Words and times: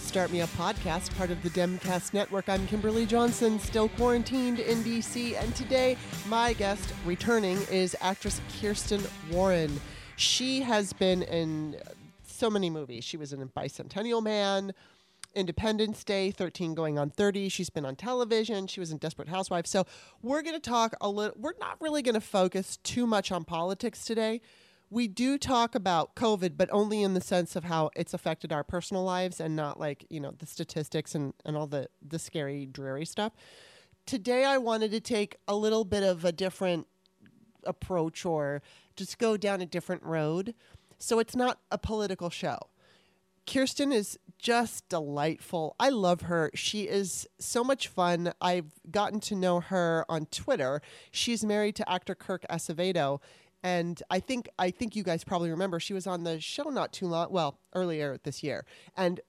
The 0.00 0.06
Start 0.06 0.32
Me 0.32 0.40
Up 0.40 0.48
podcast, 0.50 1.14
part 1.16 1.30
of 1.30 1.42
the 1.42 1.50
Demcast 1.50 2.14
Network. 2.14 2.48
I'm 2.48 2.66
Kimberly 2.66 3.04
Johnson, 3.04 3.58
still 3.58 3.90
quarantined 3.90 4.58
in 4.58 4.78
DC, 4.78 5.40
and 5.40 5.54
today 5.54 5.98
my 6.26 6.54
guest 6.54 6.94
returning 7.04 7.58
is 7.70 7.94
actress 8.00 8.40
Kiersten 8.50 9.06
Warren. 9.30 9.78
She 10.16 10.62
has 10.62 10.94
been 10.94 11.22
in 11.24 11.76
so 12.26 12.48
many 12.48 12.70
movies. 12.70 13.04
She 13.04 13.18
was 13.18 13.34
in 13.34 13.46
Bicentennial 13.48 14.22
Man, 14.22 14.72
Independence 15.34 16.02
Day, 16.02 16.30
13 16.30 16.74
going 16.74 16.98
on 16.98 17.10
30. 17.10 17.50
She's 17.50 17.68
been 17.68 17.84
on 17.84 17.94
television. 17.94 18.66
She 18.68 18.80
was 18.80 18.90
in 18.90 18.96
Desperate 18.96 19.28
Housewives. 19.28 19.68
So 19.68 19.84
we're 20.22 20.42
going 20.42 20.58
to 20.58 20.60
talk 20.60 20.94
a 21.02 21.10
little, 21.10 21.36
we're 21.38 21.58
not 21.60 21.76
really 21.80 22.00
going 22.00 22.14
to 22.14 22.22
focus 22.22 22.78
too 22.84 23.06
much 23.06 23.30
on 23.30 23.44
politics 23.44 24.06
today 24.06 24.40
we 24.90 25.06
do 25.06 25.38
talk 25.38 25.76
about 25.76 26.16
COVID, 26.16 26.56
but 26.56 26.68
only 26.72 27.02
in 27.02 27.14
the 27.14 27.20
sense 27.20 27.54
of 27.54 27.64
how 27.64 27.90
it's 27.94 28.12
affected 28.12 28.52
our 28.52 28.64
personal 28.64 29.04
lives 29.04 29.40
and 29.40 29.54
not 29.54 29.78
like, 29.78 30.04
you 30.10 30.18
know, 30.18 30.32
the 30.38 30.46
statistics 30.46 31.14
and, 31.14 31.32
and 31.44 31.56
all 31.56 31.68
the, 31.68 31.88
the 32.06 32.18
scary, 32.18 32.66
dreary 32.66 33.04
stuff. 33.04 33.32
Today, 34.04 34.44
I 34.44 34.58
wanted 34.58 34.90
to 34.90 35.00
take 35.00 35.36
a 35.46 35.54
little 35.54 35.84
bit 35.84 36.02
of 36.02 36.24
a 36.24 36.32
different 36.32 36.88
approach 37.64 38.26
or 38.26 38.62
just 38.96 39.18
go 39.18 39.36
down 39.36 39.60
a 39.60 39.66
different 39.66 40.02
road. 40.02 40.54
So 40.98 41.20
it's 41.20 41.36
not 41.36 41.60
a 41.70 41.78
political 41.78 42.28
show. 42.28 42.58
Kiersten 43.46 43.92
is 43.92 44.18
just 44.38 44.88
delightful. 44.88 45.76
I 45.78 45.90
love 45.90 46.22
her. 46.22 46.50
She 46.54 46.82
is 46.88 47.28
so 47.38 47.62
much 47.62 47.88
fun. 47.88 48.32
I've 48.40 48.72
gotten 48.90 49.20
to 49.20 49.34
know 49.34 49.60
her 49.60 50.04
on 50.08 50.26
Twitter. 50.26 50.82
She's 51.10 51.44
married 51.44 51.76
to 51.76 51.90
actor 51.90 52.14
Kirk 52.14 52.44
Acevedo 52.50 53.20
and 53.62 54.02
I 54.10 54.20
think 54.20 54.48
I 54.58 54.70
think 54.70 54.96
you 54.96 55.02
guys 55.02 55.24
probably 55.24 55.50
remember 55.50 55.80
she 55.80 55.94
was 55.94 56.06
on 56.06 56.24
the 56.24 56.40
show 56.40 56.64
not 56.64 56.92
too 56.92 57.06
long 57.06 57.28
well 57.30 57.58
earlier 57.74 58.18
this 58.22 58.42
year 58.42 58.64
and 58.96 59.20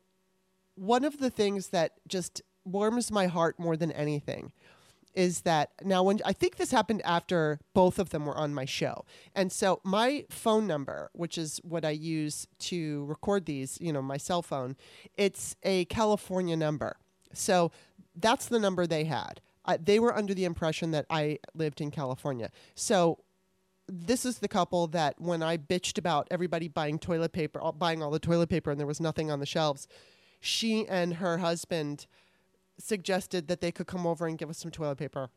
one 0.76 1.04
of 1.04 1.20
the 1.20 1.30
things 1.30 1.70
that 1.70 1.94
just 2.08 2.42
warms 2.64 3.12
my 3.12 3.28
heart 3.28 3.60
more 3.60 3.76
than 3.76 3.92
anything 3.92 4.52
is 5.14 5.42
that 5.42 5.72
now 5.84 6.04
when 6.04 6.20
I 6.26 6.34
think 6.34 6.56
this 6.56 6.72
happened 6.72 7.02
after 7.04 7.60
both 7.74 8.00
of 8.00 8.10
them 8.12 8.26
were 8.26 8.38
on 8.38 8.54
my 8.54 8.66
show. 8.66 9.06
And 9.36 9.52
so 9.52 9.82
my 9.84 10.26
phone 10.30 10.68
number, 10.68 11.10
which 11.14 11.38
is 11.38 11.60
what 11.64 11.84
I 11.84 11.90
use 11.90 12.48
to 12.60 13.06
record 13.06 13.46
these, 13.46 13.78
you 13.82 13.92
know, 13.92 14.02
my 14.02 14.18
cell 14.18 14.42
phone, 14.42 14.78
it's 15.18 15.56
a 15.64 15.86
California 15.86 16.56
number. 16.56 16.98
So 17.34 17.72
that's 18.16 18.46
the 18.46 18.60
number 18.60 18.88
they 18.88 19.06
had. 19.06 19.42
Uh, 19.66 19.78
they 19.84 20.00
were 20.00 20.16
under 20.16 20.34
the 20.34 20.46
impression 20.46 20.92
that 20.92 21.06
I 21.10 21.40
lived 21.54 21.82
in 21.82 21.92
California. 21.92 22.50
So 22.74 23.20
this 23.88 24.26
is 24.26 24.40
the 24.40 24.48
couple 24.48 24.88
that 24.88 25.20
when 25.20 25.44
I 25.44 25.58
bitched 25.58 25.98
about 25.98 26.28
everybody 26.32 26.68
buying 26.68 27.00
toilet 27.00 27.34
paper, 27.34 27.60
buying 27.78 28.02
all 28.02 28.12
the 28.12 28.20
toilet 28.20 28.50
paper, 28.50 28.72
and 28.72 28.80
there 28.80 28.88
was 28.88 29.02
nothing 29.02 29.30
on 29.30 29.40
the 29.40 29.46
shelves, 29.46 29.88
she 30.40 30.88
and 30.88 31.16
her 31.16 31.40
husband 31.40 32.08
suggested 32.78 33.48
that 33.48 33.62
they 33.62 33.72
could 33.72 33.88
come 33.88 34.08
over 34.08 34.26
and 34.28 34.38
give 34.38 34.50
us 34.50 34.58
some 34.58 34.72
toilet 34.72 34.98
paper. 34.98 35.30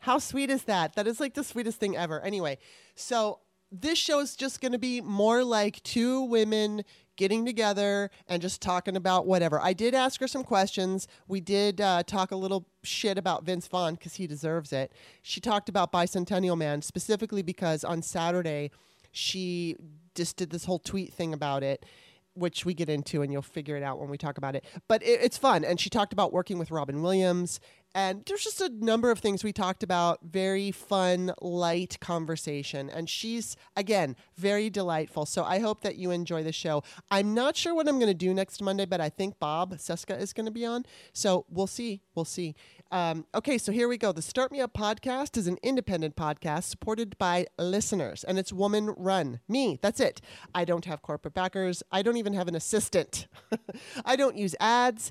How 0.00 0.18
sweet 0.18 0.50
is 0.50 0.64
that? 0.64 0.94
That 0.94 1.06
is 1.06 1.20
like 1.20 1.34
the 1.34 1.44
sweetest 1.44 1.78
thing 1.78 1.96
ever. 1.96 2.20
Anyway, 2.20 2.58
so 2.94 3.40
this 3.70 3.98
show 3.98 4.20
is 4.20 4.36
just 4.36 4.60
going 4.60 4.72
to 4.72 4.78
be 4.78 5.00
more 5.00 5.44
like 5.44 5.82
two 5.82 6.22
women 6.22 6.84
getting 7.22 7.46
together 7.46 8.10
and 8.26 8.42
just 8.42 8.60
talking 8.60 8.96
about 8.96 9.28
whatever. 9.28 9.60
I 9.60 9.74
did 9.74 9.94
ask 9.94 10.18
her 10.18 10.26
some 10.26 10.42
questions. 10.42 11.06
We 11.28 11.40
did 11.40 11.80
uh, 11.80 12.02
talk 12.02 12.32
a 12.32 12.36
little 12.36 12.66
shit 12.82 13.16
about 13.16 13.44
Vince 13.44 13.68
Vaughn 13.68 13.94
because 13.94 14.16
he 14.16 14.26
deserves 14.26 14.72
it. 14.72 14.90
She 15.22 15.40
talked 15.40 15.68
about 15.68 15.92
Bicentennial 15.92 16.58
Man 16.58 16.82
specifically 16.82 17.42
because 17.42 17.84
on 17.84 18.02
Saturday 18.02 18.72
she 19.12 19.76
just 20.16 20.36
did 20.36 20.50
this 20.50 20.64
whole 20.64 20.80
tweet 20.80 21.14
thing 21.14 21.32
about 21.32 21.62
it 21.62 21.86
which 22.34 22.64
we 22.64 22.72
get 22.72 22.88
into 22.88 23.20
and 23.20 23.30
you'll 23.30 23.42
figure 23.42 23.76
it 23.76 23.82
out 23.82 24.00
when 24.00 24.08
we 24.08 24.16
talk 24.16 24.38
about 24.38 24.56
it. 24.56 24.64
But 24.88 25.02
it, 25.02 25.20
it's 25.22 25.36
fun. 25.36 25.64
And 25.64 25.78
she 25.78 25.90
talked 25.90 26.14
about 26.14 26.32
working 26.32 26.58
with 26.58 26.70
Robin 26.70 27.02
Williams 27.02 27.60
and 27.94 28.22
there's 28.26 28.44
just 28.44 28.60
a 28.60 28.70
number 28.70 29.10
of 29.10 29.18
things 29.18 29.44
we 29.44 29.52
talked 29.52 29.82
about. 29.82 30.20
Very 30.22 30.70
fun, 30.70 31.32
light 31.40 31.98
conversation. 32.00 32.88
And 32.88 33.08
she's, 33.08 33.56
again, 33.76 34.16
very 34.36 34.70
delightful. 34.70 35.26
So 35.26 35.44
I 35.44 35.58
hope 35.58 35.82
that 35.82 35.96
you 35.96 36.10
enjoy 36.10 36.42
the 36.42 36.52
show. 36.52 36.82
I'm 37.10 37.34
not 37.34 37.56
sure 37.56 37.74
what 37.74 37.88
I'm 37.88 37.98
going 37.98 38.08
to 38.08 38.14
do 38.14 38.32
next 38.32 38.62
Monday, 38.62 38.86
but 38.86 39.00
I 39.00 39.08
think 39.10 39.38
Bob 39.38 39.74
Cesca 39.74 40.18
is 40.18 40.32
going 40.32 40.46
to 40.46 40.52
be 40.52 40.64
on. 40.64 40.84
So 41.12 41.44
we'll 41.50 41.66
see. 41.66 42.00
We'll 42.14 42.24
see. 42.24 42.54
Um, 42.90 43.24
okay, 43.34 43.56
so 43.56 43.72
here 43.72 43.88
we 43.88 43.96
go. 43.96 44.12
The 44.12 44.20
Start 44.20 44.52
Me 44.52 44.60
Up 44.60 44.74
podcast 44.74 45.38
is 45.38 45.46
an 45.46 45.56
independent 45.62 46.14
podcast 46.14 46.64
supported 46.64 47.16
by 47.16 47.46
listeners, 47.58 48.22
and 48.22 48.38
it's 48.38 48.52
woman 48.52 48.94
run. 48.98 49.40
Me, 49.48 49.78
that's 49.80 49.98
it. 49.98 50.20
I 50.54 50.66
don't 50.66 50.84
have 50.84 51.00
corporate 51.00 51.32
backers. 51.32 51.82
I 51.90 52.02
don't 52.02 52.18
even 52.18 52.34
have 52.34 52.48
an 52.48 52.54
assistant. 52.54 53.28
I 54.04 54.14
don't 54.14 54.36
use 54.36 54.54
ads 54.60 55.10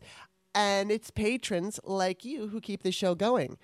and 0.53 0.91
it's 0.91 1.12
patrons 1.12 1.79
like 1.84 2.25
you 2.25 2.47
who 2.47 2.62
keep 2.62 2.84
the 2.84 2.91
show 2.91 3.16
going. 3.16 3.57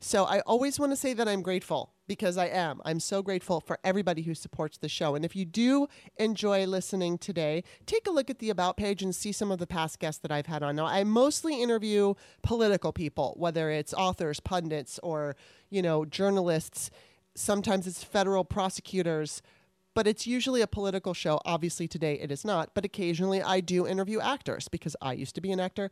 So 0.00 0.24
I 0.24 0.40
always 0.40 0.78
want 0.78 0.92
to 0.92 0.96
say 0.96 1.14
that 1.14 1.28
I'm 1.28 1.40
grateful 1.40 1.94
because 2.06 2.36
I 2.36 2.46
am. 2.46 2.82
I'm 2.84 3.00
so 3.00 3.22
grateful 3.22 3.60
for 3.60 3.78
everybody 3.82 4.22
who 4.22 4.34
supports 4.34 4.76
the 4.76 4.88
show. 4.88 5.14
And 5.14 5.24
if 5.24 5.34
you 5.34 5.46
do 5.46 5.88
enjoy 6.18 6.66
listening 6.66 7.16
today, 7.16 7.64
take 7.86 8.06
a 8.06 8.10
look 8.10 8.28
at 8.28 8.38
the 8.38 8.50
About 8.50 8.76
page 8.76 9.02
and 9.02 9.14
see 9.14 9.32
some 9.32 9.50
of 9.50 9.58
the 9.58 9.66
past 9.66 9.98
guests 9.98 10.20
that 10.20 10.30
I've 10.30 10.46
had 10.46 10.62
on. 10.62 10.76
Now, 10.76 10.86
I 10.86 11.04
mostly 11.04 11.62
interview 11.62 12.14
political 12.42 12.92
people, 12.92 13.34
whether 13.38 13.70
it's 13.70 13.94
authors, 13.94 14.40
pundits, 14.40 15.00
or, 15.02 15.36
you 15.70 15.80
know, 15.80 16.04
journalists. 16.04 16.90
Sometimes 17.34 17.86
it's 17.86 18.04
federal 18.04 18.44
prosecutors, 18.44 19.40
but 19.94 20.06
it's 20.06 20.26
usually 20.26 20.60
a 20.60 20.66
political 20.66 21.14
show. 21.14 21.40
Obviously, 21.46 21.88
today 21.88 22.18
it 22.20 22.30
is 22.30 22.44
not, 22.44 22.74
but 22.74 22.84
occasionally 22.84 23.42
I 23.42 23.60
do 23.60 23.86
interview 23.86 24.20
actors 24.20 24.68
because 24.68 24.96
I 25.00 25.14
used 25.14 25.34
to 25.36 25.40
be 25.40 25.50
an 25.50 25.60
actor. 25.60 25.90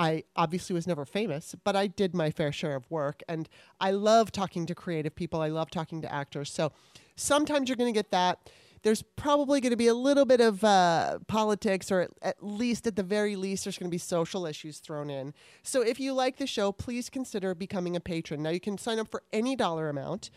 I 0.00 0.24
obviously 0.34 0.72
was 0.72 0.86
never 0.86 1.04
famous, 1.04 1.54
but 1.62 1.76
I 1.76 1.86
did 1.86 2.14
my 2.14 2.30
fair 2.30 2.52
share 2.52 2.74
of 2.74 2.90
work. 2.90 3.22
And 3.28 3.50
I 3.82 3.90
love 3.90 4.32
talking 4.32 4.64
to 4.64 4.74
creative 4.74 5.14
people. 5.14 5.42
I 5.42 5.48
love 5.48 5.70
talking 5.70 6.00
to 6.00 6.10
actors. 6.10 6.50
So 6.50 6.72
sometimes 7.16 7.68
you're 7.68 7.76
going 7.76 7.92
to 7.92 7.98
get 7.98 8.10
that. 8.10 8.50
There's 8.82 9.02
probably 9.02 9.60
going 9.60 9.72
to 9.72 9.76
be 9.76 9.88
a 9.88 9.94
little 9.94 10.24
bit 10.24 10.40
of 10.40 10.64
uh, 10.64 11.18
politics, 11.28 11.92
or 11.92 12.00
at, 12.00 12.10
at 12.22 12.42
least 12.42 12.86
at 12.86 12.96
the 12.96 13.02
very 13.02 13.36
least, 13.36 13.64
there's 13.64 13.76
going 13.76 13.90
to 13.90 13.94
be 13.94 13.98
social 13.98 14.46
issues 14.46 14.78
thrown 14.78 15.10
in. 15.10 15.34
So 15.62 15.82
if 15.82 16.00
you 16.00 16.14
like 16.14 16.38
the 16.38 16.46
show, 16.46 16.72
please 16.72 17.10
consider 17.10 17.54
becoming 17.54 17.94
a 17.94 18.00
patron. 18.00 18.42
Now 18.42 18.50
you 18.50 18.60
can 18.60 18.78
sign 18.78 18.98
up 18.98 19.10
for 19.10 19.22
any 19.34 19.54
dollar 19.54 19.90
amount, 19.90 20.30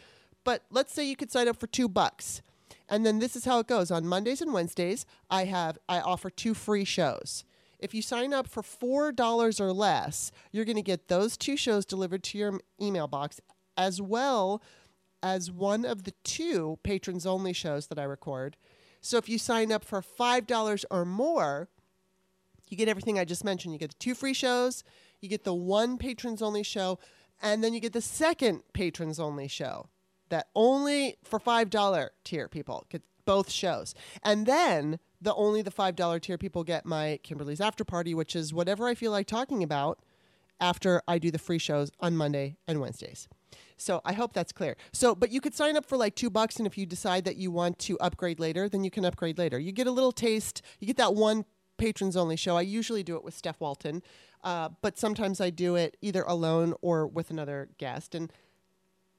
but 0.43 0.63
let's 0.71 0.93
say 0.93 1.05
you 1.05 1.15
could 1.15 1.31
sign 1.31 1.47
up 1.47 1.57
for 1.57 1.67
two 1.67 1.87
bucks. 1.87 2.41
And 2.89 3.05
then 3.05 3.19
this 3.19 3.37
is 3.37 3.45
how 3.45 3.59
it 3.59 3.67
goes. 3.67 3.91
On 3.91 4.05
Mondays 4.05 4.41
and 4.41 4.51
Wednesdays, 4.51 5.05
I 5.29 5.45
have 5.45 5.77
I 5.87 6.01
offer 6.01 6.29
two 6.29 6.53
free 6.53 6.83
shows. 6.83 7.45
If 7.83 7.93
you 7.93 8.01
sign 8.01 8.33
up 8.33 8.47
for 8.47 8.63
$4 8.63 9.59
or 9.59 9.73
less, 9.73 10.31
you're 10.53 10.63
going 10.63 10.77
to 10.77 10.81
get 10.81 11.09
those 11.09 11.35
two 11.35 11.57
shows 11.57 11.85
delivered 11.85 12.23
to 12.23 12.37
your 12.37 12.59
email 12.81 13.07
box 13.07 13.41
as 13.75 14.01
well 14.01 14.63
as 15.21 15.51
one 15.51 15.83
of 15.83 16.03
the 16.03 16.13
two 16.23 16.79
patrons 16.83 17.25
only 17.25 17.51
shows 17.51 17.87
that 17.87 17.99
I 17.99 18.03
record. 18.03 18.55
So 19.01 19.17
if 19.17 19.27
you 19.27 19.37
sign 19.37 19.71
up 19.71 19.83
for 19.83 20.01
$5 20.01 20.85
or 20.89 21.03
more, 21.03 21.67
you 22.69 22.77
get 22.77 22.87
everything 22.87 23.19
I 23.19 23.25
just 23.25 23.43
mentioned. 23.43 23.73
You 23.73 23.79
get 23.79 23.91
the 23.91 23.99
two 23.99 24.15
free 24.15 24.33
shows, 24.33 24.85
you 25.19 25.27
get 25.27 25.43
the 25.43 25.53
one 25.53 25.97
patrons 25.97 26.41
only 26.41 26.63
show, 26.63 26.99
and 27.41 27.61
then 27.61 27.73
you 27.73 27.81
get 27.81 27.91
the 27.91 28.01
second 28.01 28.63
patrons 28.71 29.19
only 29.19 29.49
show 29.49 29.89
that 30.29 30.47
only 30.55 31.17
for 31.21 31.37
$5 31.37 32.09
tier 32.23 32.47
people 32.47 32.85
get 32.89 33.01
both 33.25 33.51
shows. 33.51 33.93
And 34.23 34.45
then 34.45 34.99
the 35.23 35.33
only 35.35 35.61
the 35.61 35.71
five 35.71 35.95
dollar 35.95 36.19
tier 36.19 36.37
people 36.37 36.63
get 36.63 36.85
my 36.85 37.19
Kimberly's 37.23 37.61
after 37.61 37.83
party, 37.83 38.13
which 38.13 38.35
is 38.35 38.53
whatever 38.53 38.87
I 38.87 38.95
feel 38.95 39.11
like 39.11 39.27
talking 39.27 39.63
about 39.63 39.99
after 40.59 41.01
I 41.07 41.17
do 41.17 41.31
the 41.31 41.39
free 41.39 41.57
shows 41.59 41.91
on 41.99 42.15
Monday 42.15 42.57
and 42.67 42.79
Wednesdays. 42.79 43.27
So 43.77 44.01
I 44.05 44.13
hope 44.13 44.33
that's 44.33 44.51
clear. 44.51 44.75
So, 44.91 45.15
but 45.15 45.31
you 45.31 45.41
could 45.41 45.53
sign 45.53 45.75
up 45.75 45.85
for 45.85 45.97
like 45.97 46.15
two 46.15 46.29
bucks, 46.29 46.57
and 46.57 46.67
if 46.67 46.77
you 46.77 46.85
decide 46.85 47.25
that 47.25 47.37
you 47.37 47.51
want 47.51 47.79
to 47.79 47.97
upgrade 47.99 48.39
later, 48.39 48.69
then 48.69 48.83
you 48.83 48.91
can 48.91 49.05
upgrade 49.05 49.37
later. 49.37 49.59
You 49.59 49.71
get 49.71 49.87
a 49.87 49.91
little 49.91 50.11
taste. 50.11 50.61
You 50.79 50.87
get 50.87 50.97
that 50.97 51.15
one 51.15 51.45
patrons 51.77 52.15
only 52.15 52.35
show. 52.35 52.55
I 52.55 52.61
usually 52.61 53.03
do 53.03 53.15
it 53.15 53.23
with 53.23 53.33
Steph 53.33 53.59
Walton, 53.59 54.03
uh, 54.43 54.69
but 54.81 54.97
sometimes 54.97 55.41
I 55.41 55.49
do 55.49 55.75
it 55.75 55.97
either 56.01 56.23
alone 56.23 56.75
or 56.81 57.07
with 57.07 57.29
another 57.29 57.69
guest. 57.77 58.15
And 58.15 58.31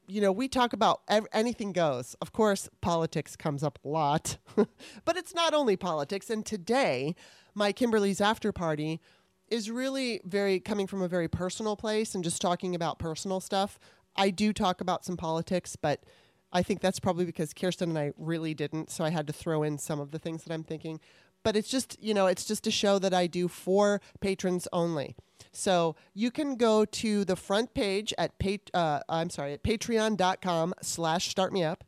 you 0.07 0.21
know, 0.21 0.33
we 0.33 0.49
talk 0.49 0.73
about 0.73 1.03
ev- 1.09 1.27
anything 1.33 1.73
goes. 1.73 2.15
Of 2.21 2.33
course, 2.33 2.69
politics 2.81 3.37
comes 3.37 3.63
up 3.63 3.79
a 3.85 3.89
lot, 3.89 4.37
but 5.05 5.17
it's 5.17 5.35
not 5.35 5.55
only 5.55 5.77
politics. 5.77 6.31
And 6.31 6.45
today, 6.45 7.15
my 7.55 7.73
Kimberly's 7.73 8.21
after 8.21 8.53
party 8.53 9.01
is 9.49 9.71
really 9.71 10.21
very 10.25 10.61
coming 10.61 10.87
from 10.87 11.03
a 11.03 11.09
very 11.09 11.29
personal 11.29 11.77
place 11.77 12.15
and 12.15 12.25
just 12.25 12.41
talking 12.41 12.75
about 12.75 12.99
personal 12.99 13.41
stuff. 13.41 13.79
I 14.17 14.31
do 14.31 14.53
talk 14.53 14.81
about 14.81 15.05
some 15.05 15.17
politics, 15.17 15.77
but 15.77 16.05
I 16.53 16.63
think 16.63 16.81
that's 16.81 17.01
probably 17.01 17.25
because 17.25 17.53
Kiersten 17.53 17.83
and 17.83 17.99
I 17.99 18.13
really 18.17 18.55
didn't. 18.55 18.91
So 18.91 19.05
I 19.05 19.11
had 19.11 19.27
to 19.27 19.33
throw 19.33 19.63
in 19.63 19.77
some 19.79 20.01
of 20.01 20.13
the 20.13 20.19
things 20.19 20.45
that 20.45 20.53
I'm 20.53 20.63
thinking. 20.63 21.01
But 21.45 21.57
it's 21.57 21.69
just, 21.69 22.03
you 22.03 22.15
know, 22.15 22.27
it's 22.27 22.45
just 22.45 22.67
a 22.67 22.71
show 22.71 22.99
that 22.99 23.15
I 23.15 23.29
do 23.29 23.47
for 23.47 24.01
patrons 24.21 24.67
only. 24.73 25.15
So 25.53 25.95
you 26.15 26.31
can 26.31 26.57
go 26.57 26.85
to 26.85 27.25
the 27.25 27.37
front 27.37 27.75
page 27.75 28.13
at 28.19 28.39
pat- 28.39 28.71
uh, 28.75 29.01
I'm 29.09 29.31
sorry 29.31 29.53
at 29.53 29.63
patreon.com 29.63 30.75
slash 30.83 31.29
start 31.29 31.53
me 31.53 31.63
up. 31.63 31.85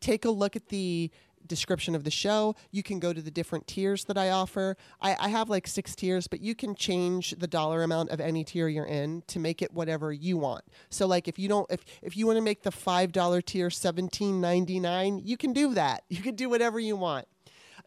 Take 0.00 0.26
a 0.26 0.30
look 0.30 0.54
at 0.54 0.68
the 0.68 1.10
description 1.46 1.94
of 1.94 2.04
the 2.04 2.10
show. 2.10 2.56
You 2.70 2.82
can 2.82 2.98
go 2.98 3.12
to 3.12 3.22
the 3.22 3.30
different 3.30 3.66
tiers 3.66 4.04
that 4.06 4.18
I 4.18 4.30
offer. 4.30 4.76
I, 5.00 5.16
I, 5.18 5.28
have 5.28 5.48
like 5.48 5.66
six 5.66 5.94
tiers, 5.94 6.26
but 6.26 6.40
you 6.40 6.54
can 6.54 6.74
change 6.74 7.36
the 7.38 7.46
dollar 7.46 7.82
amount 7.84 8.10
of 8.10 8.20
any 8.20 8.42
tier 8.44 8.68
you're 8.68 8.84
in 8.84 9.22
to 9.28 9.38
make 9.38 9.62
it 9.62 9.72
whatever 9.72 10.12
you 10.12 10.36
want. 10.36 10.64
So 10.90 11.06
like 11.06 11.28
if 11.28 11.38
you 11.38 11.48
don't 11.48 11.70
if 11.70 11.84
if 12.02 12.16
you 12.16 12.26
want 12.26 12.36
to 12.38 12.42
make 12.42 12.62
the 12.62 12.72
five 12.72 13.12
dollar 13.12 13.40
tier 13.40 13.70
seventeen 13.70 14.40
ninety 14.40 14.80
nine, 14.80 15.20
you 15.24 15.36
can 15.36 15.52
do 15.52 15.74
that. 15.74 16.02
You 16.08 16.22
can 16.22 16.34
do 16.34 16.48
whatever 16.48 16.80
you 16.80 16.96
want 16.96 17.26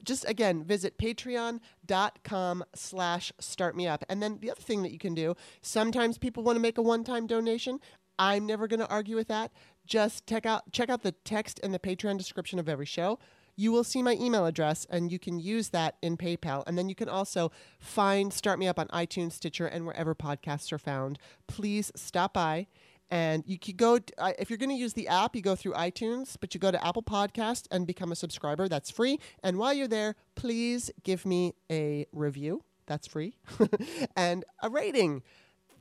just 0.04 0.28
again 0.28 0.64
visit 0.64 0.98
patreon.com 0.98 2.64
slash 2.76 3.32
start 3.40 3.76
me 3.76 3.88
up. 3.88 4.04
And 4.10 4.22
then 4.22 4.40
the 4.42 4.52
other 4.52 4.62
thing 4.62 4.84
that 4.84 4.92
you 4.92 5.00
can 5.00 5.14
do 5.14 5.36
sometimes 5.62 6.18
people 6.18 6.44
want 6.44 6.56
to 6.56 6.62
make 6.62 6.78
a 6.78 6.82
one-time 6.82 7.28
donation. 7.28 7.80
I'm 8.18 8.46
never 8.46 8.68
going 8.68 8.82
to 8.82 8.90
argue 8.90 9.16
with 9.16 9.30
that. 9.30 9.52
Just 9.86 10.28
check 10.28 10.46
out 10.46 10.72
check 10.72 10.90
out 10.90 11.04
the 11.04 11.14
text 11.14 11.60
in 11.60 11.72
the 11.72 11.80
patreon 11.80 12.18
description 12.18 12.60
of 12.60 12.70
every 12.70 12.86
show. 12.86 13.20
You 13.56 13.74
will 13.74 13.84
see 13.84 14.02
my 14.02 14.14
email 14.14 14.46
address 14.46 14.88
and 14.90 15.12
you 15.12 15.20
can 15.20 15.38
use 15.38 15.70
that 15.70 15.98
in 16.02 16.16
PayPal. 16.16 16.64
And 16.66 16.78
then 16.78 16.88
you 16.88 16.96
can 16.96 17.10
also 17.10 17.52
find 17.78 18.32
Start 18.32 18.58
Me 18.58 18.70
Up 18.70 18.80
on 18.80 18.88
iTunes, 18.88 19.34
Stitcher, 19.34 19.68
and 19.68 19.86
wherever 19.86 20.16
podcasts 20.16 20.72
are 20.72 20.78
found. 20.78 21.20
Please 21.48 21.92
stop 21.94 22.34
by 22.34 22.68
and 23.12 23.44
you 23.48 23.58
could 23.58 23.78
go 23.78 24.00
uh, 24.18 24.34
if 24.38 24.50
you're 24.50 24.58
going 24.58 24.70
to 24.70 24.76
use 24.76 24.94
the 24.94 25.08
app 25.08 25.36
you 25.36 25.42
go 25.42 25.56
through 25.56 25.74
itunes 25.74 26.36
but 26.40 26.54
you 26.54 26.60
go 26.60 26.72
to 26.72 26.86
apple 26.86 27.04
podcast 27.04 27.68
and 27.72 27.88
become 27.88 28.12
a 28.12 28.16
subscriber 28.16 28.68
that's 28.68 28.92
free. 28.92 29.20
And 29.44 29.58
while 29.58 29.74
you're 29.74 29.88
there 29.88 30.16
please 30.36 30.92
give 31.04 31.26
me 31.26 31.54
a 31.72 32.06
review 32.12 32.64
that's 32.86 33.08
free 33.08 33.36
and 34.16 34.46
a 34.62 34.70
rating. 34.70 35.24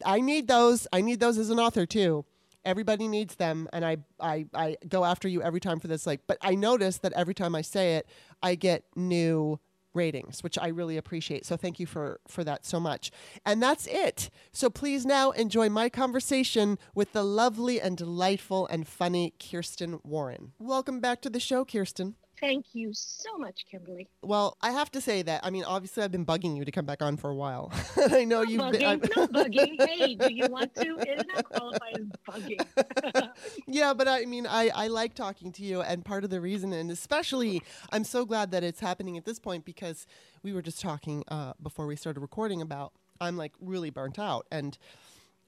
I 0.04 0.20
need 0.20 0.48
those 0.48 0.86
i 0.92 1.00
need 1.00 1.20
those 1.20 1.38
as 1.38 1.50
an 1.50 1.58
author 1.58 1.86
too. 1.86 2.24
Everybody 2.64 3.08
needs 3.08 3.36
them 3.36 3.68
and 3.72 3.84
I, 3.84 3.98
I 4.20 4.46
i 4.54 4.76
go 4.88 5.04
after 5.04 5.28
you 5.28 5.42
every 5.42 5.60
time 5.60 5.80
for 5.80 5.88
this 5.88 6.06
like 6.06 6.20
but 6.26 6.38
i 6.42 6.54
notice 6.54 6.98
that 6.98 7.12
every 7.14 7.34
time 7.34 7.54
i 7.54 7.62
say 7.62 7.96
it 7.96 8.06
i 8.42 8.54
get 8.56 8.84
new 8.94 9.58
ratings, 9.94 10.42
which 10.42 10.58
I 10.58 10.68
really 10.68 10.96
appreciate. 10.96 11.46
So 11.46 11.56
thank 11.56 11.80
you 11.80 11.86
for 11.86 12.20
for 12.28 12.44
that 12.44 12.64
so 12.64 12.78
much. 12.78 13.10
And 13.44 13.62
that's 13.62 13.86
it. 13.86 14.30
So 14.52 14.70
please 14.70 15.04
now 15.06 15.30
enjoy 15.32 15.68
my 15.68 15.88
conversation 15.88 16.78
with 16.94 17.12
the 17.12 17.24
lovely 17.24 17.80
and 17.80 17.96
delightful 17.96 18.66
and 18.66 18.86
funny 18.86 19.34
Kiersten 19.38 20.00
Warren. 20.04 20.52
Welcome 20.58 21.00
back 21.00 21.20
to 21.22 21.30
the 21.30 21.40
show, 21.40 21.64
Kiersten. 21.64 22.14
Thank 22.40 22.66
you 22.72 22.90
so 22.92 23.36
much, 23.38 23.64
Kimberly. 23.70 24.08
Well, 24.22 24.56
I 24.60 24.70
have 24.70 24.90
to 24.92 25.00
say 25.00 25.22
that 25.22 25.44
I 25.44 25.50
mean, 25.50 25.64
obviously, 25.64 26.02
I've 26.02 26.12
been 26.12 26.26
bugging 26.26 26.56
you 26.56 26.64
to 26.64 26.70
come 26.70 26.86
back 26.86 27.02
on 27.02 27.16
for 27.16 27.30
a 27.30 27.34
while. 27.34 27.72
I 28.10 28.24
know 28.24 28.42
not 28.42 28.48
you've 28.48 28.60
bugging, 28.60 29.00
been. 29.00 29.10
not 29.14 29.32
bugging. 29.32 29.88
Hey, 29.88 30.14
do 30.14 30.32
you 30.32 30.46
want 30.48 30.74
to? 30.76 30.82
Isn't 30.82 31.32
that 31.34 31.44
qualified 31.44 31.98
as 31.98 32.06
bugging? 32.28 33.30
yeah, 33.66 33.94
but 33.94 34.08
I 34.08 34.24
mean, 34.24 34.46
I 34.46 34.70
I 34.74 34.86
like 34.88 35.14
talking 35.14 35.52
to 35.52 35.62
you, 35.62 35.80
and 35.82 36.04
part 36.04 36.24
of 36.24 36.30
the 36.30 36.40
reason, 36.40 36.72
and 36.72 36.90
especially, 36.90 37.62
I'm 37.90 38.04
so 38.04 38.24
glad 38.24 38.50
that 38.52 38.62
it's 38.62 38.80
happening 38.80 39.16
at 39.16 39.24
this 39.24 39.38
point 39.38 39.64
because 39.64 40.06
we 40.42 40.52
were 40.52 40.62
just 40.62 40.80
talking 40.80 41.24
uh, 41.28 41.54
before 41.62 41.86
we 41.86 41.96
started 41.96 42.20
recording 42.20 42.62
about 42.62 42.92
I'm 43.20 43.36
like 43.36 43.52
really 43.60 43.90
burnt 43.90 44.18
out 44.18 44.46
and 44.50 44.76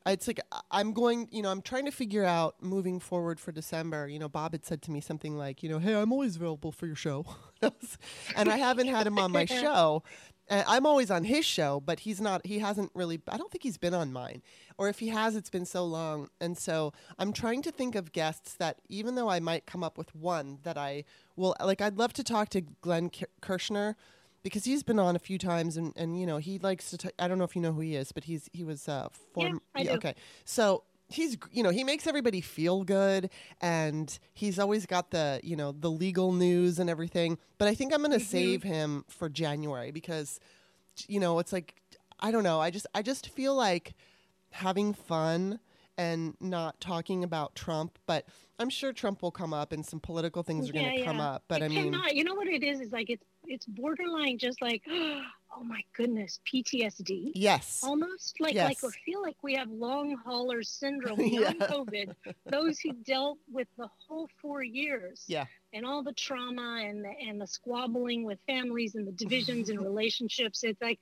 it's 0.06 0.26
like 0.26 0.40
I'm 0.70 0.92
going, 0.92 1.28
you 1.30 1.42
know, 1.42 1.50
I'm 1.50 1.62
trying 1.62 1.84
to 1.84 1.90
figure 1.90 2.24
out 2.24 2.62
moving 2.62 3.00
forward 3.00 3.38
for 3.38 3.52
December. 3.52 4.08
You 4.08 4.18
know, 4.18 4.28
Bob 4.28 4.52
had 4.52 4.64
said 4.64 4.82
to 4.82 4.90
me 4.90 5.00
something 5.00 5.36
like, 5.36 5.62
you 5.62 5.68
know, 5.68 5.78
hey, 5.78 5.94
I'm 5.94 6.12
always 6.12 6.36
available 6.36 6.72
for 6.72 6.86
your 6.86 6.96
show, 6.96 7.26
and 8.36 8.48
I 8.48 8.56
haven't 8.56 8.88
had 8.88 9.06
him 9.06 9.18
on 9.18 9.32
my 9.32 9.44
show. 9.46 10.02
And 10.48 10.64
I'm 10.66 10.84
always 10.84 11.12
on 11.12 11.22
his 11.22 11.44
show, 11.44 11.80
but 11.80 12.00
he's 12.00 12.20
not. 12.20 12.44
He 12.44 12.58
hasn't 12.58 12.90
really. 12.94 13.20
I 13.28 13.36
don't 13.36 13.52
think 13.52 13.62
he's 13.62 13.78
been 13.78 13.94
on 13.94 14.12
mine, 14.12 14.42
or 14.78 14.88
if 14.88 14.98
he 14.98 15.08
has, 15.08 15.36
it's 15.36 15.50
been 15.50 15.66
so 15.66 15.84
long. 15.84 16.28
And 16.40 16.58
so 16.58 16.92
I'm 17.18 17.32
trying 17.32 17.62
to 17.62 17.70
think 17.70 17.94
of 17.94 18.12
guests 18.12 18.54
that, 18.54 18.80
even 18.88 19.14
though 19.14 19.28
I 19.28 19.38
might 19.38 19.66
come 19.66 19.84
up 19.84 19.96
with 19.96 20.14
one 20.14 20.58
that 20.62 20.76
I 20.76 21.04
will 21.36 21.54
like, 21.62 21.80
I'd 21.80 21.98
love 21.98 22.12
to 22.14 22.24
talk 22.24 22.48
to 22.50 22.62
Glenn 22.62 23.10
Kirschner 23.40 23.96
because 24.42 24.64
he's 24.64 24.82
been 24.82 24.98
on 24.98 25.16
a 25.16 25.18
few 25.18 25.38
times 25.38 25.76
and, 25.76 25.92
and 25.96 26.18
you 26.18 26.26
know 26.26 26.38
he 26.38 26.58
likes 26.58 26.90
to 26.90 26.98
t- 26.98 27.10
I 27.18 27.28
don't 27.28 27.38
know 27.38 27.44
if 27.44 27.54
you 27.54 27.62
know 27.62 27.72
who 27.72 27.80
he 27.80 27.96
is 27.96 28.12
but 28.12 28.24
he's 28.24 28.48
he 28.52 28.64
was 28.64 28.88
uh 28.88 29.08
form 29.32 29.60
yeah, 29.76 29.82
yeah 29.82 29.92
okay 29.92 30.14
so 30.44 30.84
he's 31.08 31.36
you 31.52 31.62
know 31.62 31.70
he 31.70 31.84
makes 31.84 32.06
everybody 32.06 32.40
feel 32.40 32.84
good 32.84 33.30
and 33.60 34.18
he's 34.32 34.58
always 34.58 34.86
got 34.86 35.10
the 35.10 35.40
you 35.42 35.56
know 35.56 35.72
the 35.72 35.90
legal 35.90 36.32
news 36.32 36.78
and 36.78 36.88
everything 36.88 37.38
but 37.58 37.68
I 37.68 37.74
think 37.74 37.92
I'm 37.92 38.00
going 38.00 38.12
to 38.12 38.18
mm-hmm. 38.18 38.26
save 38.26 38.62
him 38.62 39.04
for 39.08 39.28
January 39.28 39.90
because 39.90 40.40
you 41.06 41.20
know 41.20 41.38
it's 41.38 41.52
like 41.52 41.74
I 42.20 42.30
don't 42.30 42.44
know 42.44 42.60
I 42.60 42.70
just 42.70 42.86
I 42.94 43.02
just 43.02 43.28
feel 43.30 43.54
like 43.54 43.94
having 44.52 44.94
fun 44.94 45.60
and 46.00 46.34
not 46.40 46.80
talking 46.80 47.22
about 47.22 47.54
Trump, 47.54 47.98
but 48.06 48.26
I'm 48.60 48.68
sure 48.68 48.92
Trump 48.92 49.22
will 49.22 49.30
come 49.30 49.54
up 49.54 49.72
and 49.72 49.84
some 49.84 50.00
political 50.00 50.42
things 50.42 50.68
are 50.68 50.74
yeah, 50.74 50.82
going 50.82 50.92
to 50.92 50.98
yeah. 51.00 51.06
come 51.06 51.18
up. 51.18 51.44
But 51.48 51.62
it 51.62 51.64
I 51.64 51.68
mean, 51.68 51.84
cannot. 51.84 52.14
You 52.14 52.24
know 52.24 52.34
what 52.34 52.46
it 52.46 52.62
is? 52.62 52.80
Is 52.80 52.92
like 52.92 53.08
it's 53.08 53.24
it's 53.46 53.64
borderline 53.64 54.36
just 54.36 54.60
like, 54.60 54.82
oh 54.90 55.64
my 55.64 55.80
goodness, 55.96 56.40
PTSD. 56.46 57.32
Yes. 57.34 57.80
Almost 57.82 58.38
like 58.38 58.52
yes. 58.52 58.82
like 58.82 58.92
I 58.92 58.94
feel 59.04 59.22
like 59.22 59.36
we 59.42 59.54
have 59.54 59.70
long 59.70 60.14
hauler 60.24 60.62
syndrome 60.62 61.16
beyond 61.16 61.56
yeah. 61.60 61.66
COVID. 61.68 62.14
Those 62.50 62.78
who 62.78 62.92
dealt 62.92 63.38
with 63.50 63.68
the 63.78 63.88
whole 64.06 64.28
four 64.42 64.62
years. 64.62 65.24
Yeah. 65.26 65.46
And 65.72 65.86
all 65.86 66.02
the 66.02 66.12
trauma 66.12 66.82
and 66.84 67.02
the, 67.02 67.12
and 67.26 67.40
the 67.40 67.46
squabbling 67.46 68.24
with 68.24 68.38
families 68.46 68.94
and 68.94 69.08
the 69.08 69.12
divisions 69.12 69.70
and 69.70 69.80
relationships. 69.84 70.64
It's 70.64 70.82
like 70.82 70.98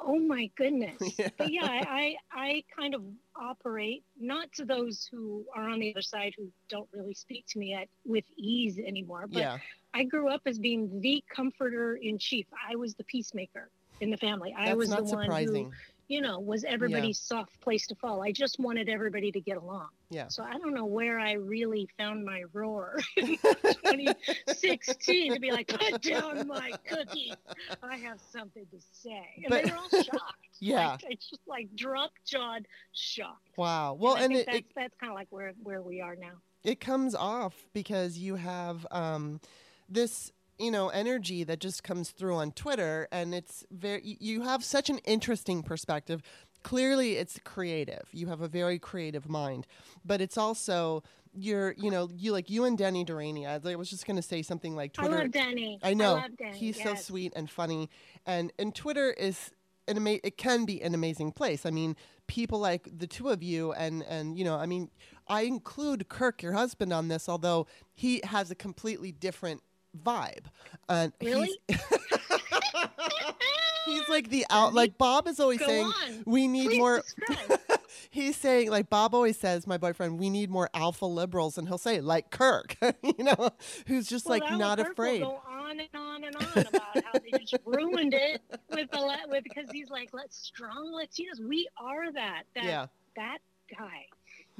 Oh 0.00 0.18
my 0.18 0.50
goodness. 0.56 0.98
Yeah. 1.18 1.28
But 1.36 1.52
yeah, 1.52 1.66
I, 1.66 2.16
I 2.32 2.64
kind 2.76 2.94
of 2.94 3.02
operate 3.36 4.04
not 4.18 4.52
to 4.52 4.64
those 4.64 5.08
who 5.10 5.44
are 5.54 5.68
on 5.68 5.80
the 5.80 5.92
other 5.92 6.02
side 6.02 6.34
who 6.36 6.48
don't 6.68 6.88
really 6.92 7.14
speak 7.14 7.46
to 7.48 7.58
me 7.58 7.74
at 7.74 7.88
with 8.04 8.24
ease 8.36 8.78
anymore. 8.78 9.26
But 9.30 9.40
yeah. 9.40 9.58
I 9.92 10.04
grew 10.04 10.28
up 10.28 10.42
as 10.46 10.58
being 10.58 11.00
the 11.00 11.22
comforter 11.28 11.96
in 11.96 12.18
chief. 12.18 12.46
I 12.68 12.76
was 12.76 12.94
the 12.94 13.04
peacemaker 13.04 13.68
in 14.00 14.10
the 14.10 14.16
family. 14.16 14.54
That's 14.56 14.70
I 14.70 14.74
was 14.74 14.90
the 14.90 15.02
one 15.02 15.24
surprising. 15.24 15.66
who 15.66 15.72
you 16.08 16.20
know, 16.20 16.38
was 16.38 16.64
everybody's 16.64 17.20
yeah. 17.30 17.38
soft 17.38 17.60
place 17.60 17.86
to 17.86 17.94
fall. 17.94 18.22
I 18.22 18.32
just 18.32 18.58
wanted 18.58 18.88
everybody 18.88 19.32
to 19.32 19.40
get 19.40 19.56
along. 19.56 19.88
Yeah. 20.10 20.28
So 20.28 20.42
I 20.42 20.58
don't 20.58 20.74
know 20.74 20.84
where 20.84 21.18
I 21.18 21.32
really 21.32 21.88
found 21.98 22.24
my 22.24 22.44
roar 22.52 22.98
in 23.16 23.26
2016 23.42 25.34
to 25.34 25.40
be 25.40 25.50
like, 25.50 25.68
put 25.68 26.02
down 26.02 26.46
my 26.46 26.72
cookies. 26.86 27.34
I 27.82 27.96
have 27.96 28.20
something 28.30 28.66
to 28.70 28.78
say. 28.92 29.26
And 29.36 29.46
but, 29.48 29.64
they 29.64 29.70
were 29.70 29.76
all 29.76 30.02
shocked. 30.02 30.34
Yeah. 30.60 30.90
Like, 30.90 31.04
it's 31.10 31.28
just 31.28 31.42
like 31.48 31.74
drop 31.74 32.12
jawed 32.24 32.66
shocked. 32.92 33.58
Wow. 33.58 33.94
Well, 33.94 34.14
and, 34.14 34.26
and 34.26 34.34
it, 34.34 34.46
that's, 34.46 34.58
it, 34.58 34.64
that's 34.76 34.94
kind 35.00 35.10
of 35.10 35.16
like 35.16 35.26
where, 35.30 35.52
where 35.62 35.82
we 35.82 36.00
are 36.00 36.14
now. 36.14 36.34
It 36.62 36.80
comes 36.80 37.14
off 37.14 37.66
because 37.74 38.16
you 38.16 38.36
have 38.36 38.86
um, 38.92 39.40
this 39.88 40.30
you 40.58 40.70
know 40.70 40.88
energy 40.88 41.44
that 41.44 41.60
just 41.60 41.82
comes 41.82 42.10
through 42.10 42.36
on 42.36 42.52
Twitter, 42.52 43.08
and 43.10 43.34
it's 43.34 43.64
very 43.70 44.16
you 44.20 44.42
have 44.42 44.64
such 44.64 44.90
an 44.90 44.98
interesting 44.98 45.62
perspective. 45.62 46.22
Clearly, 46.62 47.16
it's 47.16 47.38
creative. 47.44 48.08
You 48.12 48.28
have 48.28 48.40
a 48.40 48.48
very 48.48 48.78
creative 48.78 49.28
mind, 49.28 49.66
but 50.04 50.20
it's 50.20 50.38
also 50.38 51.02
you're 51.34 51.74
you 51.76 51.90
know 51.90 52.08
you 52.16 52.32
like 52.32 52.48
you 52.48 52.64
and 52.64 52.78
Danny 52.78 53.04
Durrani. 53.04 53.46
I 53.46 53.76
was 53.76 53.90
just 53.90 54.06
going 54.06 54.16
to 54.16 54.22
say 54.22 54.42
something 54.42 54.74
like 54.74 54.92
Twitter. 54.92 55.14
I 55.14 55.22
love 55.22 55.30
Danny. 55.30 55.78
I 55.82 55.94
know 55.94 56.16
I 56.16 56.28
Danny, 56.38 56.56
he's 56.56 56.78
yes. 56.78 56.86
so 56.86 56.94
sweet 56.94 57.32
and 57.36 57.50
funny, 57.50 57.90
and 58.26 58.52
and 58.58 58.74
Twitter 58.74 59.10
is 59.10 59.50
an 59.88 59.96
ama- 59.96 60.20
it 60.22 60.38
can 60.38 60.64
be 60.64 60.82
an 60.82 60.94
amazing 60.94 61.32
place. 61.32 61.66
I 61.66 61.70
mean, 61.70 61.96
people 62.26 62.58
like 62.58 62.88
the 62.96 63.06
two 63.06 63.28
of 63.28 63.42
you, 63.42 63.72
and 63.72 64.02
and 64.04 64.38
you 64.38 64.44
know, 64.44 64.56
I 64.56 64.66
mean, 64.66 64.90
I 65.28 65.42
include 65.42 66.08
Kirk, 66.08 66.42
your 66.42 66.52
husband, 66.52 66.92
on 66.92 67.08
this, 67.08 67.28
although 67.28 67.66
he 67.92 68.20
has 68.24 68.50
a 68.50 68.54
completely 68.54 69.12
different 69.12 69.62
vibe. 70.02 70.44
Uh, 70.88 71.08
really? 71.22 71.56
He's, 71.68 71.78
he's 73.86 74.08
like 74.08 74.28
the 74.30 74.44
out. 74.50 74.74
Like 74.74 74.98
Bob 74.98 75.28
is 75.28 75.40
always 75.40 75.60
Go 75.60 75.66
saying, 75.66 75.86
on. 75.86 76.22
we 76.26 76.48
need 76.48 76.68
Please 76.70 76.78
more. 76.78 77.02
he's 78.10 78.36
saying 78.36 78.70
like 78.70 78.90
Bob 78.90 79.14
always 79.14 79.38
says, 79.38 79.66
my 79.66 79.78
boyfriend, 79.78 80.18
we 80.18 80.30
need 80.30 80.50
more 80.50 80.68
alpha 80.74 81.06
liberals, 81.06 81.58
and 81.58 81.68
he'll 81.68 81.78
say 81.78 82.00
like 82.00 82.30
Kirk, 82.30 82.76
you 83.02 83.24
know, 83.24 83.50
who's 83.86 84.08
just 84.08 84.26
well, 84.26 84.38
like 84.40 84.58
not 84.58 84.78
Kirk 84.78 84.92
afraid. 84.92 85.22
Will 85.22 85.30
go 85.30 85.42
on 85.50 85.80
and 85.80 85.88
on 85.94 86.24
and 86.24 86.36
on 86.36 86.58
about 86.66 87.04
how 87.04 87.12
they 87.14 87.38
just 87.38 87.56
ruined 87.64 88.14
it 88.14 88.40
with 88.70 88.90
the 88.90 89.18
with 89.28 89.44
because 89.44 89.70
he's 89.70 89.90
like, 89.90 90.10
let's 90.12 90.36
strong 90.36 90.92
Latinos. 90.92 91.40
We 91.46 91.68
are 91.78 92.12
that 92.12 92.42
that 92.54 92.64
Yeah. 92.64 92.86
that 93.16 93.38
guy. 93.76 94.06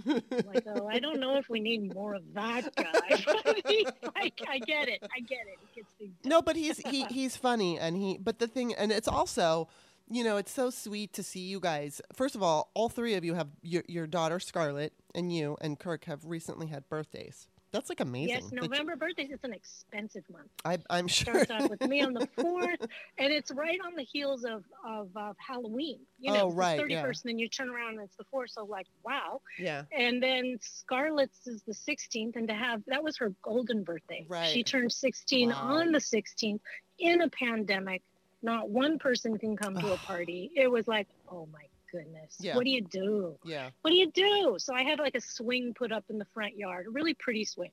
Like, 0.07 0.67
oh, 0.67 0.89
I 0.89 0.99
don't 0.99 1.21
know 1.21 1.37
if 1.37 1.49
we 1.49 1.61
need 1.61 1.95
more 1.95 2.15
of 2.15 2.23
that 2.35 2.75
guy. 2.77 3.25
But 3.45 3.61
he's 3.69 3.87
like, 4.15 4.41
I 4.49 4.59
get 4.59 4.89
it, 4.89 5.03
I 5.03 5.21
get 5.21 5.47
it. 5.47 5.59
It 5.77 5.87
gets. 5.99 6.13
No, 6.25 6.43
but 6.43 6.57
he's 6.57 6.79
he 6.79 7.05
he's 7.05 7.37
funny 7.37 7.79
and 7.79 7.97
he 7.97 8.19
but 8.19 8.39
the 8.39 8.47
thing 8.47 8.75
and 8.75 8.91
it's 8.91 9.09
also 9.09 9.69
you 10.11 10.23
know, 10.23 10.37
it's 10.37 10.53
so 10.53 10.69
sweet 10.71 11.15
to 11.15 11.23
see 11.23 11.41
you 11.41 11.61
guys. 11.61 12.03
First 12.13 12.35
of 12.35 12.43
all, 12.43 12.71
all 12.75 12.89
three 12.89 13.15
of 13.15 13.25
you 13.25 13.35
have 13.35 13.49
your 13.63 13.85
your 13.89 14.07
daughter 14.07 14.39
Scarlett 14.39 14.93
and 15.15 15.35
you 15.35 15.57
and 15.61 15.79
Kirk 15.79 16.05
have 16.05 16.25
recently 16.25 16.67
had 16.67 16.89
birthdays. 16.89 17.49
That's 17.75 17.89
like 17.89 17.99
amazing. 18.01 18.29
Yes, 18.29 18.45
that 18.45 18.55
you- 18.55 18.61
November 18.63 18.95
birthdays. 18.97 19.31
It's 19.33 19.43
an 19.45 19.53
expensive 19.53 20.23
month. 20.31 20.49
I, 20.65 20.79
I'm 20.89 21.09
sure. 21.09 21.45
Starts 21.45 21.65
off 21.65 21.69
with 21.71 21.81
me 21.89 22.01
on 22.03 22.15
the 22.15 22.27
fourth, 22.41 22.81
and 23.19 23.33
it's 23.33 23.51
right 23.51 23.79
on 23.85 23.95
the 23.97 24.05
heels 24.05 24.45
of 24.45 24.65
of, 24.87 25.09
of 25.17 25.37
Halloween. 25.45 25.99
You 26.21 26.33
know, 26.33 26.43
Oh, 26.43 26.53
right, 26.53 26.79
Thirty 26.79 26.95
yeah. 26.95 27.05
and 27.05 27.17
then 27.25 27.39
you 27.39 27.49
turn 27.49 27.69
around 27.69 27.95
and 27.95 28.03
it's 28.03 28.17
the 28.17 28.25
fourth. 28.31 28.51
So 28.51 28.65
like, 28.65 28.87
wow. 29.05 29.41
yeah. 29.59 29.83
And 29.91 30.23
then 30.23 30.57
Scarlett's 30.63 31.47
is 31.49 31.63
the 31.65 31.75
sixteenth, 31.75 32.37
and 32.37 32.47
to 32.49 32.55
have 32.55 32.83
that 32.87 33.03
was 33.03 33.17
her 33.19 33.35
golden 33.43 33.83
birthday. 33.83 34.25
Right. 34.29 34.49
She 34.51 34.63
turned 34.63 34.93
sixteen 34.93 35.49
Wow. 35.51 35.57
on 35.81 35.93
the 35.93 36.01
sixteenth 36.01 36.63
in 37.01 37.23
a 37.23 37.29
pandemic. 37.29 38.03
Not 38.41 38.71
one 38.71 38.99
person 38.99 39.37
can 39.39 39.57
come 39.57 39.75
to 39.79 39.93
a 39.95 39.97
party. 39.97 40.51
It 40.55 40.71
was 40.71 40.87
like, 40.87 41.09
oh 41.29 41.49
my 41.53 41.65
goodness. 41.99 42.37
Yeah. 42.41 42.57
What 42.57 42.65
do 42.65 42.71
you 42.71 42.83
do? 42.83 43.37
Yeah. 43.45 43.71
what 43.83 43.91
do 43.91 43.97
you 43.97 44.11
do? 44.11 44.57
So 44.59 44.75
I 44.75 44.83
had 44.83 44.99
like 44.99 45.15
a 45.15 45.21
swing 45.21 45.75
put 45.75 45.93
up 45.93 46.05
in 46.11 46.19
the 46.19 46.25
front 46.35 46.57
yard, 46.57 46.87
a 46.87 46.91
really 46.91 47.15
pretty 47.15 47.45
swing. 47.45 47.71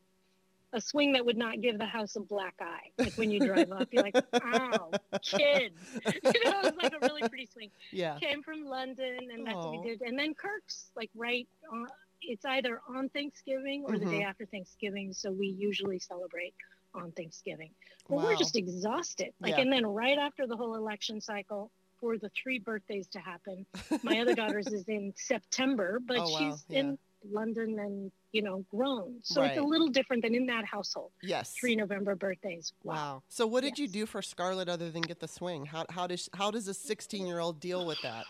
A 0.74 0.80
swing 0.80 1.12
that 1.14 1.26
would 1.26 1.38
not 1.38 1.60
give 1.60 1.78
the 1.78 1.86
house 1.86 2.16
a 2.16 2.22
black 2.22 2.54
eye. 2.62 2.92
Like 2.98 3.14
when 3.16 3.30
you 3.30 3.40
drive 3.42 3.72
up, 3.74 3.90
you're 3.92 4.04
like, 4.04 4.16
ow, 4.34 4.92
kids. 5.22 5.76
You 6.06 6.46
know, 6.46 6.60
it 6.62 6.64
was 6.64 6.74
like 6.82 6.94
a 6.94 7.00
really 7.02 7.28
pretty 7.28 7.48
swing. 7.52 7.72
Yeah. 7.92 8.18
Came 8.20 8.42
from 8.42 8.66
London, 8.66 9.18
and 9.34 9.46
that's 9.46 9.56
what 9.58 9.72
we 9.72 9.90
did. 9.90 10.02
And 10.02 10.18
then 10.18 10.34
Kirk's, 10.34 10.92
like, 10.96 11.10
right 11.14 11.46
on, 11.74 11.88
it's 12.22 12.46
either 12.46 12.80
on 12.88 13.10
Thanksgiving 13.10 13.84
or 13.86 13.98
the 13.98 14.06
day 14.06 14.22
Mhm. 14.22 14.26
after 14.30 14.46
Thanksgiving. 14.46 15.12
So 15.12 15.30
we 15.32 15.48
usually 15.48 16.00
celebrate 16.00 16.54
on 16.94 17.12
Thanksgiving. 17.12 17.72
But 18.08 18.18
Wow. 18.20 18.24
we're 18.26 18.38
just 18.38 18.56
exhausted. 18.56 19.34
Like, 19.42 19.56
Yeah. 19.56 19.62
and 19.64 19.74
then 19.74 19.86
right 19.86 20.18
after 20.18 20.48
the 20.48 20.56
whole 20.56 20.76
election 20.76 21.20
cycle, 21.20 21.70
for 22.02 22.18
the 22.18 22.30
three 22.30 22.60
birthdays 22.60 23.08
to 23.10 23.20
happen, 23.20 23.66
my 24.04 24.20
other 24.20 24.36
daughter's 24.36 24.68
is 24.68 24.84
in 24.90 25.14
September, 25.16 26.00
but 26.06 26.18
Oh, 26.18 26.30
wow, 26.30 26.38
she's 26.38 26.66
yeah. 26.68 26.80
in 26.80 26.98
London 27.32 27.78
and 27.80 28.12
you 28.34 28.42
know 28.42 28.66
grown, 28.72 29.20
so 29.22 29.44
it's 29.44 29.58
a 29.60 29.62
little 29.62 29.88
different 29.90 30.24
than 30.24 30.34
in 30.34 30.48
that 30.48 30.66
household. 30.66 31.12
Yes. 31.22 31.54
Three 31.60 31.76
November 31.76 32.16
birthdays. 32.16 32.74
Wow. 32.84 32.94
Wow. 32.96 33.24
So 33.30 33.46
what 33.46 33.64
did 33.64 33.78
you 33.78 33.88
do 33.88 34.06
for 34.08 34.22
Scarlett 34.22 34.68
other 34.68 34.90
than 34.90 35.04
get 35.04 35.20
the 35.20 35.28
swing? 35.28 35.66
How 35.68 35.86
how 35.90 36.08
does 36.08 36.28
how 36.34 36.50
does 36.50 36.68
a 36.68 36.74
16 36.74 37.28
year 37.28 37.40
old 37.40 37.60
deal 37.60 37.86
with 37.86 38.02
that? 38.02 38.26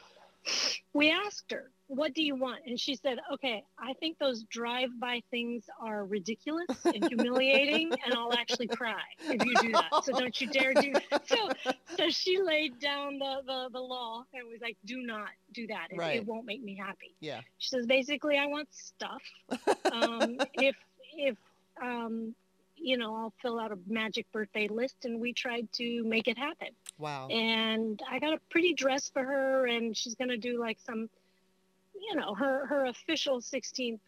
We 0.93 1.11
asked 1.11 1.51
her, 1.51 1.69
"What 1.93 2.13
do 2.13 2.23
you 2.23 2.35
want?" 2.35 2.61
And 2.65 2.79
she 2.79 2.95
said, 2.95 3.19
"Okay, 3.33 3.63
I 3.77 3.93
think 3.93 4.17
those 4.17 4.43
drive-by 4.43 5.21
things 5.29 5.69
are 5.79 6.05
ridiculous 6.05 6.67
and 6.85 7.03
humiliating, 7.09 7.91
and 8.05 8.13
I'll 8.13 8.33
actually 8.33 8.67
cry 8.67 9.01
if 9.19 9.43
you 9.45 9.55
do 9.57 9.71
that. 9.73 9.89
So 10.03 10.13
don't 10.13 10.39
you 10.39 10.47
dare 10.47 10.73
do." 10.73 10.93
that. 10.93 11.27
So, 11.27 11.49
so 11.97 12.09
she 12.09 12.39
laid 12.41 12.79
down 12.79 13.19
the 13.19 13.41
the, 13.45 13.69
the 13.73 13.79
law 13.81 14.23
and 14.33 14.47
was 14.47 14.61
like, 14.61 14.77
"Do 14.85 14.97
not 15.01 15.29
do 15.53 15.67
that. 15.67 15.87
It, 15.91 15.97
Right. 15.97 16.15
it 16.17 16.25
won't 16.25 16.45
make 16.45 16.63
me 16.63 16.75
happy." 16.75 17.13
Yeah. 17.19 17.41
She 17.57 17.69
says 17.69 17.85
basically, 17.85 18.37
I 18.37 18.45
want 18.47 18.67
stuff. 18.73 19.21
Um, 19.91 20.37
if 20.53 20.75
if 21.13 21.37
um, 21.81 22.33
you 22.83 22.97
know, 22.97 23.15
I'll 23.15 23.33
fill 23.41 23.59
out 23.59 23.71
a 23.71 23.77
magic 23.87 24.31
birthday 24.31 24.67
list, 24.67 25.05
and 25.05 25.19
we 25.19 25.33
tried 25.33 25.71
to 25.73 26.03
make 26.03 26.27
it 26.27 26.37
happen. 26.37 26.69
Wow. 26.97 27.27
And 27.27 28.01
I 28.09 28.17
got 28.19 28.33
a 28.33 28.39
pretty 28.49 28.73
dress 28.73 29.09
for 29.09 29.23
her, 29.23 29.67
and 29.67 29.95
she's 29.95 30.15
gonna 30.15 30.37
do 30.37 30.59
like 30.59 30.79
some, 30.79 31.09
you 32.01 32.15
know, 32.15 32.33
her 32.35 32.65
her 32.65 32.85
official 32.85 33.39
16th 33.39 33.99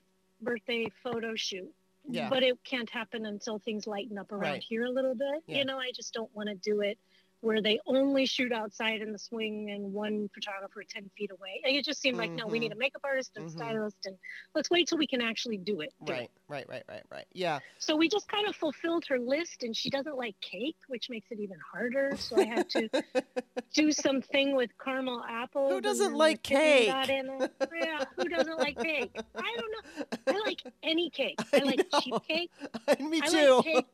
birthday 0.41 0.87
photo 1.03 1.35
shoot. 1.35 1.71
Yeah. 2.09 2.29
But 2.29 2.43
it 2.43 2.61
can't 2.65 2.89
happen 2.89 3.25
until 3.25 3.59
things 3.59 3.87
lighten 3.87 4.17
up 4.17 4.31
around 4.31 4.41
Right. 4.41 4.63
here 4.67 4.83
a 4.85 4.89
little 4.89 5.15
bit. 5.15 5.43
Yeah. 5.47 5.59
You 5.59 5.65
know, 5.65 5.77
I 5.77 5.91
just 5.95 6.13
don't 6.13 6.33
want 6.35 6.49
to 6.49 6.55
do 6.55 6.81
it 6.81 6.97
where 7.43 7.61
they 7.61 7.77
only 7.85 8.25
shoot 8.25 8.53
outside 8.53 9.01
in 9.01 9.11
the 9.11 9.19
swing 9.19 9.69
and 9.71 9.91
one 9.91 10.29
photographer 10.33 10.81
10 10.87 11.11
feet 11.17 11.29
away. 11.29 11.61
Like, 11.65 11.73
It 11.73 11.83
just 11.83 12.01
seemed 12.01 12.17
like, 12.17 12.31
no, 12.31 12.47
we 12.47 12.57
need 12.57 12.71
a 12.71 12.75
makeup 12.75 13.01
artist 13.03 13.31
and 13.35 13.45
Mhm. 13.45 13.51
stylist, 13.51 13.97
and 14.05 14.17
let's 14.55 14.69
wait 14.69 14.87
till 14.87 14.97
we 14.97 15.07
can 15.07 15.21
actually 15.21 15.57
do 15.57 15.81
it. 15.81 15.93
do 16.05 16.13
it. 16.13 16.15
Right. 16.15 16.31
Right. 16.47 16.69
Right. 16.69 16.83
Right. 16.87 17.03
Right. 17.11 17.25
Yeah. 17.33 17.59
So 17.79 17.97
we 17.97 18.07
just 18.07 18.27
kind 18.29 18.47
of 18.47 18.55
fulfilled 18.55 19.03
her 19.09 19.19
list, 19.19 19.63
and 19.63 19.75
she 19.75 19.89
doesn't 19.89 20.15
like 20.15 20.35
cake, 20.39 20.77
which 20.87 21.09
makes 21.09 21.31
it 21.31 21.39
even 21.39 21.57
harder. 21.71 22.15
So 22.17 22.37
I 22.37 22.45
had 22.45 22.69
to 22.69 22.87
do 23.73 23.91
something 23.91 24.55
with 24.55 24.71
caramel 24.83 25.23
apples. 25.27 25.73
Who 25.73 25.81
doesn't 25.81 26.13
like 26.15 26.43
cake? 26.43 26.87
Yeah, 26.87 28.05
who 28.15 28.29
doesn't 28.29 28.57
like 28.57 28.79
cake? 28.79 29.11
I 29.35 29.57
don't 29.57 29.71
know. 29.71 30.05
I 30.27 30.39
like 30.47 30.63
any 30.83 31.09
cake. 31.09 31.39
I, 31.53 31.59
I 31.59 31.63
like 31.63 31.85
cheap 32.01 32.13
know. 32.13 32.19
cake. 32.19 32.51
Me 32.99 33.21
I 33.21 33.29
too. 33.29 33.55
like 33.55 33.65
cake, 33.65 33.85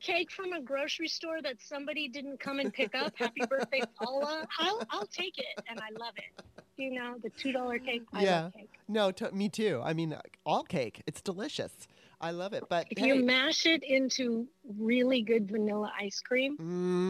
cake 0.00 0.30
from 0.30 0.52
a 0.52 0.60
grocery 0.60 1.08
store 1.08 1.40
that 1.42 1.56
somebody 1.60 2.08
didn't 2.08 2.40
come 2.40 2.58
and 2.58 2.72
pick 2.72 2.89
up. 2.94 3.12
Happy 3.16 3.42
birthday, 3.48 3.82
Paula. 3.96 4.46
I'll, 4.58 4.82
I'll 4.90 5.06
take 5.06 5.38
it, 5.38 5.62
and 5.68 5.78
I 5.80 5.88
love 5.98 6.14
it. 6.16 6.44
You 6.76 6.92
know, 6.94 7.16
the 7.22 7.30
two 7.30 7.52
dollar 7.52 7.78
cake. 7.78 8.02
I 8.14 8.22
Yeah. 8.22 8.42
love 8.44 8.52
cake. 8.54 8.70
no, 8.88 9.10
to, 9.12 9.30
me 9.32 9.48
too. 9.48 9.80
I 9.84 9.92
mean, 9.92 10.16
all 10.46 10.62
cake. 10.64 11.02
It's 11.06 11.20
delicious. 11.20 11.86
I 12.20 12.30
love 12.32 12.52
it. 12.52 12.64
But 12.68 12.86
If 12.90 12.98
hey, 12.98 13.08
you 13.08 13.24
mash 13.24 13.66
it 13.66 13.82
into 13.82 14.46
really 14.78 15.22
good 15.22 15.50
vanilla 15.50 15.92
ice 15.98 16.20
cream, 16.20 16.56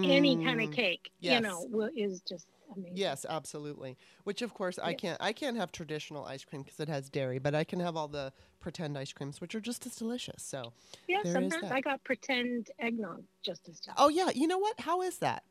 any 0.04 0.36
kind 0.42 0.60
of 0.60 0.70
mm, 0.70 0.72
cake, 0.72 1.10
yes. 1.20 1.34
you 1.34 1.40
know, 1.40 1.66
will, 1.70 1.90
is 1.96 2.20
just 2.22 2.46
amazing. 2.76 2.96
Yes, 2.96 3.26
absolutely. 3.28 3.96
Which 4.24 4.42
of 4.42 4.54
course 4.54 4.78
I 4.78 4.94
can't. 4.94 5.18
I 5.20 5.32
can't 5.32 5.56
have 5.56 5.72
traditional 5.72 6.24
ice 6.24 6.44
cream 6.44 6.62
because 6.62 6.80
it 6.80 6.88
has 6.88 7.08
dairy, 7.10 7.38
but 7.38 7.54
I 7.54 7.64
can 7.64 7.80
have 7.80 7.96
all 7.96 8.08
the 8.08 8.32
pretend 8.60 8.96
ice 8.98 9.12
creams, 9.12 9.40
which 9.40 9.54
are 9.54 9.60
just 9.60 9.86
as 9.86 9.94
delicious. 9.96 10.42
So, 10.42 10.72
Yeah, 11.08 11.22
sometimes. 11.24 11.64
I 11.70 11.80
got 11.80 12.02
pretend 12.04 12.70
eggnog 12.78 13.24
just 13.44 13.68
as 13.68 13.80
tough. 13.80 13.94
oh 13.98 14.08
yeah, 14.08 14.30
you 14.34 14.46
know 14.46 14.58
what? 14.58 14.78
How 14.80 15.02
is 15.02 15.18
that? 15.18 15.44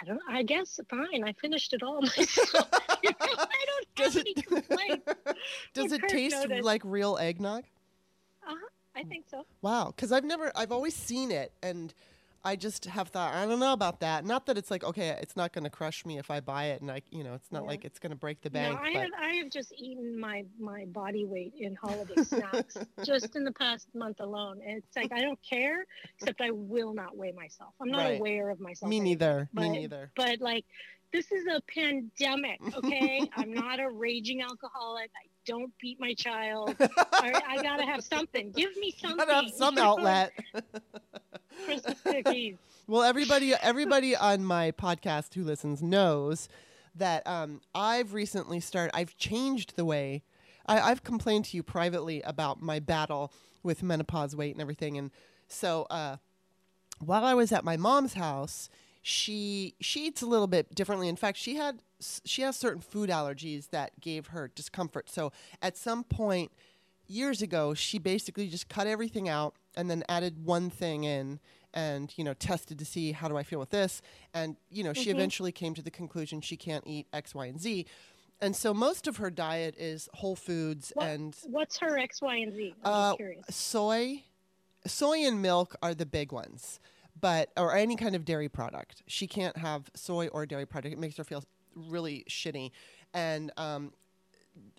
I 0.00 0.04
don't. 0.04 0.20
I 0.28 0.42
guess 0.42 0.80
fine. 0.88 1.24
I 1.24 1.32
finished 1.34 1.72
it 1.72 1.82
all 1.82 2.00
myself. 2.16 2.68
I 2.72 2.96
don't 3.02 3.86
Does 3.96 4.14
have 4.14 4.24
it 4.26 4.28
any 4.36 4.42
complaints. 4.42 5.12
does 5.74 5.92
it 5.92 6.02
taste 6.08 6.48
like 6.62 6.82
real 6.84 7.18
eggnog? 7.18 7.64
Uh-huh, 8.46 8.56
I 8.96 9.02
think 9.04 9.26
so. 9.30 9.44
Wow, 9.60 9.92
because 9.94 10.12
I've 10.12 10.24
never, 10.24 10.50
I've 10.56 10.72
always 10.72 10.94
seen 10.96 11.30
it, 11.30 11.52
and 11.62 11.92
I 12.44 12.56
just 12.56 12.86
have 12.86 13.08
thought, 13.08 13.32
I 13.34 13.46
don't 13.46 13.60
know 13.60 13.72
about 13.72 14.00
that. 14.00 14.24
Not 14.24 14.46
that 14.46 14.58
it's 14.58 14.68
like, 14.70 14.82
okay, 14.82 15.16
it's 15.22 15.36
not 15.36 15.52
going 15.52 15.62
to 15.62 15.70
crush 15.70 16.04
me 16.04 16.18
if 16.18 16.28
I 16.28 16.40
buy 16.40 16.64
it, 16.66 16.80
and 16.80 16.90
I, 16.90 17.00
you 17.10 17.22
know, 17.22 17.34
it's 17.34 17.52
not 17.52 17.62
Yeah. 17.62 17.68
like 17.68 17.84
it's 17.84 18.00
going 18.00 18.10
to 18.10 18.16
break 18.16 18.40
the 18.42 18.50
bank. 18.50 18.74
no, 18.74 18.80
I 18.82 18.92
but 18.92 19.00
have. 19.02 19.10
I 19.20 19.34
have 19.34 19.50
just 19.50 19.72
eaten 19.78 20.18
my 20.18 20.44
my 20.58 20.84
body 20.86 21.24
weight 21.24 21.54
in 21.58 21.76
holiday 21.76 22.20
snacks 22.24 22.76
just 23.04 23.36
in 23.36 23.44
the 23.44 23.52
past 23.52 23.86
month 23.94 24.18
alone. 24.20 24.60
And 24.66 24.78
it's 24.78 24.96
like 24.96 25.12
I 25.12 25.20
don't 25.20 25.38
care, 25.48 25.84
except 26.18 26.40
I 26.40 26.50
will 26.50 26.92
not 26.94 27.16
weigh 27.16 27.32
myself. 27.32 27.74
I'm 27.80 27.90
not 27.90 27.98
Right. 27.98 28.18
aware 28.18 28.50
of 28.50 28.58
myself. 28.58 28.90
me 28.90 28.98
neither. 28.98 29.48
but- 29.54 29.62
me 29.62 29.68
neither. 29.68 30.10
but 30.16 30.40
like 30.40 30.64
this 31.12 31.30
is 31.30 31.44
a 31.46 31.60
pandemic 31.70 32.58
okay 32.74 33.20
i'm 33.36 33.52
not 33.52 33.78
a 33.78 33.86
raging 33.90 34.40
alcoholic 34.40 35.10
i 35.14 35.28
don't 35.44 35.70
beat 35.78 36.00
my 36.00 36.14
child 36.14 36.74
I, 36.80 37.38
I 37.48 37.62
gotta 37.62 37.84
have 37.84 38.02
something 38.02 38.50
give 38.50 38.74
me 38.78 38.94
something 38.98 39.18
Gotta 39.18 39.34
have 39.34 39.50
some 39.50 39.76
outlet. 39.76 40.32
Christmas 41.64 42.00
cookies 42.02 42.56
Well, 42.88 43.04
everybody, 43.04 43.54
everybody 43.54 44.16
on 44.16 44.44
my 44.44 44.72
podcast 44.72 45.34
who 45.34 45.44
listens 45.44 45.84
knows 45.84 46.48
that 46.96 47.24
um, 47.28 47.60
I've 47.74 48.12
recently 48.12 48.58
started. 48.58 48.94
I've 48.94 49.16
changed 49.16 49.76
the 49.76 49.84
way 49.84 50.24
I, 50.66 50.80
I've 50.80 51.04
complained 51.04 51.44
to 51.46 51.56
you 51.56 51.62
privately 51.62 52.22
about 52.22 52.60
my 52.60 52.80
battle 52.80 53.32
with 53.62 53.82
menopause 53.82 54.34
weight 54.34 54.54
and 54.54 54.60
everything. 54.60 54.98
And 54.98 55.10
so, 55.48 55.86
uh, 55.90 56.16
while 56.98 57.24
I 57.24 57.34
was 57.34 57.52
at 57.52 57.64
my 57.64 57.76
mom's 57.76 58.14
house, 58.14 58.68
she 59.00 59.74
she 59.80 60.06
eats 60.06 60.22
a 60.22 60.26
little 60.26 60.46
bit 60.46 60.74
differently. 60.74 61.08
In 61.08 61.16
fact, 61.16 61.38
she 61.38 61.54
had 61.56 61.80
she 62.24 62.42
has 62.42 62.56
certain 62.56 62.82
food 62.82 63.10
allergies 63.10 63.70
that 63.70 64.00
gave 64.00 64.28
her 64.28 64.50
discomfort. 64.54 65.08
So, 65.08 65.32
at 65.60 65.76
some 65.76 66.04
point 66.04 66.52
years 67.06 67.42
ago, 67.42 67.74
she 67.74 67.98
basically 67.98 68.48
just 68.48 68.68
cut 68.68 68.86
everything 68.86 69.28
out 69.28 69.54
and 69.76 69.90
then 69.90 70.04
added 70.08 70.44
one 70.44 70.70
thing 70.70 71.04
in 71.04 71.40
and, 71.74 72.12
you 72.16 72.24
know, 72.24 72.34
tested 72.34 72.78
to 72.78 72.84
see 72.84 73.12
how 73.12 73.28
do 73.28 73.36
I 73.36 73.42
feel 73.42 73.58
with 73.58 73.70
this. 73.70 74.02
And, 74.34 74.56
you 74.70 74.84
know, 74.84 74.92
she 74.92 75.06
Mhm. 75.06 75.14
eventually 75.14 75.52
came 75.52 75.74
to 75.74 75.82
the 75.82 75.90
conclusion 75.90 76.40
she 76.42 76.56
can't 76.56 76.86
eat 76.86 77.06
X, 77.12 77.34
Y, 77.34 77.46
and 77.46 77.60
Z. 77.60 77.86
And 78.40 78.54
so 78.56 78.74
most 78.74 79.06
of 79.06 79.16
her 79.18 79.30
diet 79.30 79.74
is 79.78 80.08
whole 80.14 80.36
foods 80.36 80.92
What- 80.94 81.06
and 81.06 81.36
what's 81.44 81.78
her 81.78 81.96
x 81.96 82.20
y 82.20 82.36
and 82.38 82.52
z 82.52 82.74
i'm 82.84 82.92
Uh, 82.92 83.16
curious 83.16 83.46
soy. 83.48 84.24
Soy 84.84 85.18
and 85.24 85.40
milk 85.40 85.76
are 85.80 85.94
the 85.94 86.04
big 86.04 86.32
ones, 86.32 86.80
but 87.18 87.52
or 87.56 87.74
any 87.76 87.94
kind 87.94 88.16
of 88.16 88.24
dairy 88.24 88.48
product. 88.48 89.04
She 89.06 89.28
can't 89.28 89.56
have 89.56 89.90
soy 89.94 90.26
or 90.28 90.44
dairy 90.44 90.66
product. 90.66 90.92
It 90.92 90.98
makes 90.98 91.16
her 91.18 91.24
feel 91.24 91.44
really 91.76 92.24
shitty. 92.28 92.72
And 93.14 93.52
um, 93.56 93.92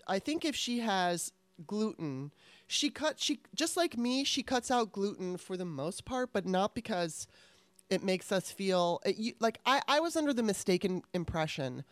I 0.06 0.18
think 0.18 0.44
if 0.44 0.54
she 0.54 0.80
has 0.80 1.32
gluten, 1.66 2.32
she 2.66 2.90
cut 2.90 3.20
she 3.20 3.40
just 3.54 3.76
like 3.76 3.96
me. 3.96 4.24
She 4.24 4.42
cuts 4.42 4.70
out 4.70 4.92
gluten 4.92 5.36
for 5.36 5.56
the 5.56 5.64
most 5.64 6.04
part, 6.04 6.32
but 6.32 6.46
not 6.46 6.74
because 6.74 7.26
it 7.90 8.02
makes 8.02 8.32
us 8.32 8.50
feel 8.50 9.00
it, 9.04 9.36
like 9.40 9.60
I, 9.66 9.82
I 9.86 10.00
was 10.00 10.16
under 10.16 10.32
the 10.32 10.42
mistaken 10.42 11.02
impression 11.12 11.84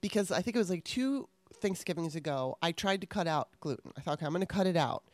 because 0.00 0.30
I 0.30 0.40
think 0.40 0.56
it 0.56 0.58
was 0.58 0.70
like 0.70 0.84
two 0.84 1.28
Thanksgivings 1.60 2.16
ago. 2.16 2.56
I 2.62 2.72
tried 2.72 3.00
to 3.02 3.06
cut 3.06 3.26
out 3.26 3.48
gluten. 3.60 3.92
I 3.96 4.00
thought, 4.00 4.14
okay, 4.14 4.26
I'm 4.26 4.32
going 4.32 4.40
to 4.40 4.46
cut 4.46 4.66
it 4.66 4.76
out. 4.76 5.04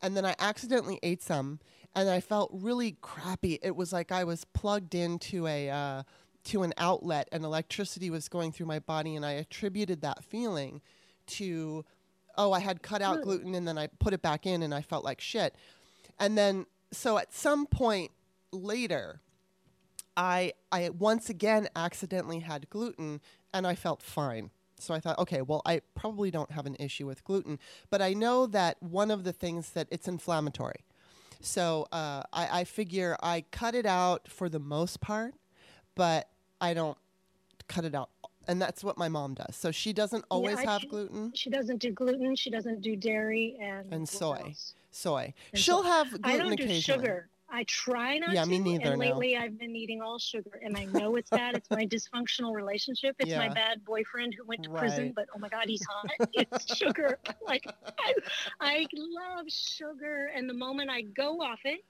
And 0.00 0.16
then 0.16 0.24
I 0.24 0.34
accidentally 0.38 0.98
ate 1.02 1.22
some 1.22 1.60
and 1.94 2.08
I 2.08 2.20
felt 2.20 2.50
really 2.52 2.96
crappy. 3.00 3.58
It 3.62 3.76
was 3.76 3.92
like 3.92 4.12
I 4.12 4.24
was 4.24 4.44
plugged 4.44 4.94
into 4.94 5.46
a. 5.46 5.70
Uh, 5.70 6.02
to 6.44 6.62
an 6.62 6.72
outlet 6.76 7.28
and 7.30 7.44
electricity 7.44 8.10
was 8.10 8.28
going 8.28 8.52
through 8.52 8.66
my 8.66 8.80
body 8.80 9.14
and 9.14 9.24
I 9.24 9.32
attributed 9.32 10.00
that 10.00 10.24
feeling 10.24 10.80
to 11.26 11.84
oh 12.36 12.52
I 12.52 12.60
had 12.60 12.82
cut 12.82 13.02
out 13.02 13.22
gluten 13.22 13.54
and 13.54 13.66
then 13.66 13.78
I 13.78 13.86
put 13.86 14.12
it 14.12 14.22
back 14.22 14.46
in 14.46 14.62
and 14.62 14.74
I 14.74 14.82
felt 14.82 15.04
like 15.04 15.20
shit. 15.20 15.54
And 16.18 16.36
then 16.36 16.66
so 16.92 17.18
at 17.18 17.32
some 17.32 17.66
point 17.66 18.10
later 18.52 19.20
I 20.16 20.52
I 20.70 20.90
once 20.90 21.30
again 21.30 21.68
accidentally 21.74 22.40
had 22.40 22.68
gluten 22.70 23.20
and 23.52 23.66
I 23.66 23.74
felt 23.74 24.02
fine. 24.02 24.50
So 24.78 24.92
I 24.94 25.00
thought, 25.00 25.18
okay, 25.20 25.42
well, 25.42 25.62
I 25.64 25.80
probably 25.94 26.30
don't 26.32 26.50
have 26.50 26.66
an 26.66 26.76
issue 26.80 27.06
with 27.06 27.22
gluten, 27.22 27.60
but 27.88 28.02
I 28.02 28.14
know 28.14 28.46
that 28.48 28.82
one 28.82 29.12
of 29.12 29.22
the 29.22 29.32
things 29.32 29.70
that 29.70 29.86
it's 29.92 30.08
inflammatory. 30.08 30.84
So 31.40 31.86
uh, 31.92 32.22
I, 32.32 32.60
I 32.60 32.64
figure 32.64 33.16
I 33.22 33.44
cut 33.52 33.74
it 33.74 33.86
out 33.86 34.28
for 34.28 34.48
the 34.48 34.58
most 34.58 35.00
part, 35.00 35.34
but 35.94 36.28
I 36.60 36.74
don't 36.74 36.98
cut 37.68 37.84
it 37.84 37.94
out. 37.94 38.10
And 38.48 38.60
that's 38.60 38.82
what 38.82 38.98
my 38.98 39.08
mom 39.08 39.34
does. 39.34 39.54
So 39.56 39.70
she 39.70 39.92
doesn't 39.92 40.24
always 40.30 40.54
Yeah, 40.62 40.68
I- 40.68 40.72
have 40.72 40.80
she- 40.82 40.88
gluten 40.88 41.32
She 41.34 41.50
doesn't 41.50 41.78
do 41.78 41.90
gluten. 41.92 42.34
She 42.36 42.50
doesn't 42.50 42.80
do 42.82 42.96
dairy 42.96 43.56
and 43.60 43.92
and 43.92 44.08
soy. 44.08 44.34
else? 44.46 44.74
Soy. 44.90 45.32
And 45.52 45.60
She'll 45.60 45.82
so- 45.82 45.88
have 45.88 46.08
gluten 46.10 46.24
I 46.30 46.36
don't 46.38 46.56
do 46.56 46.80
sugar. 46.80 47.28
I 47.54 47.64
try 47.64 48.16
not 48.16 48.32
Yeah, 48.32 48.44
to. 48.44 48.48
me 48.48 48.58
neither 48.58 48.92
And 48.92 48.98
lately, 48.98 49.36
I've 49.36 49.58
been 49.58 49.76
eating 49.76 50.00
all 50.00 50.18
sugar, 50.18 50.58
and 50.64 50.74
I 50.74 50.84
know 50.86 51.16
it's 51.16 51.28
bad. 51.28 51.54
it's 51.54 51.68
my 51.70 51.84
dysfunctional 51.84 52.54
relationship. 52.54 53.14
It's 53.18 53.30
my 53.36 53.50
bad 53.50 53.84
boyfriend 53.84 54.32
who 54.32 54.44
went 54.46 54.62
to 54.62 54.70
prison, 54.70 55.12
but 55.14 55.26
oh 55.34 55.38
my 55.38 55.50
God, 55.50 55.64
he's 55.66 55.84
hot. 55.84 56.06
it's 56.32 56.74
sugar. 56.74 57.18
Like 57.46 57.66
I, 57.98 58.14
I 58.58 58.86
love 58.94 59.44
sugar, 59.50 60.30
and 60.34 60.48
the 60.48 60.54
moment 60.54 60.88
I 60.88 61.02
go 61.02 61.42
off 61.42 61.60
it, 61.64 61.84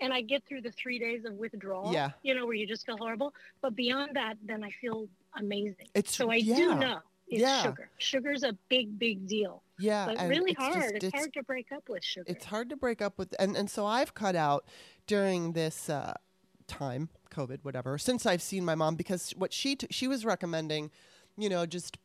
and 0.00 0.12
I 0.12 0.20
get 0.20 0.44
through 0.46 0.60
the 0.60 0.70
three 0.70 1.00
days 1.00 1.24
of 1.24 1.32
withdrawal, 1.34 1.92
Yeah. 1.92 2.12
you 2.22 2.32
know, 2.36 2.46
where 2.46 2.54
you 2.54 2.68
just 2.68 2.86
feel 2.86 2.96
horrible. 2.96 3.34
But 3.60 3.74
beyond 3.74 4.14
that, 4.14 4.36
then 4.44 4.62
I 4.62 4.70
feel 4.80 5.08
amazing. 5.38 5.88
It's 5.94 6.14
So 6.16 6.30
I 6.30 6.36
yeah, 6.36 6.56
do 6.56 6.74
know 6.76 6.98
it's 7.28 7.40
Yeah. 7.42 7.62
sugar. 7.62 7.90
Sugar's 7.98 8.42
a 8.42 8.52
big, 8.68 8.98
big 8.98 9.26
deal, 9.26 9.62
Yeah, 9.78 10.06
but 10.06 10.28
really 10.28 10.52
it's 10.52 10.60
hard. 10.60 10.74
just- 10.74 10.94
it's, 10.94 11.04
it's- 11.06 11.20
hard 11.20 11.32
to 11.34 11.42
break 11.42 11.72
up 11.72 11.88
with 11.88 12.02
sugar. 12.04 12.24
it's 12.30 12.44
hard 12.46 12.70
to 12.70 12.76
break 12.76 13.00
up 13.02 13.18
with 13.18 13.34
and 13.38 13.56
and 13.56 13.68
so 13.70 13.84
I've 13.86 14.14
cut 14.14 14.34
out 14.36 14.64
during 15.06 15.52
this 15.52 15.88
uh, 15.90 16.14
time 16.66 17.08
COVID 17.30 17.60
whatever 17.64 17.98
since 17.98 18.24
I've 18.26 18.42
seen 18.42 18.64
my 18.64 18.74
mom 18.74 18.94
because 18.96 19.30
what 19.32 19.52
she 19.52 19.76
t- 19.76 19.86
she 19.90 20.06
was 20.08 20.24
recommending 20.24 20.90
you 21.36 21.48
know 21.48 21.64
just 21.66 21.98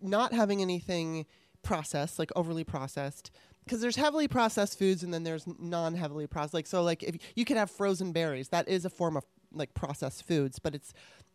not 0.00 0.32
having 0.32 0.62
anything 0.62 1.26
processed 1.62 2.18
like 2.18 2.30
overly 2.36 2.64
processed 2.64 3.30
because 3.64 3.80
there's 3.80 3.96
heavily 3.96 4.28
processed 4.28 4.78
foods 4.78 5.02
and 5.02 5.12
then 5.12 5.24
there's 5.24 5.44
non 5.58 5.94
heavily 5.94 6.26
processed 6.26 6.54
like 6.54 6.66
so 6.66 6.82
like 6.82 7.02
if 7.02 7.16
you 7.34 7.44
could 7.44 7.56
have 7.56 7.70
frozen 7.70 8.12
berries 8.12 8.48
that 8.50 8.66
is 8.68 8.84
a 8.84 8.90
form 8.90 9.16
of 9.16 9.24
like 9.52 9.74
processed 9.74 10.24
foods 10.26 10.58
but 10.58 10.74
it's 10.74 10.92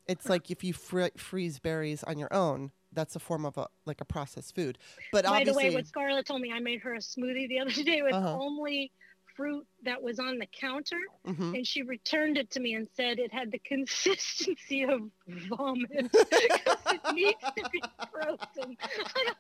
it's 0.08 0.30
like 0.30 0.52
if 0.52 0.64
you 0.64 0.74
fr- 0.74 1.08
freeze 1.18 1.60
berries 1.60 2.04
on 2.04 2.18
your 2.18 2.34
own 2.34 2.72
that's 2.92 3.16
a 3.16 3.20
form 3.20 3.46
of 3.46 3.58
a 3.58 3.68
like 3.86 4.02
a 4.02 4.06
processed 4.06 4.54
food 4.56 4.78
but 5.12 5.26
By 5.26 5.44
the 5.44 5.54
way, 5.54 5.70
what 5.74 5.88
Scarlett 5.88 6.26
told 6.28 6.42
me, 6.42 6.52
I 6.52 6.60
made 6.60 6.82
her 6.82 6.94
a 6.94 7.00
smoothie 7.00 7.48
the 7.48 7.60
other 7.60 7.72
day 7.84 8.02
with 8.02 8.14
Uh-huh. 8.14 8.38
only 8.40 8.92
fruit 9.36 9.66
that 9.84 10.02
was 10.02 10.20
on 10.20 10.38
the 10.38 10.46
counter, 10.46 11.00
Mhm. 11.28 11.56
and 11.58 11.68
she 11.68 11.82
returned 11.84 12.38
it 12.38 12.52
to 12.52 12.60
me 12.60 12.74
and 12.76 12.88
said 12.96 13.20
it 13.20 13.34
had 13.34 13.52
the 13.52 13.60
consistency 13.66 14.84
of 14.84 15.02
vomit. 15.28 15.90
it 16.14 17.02
needs 17.14 17.40
to 17.58 17.70
be 17.72 17.82
frozen. 18.12 18.78
I'm 19.16 19.34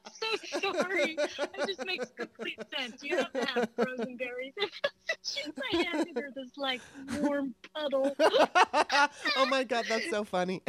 so 0.60 0.74
sorry. 0.74 1.16
It 1.18 1.68
just 1.68 1.86
makes 1.86 2.10
complete 2.18 2.60
sense. 2.78 3.04
You 3.04 3.18
have 3.18 3.32
to 3.34 3.46
have 3.46 3.70
frozen 3.76 4.18
berries. 4.18 4.54
she, 5.24 5.42
I 5.74 5.84
handed 5.92 6.18
her 6.18 6.30
this 6.36 6.52
like 6.58 6.82
warm 7.20 7.54
puddle. 7.76 8.16
oh 8.20 9.46
my 9.50 9.64
god, 9.64 9.86
that's 9.88 10.10
so 10.10 10.24
funny. 10.24 10.62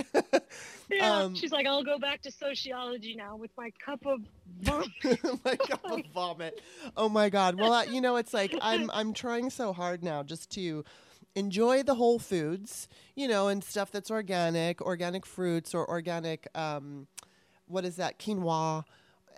Yeah. 0.90 1.16
Um, 1.22 1.34
She's 1.34 1.50
like, 1.52 1.66
I'll 1.66 1.82
go 1.84 1.98
back 1.98 2.22
to 2.22 2.30
sociology 2.30 3.14
now 3.16 3.36
with 3.36 3.50
my 3.56 3.70
cup 3.84 4.04
of 4.06 4.20
vomit. 4.60 4.88
my 5.44 5.56
god, 5.56 5.80
the 5.84 6.04
vomit. 6.12 6.60
Oh 6.96 7.08
my 7.08 7.30
god. 7.30 7.58
Well, 7.58 7.72
uh, 7.72 7.84
you 7.84 8.00
know, 8.00 8.16
it's 8.16 8.34
like 8.34 8.54
I'm 8.60 8.90
I'm 8.90 9.13
trying 9.14 9.50
so 9.50 9.72
hard 9.72 10.02
now 10.02 10.22
just 10.22 10.50
to 10.50 10.84
enjoy 11.34 11.82
the 11.82 11.94
whole 11.94 12.18
foods, 12.18 12.88
you 13.16 13.26
know, 13.26 13.48
and 13.48 13.64
stuff 13.64 13.90
that's 13.90 14.10
organic, 14.10 14.80
organic 14.80 15.26
fruits 15.26 15.74
or 15.74 15.88
organic 15.88 16.46
um 16.54 17.06
what 17.66 17.84
is 17.84 17.96
that? 17.96 18.18
Quinoa. 18.18 18.84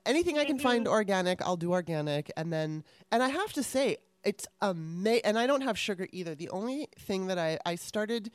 Anything 0.05 0.37
I 0.39 0.45
can 0.45 0.59
find 0.59 0.89
organic, 0.89 1.41
I'll 1.43 1.57
do 1.57 1.73
organic 1.73 2.31
and 2.37 2.53
then 2.53 2.85
and 3.12 3.23
I 3.23 3.29
have 3.29 3.53
to 3.55 3.62
say 3.62 3.99
it's 4.25 4.47
amazing 4.61 5.23
and 5.25 5.39
I 5.39 5.47
don't 5.47 5.62
have 5.62 5.79
sugar 5.79 6.09
either. 6.12 6.35
The 6.35 6.51
only 6.51 6.89
thing 6.99 7.29
that 7.29 7.39
I 7.39 7.59
I 7.65 7.77
started 7.77 8.31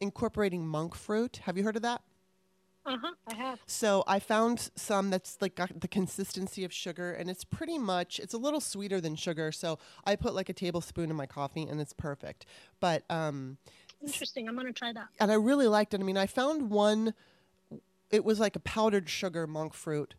incorporating 0.00 0.66
monk 0.66 0.94
fruit. 0.94 1.40
Have 1.44 1.56
you 1.56 1.64
heard 1.64 1.76
of 1.76 1.82
that? 1.82 2.02
Uh 2.84 2.96
huh. 3.00 3.12
I 3.28 3.34
have. 3.34 3.60
So 3.66 4.02
I 4.06 4.18
found 4.18 4.70
some 4.74 5.10
that's 5.10 5.38
like 5.40 5.54
got 5.54 5.80
the 5.80 5.88
consistency 5.88 6.64
of 6.64 6.72
sugar, 6.72 7.12
and 7.12 7.30
it's 7.30 7.44
pretty 7.44 7.78
much 7.78 8.18
it's 8.18 8.34
a 8.34 8.38
little 8.38 8.60
sweeter 8.60 9.00
than 9.00 9.14
sugar. 9.14 9.52
So 9.52 9.78
I 10.04 10.16
put 10.16 10.34
like 10.34 10.48
a 10.48 10.52
tablespoon 10.52 11.08
in 11.10 11.16
my 11.16 11.26
coffee, 11.26 11.62
and 11.62 11.80
it's 11.80 11.92
perfect. 11.92 12.44
But 12.80 13.04
um, 13.08 13.58
Interesting. 14.04 14.48
I'm 14.48 14.56
gonna 14.56 14.72
try 14.72 14.92
that. 14.92 15.06
and 15.20 15.30
I 15.30 15.34
really 15.34 15.68
liked 15.68 15.94
it. 15.94 16.00
I 16.00 16.04
mean, 16.04 16.16
I 16.16 16.26
found 16.26 16.70
one. 16.70 17.14
It 18.10 18.24
was 18.24 18.40
like 18.40 18.56
a 18.56 18.60
powdered 18.60 19.08
sugar 19.08 19.46
monk 19.46 19.74
fruit. 19.74 20.14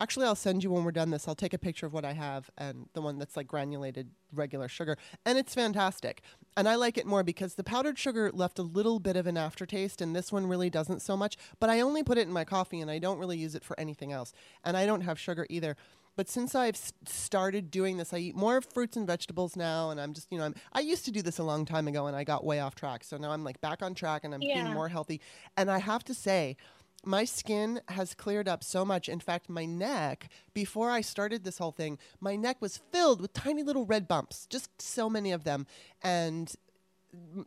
Actually, 0.00 0.26
I'll 0.26 0.34
send 0.34 0.64
you 0.64 0.70
when 0.70 0.82
we're 0.84 0.90
done 0.90 1.10
this. 1.10 1.28
I'll 1.28 1.34
take 1.34 1.54
a 1.54 1.58
picture 1.58 1.86
of 1.86 1.92
what 1.92 2.04
I 2.04 2.12
have 2.12 2.50
and 2.58 2.88
the 2.94 3.00
one 3.00 3.18
that's 3.18 3.36
like 3.36 3.46
granulated 3.46 4.10
regular 4.32 4.68
sugar, 4.68 4.96
and 5.24 5.38
it's 5.38 5.54
fantastic. 5.54 6.22
And 6.56 6.68
I 6.68 6.74
like 6.74 6.98
it 6.98 7.06
more 7.06 7.22
because 7.22 7.54
the 7.54 7.64
powdered 7.64 7.98
sugar 7.98 8.30
left 8.32 8.58
a 8.58 8.62
little 8.62 8.98
bit 8.98 9.16
of 9.16 9.26
an 9.26 9.36
aftertaste, 9.36 10.00
and 10.00 10.14
this 10.14 10.32
one 10.32 10.46
really 10.46 10.70
doesn't 10.70 11.02
so 11.02 11.16
much. 11.16 11.36
But 11.60 11.70
I 11.70 11.80
only 11.80 12.02
put 12.02 12.18
it 12.18 12.26
in 12.26 12.32
my 12.32 12.44
coffee, 12.44 12.80
and 12.80 12.90
I 12.90 12.98
don't 12.98 13.18
really 13.18 13.38
use 13.38 13.54
it 13.54 13.64
for 13.64 13.78
anything 13.78 14.12
else. 14.12 14.32
And 14.64 14.76
I 14.76 14.86
don't 14.86 15.02
have 15.02 15.18
sugar 15.18 15.46
either. 15.48 15.76
But 16.16 16.28
since 16.28 16.54
I've 16.54 16.76
started 17.06 17.72
doing 17.72 17.96
this, 17.96 18.12
I 18.12 18.18
eat 18.18 18.36
more 18.36 18.60
fruits 18.60 18.96
and 18.96 19.04
vegetables 19.04 19.56
now, 19.56 19.90
and 19.90 20.00
I'm 20.00 20.12
just, 20.12 20.30
you 20.30 20.38
know, 20.38 20.44
I'm, 20.44 20.54
I 20.72 20.78
used 20.78 21.04
to 21.06 21.10
do 21.10 21.22
this 21.22 21.38
a 21.38 21.42
long 21.42 21.64
time 21.64 21.88
ago, 21.88 22.06
and 22.06 22.16
I 22.16 22.22
got 22.22 22.44
way 22.44 22.60
off 22.60 22.76
track. 22.76 23.02
So 23.02 23.16
now 23.16 23.32
I'm 23.32 23.42
like 23.42 23.60
back 23.60 23.82
on 23.82 23.94
track, 23.94 24.22
and 24.22 24.32
I'm 24.32 24.40
being 24.40 24.72
more 24.72 24.88
healthy. 24.88 25.20
And 25.56 25.70
I 25.70 25.78
have 25.78 26.04
to 26.04 26.14
say, 26.14 26.56
my 27.04 27.24
skin 27.24 27.80
has 27.88 28.14
cleared 28.14 28.48
up 28.48 28.64
so 28.64 28.84
much. 28.84 29.08
In 29.08 29.20
fact, 29.20 29.48
my 29.48 29.64
neck, 29.64 30.28
before 30.54 30.90
I 30.90 31.00
started 31.00 31.44
this 31.44 31.58
whole 31.58 31.72
thing, 31.72 31.98
my 32.20 32.36
neck 32.36 32.58
was 32.60 32.76
filled 32.76 33.20
with 33.20 33.32
tiny 33.32 33.62
little 33.62 33.84
red 33.86 34.08
bumps, 34.08 34.46
just 34.46 34.80
so 34.80 35.08
many 35.10 35.32
of 35.32 35.44
them. 35.44 35.66
And 36.02 36.54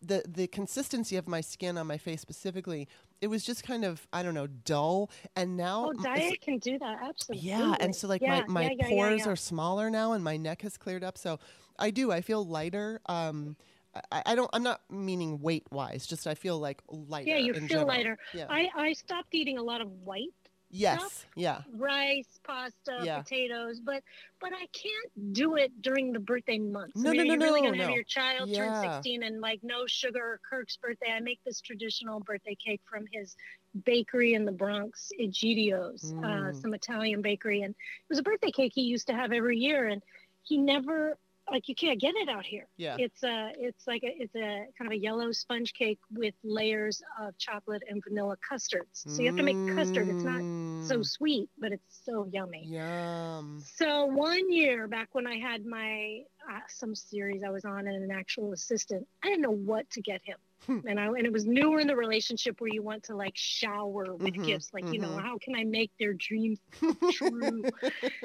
the 0.02 0.24
the 0.28 0.48
consistency 0.48 1.18
of 1.18 1.28
my 1.28 1.42
skin 1.42 1.78
on 1.78 1.88
my 1.88 1.98
face 1.98 2.22
specifically, 2.22 2.88
it 3.22 3.28
was 3.28 3.44
just 3.44 3.64
kind 3.64 3.84
of 3.84 4.08
I 4.14 4.24
don't 4.24 4.34
know 4.34 4.48
dull. 4.48 5.10
And 5.36 5.58
now 5.58 5.88
Oh, 5.88 5.94
diet 5.94 6.42
can 6.42 6.58
do 6.60 6.78
that. 6.80 7.00
Absolutely. 7.02 7.50
yeah, 7.50 7.76
and 7.80 7.96
so 7.96 8.08
like 8.08 8.22
Yeah, 8.22 8.44
my, 8.48 8.48
my 8.48 8.70
yeah, 8.80 8.88
yeah, 8.90 8.90
pores 8.90 9.28
are 9.28 9.36
smaller 9.36 9.90
now, 9.90 10.14
and 10.14 10.24
my 10.24 10.38
neck 10.38 10.62
has 10.62 10.78
cleared 10.78 11.04
up. 11.04 11.18
So 11.18 11.40
I 11.78 11.92
do. 11.92 12.12
I 12.12 12.22
feel 12.22 12.46
lighter. 12.46 13.02
Um, 13.08 13.56
I, 14.12 14.24
I 14.28 14.36
don't. 14.36 14.50
I'm 14.54 14.64
not 14.64 14.82
meaning 14.90 15.40
weight 15.42 15.66
wise. 15.72 16.06
Just 16.06 16.28
I 16.28 16.36
feel 16.36 16.60
like 16.60 16.82
lighter. 16.90 17.30
Yeah, 17.30 17.38
you 17.38 17.54
feel 17.54 17.68
general. 17.68 17.88
lighter. 17.88 18.18
Yeah. 18.34 18.46
I, 18.50 18.70
I 18.76 18.94
stopped 18.94 19.34
eating 19.34 19.58
a 19.58 19.64
lot 19.64 19.82
of 19.82 19.90
white 20.04 20.30
yes. 20.70 21.26
Yeah. 21.36 21.62
rice, 21.74 22.40
pasta, 22.46 23.00
Yeah. 23.04 23.22
potatoes, 23.22 23.80
but 23.80 24.04
but 24.42 24.52
I 24.54 24.66
can't 24.74 25.34
do 25.34 25.56
it 25.56 25.72
during 25.82 26.12
the 26.12 26.20
birthday 26.20 26.60
month. 26.60 26.92
No, 26.96 27.12
I 27.12 27.14
mean, 27.14 27.28
no, 27.28 27.36
no, 27.36 27.46
you 27.46 27.52
really 27.52 27.62
gonna 27.62 27.84
have 27.84 27.96
your 27.96 28.04
child 28.04 28.50
Yeah. 28.50 28.82
turn 28.82 28.94
16 29.02 29.24
and 29.24 29.40
like 29.40 29.62
no 29.64 29.86
sugar 29.88 30.40
Kirk's 30.48 30.76
birthday? 30.78 31.12
I 31.16 31.20
make 31.22 31.40
this 31.46 31.62
traditional 31.62 32.20
birthday 32.20 32.56
cake 32.56 32.82
from 32.86 33.06
his 33.14 33.36
bakery 33.86 34.34
in 34.34 34.44
the 34.46 34.52
Bronx, 34.52 35.12
Egidio's, 35.20 36.14
uh, 36.14 36.26
Mm. 36.52 36.62
some 36.62 36.74
Italian 36.74 37.22
bakery, 37.22 37.62
and 37.62 37.72
it 37.74 38.10
was 38.10 38.20
a 38.20 38.24
birthday 38.24 38.52
cake 38.52 38.74
he 38.76 38.82
used 38.82 39.08
to 39.08 39.14
have 39.14 39.32
every 39.32 39.58
year, 39.58 39.88
and 39.88 40.04
he 40.44 40.58
never 40.58 41.18
like 41.52 41.68
you 41.68 41.76
can't 41.76 42.00
get 42.00 42.16
it 42.16 42.30
out 42.30 42.46
here. 42.46 42.68
Yeah. 42.78 42.96
It's 43.00 43.24
a 43.24 43.52
it's 43.58 43.88
like 43.88 44.04
a 44.04 44.10
it's 44.18 44.36
a 44.36 44.66
kind 44.78 44.88
of 44.88 44.92
a 44.92 44.98
yellow 44.98 45.32
sponge 45.32 45.74
cake 45.74 46.00
with 46.12 46.36
layers 46.44 47.02
of 47.22 47.38
chocolate 47.38 47.84
and 47.90 48.04
vanilla 48.08 48.36
custards. 48.48 49.06
So 49.08 49.22
you 49.22 49.28
have 49.28 49.36
to 49.36 49.44
make 49.44 49.60
custard. 49.74 50.10
It's 50.10 50.24
not 50.24 50.44
so 50.80 51.00
Mm, 51.00 51.06
sweet, 51.06 51.50
but 51.60 51.72
it's 51.72 52.02
so 52.04 52.28
yummy. 52.32 52.70
Yum. 52.70 53.60
So 53.60 54.06
one 54.06 54.52
year 54.52 54.88
back 54.88 55.10
when 55.14 55.28
I 55.28 55.38
had 55.40 55.66
my 55.66 56.22
uh, 56.52 56.60
some 56.70 56.96
series 56.96 57.44
I 57.44 57.50
was 57.50 57.66
on 57.66 57.88
and 57.88 58.04
an 58.04 58.12
actual 58.12 58.54
assistant, 58.54 59.08
I 59.24 59.28
didn't 59.30 59.42
know 59.42 59.52
what 59.52 59.90
to 59.92 60.02
get 60.02 60.22
him. 60.24 60.38
And 60.86 61.00
I 61.00 61.06
and 61.08 61.26
it 61.26 61.32
was 61.34 61.46
newer 61.46 61.80
in 61.80 61.88
the 61.88 61.96
relationship 61.96 62.60
where 62.60 62.70
you 62.70 62.84
want 62.84 63.04
to 63.04 63.16
like 63.16 63.34
shower 63.36 64.16
with 64.16 64.36
Mhm, 64.36 64.42
gifts, 64.42 64.70
like 64.74 64.92
you 64.92 65.00
know, 65.00 65.16
mhm. 65.16 65.22
how 65.22 65.38
can 65.40 65.56
I 65.56 65.64
make 65.64 65.92
their 66.00 66.14
dreams 66.14 66.60
true? 67.10 67.66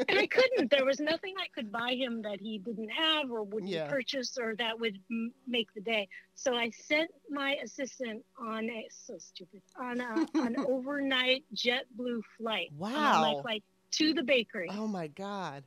and 0.09 0.19
I 0.19 0.27
couldn't. 0.27 0.71
There 0.71 0.85
was 0.85 1.01
nothing 1.01 1.35
I 1.39 1.47
could 1.55 1.71
buy 1.73 1.93
him 1.95 2.23
that 2.23 2.41
he 2.41 2.59
didn't 2.59 2.91
have 2.91 3.31
or 3.31 3.43
wouldn't 3.45 3.85
Yeah. 3.85 3.87
purchase 3.87 4.37
or 4.39 4.55
that 4.57 4.79
would 4.81 4.97
m- 5.11 5.33
make 5.47 5.73
the 5.75 5.81
day. 5.81 6.09
So 6.35 6.55
I 6.55 6.71
sent 6.71 7.11
my 7.31 7.57
assistant 7.63 8.25
on 8.39 8.69
a 8.71 8.87
so 8.91 9.15
stupid 9.19 9.63
on 9.79 10.01
a, 10.01 10.27
an 10.45 10.57
overnight 10.65 11.45
JetBlue 11.55 12.23
flight. 12.39 12.73
Wow. 12.73 13.15
my 13.17 13.35
flight 13.43 13.65
to 13.93 14.15
the 14.15 14.23
bakery, 14.23 14.79
Oh 14.79 14.87
my 14.89 15.09
God. 15.09 15.65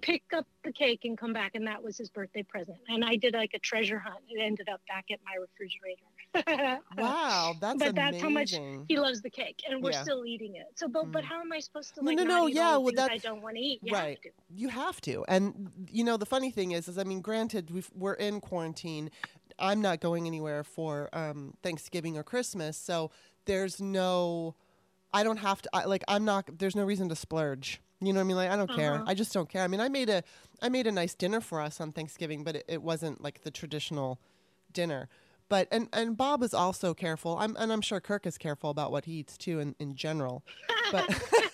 Pick 0.00 0.22
up 0.34 0.46
the 0.64 0.72
cake 0.72 1.00
and 1.04 1.16
come 1.18 1.32
back, 1.32 1.54
and 1.54 1.66
that 1.66 1.82
was 1.82 1.96
his 1.98 2.10
birthday 2.10 2.42
present. 2.42 2.78
And 2.88 3.04
I 3.04 3.16
did 3.16 3.34
like 3.34 3.52
a 3.54 3.58
treasure 3.58 3.98
hunt. 3.98 4.18
It 4.28 4.40
ended 4.40 4.68
up 4.68 4.80
back 4.88 5.06
at 5.12 5.18
my 5.24 5.34
refrigerator. 5.34 6.02
Wow, 6.96 7.56
that's 7.60 7.78
But 7.78 7.94
that's 7.96 8.20
how 8.20 8.28
much 8.28 8.52
amazing. 8.52 8.84
he 8.88 8.98
loves 8.98 9.20
the 9.22 9.30
cake, 9.30 9.60
and 9.68 9.82
we're 9.82 9.90
Yeah. 9.92 10.02
still 10.02 10.24
eating 10.24 10.56
it. 10.56 10.66
So, 10.76 10.86
but 10.88 11.10
but 11.12 11.22
Mm. 11.22 11.26
how 11.26 11.40
am 11.40 11.52
I 11.52 11.60
supposed 11.60 11.94
to 11.96 12.02
No, 12.02 12.10
like 12.10 12.18
no, 12.18 12.24
no, 12.24 12.48
eat 12.48 12.54
yeah, 12.54 12.76
well, 12.76 12.86
things 12.86 12.98
I 13.10 13.16
don't 13.18 13.42
want 13.42 13.56
to 13.56 13.62
eat? 13.62 13.80
You 13.82 13.92
right. 13.92 14.10
have 14.10 14.20
to. 14.22 14.30
You 14.54 14.68
have 14.68 15.00
to. 15.02 15.24
And 15.28 15.72
you 15.90 16.04
know, 16.04 16.16
the 16.16 16.26
funny 16.26 16.50
thing 16.50 16.72
is, 16.72 16.88
is 16.88 16.98
I 16.98 17.04
mean, 17.04 17.20
granted, 17.20 17.70
we've, 17.70 17.90
we're 17.94 18.14
in 18.14 18.40
quarantine. 18.40 19.10
I'm 19.58 19.80
not 19.82 20.00
going 20.00 20.26
anywhere 20.26 20.62
for 20.64 21.08
um, 21.12 21.54
Thanksgiving 21.62 22.16
or 22.16 22.22
Christmas, 22.22 22.76
so 22.76 23.10
there's 23.46 23.80
no. 23.80 24.54
I 25.12 25.24
don't 25.24 25.38
have 25.38 25.60
to. 25.62 25.70
I, 25.72 25.84
like, 25.86 26.04
I'm 26.06 26.24
not. 26.24 26.58
There's 26.58 26.76
no 26.76 26.84
reason 26.84 27.08
to 27.08 27.16
splurge. 27.16 27.80
You 28.00 28.12
know 28.12 28.20
what 28.20 28.24
I 28.24 28.26
mean? 28.28 28.36
Like, 28.36 28.50
I 28.50 28.56
don't 28.56 28.70
care. 28.70 28.94
Uh-huh. 28.94 29.04
I 29.06 29.14
just 29.14 29.32
don't 29.32 29.48
care. 29.48 29.62
I 29.62 29.68
mean, 29.68 29.80
I 29.80 29.88
made 29.88 30.08
a, 30.08 30.22
I 30.62 30.70
made 30.70 30.86
a 30.86 30.92
nice 30.92 31.14
dinner 31.14 31.40
for 31.40 31.60
us 31.60 31.80
on 31.80 31.92
Thanksgiving, 31.92 32.44
but 32.44 32.56
it, 32.56 32.64
it 32.66 32.82
wasn't 32.82 33.22
like 33.22 33.42
the 33.42 33.50
traditional 33.50 34.18
dinner. 34.72 35.08
But 35.50 35.66
and 35.72 35.88
and 35.92 36.16
Bob 36.16 36.42
is 36.42 36.54
also 36.54 36.94
careful. 36.94 37.36
I'm 37.36 37.56
and 37.56 37.72
I'm 37.72 37.80
sure 37.80 38.00
Kirk 38.00 38.24
is 38.24 38.38
careful 38.38 38.70
about 38.70 38.92
what 38.92 39.04
he 39.04 39.14
eats 39.14 39.36
too, 39.36 39.58
in 39.58 39.74
in 39.80 39.96
general. 39.96 40.44
But 40.92 41.08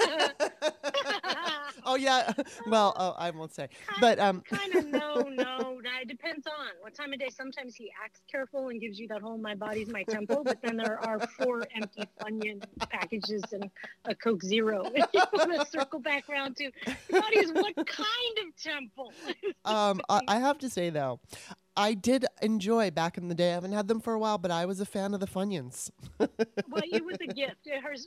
oh 1.87 1.95
yeah, 1.95 2.33
well, 2.67 2.95
oh, 2.99 3.15
I 3.17 3.31
won't 3.31 3.55
say. 3.55 3.69
But 4.01 4.19
um, 4.19 4.43
kind 4.51 4.75
of 4.75 4.87
no, 4.87 5.15
no. 5.15 5.79
no, 5.81 5.81
It 6.03 6.09
depends 6.09 6.47
on 6.47 6.67
what 6.81 6.95
time 6.95 7.13
of 7.13 7.19
day. 7.19 7.29
Sometimes 7.31 7.75
he 7.75 7.91
acts 8.05 8.21
careful 8.31 8.69
and 8.69 8.81
gives 8.81 8.99
you 8.99 9.09
that 9.09 9.23
whole 9.23 9.39
"my 9.39 9.55
body's 9.55 9.89
my 9.89 10.03
temple," 10.03 10.43
but 10.45 10.61
then 10.63 10.77
there 10.77 10.99
are 11.07 11.21
four 11.39 11.67
empty 11.75 12.05
Funyun 12.21 12.63
packages 12.91 13.43
and 13.53 13.71
a 14.05 14.15
Coke 14.15 14.43
Zero. 14.43 14.91
If 14.97 15.07
you 15.13 15.23
want 15.33 15.53
to 15.53 15.67
circle 15.67 16.01
back 16.01 16.29
around 16.29 16.57
to 16.57 16.65
your 16.65 16.73
body 17.21 17.39
is 17.39 17.53
what 17.53 17.75
kind 17.77 18.37
of 18.47 18.57
temple? 18.63 19.13
um, 19.65 20.01
I, 20.09 20.21
I 20.27 20.39
have 20.39 20.59
to 20.59 20.71
say 20.71 20.91
though, 20.91 21.21
I 21.77 21.95
did 21.95 22.25
enjoy 22.41 22.91
back 22.91 23.19
in 23.19 23.29
the 23.29 23.35
day. 23.35 23.51
I 23.51 23.55
haven't 23.55 23.73
had 23.73 23.87
them 23.89 24.01
for 24.01 24.15
a 24.15 24.19
while, 24.19 24.39
but 24.39 24.51
I 24.51 24.65
was 24.65 24.81
a 24.81 24.87
fan 24.87 25.13
of 25.13 25.21
the 25.21 25.27
Funyuns. 25.27 25.91
well, 26.19 26.29
it 26.85 27.05
was 27.05 27.19
a 27.21 27.27
gift. 27.27 27.69
Hers, 27.83 28.07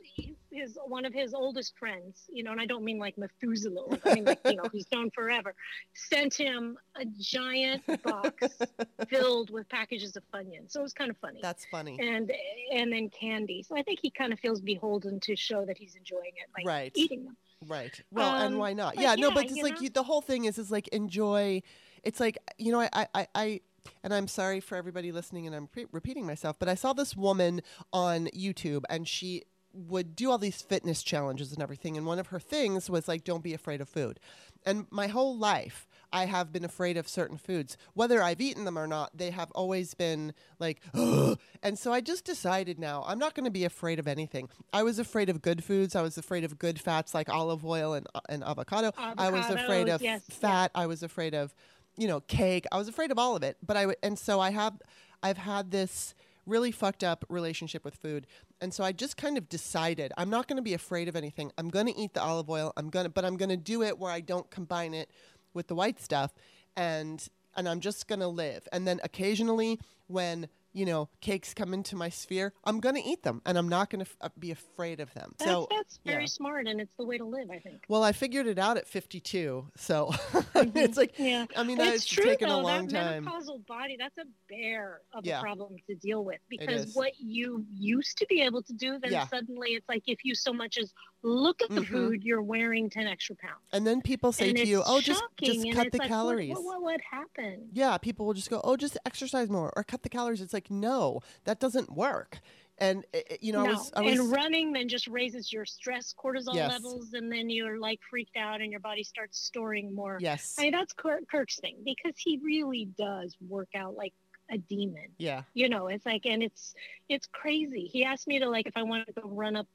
his 0.52 0.78
one 0.86 1.06
of 1.06 1.14
his 1.14 1.34
oldest 1.34 1.78
friends, 1.78 2.24
you 2.34 2.44
know, 2.44 2.52
and 2.52 2.60
I 2.60 2.66
don't 2.66 2.84
mean 2.84 2.98
like 2.98 3.18
Methuselah. 3.18 4.00
I 4.06 4.14
mean 4.16 4.26
like 4.26 4.40
you 4.46 4.56
know 4.56 4.64
who's 4.72 4.86
known 4.92 5.12
forever. 5.12 5.54
Sent 5.94 6.34
him 6.34 6.78
a 6.96 7.06
giant 7.20 7.84
box 8.04 8.58
filled 9.10 9.52
with 9.52 9.70
packages 9.70 10.16
of 10.16 10.24
Funyuns. 10.34 10.72
So 10.72 10.80
it 10.80 10.84
was 10.84 10.94
kind 10.94 11.12
of 11.12 11.18
funny. 11.18 11.40
That's 11.42 11.66
funny. 11.66 11.98
and 12.02 12.32
and 12.74 12.92
then 12.92 13.10
candy. 13.10 13.64
So 13.64 13.78
I 13.78 13.84
think 13.84 14.00
he 14.02 14.10
kind 14.10 14.34
of 14.34 14.40
feels 14.40 14.62
beholden 14.62 15.20
to 15.22 15.36
show 15.36 15.66
that 15.66 15.78
he's 15.78 15.96
enjoying 15.96 16.34
it 16.38 16.50
by 16.56 16.64
Right. 16.66 16.92
eating 16.96 17.26
them. 17.26 17.38
Right. 17.68 18.02
Well, 18.12 18.36
and 18.36 18.54
Um, 18.56 18.60
why 18.60 18.74
not? 18.74 18.96
but 18.96 19.04
Yeah, 19.04 19.16
no, 19.16 19.32
but 19.32 19.46
it's 19.46 19.62
like 19.62 19.82
you, 19.82 19.90
the 19.90 20.04
whole 20.04 20.22
thing 20.22 20.46
is 20.46 20.58
is 20.58 20.72
like 20.72 20.88
enjoy. 20.90 21.62
It's 22.04 22.20
like 22.20 22.38
you 22.58 22.72
know, 22.72 22.82
I, 22.82 23.08
I, 23.14 23.28
I, 23.36 23.62
and 24.04 24.14
I'm 24.14 24.28
sorry 24.28 24.60
for 24.60 24.76
everybody 24.76 25.12
listening, 25.12 25.48
and 25.48 25.56
I'm 25.56 25.68
pre- 25.68 25.88
repeating 25.92 26.26
myself, 26.26 26.58
but 26.60 26.70
I 26.70 26.76
saw 26.76 26.94
this 26.94 27.16
woman 27.16 27.62
on 27.94 28.28
YouTube, 28.28 28.84
and 28.90 29.08
she 29.08 29.44
would 29.72 30.16
do 30.16 30.32
all 30.32 30.38
these 30.38 30.62
fitness 30.62 31.04
challenges 31.04 31.52
and 31.54 31.62
everything, 31.62 31.98
and 31.98 32.06
one 32.06 32.20
of 32.20 32.28
her 32.28 32.40
things 32.40 32.90
was 32.90 33.08
like, 33.08 33.24
"Don't 33.24 33.44
be 33.44 33.54
afraid 33.54 33.82
of 33.82 33.90
food." 33.90 34.20
And 34.66 34.88
my 34.92 35.08
whole 35.08 35.38
life, 35.38 35.88
I 36.12 36.26
have 36.26 36.52
been 36.52 36.66
afraid 36.66 36.98
of 36.98 37.08
certain 37.08 37.38
foods, 37.38 37.78
whether 37.94 38.22
I've 38.22 38.42
eaten 38.42 38.66
them 38.66 38.78
or 38.78 38.88
not. 38.88 39.16
They 39.16 39.32
have 39.32 39.52
always 39.52 39.94
been 39.94 40.34
like, 40.60 40.82
Ugh. 40.94 41.38
and 41.64 41.78
so 41.78 41.94
I 41.94 42.02
just 42.02 42.26
decided 42.26 42.80
now 42.80 43.04
I'm 43.08 43.20
not 43.20 43.36
going 43.36 43.46
to 43.46 43.52
be 43.52 43.64
afraid 43.64 44.00
of 44.00 44.08
anything. 44.08 44.50
I 44.74 44.84
was 44.84 45.00
afraid 45.00 45.30
of 45.30 45.42
good 45.42 45.64
foods. 45.64 45.96
I 45.96 46.02
was 46.02 46.18
afraid 46.18 46.44
of 46.44 46.58
good 46.58 46.80
fats 46.80 47.14
like 47.14 47.30
olive 47.30 47.66
oil 47.66 47.94
and 47.94 48.08
uh, 48.16 48.22
and 48.28 48.44
avocado. 48.44 48.92
I 48.98 49.30
was 49.30 49.50
afraid 49.50 49.90
of 49.90 50.02
yes, 50.02 50.24
yeah. 50.28 50.36
fat. 50.36 50.72
I 50.74 50.88
was 50.88 51.04
afraid 51.04 51.34
of, 51.34 51.54
you 52.00 52.08
know, 52.08 52.22
cake. 52.22 52.66
I 52.72 52.78
was 52.78 52.88
afraid 52.88 53.12
of 53.12 53.20
all 53.20 53.36
of 53.36 53.44
it. 53.44 53.58
But 53.62 53.78
I 53.78 53.82
w- 53.82 53.98
and 54.02 54.18
so 54.18 54.40
I 54.40 54.52
have, 54.52 54.82
I've 55.22 55.38
had 55.38 55.70
this 55.70 56.16
really 56.46 56.72
fucked 56.72 57.04
up 57.04 57.26
relationship 57.30 57.84
with 57.84 57.96
food. 57.96 58.26
And 58.62 58.74
so 58.74 58.84
I 58.84 58.94
just 58.94 59.18
kind 59.18 59.38
of 59.38 59.50
decided 59.50 60.14
I'm 60.18 60.30
not 60.30 60.48
going 60.48 60.56
to 60.56 60.64
be 60.64 60.74
afraid 60.74 61.10
of 61.10 61.16
anything. 61.16 61.52
I'm 61.58 61.70
going 61.70 61.88
to 61.88 61.98
eat 61.98 62.14
the 62.14 62.24
olive 62.24 62.50
oil. 62.50 62.72
I'm 62.78 62.90
going 62.90 63.04
to, 63.04 63.10
but 63.10 63.26
I'm 63.26 63.38
going 63.38 63.50
to 63.50 63.58
do 63.58 63.84
it 63.84 64.00
where 64.00 64.12
I 64.12 64.22
don't 64.22 64.50
combine 64.50 64.94
it 64.94 65.12
with 65.54 65.68
the 65.68 65.76
white 65.76 66.00
stuff. 66.02 66.34
And 66.76 67.28
and 67.56 67.68
I'm 67.68 67.82
just 67.82 68.08
going 68.08 68.20
to 68.20 68.28
live. 68.28 68.68
And 68.72 68.88
then 68.88 69.02
occasionally 69.04 69.80
when 70.08 70.48
you 70.74 70.86
know, 70.86 71.10
cakes 71.22 71.54
come 71.54 71.74
into 71.74 71.96
my 71.96 72.10
sphere, 72.10 72.54
I'm 72.64 72.80
going 72.80 72.96
to 72.96 73.02
eat 73.02 73.24
them 73.24 73.42
and 73.46 73.58
I'm 73.58 73.68
not 73.70 73.90
going 73.90 74.06
to 74.06 74.10
f- 74.10 74.18
uh, 74.22 74.30
be 74.38 74.52
afraid 74.52 75.00
of 75.00 75.14
them. 75.14 75.34
That's, 75.40 75.50
so, 75.52 75.68
that's 75.72 76.00
very 76.06 76.24
yeah. 76.24 76.28
smart, 76.28 76.68
and 76.68 76.80
it's 76.80 76.96
the 76.98 77.06
way 77.06 77.18
to 77.18 77.26
live, 77.26 77.50
I 77.52 77.60
think. 77.60 77.84
well, 77.88 78.04
I 78.04 78.12
figured 78.12 78.46
it 78.48 78.60
out 78.60 78.78
at 78.78 78.88
52. 78.88 79.68
So 79.78 80.12
it's 80.56 80.98
like, 80.98 81.14
Yeah. 81.18 81.46
I 81.56 81.64
mean, 81.64 81.80
it's 81.80 81.98
it's 81.98 82.06
true 82.06 82.26
taken 82.26 82.50
though. 82.50 82.60
a 82.60 82.62
long 82.62 82.88
that 82.88 83.04
time. 83.14 83.26
menopausal 83.26 83.66
body, 83.68 83.96
that's 84.00 84.18
a 84.18 84.26
bear 84.50 85.02
of 85.14 85.26
Yeah. 85.26 85.40
a 85.40 85.42
problem 85.42 85.76
to 85.88 85.96
deal 85.96 86.24
with 86.24 86.40
because 86.50 86.94
what 86.94 87.14
you 87.20 87.66
used 87.74 88.18
to 88.20 88.26
be 88.30 88.42
able 88.42 88.62
to 88.64 88.74
do, 88.74 89.00
then 89.00 89.12
Yeah. 89.12 89.28
suddenly 89.28 89.70
it's 89.72 89.90
like 89.90 90.04
if 90.08 90.20
you 90.24 90.36
so 90.36 90.54
much 90.54 90.78
as 90.78 90.94
look 91.22 91.62
at 91.62 91.70
the 91.70 91.82
Mhm. 91.82 91.88
food, 91.88 92.24
you're 92.24 92.42
wearing 92.42 92.90
10 92.90 93.08
extra 93.08 93.36
pounds. 93.36 93.62
And 93.74 93.86
then 93.86 94.02
people 94.02 94.32
say 94.32 94.50
and 94.50 94.58
to 94.58 94.66
you, 94.66 94.82
oh, 94.86 95.02
just, 95.02 95.24
just 95.42 95.66
cut 95.72 95.92
the 95.92 95.98
like, 95.98 96.08
calories. 96.08 96.50
What, 96.52 96.64
what, 96.64 96.82
what 96.82 97.02
happened? 97.02 97.70
Yeah, 97.74 97.98
people 97.98 98.26
will 98.26 98.34
just 98.34 98.50
go, 98.50 98.62
oh, 98.64 98.78
just 98.78 98.98
exercise 99.06 99.50
more 99.50 99.74
or 99.76 99.84
cut 99.84 100.04
the 100.04 100.10
calories. 100.10 100.42
It's 100.42 100.54
like, 100.54 100.72
no, 100.72 101.20
that 101.44 101.60
doesn't 101.60 101.92
work. 101.92 102.40
And, 102.78 103.06
uh, 103.14 103.18
uh, 103.32 103.36
you 103.42 103.52
know, 103.52 103.64
no. 103.64 103.70
I 103.70 103.74
was, 103.74 103.92
I 103.98 104.02
was, 104.02 104.20
and 104.20 104.32
running 104.32 104.72
then 104.72 104.88
just 104.88 105.08
raises 105.08 105.52
your 105.52 105.66
stress 105.66 106.14
cortisol 106.18 106.56
Yes. 106.56 106.72
levels, 106.72 107.12
and 107.14 107.30
then 107.30 107.50
you're 107.50 107.78
like 107.78 108.00
freaked 108.10 108.38
out, 108.38 108.62
and 108.62 108.72
your 108.72 108.80
body 108.80 109.04
starts 109.04 109.38
storing 109.40 109.94
more. 109.94 110.18
yes. 110.22 110.56
I 110.58 110.64
mean, 110.64 110.72
that's 110.72 110.94
Kirk, 110.94 111.24
Kirk's 111.30 111.60
thing 111.60 111.78
because 111.84 112.14
he 112.18 112.40
really 112.42 112.86
does 112.98 113.36
work 113.46 113.70
out 113.76 113.96
like 113.96 114.14
a 114.50 114.58
demon. 114.58 115.10
yeah. 115.18 115.44
You 115.54 115.68
know, 115.68 115.88
it's 115.88 116.06
like, 116.06 116.26
and 116.26 116.42
it's 116.42 116.74
it's 117.10 117.28
crazy. 117.28 117.86
He 117.92 118.06
asked 118.06 118.28
me 118.28 118.40
to 118.40 118.50
like 118.50 118.66
if 118.66 118.78
I 118.78 118.84
wanted 118.84 119.08
to 119.08 119.22
go 119.22 119.28
run 119.28 119.58
up 119.58 119.68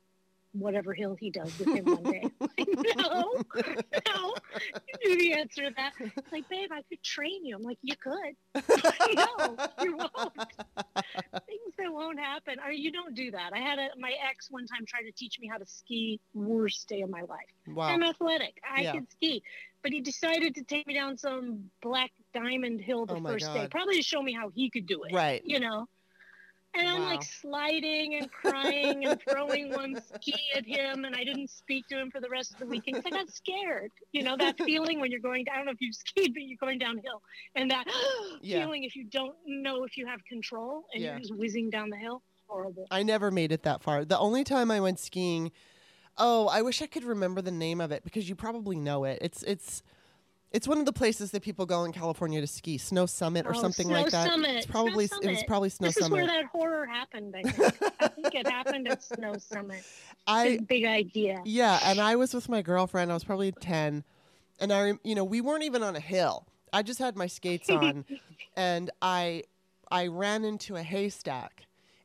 whatever 0.55 0.95
hill 0.95 1.17
he 1.19 1.31
does 1.31 1.57
with 1.59 1.69
him 1.69 1.85
one 1.85 2.03
day. 2.05 2.25
Like, 2.57 2.69
no, 2.97 3.33
no. 4.07 4.35
You 5.03 5.09
knew 5.17 5.19
the 5.19 5.33
answer 5.35 5.63
to 5.65 5.75
that. 5.77 5.93
It's 5.99 6.33
like, 6.33 6.49
babe, 6.49 6.69
I 6.73 6.83
could 6.89 7.03
train 7.03 7.45
you. 7.45 7.57
I'm 7.57 7.63
like, 7.63 7.79
you 7.83 7.95
could. 7.97 8.37
no, 9.15 9.57
you 9.83 9.97
won't. 9.97 10.33
Things 11.47 11.75
that 11.79 11.93
won't 11.93 12.19
happen. 12.21 12.57
Or 12.65 12.71
you 12.71 12.93
don't 12.93 13.15
do 13.15 13.31
that. 13.33 13.53
I 13.53 13.59
had 13.59 13.79
a 13.79 13.89
my 13.99 14.13
ex 14.31 14.51
one 14.51 14.67
time 14.67 14.85
try 14.87 15.03
to 15.03 15.11
teach 15.13 15.39
me 15.41 15.49
how 15.49 15.59
to 15.59 15.67
ski. 15.67 16.21
Worst 16.33 16.89
day 16.89 17.01
of 17.03 17.11
my 17.11 17.23
life. 17.23 17.41
Wow. 17.67 17.89
I'm 17.89 18.03
athletic. 18.03 18.61
I 18.69 18.83
Yeah. 18.83 18.93
can 18.93 19.09
ski. 19.11 19.43
But 19.83 19.93
he 19.93 20.01
decided 20.01 20.55
to 20.55 20.63
take 20.63 20.87
me 20.87 20.95
down 20.95 21.17
some 21.19 21.71
black 21.83 22.11
diamond 22.33 22.81
hill 22.81 23.05
the 23.07 23.15
Oh 23.17 23.23
first 23.23 23.53
day, 23.53 23.67
probably 23.71 23.97
to 23.97 24.03
show 24.03 24.23
me 24.23 24.33
how 24.33 24.51
he 24.51 24.71
could 24.71 24.87
do 24.87 25.03
it. 25.05 25.13
Right. 25.13 25.43
You 25.45 25.61
know? 25.61 25.89
And 26.77 26.89
I'm 26.89 27.05
like 27.05 27.23
sliding 27.23 28.17
and 28.17 28.31
crying 28.33 29.05
and 29.05 29.21
throwing 29.21 29.73
one 29.73 29.95
ski 30.23 30.35
at 30.57 30.67
him, 30.67 31.05
and 31.05 31.15
I 31.15 31.23
didn't 31.25 31.51
speak 31.51 31.87
to 31.89 31.99
him 31.99 32.11
for 32.11 32.21
the 32.21 32.29
rest 32.29 32.53
of 32.53 32.59
the 32.59 32.67
weekend 32.67 32.97
'cause 32.97 33.05
I 33.07 33.11
got 33.11 33.31
scared. 33.31 33.93
You 34.13 34.23
know, 34.25 34.37
that 34.39 34.57
feeling 34.67 35.01
when 35.01 35.11
you're 35.11 35.21
going, 35.21 35.45
I 35.53 35.57
don't 35.57 35.67
know 35.67 35.73
if 35.73 35.81
you've 35.81 35.95
skied, 35.95 36.35
but 36.35 36.43
you're 36.43 36.59
going 36.61 36.79
downhill. 36.79 37.23
And 37.55 37.71
that 37.71 37.87
Yeah. 38.43 38.59
feeling 38.59 38.85
if 38.85 38.97
you 38.97 39.05
don't 39.05 39.37
know 39.47 39.85
if 39.85 39.97
you 39.97 40.07
have 40.07 40.21
control 40.29 40.85
and 40.93 41.03
Yeah. 41.03 41.11
you're 41.13 41.21
just 41.21 41.35
whizzing 41.37 41.71
down 41.71 41.91
the 41.91 41.97
hill, 41.97 42.23
horrible. 42.49 42.87
I 42.91 43.03
never 43.03 43.31
made 43.31 43.53
it 43.53 43.63
that 43.63 43.83
far. 43.83 44.05
The 44.05 44.19
only 44.19 44.43
time 44.45 44.71
I 44.71 44.81
went 44.81 44.99
skiing, 44.99 45.53
oh, 46.19 46.49
I 46.49 46.63
wish 46.63 46.83
I 46.83 46.87
could 46.87 47.05
remember 47.05 47.41
the 47.41 47.51
name 47.51 47.81
of 47.81 47.93
it 47.93 48.05
because 48.05 48.29
you 48.29 48.35
probably 48.35 48.77
know 48.77 49.05
it. 49.05 49.19
It's 49.23 49.43
it's 49.45 49.83
it's 50.55 50.67
one 50.69 50.79
of 50.79 50.87
the 50.87 50.93
places 50.93 51.33
that 51.33 51.43
people 51.43 51.67
go 51.67 51.85
in 51.85 51.93
California 51.93 52.41
to 52.41 52.47
ski, 52.47 52.79
Snow 52.79 53.07
Summit 53.07 53.45
or 53.45 53.55
Oh, 53.57 53.61
something 53.61 53.89
Snow 53.89 54.03
like 54.03 54.11
that. 54.13 54.29
Summit, 54.29 54.51
It's 54.53 54.67
Snow 54.67 54.73
probably 54.73 55.05
it 55.23 55.29
was 55.31 55.43
probably 55.47 55.69
Snow 55.69 55.89
this 55.89 55.97
is 55.97 56.05
Summit. 56.05 56.17
where 56.17 56.27
that 56.27 56.45
horror 56.47 56.87
happened, 56.87 57.35
I 57.37 57.43
think. 57.43 57.83
I 58.01 58.09
think 58.09 58.35
it 58.35 58.47
happened 58.49 58.89
at 58.89 59.03
Snow 59.03 59.35
Summit. 59.39 59.83
I 60.27 60.45
Big, 60.59 60.69
big 60.69 60.85
idea. 60.85 61.43
yeah, 61.45 61.81
and 61.85 62.01
I 62.01 62.17
was 62.17 62.33
with 62.33 62.49
my 62.49 62.63
girlfriend. 62.63 63.11
I 63.11 63.15
was 63.15 63.25
probably 63.25 63.53
ten, 63.53 64.05
and 64.61 64.73
I 64.73 64.93
you 65.03 65.15
know 65.15 65.25
we 65.25 65.41
weren't 65.41 65.65
even 65.65 65.83
on 65.83 65.97
a 65.97 66.01
hill. 66.01 66.47
I 66.73 66.83
just 66.83 66.99
had 67.01 67.17
my 67.17 67.27
skates 67.27 67.69
on, 67.71 68.05
and 68.57 68.91
I 69.03 69.43
I 69.91 70.07
ran 70.07 70.45
into 70.45 70.77
a 70.77 70.83
haystack, 70.83 71.64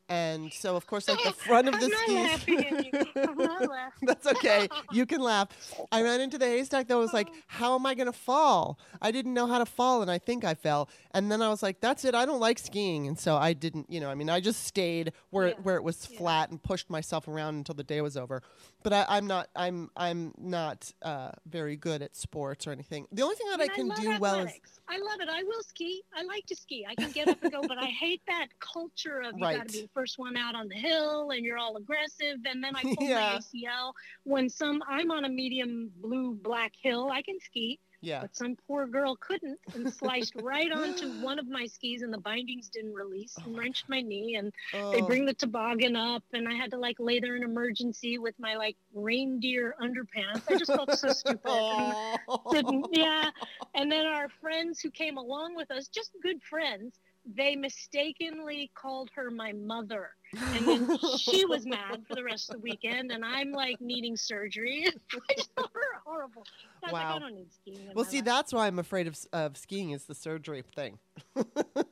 And 0.10 0.52
so, 0.52 0.76
of 0.76 0.88
course, 0.88 1.08
like 1.08 1.24
the 1.24 1.32
front 1.48 1.68
of 1.68 1.80
the 1.80 1.86
I'm 1.86 1.92
not 1.92 2.00
skis. 2.02 2.16
laughing 2.16 2.66
at 2.66 2.86
you. 2.86 2.92
I'm 3.30 3.38
not 3.38 3.70
laughing. 3.70 4.08
That's 4.08 4.26
okay. 4.26 4.68
You 4.92 5.06
can 5.06 5.22
laugh. 5.22 5.50
I 5.92 6.02
ran 6.02 6.20
into 6.20 6.38
the 6.40 6.46
haystack 6.48 6.88
though. 6.88 6.98
I 6.98 7.02
was 7.02 7.12
Oh. 7.14 7.18
like, 7.18 7.30
how 7.48 7.76
am 7.76 7.86
I 7.86 7.94
going 7.94 8.08
to 8.08 8.18
fall? 8.18 8.80
I 9.02 9.12
didn't 9.12 9.34
know 9.36 9.46
how 9.48 9.60
to 9.60 9.66
fall 9.66 10.02
and 10.02 10.10
I 10.10 10.18
think 10.18 10.44
I 10.44 10.56
fell. 10.56 10.90
And 11.12 11.32
then 11.32 11.42
I 11.42 11.50
was 11.50 11.62
like, 11.62 11.80
that's 11.80 12.06
it. 12.06 12.16
I 12.16 12.26
don't 12.26 12.40
like 12.40 12.58
skiing. 12.60 13.08
And 13.08 13.20
so 13.20 13.38
I 13.38 13.54
didn't, 13.54 13.90
you 13.90 14.00
know, 14.00 14.10
I 14.10 14.16
mean, 14.16 14.30
I 14.30 14.40
just 14.40 14.64
stayed 14.64 15.14
where, 15.30 15.50
Yeah. 15.50 15.54
where 15.64 15.76
it 15.76 15.84
was 15.84 16.08
Yeah. 16.10 16.18
flat 16.18 16.50
and 16.52 16.62
pushed 16.62 16.90
myself 16.90 17.28
around 17.28 17.56
until 17.56 17.76
the 17.76 17.84
day 17.84 18.02
was 18.02 18.18
over. 18.18 18.42
But 18.82 18.94
I, 18.94 19.06
I'm 19.10 19.28
not, 19.28 19.50
I'm, 19.56 19.90
I'm 19.96 20.34
not 20.40 20.92
uh, 21.04 21.32
very 21.46 21.76
good 21.76 22.02
at 22.02 22.16
sports 22.16 22.66
or 22.66 22.72
anything. 22.72 23.06
The 23.12 23.22
only 23.22 23.36
thing 23.36 23.48
that 23.52 23.60
I 23.62 23.68
can 23.68 23.90
love 23.90 24.00
do 24.00 24.18
well 24.20 24.36
is, 24.40 24.46
athletics. 24.48 24.80
I 24.88 24.98
love 24.98 25.20
it. 25.22 25.30
I 25.30 25.44
will 25.44 25.62
ski. 25.62 26.02
I 26.16 26.24
like 26.24 26.46
to 26.48 26.56
ski. 26.56 26.86
I 26.90 26.96
can 26.96 27.12
get 27.12 27.28
up 27.28 27.44
and 27.44 27.52
go, 27.52 27.62
but 27.62 27.78
I 27.78 27.86
hate 27.86 28.22
that 28.28 28.48
culture 28.60 29.22
of 29.22 29.34
you 29.38 29.42
got 29.42 29.68
to 29.68 29.74
be 29.74 29.90
first 30.00 30.18
one 30.18 30.38
out 30.38 30.56
on 30.56 30.70
the 30.70 30.76
hill 30.76 31.32
and 31.32 31.44
you're 31.44 31.58
all 31.58 31.76
aggressive. 31.76 32.38
And 32.46 32.64
then 32.64 32.74
I 32.76 32.82
pulled 32.96 32.98
Yeah. 33.02 33.16
my 33.34 33.40
ACL 33.40 33.92
when 34.24 34.48
some 34.50 34.82
I'm 34.88 35.12
on 35.12 35.26
a 35.26 35.30
medium 35.30 35.92
blue 36.02 36.34
black 36.36 36.72
hill. 36.82 37.10
I 37.12 37.22
can 37.22 37.38
ski, 37.42 37.80
yeah. 38.02 38.22
but 38.22 38.34
some 38.34 38.56
poor 38.66 38.88
girl 38.88 39.18
couldn't 39.20 39.60
and 39.76 39.92
sliced 39.94 40.34
right 40.42 40.72
onto 40.72 41.10
one 41.22 41.38
of 41.38 41.48
my 41.50 41.66
skis 41.66 42.02
and 42.02 42.14
the 42.14 42.18
bindings 42.18 42.70
didn't 42.70 42.94
release 42.94 43.36
oh 43.40 43.44
and 43.46 43.58
wrenched 43.58 43.90
my 43.90 44.00
knee 44.02 44.36
and 44.36 44.54
they 44.72 45.02
Oh. 45.02 45.06
bring 45.08 45.26
the 45.26 45.34
toboggan 45.34 45.98
up 45.98 46.24
and 46.32 46.48
I 46.48 46.54
had 46.54 46.72
to 46.72 46.78
like 46.78 46.96
lay 47.00 47.20
there 47.20 47.36
in 47.36 47.44
emergency 47.44 48.18
with 48.20 48.36
my 48.40 48.56
like 48.56 48.78
reindeer 48.94 49.76
underpants. 49.82 50.44
I 50.50 50.58
just 50.58 50.72
felt 50.72 50.94
so 50.98 51.10
stupid. 51.22 51.42
Oh. 51.46 52.42
didn't 52.54 52.88
yeah 52.94 53.32
and 53.76 53.92
then 53.92 54.06
our 54.06 54.30
friends 54.42 54.80
who 54.80 54.90
came 54.92 55.18
along 55.18 55.56
with 55.58 55.70
us 55.72 55.90
just 55.90 56.12
good 56.24 56.42
friends 56.42 57.00
they 57.26 57.56
mistakenly 57.56 58.72
called 58.76 59.10
her 59.16 59.30
my 59.30 59.52
mother 59.54 60.12
and 60.56 60.68
then 60.68 60.98
she 61.18 61.46
was 61.46 61.66
mad 61.66 62.04
for 62.08 62.16
the 62.16 62.24
rest 62.24 62.50
of 62.50 62.56
the 62.56 62.62
weekend 62.62 63.12
and 63.12 63.24
i'm 63.26 63.52
like 63.52 63.80
needing 63.82 64.16
surgery 64.16 64.86
i 65.30 65.34
just 65.36 65.52
thought 65.54 65.70
horrible 66.06 66.42
was 66.82 66.92
like, 66.92 66.94
Wow. 66.94 67.16
i 67.16 67.20
don't 67.20 67.36
need 67.36 67.52
skiing 67.52 67.90
Well, 67.94 68.06
see, 68.06 68.18
life. 68.18 68.26
that's 68.26 68.54
why 68.54 68.68
I'm 68.68 68.80
afraid 68.80 69.08
of, 69.08 69.18
of 69.34 69.58
skiing 69.58 69.92
is 69.92 70.06
the 70.06 70.16
surgery 70.16 70.64
thing. 70.76 70.98
yeah, 71.36 71.44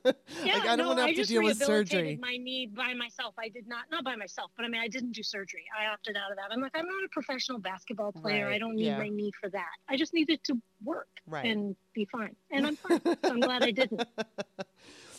like, 0.04 0.62
I 0.62 0.76
don't 0.76 0.78
no, 0.78 0.86
want 0.88 0.98
to 0.98 1.02
have 1.02 1.10
I 1.10 1.14
to 1.14 1.24
deal 1.24 1.42
with 1.42 1.58
surgery. 1.58 2.18
my 2.20 2.36
knee 2.36 2.66
by 2.66 2.94
myself. 2.94 3.34
I 3.38 3.48
did 3.48 3.68
not, 3.68 3.84
not 3.90 4.04
by 4.04 4.16
myself, 4.16 4.50
but 4.56 4.64
I 4.64 4.68
mean, 4.68 4.80
I 4.80 4.88
didn't 4.88 5.12
do 5.12 5.22
surgery. 5.22 5.64
I 5.78 5.92
opted 5.92 6.16
out 6.16 6.30
of 6.30 6.36
that. 6.36 6.46
I'm 6.50 6.60
like, 6.60 6.72
I'm 6.74 6.86
not 6.86 7.04
a 7.04 7.08
professional 7.10 7.58
basketball 7.58 8.12
player. 8.12 8.48
I 8.48 8.58
don't 8.58 8.76
need 8.76 8.86
yeah. 8.86 8.98
my 8.98 9.08
knee 9.08 9.32
for 9.40 9.50
that. 9.50 9.72
I 9.88 9.96
just 9.96 10.14
needed 10.14 10.34
it 10.34 10.44
to 10.44 10.54
work 10.84 11.08
Right. 11.26 11.44
and 11.44 11.76
be 11.94 12.06
fine. 12.10 12.34
And 12.50 12.66
I'm 12.66 12.76
fine. 12.76 13.00
so 13.04 13.16
I'm 13.24 13.40
glad 13.40 13.62
I 13.62 13.70
didn't. 13.72 14.02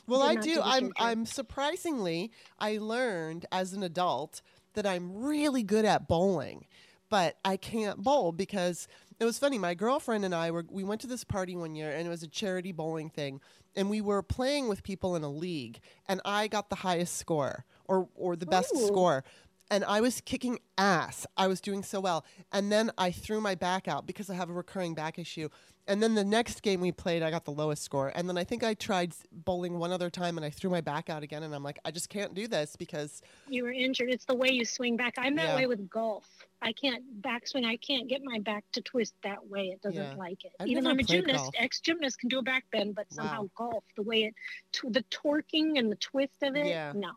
Well, 0.09 0.23
I 0.23 0.35
do. 0.35 0.61
I'm. 0.63 0.91
I'm 0.97 1.25
surprisingly. 1.25 2.31
I 2.59 2.77
learned 2.77 3.45
as 3.51 3.73
an 3.73 3.83
adult 3.83 4.41
that 4.73 4.85
I'm 4.85 5.23
really 5.23 5.63
good 5.63 5.85
at 5.85 6.07
bowling, 6.07 6.65
but 7.09 7.37
I 7.45 7.57
can't 7.57 8.03
bowl 8.03 8.31
because 8.31 8.87
it 9.19 9.25
was 9.25 9.37
funny. 9.37 9.57
My 9.57 9.73
girlfriend 9.73 10.25
and 10.25 10.33
I 10.33 10.51
were. 10.51 10.65
We 10.69 10.83
went 10.83 11.01
to 11.01 11.07
this 11.07 11.23
party 11.23 11.55
one 11.55 11.75
year, 11.75 11.91
and 11.91 12.07
it 12.07 12.09
was 12.09 12.23
a 12.23 12.27
charity 12.27 12.71
bowling 12.71 13.09
thing, 13.09 13.41
and 13.75 13.89
we 13.89 14.01
were 14.01 14.23
playing 14.23 14.67
with 14.67 14.83
people 14.83 15.15
in 15.15 15.23
a 15.23 15.29
league, 15.29 15.79
and 16.07 16.21
I 16.25 16.47
got 16.47 16.69
the 16.69 16.77
highest 16.77 17.17
score 17.17 17.65
or 17.85 18.09
or 18.15 18.35
the 18.35 18.45
best 18.45 18.73
Ooh. 18.75 18.87
score. 18.87 19.23
And 19.71 19.85
I 19.85 20.01
was 20.01 20.19
kicking 20.21 20.57
ass. 20.79 21.27
I 21.37 21.45
was 21.45 21.61
doing 21.61 21.83
so 21.83 21.99
well. 21.99 22.25
And 22.51 22.71
then 22.71 22.89
I 22.97 23.11
threw 23.11 23.39
my 23.39 23.53
back 23.53 23.87
out 23.87 24.07
because 24.07 24.27
I 24.27 24.33
have 24.33 24.49
a 24.49 24.53
recurring 24.53 24.95
back 24.95 25.19
issue. 25.19 25.49
And 25.89 26.03
then 26.03 26.13
the 26.13 26.23
next 26.23 26.61
game 26.61 26.81
we 26.81 26.91
played, 26.91 27.23
I 27.23 27.31
got 27.31 27.45
the 27.45 27.51
lowest 27.51 27.81
score. 27.81 28.11
And 28.13 28.29
then 28.29 28.37
I 28.37 28.43
think 28.43 28.63
I 28.63 28.75
tried 28.75 29.11
bowling 29.31 29.79
one 29.79 29.91
other 29.91 30.11
time 30.11 30.37
and 30.37 30.45
I 30.45 30.51
threw 30.51 30.69
my 30.69 30.81
back 30.81 31.09
out 31.09 31.23
again. 31.23 31.41
And 31.41 31.53
I'm 31.53 31.63
like, 31.63 31.79
I 31.83 31.89
just 31.89 32.09
can't 32.09 32.35
do 32.35 32.47
this 32.47 32.75
because, 32.75 33.23
You 33.49 33.63
were 33.63 33.71
injured. 33.71 34.09
It's 34.11 34.25
the 34.25 34.35
way 34.35 34.49
you 34.51 34.65
swing 34.65 34.95
back. 34.97 35.15
I'm 35.17 35.35
that 35.37 35.47
Yeah. 35.47 35.55
way 35.55 35.65
with 35.65 35.89
golf. 35.89 36.29
I 36.61 36.73
can't 36.73 37.23
backswing. 37.23 37.65
I 37.65 37.75
can't 37.77 38.07
get 38.07 38.23
my 38.23 38.37
back 38.37 38.65
to 38.73 38.81
twist 38.81 39.15
that 39.23 39.47
way. 39.47 39.69
It 39.69 39.81
doesn't 39.81 40.11
Yeah. 40.11 40.13
like 40.15 40.45
it. 40.45 40.51
I've 40.59 40.67
Even 40.67 40.83
though 40.83 40.91
I'm 40.91 40.99
a 40.99 41.03
gymnast, 41.03 41.51
ex 41.57 41.79
gymnast 41.79 42.19
can 42.19 42.29
do 42.29 42.37
a 42.37 42.43
back 42.43 42.65
bend, 42.71 42.93
but 42.93 43.11
somehow 43.11 43.43
Wow. 43.43 43.49
golf, 43.55 43.83
the 43.95 44.03
way 44.03 44.25
it, 44.25 44.35
tw- 44.71 44.93
the 44.93 45.01
torquing 45.09 45.79
and 45.79 45.91
the 45.91 45.95
twist 45.95 46.43
of 46.43 46.55
it, 46.55 46.67
Yeah. 46.67 46.91
no. 46.95 47.13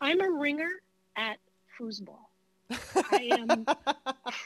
I'm 0.00 0.22
a 0.22 0.30
ringer 0.30 0.70
at 1.16 1.36
foosball. 1.78 2.23
I 3.10 3.30
am 3.38 3.64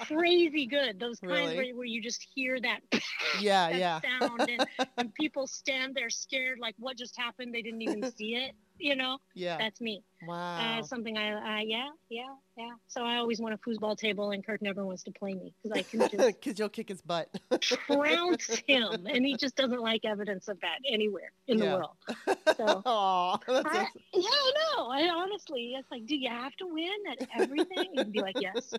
crazy 0.07 0.67
good. 0.67 0.99
Those 0.99 1.19
kinds 1.21 1.33
Really? 1.53 1.57
where, 1.57 1.77
where 1.77 1.87
you 1.87 2.03
just 2.03 2.27
hear 2.35 2.61
that, 2.61 2.81
yeah, 3.41 3.71
that 3.71 3.79
yeah. 3.79 4.01
sound 4.01 4.49
and, 4.49 4.67
and 4.97 5.15
people 5.15 5.47
stand 5.47 5.95
there 5.95 6.11
scared 6.11 6.59
like 6.61 6.75
what 6.79 6.97
just 6.97 7.17
happened. 7.17 7.55
They 7.55 7.63
didn't 7.63 7.83
even 7.83 8.11
see 8.13 8.35
it. 8.37 8.53
You 8.79 8.97
know, 8.97 9.19
Yeah. 9.35 9.57
that's 9.59 9.81
me. 9.81 10.03
Wow. 10.23 10.79
Uh, 10.79 10.83
something 10.83 11.17
I, 11.17 11.33
uh, 11.33 11.63
yeah, 11.65 11.89
yeah, 12.09 12.35
yeah. 12.57 12.71
So 12.89 13.05
I 13.05 13.17
always 13.17 13.41
want 13.41 13.55
a 13.55 13.59
foosball 13.59 13.97
table, 13.97 14.31
and 14.31 14.45
Kirk 14.45 14.63
never 14.63 14.85
wants 14.85 15.03
to 15.05 15.13
play 15.13 15.35
me 15.35 15.53
because 15.63 15.79
I 15.79 15.83
can 15.83 16.01
just 16.01 16.13
Because 16.43 16.59
you'll 16.59 16.69
kick 16.69 16.89
his 16.89 17.01
butt. 17.03 17.29
trounce 17.61 18.47
him, 18.67 19.07
and 19.07 19.25
he 19.25 19.37
just 19.37 19.57
doesn't 19.57 19.81
like 19.81 20.05
evidence 20.05 20.49
of 20.49 20.61
that 20.61 20.79
anywhere 20.91 21.33
in 21.47 21.59
Yeah. 21.59 21.65
the 21.65 21.77
world. 21.77 21.97
So. 22.57 22.83
Aw, 22.85 23.39
that's 23.47 23.69
I, 23.73 23.79
awesome. 23.83 24.03
yeah, 24.15 24.29
I 24.31 24.53
know. 24.77 24.89
I 24.91 25.09
honestly, 25.15 25.75
it's 25.79 25.89
like, 25.93 26.07
do 26.07 26.17
you 26.17 26.29
have 26.29 26.53
to 26.57 26.67
win 26.67 26.89
at 27.13 27.19
everything? 27.41 27.93
And 27.95 28.13
be 28.13 28.21
like, 28.21 28.35
yes. 28.41 28.75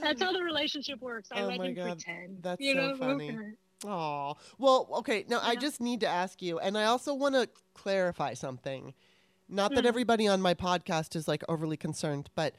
That's 0.00 0.22
how 0.22 0.32
the 0.32 0.42
relationship 0.42 1.00
works. 1.02 1.28
I 1.32 1.42
Oh 1.42 1.48
let 1.48 1.58
my 1.58 1.72
God, 1.72 2.02
pretend. 2.02 2.42
that's 2.42 2.60
you 2.62 2.72
so 2.72 2.80
know? 2.80 2.96
funny. 2.96 3.36
Aw. 3.86 4.34
Well, 4.58 4.88
okay. 4.98 5.24
Now, 5.28 5.40
I 5.42 5.56
just 5.56 5.80
need 5.80 6.00
to 6.00 6.06
ask 6.06 6.42
you, 6.42 6.58
and 6.58 6.76
I 6.76 6.84
also 6.84 7.14
want 7.14 7.34
to 7.34 7.48
clarify 7.74 8.34
something. 8.34 8.94
Not 9.48 9.74
that 9.74 9.84
Mhm. 9.84 9.88
everybody 9.88 10.28
on 10.28 10.40
my 10.42 10.54
podcast 10.54 11.16
is 11.16 11.26
like 11.26 11.42
overly 11.48 11.76
concerned, 11.76 12.30
but 12.34 12.54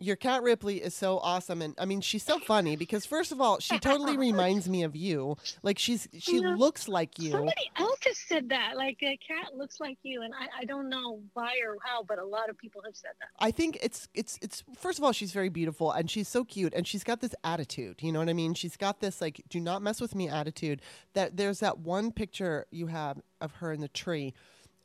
your 0.00 0.16
cat 0.16 0.42
Ripley 0.42 0.76
is 0.76 0.94
so 0.94 1.18
awesome, 1.18 1.60
and 1.60 1.74
I 1.78 1.84
mean, 1.84 2.00
she's 2.00 2.22
so 2.22 2.38
funny 2.38 2.76
because 2.76 3.04
first 3.04 3.32
of 3.32 3.40
all, 3.40 3.58
she 3.58 3.78
totally 3.78 4.16
reminds 4.28 4.68
me 4.68 4.84
of 4.84 4.94
you. 4.94 5.36
Like 5.62 5.78
she's 5.78 6.08
she 6.18 6.38
looks 6.38 6.86
like 6.86 7.18
you. 7.18 7.32
Somebody 7.32 7.70
else 7.76 7.98
has 8.06 8.18
said 8.18 8.48
that. 8.50 8.76
Like 8.76 8.98
a 9.02 9.16
cat 9.16 9.56
looks 9.56 9.80
like 9.80 9.98
you, 10.02 10.22
and 10.22 10.32
I, 10.34 10.60
I 10.60 10.64
don't 10.64 10.88
know 10.88 11.20
why 11.34 11.54
or 11.66 11.76
how, 11.82 12.04
but 12.04 12.18
a 12.18 12.24
lot 12.24 12.48
of 12.48 12.56
people 12.56 12.80
have 12.84 12.94
said 12.94 13.10
that. 13.20 13.28
I 13.40 13.50
think 13.50 13.78
it's 13.82 14.08
it's 14.14 14.38
it's 14.40 14.62
first 14.76 14.98
of 14.98 15.04
all 15.04 15.12
she's 15.12 15.32
very 15.32 15.48
beautiful 15.48 15.90
and 15.90 16.08
she's 16.08 16.28
so 16.28 16.44
cute 16.44 16.74
and 16.74 16.86
she's 16.86 17.02
got 17.02 17.20
this 17.20 17.34
attitude. 17.42 17.96
You 18.00 18.12
know 18.12 18.20
what 18.20 18.28
I 18.28 18.34
mean? 18.34 18.54
She's 18.54 18.76
got 18.76 19.00
this 19.00 19.20
like 19.20 19.42
do 19.48 19.58
not 19.58 19.82
mess 19.82 20.00
with 20.00 20.14
me 20.14 20.28
attitude. 20.28 20.80
That 21.14 21.36
there's 21.36 21.58
that 21.60 21.78
one 21.78 22.12
picture 22.12 22.66
you 22.70 22.86
have 22.86 23.20
of 23.40 23.52
her 23.54 23.72
in 23.72 23.80
the 23.80 23.88
tree 23.88 24.34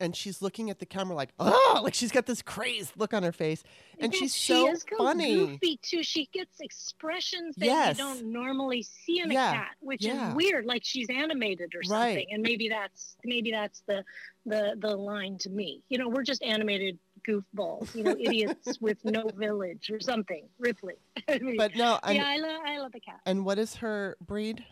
and 0.00 0.14
she's 0.16 0.42
looking 0.42 0.70
at 0.70 0.78
the 0.78 0.86
camera 0.86 1.14
like 1.14 1.30
oh 1.38 1.80
like 1.84 1.94
she's 1.94 2.10
got 2.10 2.26
this 2.26 2.42
crazed 2.42 2.92
look 2.96 3.14
on 3.14 3.22
her 3.22 3.32
face 3.32 3.62
and 3.98 4.12
Yeah, 4.12 4.18
she's 4.20 4.34
she 4.34 4.52
so 4.52 4.74
funny. 4.98 5.34
goofy 5.46 5.78
too. 5.82 6.02
She 6.02 6.26
gets 6.32 6.60
expressions 6.60 7.56
that 7.56 7.66
Yes. 7.66 7.98
you 7.98 8.04
don't 8.04 8.24
normally 8.32 8.82
see 8.82 9.20
in 9.20 9.30
Yeah, 9.30 9.50
a 9.50 9.54
cat, 9.54 9.70
which 9.80 10.04
yeah. 10.04 10.30
is 10.30 10.34
weird. 10.34 10.66
Like 10.66 10.82
she's 10.84 11.08
animated 11.10 11.74
or 11.74 11.80
Right. 11.88 12.10
something, 12.10 12.26
and 12.32 12.42
maybe 12.42 12.68
that's 12.68 13.16
maybe 13.24 13.50
that's 13.50 13.82
the 13.86 14.04
the 14.46 14.76
the 14.78 14.94
line 14.96 15.38
to 15.38 15.50
me. 15.50 15.82
You 15.88 15.98
know, 15.98 16.08
we're 16.08 16.22
just 16.24 16.42
animated 16.42 16.98
goofballs. 17.26 17.94
You 17.94 18.02
know, 18.04 18.16
idiots 18.18 18.78
with 18.80 18.98
no 19.04 19.28
village 19.36 19.90
or 19.90 20.00
something. 20.00 20.48
Ripley. 20.58 20.94
I 21.28 21.38
mean, 21.38 21.56
But 21.56 21.76
no, 21.76 21.98
and, 22.02 22.16
yeah, 22.16 22.26
I 22.28 22.36
love 22.36 22.60
I 22.66 22.78
love 22.78 22.92
the 22.92 23.00
cat. 23.00 23.20
and 23.26 23.44
what 23.44 23.58
is 23.58 23.76
her 23.76 24.16
breed? 24.20 24.64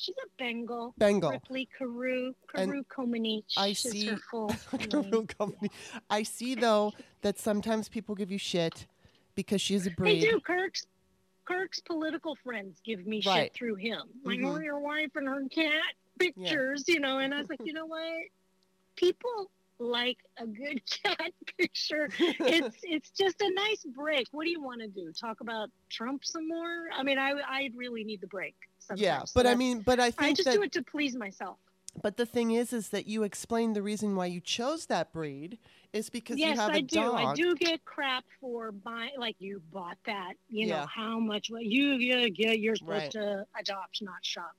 She's 0.00 0.14
a 0.24 0.28
Bengal. 0.38 0.94
Bengal. 0.96 1.32
Ripley 1.32 1.68
And 2.54 2.70
Carew 2.70 2.84
Comaneci 2.84 3.42
I 3.58 3.74
see- 3.74 4.06
her 4.10 4.16
full 4.16 4.48
name. 4.72 4.88
Carew 4.88 5.26
company. 5.26 5.70
I 6.08 6.22
see 6.22 6.54
though 6.54 6.92
that 7.20 7.38
sometimes 7.38 7.88
people 7.90 8.14
give 8.14 8.30
you 8.30 8.38
shit 8.38 8.86
because 9.34 9.60
she's 9.60 9.86
a 9.86 9.90
breed. 9.90 10.22
They 10.22 10.30
do. 10.30 10.40
Kirk's 10.40 10.86
Kirk's 11.44 11.80
political 11.80 12.34
friends 12.42 12.80
give 12.84 13.06
me 13.06 13.20
Right. 13.26 13.44
shit 13.44 13.54
through 13.54 13.74
him. 13.74 14.02
Like, 14.24 14.38
Mhm. 14.38 14.54
oh, 14.56 14.60
your 14.60 14.78
wife 14.78 15.10
and 15.16 15.26
her 15.28 15.46
cat 15.50 15.94
pictures, 16.18 16.84
you 16.86 17.00
know. 17.00 17.18
And 17.18 17.34
I 17.34 17.38
was 17.40 17.50
like, 17.50 17.60
you 17.64 17.72
know 17.72 17.86
what? 17.86 18.22
People 18.96 19.50
like 19.80 20.18
a 20.38 20.46
good 20.46 20.82
cat 21.02 21.32
picture. 21.58 22.08
It's 22.18 22.76
it's 22.82 23.10
just 23.10 23.40
a 23.40 23.50
nice 23.54 23.84
break. 23.94 24.28
What 24.30 24.44
do 24.44 24.50
you 24.50 24.62
want 24.62 24.80
to 24.82 24.88
do? 24.88 25.12
Talk 25.18 25.40
about 25.40 25.70
Trump 25.90 26.24
some 26.24 26.46
more? 26.46 26.84
I 26.96 27.02
mean, 27.02 27.18
I 27.18 27.32
I 27.46 27.70
really 27.74 28.04
need 28.04 28.20
the 28.20 28.26
break. 28.26 28.54
Sometimes. 28.78 29.02
yeah, 29.02 29.24
So 29.24 29.32
but 29.34 29.46
I 29.46 29.54
mean, 29.54 29.80
but 29.80 29.98
I 30.00 30.10
think 30.10 30.30
I 30.30 30.32
just 30.32 30.44
that 30.44 30.54
do 30.54 30.62
it 30.62 30.72
to 30.72 30.82
please 30.84 31.16
myself. 31.16 31.58
But 32.02 32.16
the 32.16 32.26
thing 32.26 32.52
is, 32.52 32.72
is 32.72 32.90
that 32.90 33.06
you 33.06 33.24
explained 33.24 33.74
the 33.74 33.82
reason 33.82 34.14
why 34.14 34.26
you 34.26 34.40
chose 34.40 34.86
that 34.86 35.12
breed 35.12 35.58
is 35.92 36.08
because 36.08 36.38
yes, 36.38 36.54
you 36.54 36.60
have 36.60 36.70
a 36.70 36.76
I 36.76 36.80
do. 36.82 37.00
dog. 37.00 37.14
I 37.18 37.34
do 37.34 37.54
get 37.56 37.84
crap 37.84 38.24
for 38.40 38.70
buying. 38.72 39.10
Like 39.18 39.36
you 39.38 39.60
bought 39.72 39.98
that. 40.06 40.34
You 40.48 40.68
Yeah. 40.68 40.80
know 40.80 40.86
how 40.86 41.18
much? 41.18 41.48
What 41.50 41.64
you 41.64 41.94
yeah 41.94 42.52
you're 42.52 42.76
supposed 42.76 43.02
Right. 43.02 43.10
to 43.12 43.44
adopt, 43.58 44.02
not 44.02 44.22
shop. 44.22 44.52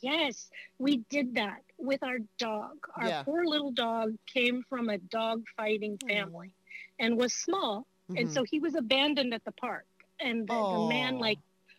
Yes, 0.00 0.50
we 0.78 0.98
did 1.10 1.34
that 1.34 1.62
with 1.78 2.02
our 2.02 2.18
dog. 2.38 2.86
Our 2.96 3.08
Yeah. 3.08 3.22
poor 3.22 3.44
little 3.46 3.70
dog 3.72 4.16
came 4.26 4.62
from 4.68 4.88
a 4.88 4.98
dog 4.98 5.44
fighting 5.56 5.98
family, 6.08 6.52
and 6.98 7.16
was 7.16 7.34
small, 7.34 7.86
and 8.08 8.28
Mhm. 8.28 8.32
so 8.32 8.44
he 8.44 8.58
was 8.60 8.74
abandoned 8.74 9.34
at 9.34 9.44
the 9.44 9.52
park. 9.52 9.86
And 10.18 10.46
the, 10.48 10.54
the 10.54 10.86
man 10.88 11.18
like 11.18 11.38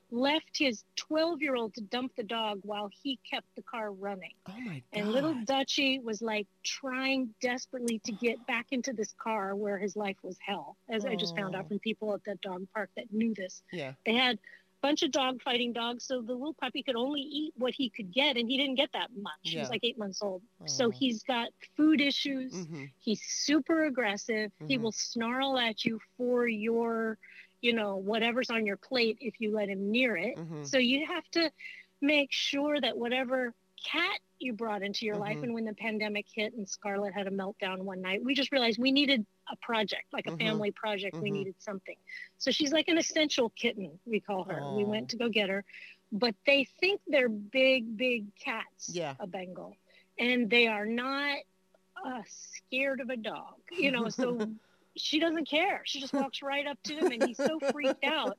left 0.10 0.58
his 0.58 0.86
12 0.96 1.42
year 1.42 1.56
old 1.56 1.74
to 1.74 1.82
dump 1.82 2.16
the 2.16 2.24
dog 2.24 2.60
while 2.64 2.90
he 3.02 3.18
kept 3.30 3.48
the 3.56 3.64
car 3.64 3.92
running. 3.92 4.34
Oh 4.46 4.60
my 4.62 4.76
god. 4.76 4.84
And 4.94 5.12
little 5.12 5.34
Dutchie 5.36 6.02
was 6.02 6.22
like 6.22 6.48
trying 6.64 7.34
desperately 7.42 8.00
to 8.00 8.12
get 8.14 8.46
back 8.48 8.68
into 8.72 8.94
this 8.94 9.12
car 9.14 9.56
where 9.56 9.78
his 9.78 9.96
life 9.96 10.18
was 10.24 10.38
hell, 10.40 10.78
as 10.88 11.04
I 11.06 11.16
just 11.16 11.36
found 11.36 11.56
Oh. 11.56 11.60
out 11.60 11.68
from 11.68 11.80
people 11.80 12.14
at 12.14 12.24
that 12.26 12.40
dog 12.42 12.68
park 12.74 12.90
that 12.96 13.12
knew 13.12 13.34
this. 13.34 13.62
Yeah. 13.74 13.96
They 14.06 14.14
had 14.14 14.40
bunch 14.82 15.04
of 15.04 15.12
dog 15.12 15.42
fighting 15.42 15.74
dogs, 15.74 16.06
so 16.06 16.22
the 16.22 16.34
little 16.34 16.54
puppy 16.54 16.84
could 16.84 16.96
only 16.96 17.22
eat 17.22 17.54
what 17.56 17.74
he 17.76 17.90
could 17.90 18.12
get, 18.14 18.38
and 18.38 18.50
he 18.50 18.58
didn't 18.58 18.76
get 18.76 18.92
that 18.94 19.10
much. 19.16 19.52
He 19.52 19.60
was 19.60 19.70
like 19.70 19.82
eight 19.84 19.98
months 19.98 20.22
old. 20.22 20.44
Oh. 20.62 20.66
So 20.66 20.90
he's 20.90 21.24
got 21.24 21.50
food 21.76 22.02
issues. 22.02 22.68
hmm 22.68 22.86
He's 23.00 23.22
super 23.24 23.86
aggressive. 23.86 24.52
He 24.66 24.78
Mhm. 24.78 24.82
will 24.82 24.92
snarl 24.92 25.58
at 25.58 25.84
you 25.86 26.00
for 26.18 26.48
your, 26.48 27.18
you 27.62 27.74
know, 27.74 27.98
whatever's 27.98 28.50
on 28.50 28.66
your 28.66 28.78
plate 28.78 29.18
if 29.22 29.40
you 29.40 29.52
let 29.52 29.70
him 29.70 29.92
near 29.92 30.16
it. 30.18 30.38
hmm 30.38 30.64
So 30.64 30.78
you 30.78 31.06
have 31.08 31.26
to 31.32 31.52
make 32.02 32.30
sure 32.32 32.80
that 32.80 32.98
whatever 32.98 33.54
cat 33.86 34.20
you 34.40 34.54
brought 34.54 34.84
into 34.84 35.06
your 35.06 35.18
life, 35.18 35.40
Mhm. 35.40 35.44
and 35.44 35.54
when 35.54 35.66
the 35.66 35.74
pandemic 35.74 36.26
hit 36.34 36.54
and 36.54 36.68
Scarlett 36.68 37.14
had 37.14 37.28
a 37.28 37.32
meltdown 37.32 37.80
one 37.84 38.02
night, 38.02 38.22
we 38.24 38.34
just 38.34 38.52
realized 38.52 38.80
we 38.80 38.92
needed 38.92 39.26
a 39.52 39.56
project, 39.58 40.06
like 40.14 40.28
a 40.28 40.32
Mhm. 40.32 40.40
family 40.44 40.72
project. 40.72 41.18
We 41.22 41.30
Mhm. 41.30 41.32
needed 41.32 41.56
something. 41.60 41.96
So 42.38 42.52
she's 42.52 42.72
like 42.72 42.88
an 42.88 42.98
essential 42.98 43.50
kitten, 43.52 44.00
we 44.06 44.20
call 44.20 44.46
her. 44.46 44.66
We 44.68 44.86
went 44.86 45.10
to 45.10 45.18
go 45.18 45.30
get 45.30 45.50
her, 45.50 45.64
but 46.12 46.36
they 46.46 46.66
think 46.80 47.02
they're 47.08 47.30
big, 47.30 47.98
big 47.98 48.26
cats, 48.44 49.02
Yeah. 49.02 49.16
a 49.20 49.28
Bengal, 49.28 49.78
and 50.20 50.50
they 50.50 50.68
are 50.68 50.86
not 50.86 51.38
uh, 52.06 52.22
scared 52.28 53.00
of 53.02 53.10
a 53.10 53.18
dog, 53.18 53.56
you 53.72 53.92
know. 53.92 54.10
So 54.10 54.40
she 54.98 55.20
doesn't 55.20 55.50
care. 55.50 55.82
She 55.86 56.00
just 56.00 56.14
walks 56.14 56.42
right 56.42 56.66
up 56.68 56.78
to 56.86 56.94
him, 56.96 57.12
and 57.12 57.22
he's 57.26 57.38
so 57.38 57.60
freaked 57.72 58.04
out 58.04 58.38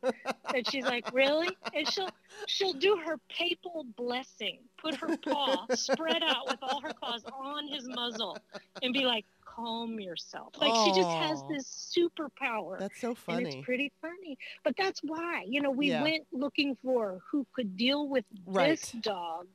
that 0.52 0.66
she's 0.66 0.84
like, 0.84 1.04
"Really?" 1.12 1.56
And 1.74 1.86
she'll 1.88 2.08
she'll 2.46 2.72
do 2.74 2.96
her 3.04 3.18
papal 3.28 3.84
blessing, 3.96 4.60
put 4.80 4.94
her 4.96 5.16
paw 5.18 5.66
spread 5.74 6.22
out 6.22 6.48
with 6.48 6.58
all 6.62 6.80
her 6.80 6.92
claws 6.92 7.24
on 7.32 7.68
his 7.68 7.86
muzzle, 7.88 8.40
and 8.82 8.92
be 8.92 9.04
like, 9.04 9.24
"Calm 9.44 10.00
yourself." 10.00 10.54
Like 10.58 10.74
she 10.74 10.92
just 10.92 11.10
has 11.10 11.42
this 11.48 11.94
superpower. 11.96 12.78
That's 12.78 13.00
so 13.00 13.08
And 13.08 13.16
funny. 13.16 13.44
it's 13.58 13.64
pretty 13.64 13.92
funny. 14.00 14.36
But 14.64 14.74
that's 14.76 15.00
why, 15.02 15.44
you 15.48 15.60
know, 15.60 15.70
we 15.70 15.88
Yeah. 15.88 16.02
went 16.02 16.26
looking 16.32 16.76
for 16.82 17.20
who 17.30 17.46
could 17.54 17.76
deal 17.76 18.08
with 18.08 18.24
Right. 18.46 18.70
this 18.70 18.92
dog 18.92 19.46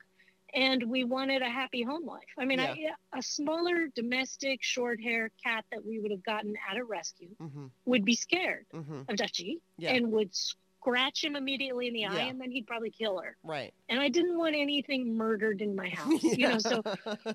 and 0.54 0.84
we 0.84 1.04
wanted 1.04 1.42
a 1.42 1.50
happy 1.50 1.82
home 1.84 2.06
life. 2.06 2.22
I 2.38 2.46
mean, 2.46 2.60
I, 2.60 2.78
a 3.18 3.22
smaller 3.22 3.88
domestic 3.96 4.60
short 4.62 5.02
hair 5.02 5.32
cat 5.44 5.66
that 5.72 5.86
we 5.86 6.00
would 6.00 6.12
have 6.12 6.24
gotten 6.24 6.54
at 6.70 6.78
a 6.78 6.84
rescue 6.84 7.30
hmm 7.40 7.68
would 7.86 8.06
be 8.06 8.16
scared 8.16 8.66
hmm 8.72 9.02
of 9.10 9.16
Dutchie 9.18 9.58
Yeah. 9.78 9.94
and 9.94 10.12
would 10.12 10.34
scratch 10.34 11.24
him 11.24 11.36
immediately 11.36 11.88
in 11.88 11.94
the 11.94 12.06
eye 12.06 12.18
Yeah. 12.24 12.26
and 12.28 12.40
then 12.40 12.52
he'd 12.52 12.68
probably 12.68 12.92
kill 12.92 13.20
her. 13.20 13.36
Right. 13.44 13.74
And 13.90 14.00
I 14.00 14.10
didn't 14.10 14.38
want 14.38 14.56
anything 14.56 15.16
murdered 15.18 15.62
in 15.62 15.76
my 15.76 15.90
house, 16.02 16.24
you 16.24 16.48
know, 16.48 16.60
so 16.60 16.82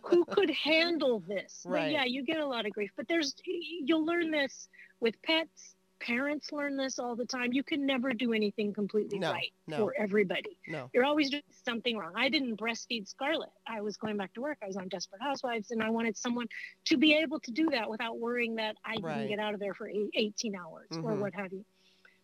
who 0.05 0.25
could 0.25 0.51
handle 0.51 1.21
this? 1.21 1.63
But 1.65 1.73
Right. 1.73 1.93
yeah, 1.93 2.05
you 2.05 2.25
get 2.25 2.39
a 2.39 2.47
lot 2.47 2.67
of 2.67 2.73
grief, 2.73 2.91
but 2.97 3.09
there's 3.09 3.35
you'll 3.45 4.05
learn 4.07 4.31
this 4.31 4.69
with 5.01 5.21
pets. 5.23 5.75
Parents 6.01 6.53
learn 6.53 6.77
this 6.77 6.99
all 7.01 7.17
the 7.17 7.27
time. 7.27 7.53
You 7.53 7.65
can 7.65 7.85
never 7.85 8.13
do 8.13 8.33
anything 8.33 8.73
completely 8.73 9.19
No, 9.19 9.33
right 9.33 9.53
no. 9.67 9.79
for 9.79 9.95
everybody. 9.99 10.57
no. 10.69 10.89
You're 10.95 11.05
always 11.05 11.29
doing 11.31 11.43
something 11.65 11.97
wrong. 11.97 12.13
I 12.15 12.29
didn't 12.29 12.57
breastfeed 12.57 13.09
Scarlett. 13.09 13.51
I 13.67 13.81
was 13.81 13.97
going 13.97 14.17
back 14.17 14.33
to 14.35 14.41
work. 14.41 14.59
I 14.63 14.67
was 14.69 14.77
on 14.77 14.89
Desperate 14.89 15.21
Housewives, 15.21 15.73
and 15.73 15.83
I 15.83 15.91
wanted 15.91 16.17
someone 16.17 16.47
to 16.87 16.97
be 16.97 17.15
able 17.15 17.41
to 17.41 17.51
do 17.51 17.69
that 17.71 17.91
without 17.91 18.19
worrying 18.19 18.55
that 18.57 18.77
I 18.85 18.97
Right. 19.01 19.17
didn't 19.23 19.29
get 19.29 19.39
out 19.41 19.55
of 19.55 19.61
there 19.61 19.75
for 19.75 19.91
18 20.15 20.55
hours 20.55 20.87
or 20.93 21.15
Mhm. 21.15 21.19
what 21.19 21.35
have 21.35 21.53
you. 21.53 21.65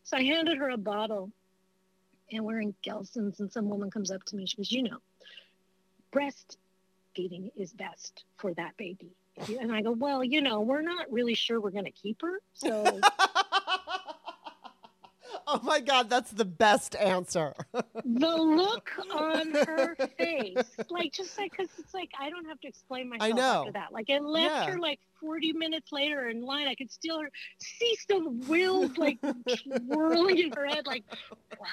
So 0.04 0.16
I 0.18 0.22
handed 0.22 0.56
her 0.58 0.70
a 0.70 0.76
bottle, 0.78 1.32
and 2.30 2.44
we're 2.44 2.60
in 2.60 2.74
Gelson's, 2.82 3.40
and 3.40 3.52
some 3.52 3.68
woman 3.68 3.90
comes 3.90 4.10
up 4.12 4.22
to 4.26 4.37
me. 4.37 4.46
She 4.46 4.56
goes, 4.56 4.70
"You 4.70 4.84
know, 4.84 4.98
breastfeeding 6.12 7.50
is 7.56 7.72
best 7.72 8.24
for 8.37 8.54
that 8.54 8.76
baby." 8.76 9.16
And 9.60 9.72
I 9.72 9.82
go, 9.82 9.90
"Well, 9.90 10.22
you 10.22 10.40
know, 10.40 10.60
we're 10.60 10.80
not 10.82 11.10
really 11.10 11.34
sure 11.34 11.60
we're 11.60 11.70
going 11.70 11.87
to 11.87 11.90
keep 11.90 12.22
her, 12.22 12.40
so." 12.52 12.84
oh 15.46 15.61
my 15.62 15.80
god, 15.80 16.09
that's 16.11 16.30
the 16.30 16.44
best 16.44 16.96
answer. 16.96 17.54
the 17.72 17.83
look 18.04 18.90
on 19.14 19.52
her 19.52 19.96
face, 20.18 20.57
like 20.90 21.12
just 21.12 21.37
like 21.38 21.50
because 21.52 21.68
it's 21.78 21.94
like 21.94 22.11
I 22.20 22.30
don't 22.30 22.46
have 22.46 22.61
to 22.61 22.68
explain 22.68 23.09
myself 23.09 23.35
know. 23.37 23.61
after 23.61 23.72
that. 23.72 23.92
Like 23.92 24.09
it 24.11 24.22
left 24.22 24.66
Yeah. 24.68 24.72
her 24.72 24.78
like 24.78 25.00
40 25.20 25.52
minutes 25.54 25.92
later 25.92 26.28
in 26.28 26.42
line. 26.42 26.68
I 26.68 26.74
could 26.74 26.90
still 26.92 27.20
her 27.20 27.30
see 27.59 27.96
the 28.09 28.18
wheels 28.48 28.96
like 28.96 29.18
swirling 29.88 30.38
in 30.38 30.52
her 30.52 30.66
head. 30.66 30.87
Like 30.87 31.04
what? 31.57 31.70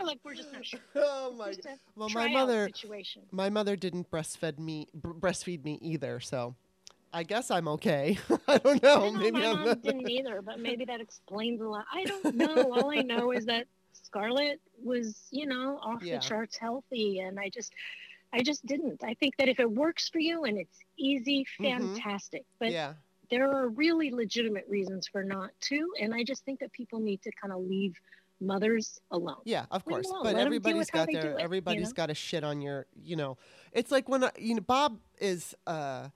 like 0.06 0.18
we're 0.24 0.34
just 0.34 0.52
not 0.52 0.64
sure. 0.64 0.80
oh 0.96 1.34
my. 1.36 1.54
Well, 1.96 2.08
my 2.10 2.28
mother, 2.28 2.66
situation. 2.74 3.22
my 3.30 3.50
mother 3.50 3.76
didn't 3.76 4.10
breastfeed 4.10 4.58
me, 4.58 4.88
br- 4.94 5.12
breastfeed 5.12 5.64
me 5.64 5.78
either. 5.80 6.20
So, 6.20 6.54
I 7.14 7.22
guess 7.22 7.50
I'm 7.50 7.68
okay. 7.68 8.18
I 8.48 8.58
don't 8.58 8.82
know. 8.82 9.04
I 9.06 9.10
know 9.10 9.12
Maybe 9.12 9.30
my 9.40 9.46
I'm. 9.46 9.64
mom 9.64 9.78
didn't 9.80 10.10
either, 10.18 10.42
but 10.42 10.58
maybe 10.60 10.84
that 10.86 11.00
explains 11.00 11.60
a 11.60 11.68
lot. 11.68 11.84
I 11.92 12.04
don't 12.04 12.34
know. 12.34 12.72
All 12.72 12.90
I 12.90 13.02
know 13.02 13.30
is 13.30 13.46
that 13.46 13.66
Scarlett 13.92 14.60
was, 14.82 15.28
you 15.30 15.46
know, 15.46 15.78
off 15.82 16.02
Yeah. 16.02 16.16
the 16.16 16.20
charts 16.22 16.56
healthy, 16.56 17.20
and 17.20 17.38
I 17.38 17.48
just, 17.48 17.72
I 18.32 18.42
just 18.42 18.66
didn't. 18.66 19.02
I 19.04 19.14
think 19.14 19.36
that 19.36 19.48
if 19.48 19.60
it 19.60 19.70
works 19.70 20.08
for 20.08 20.18
you 20.18 20.44
and 20.44 20.58
it's 20.58 20.78
easy, 20.96 21.46
Mhm. 21.60 21.94
fantastic. 21.94 22.44
But 22.58 22.72
yeah. 22.72 22.94
there 23.30 23.48
are 23.50 23.68
really 23.68 24.10
legitimate 24.10 24.66
reasons 24.68 25.06
for 25.06 25.22
not 25.22 25.50
to, 25.62 25.88
and 26.00 26.12
I 26.12 26.24
just 26.24 26.44
think 26.44 26.58
that 26.60 26.72
people 26.72 26.98
need 26.98 27.22
to 27.22 27.30
kind 27.40 27.52
of 27.52 27.60
leave 27.62 27.94
mothers 28.40 29.00
alone. 29.12 29.40
Yeah, 29.44 29.66
of 29.70 29.84
course. 29.84 30.08
But 30.10 30.34
Let 30.34 30.46
everybody's 30.46 30.90
got 30.90 31.06
their 31.10 31.38
it, 31.38 31.64
you 31.66 31.80
know? 31.80 31.90
got 31.92 32.06
to 32.06 32.14
shit 32.14 32.42
on 32.42 32.60
your, 32.60 32.86
you 33.02 33.14
know. 33.14 33.38
It's 33.72 33.90
like 33.92 34.08
when 34.08 34.24
I, 34.24 34.30
you 34.36 34.56
know 34.56 34.60
Bob 34.60 34.98
is 35.20 35.54
a 35.68 36.10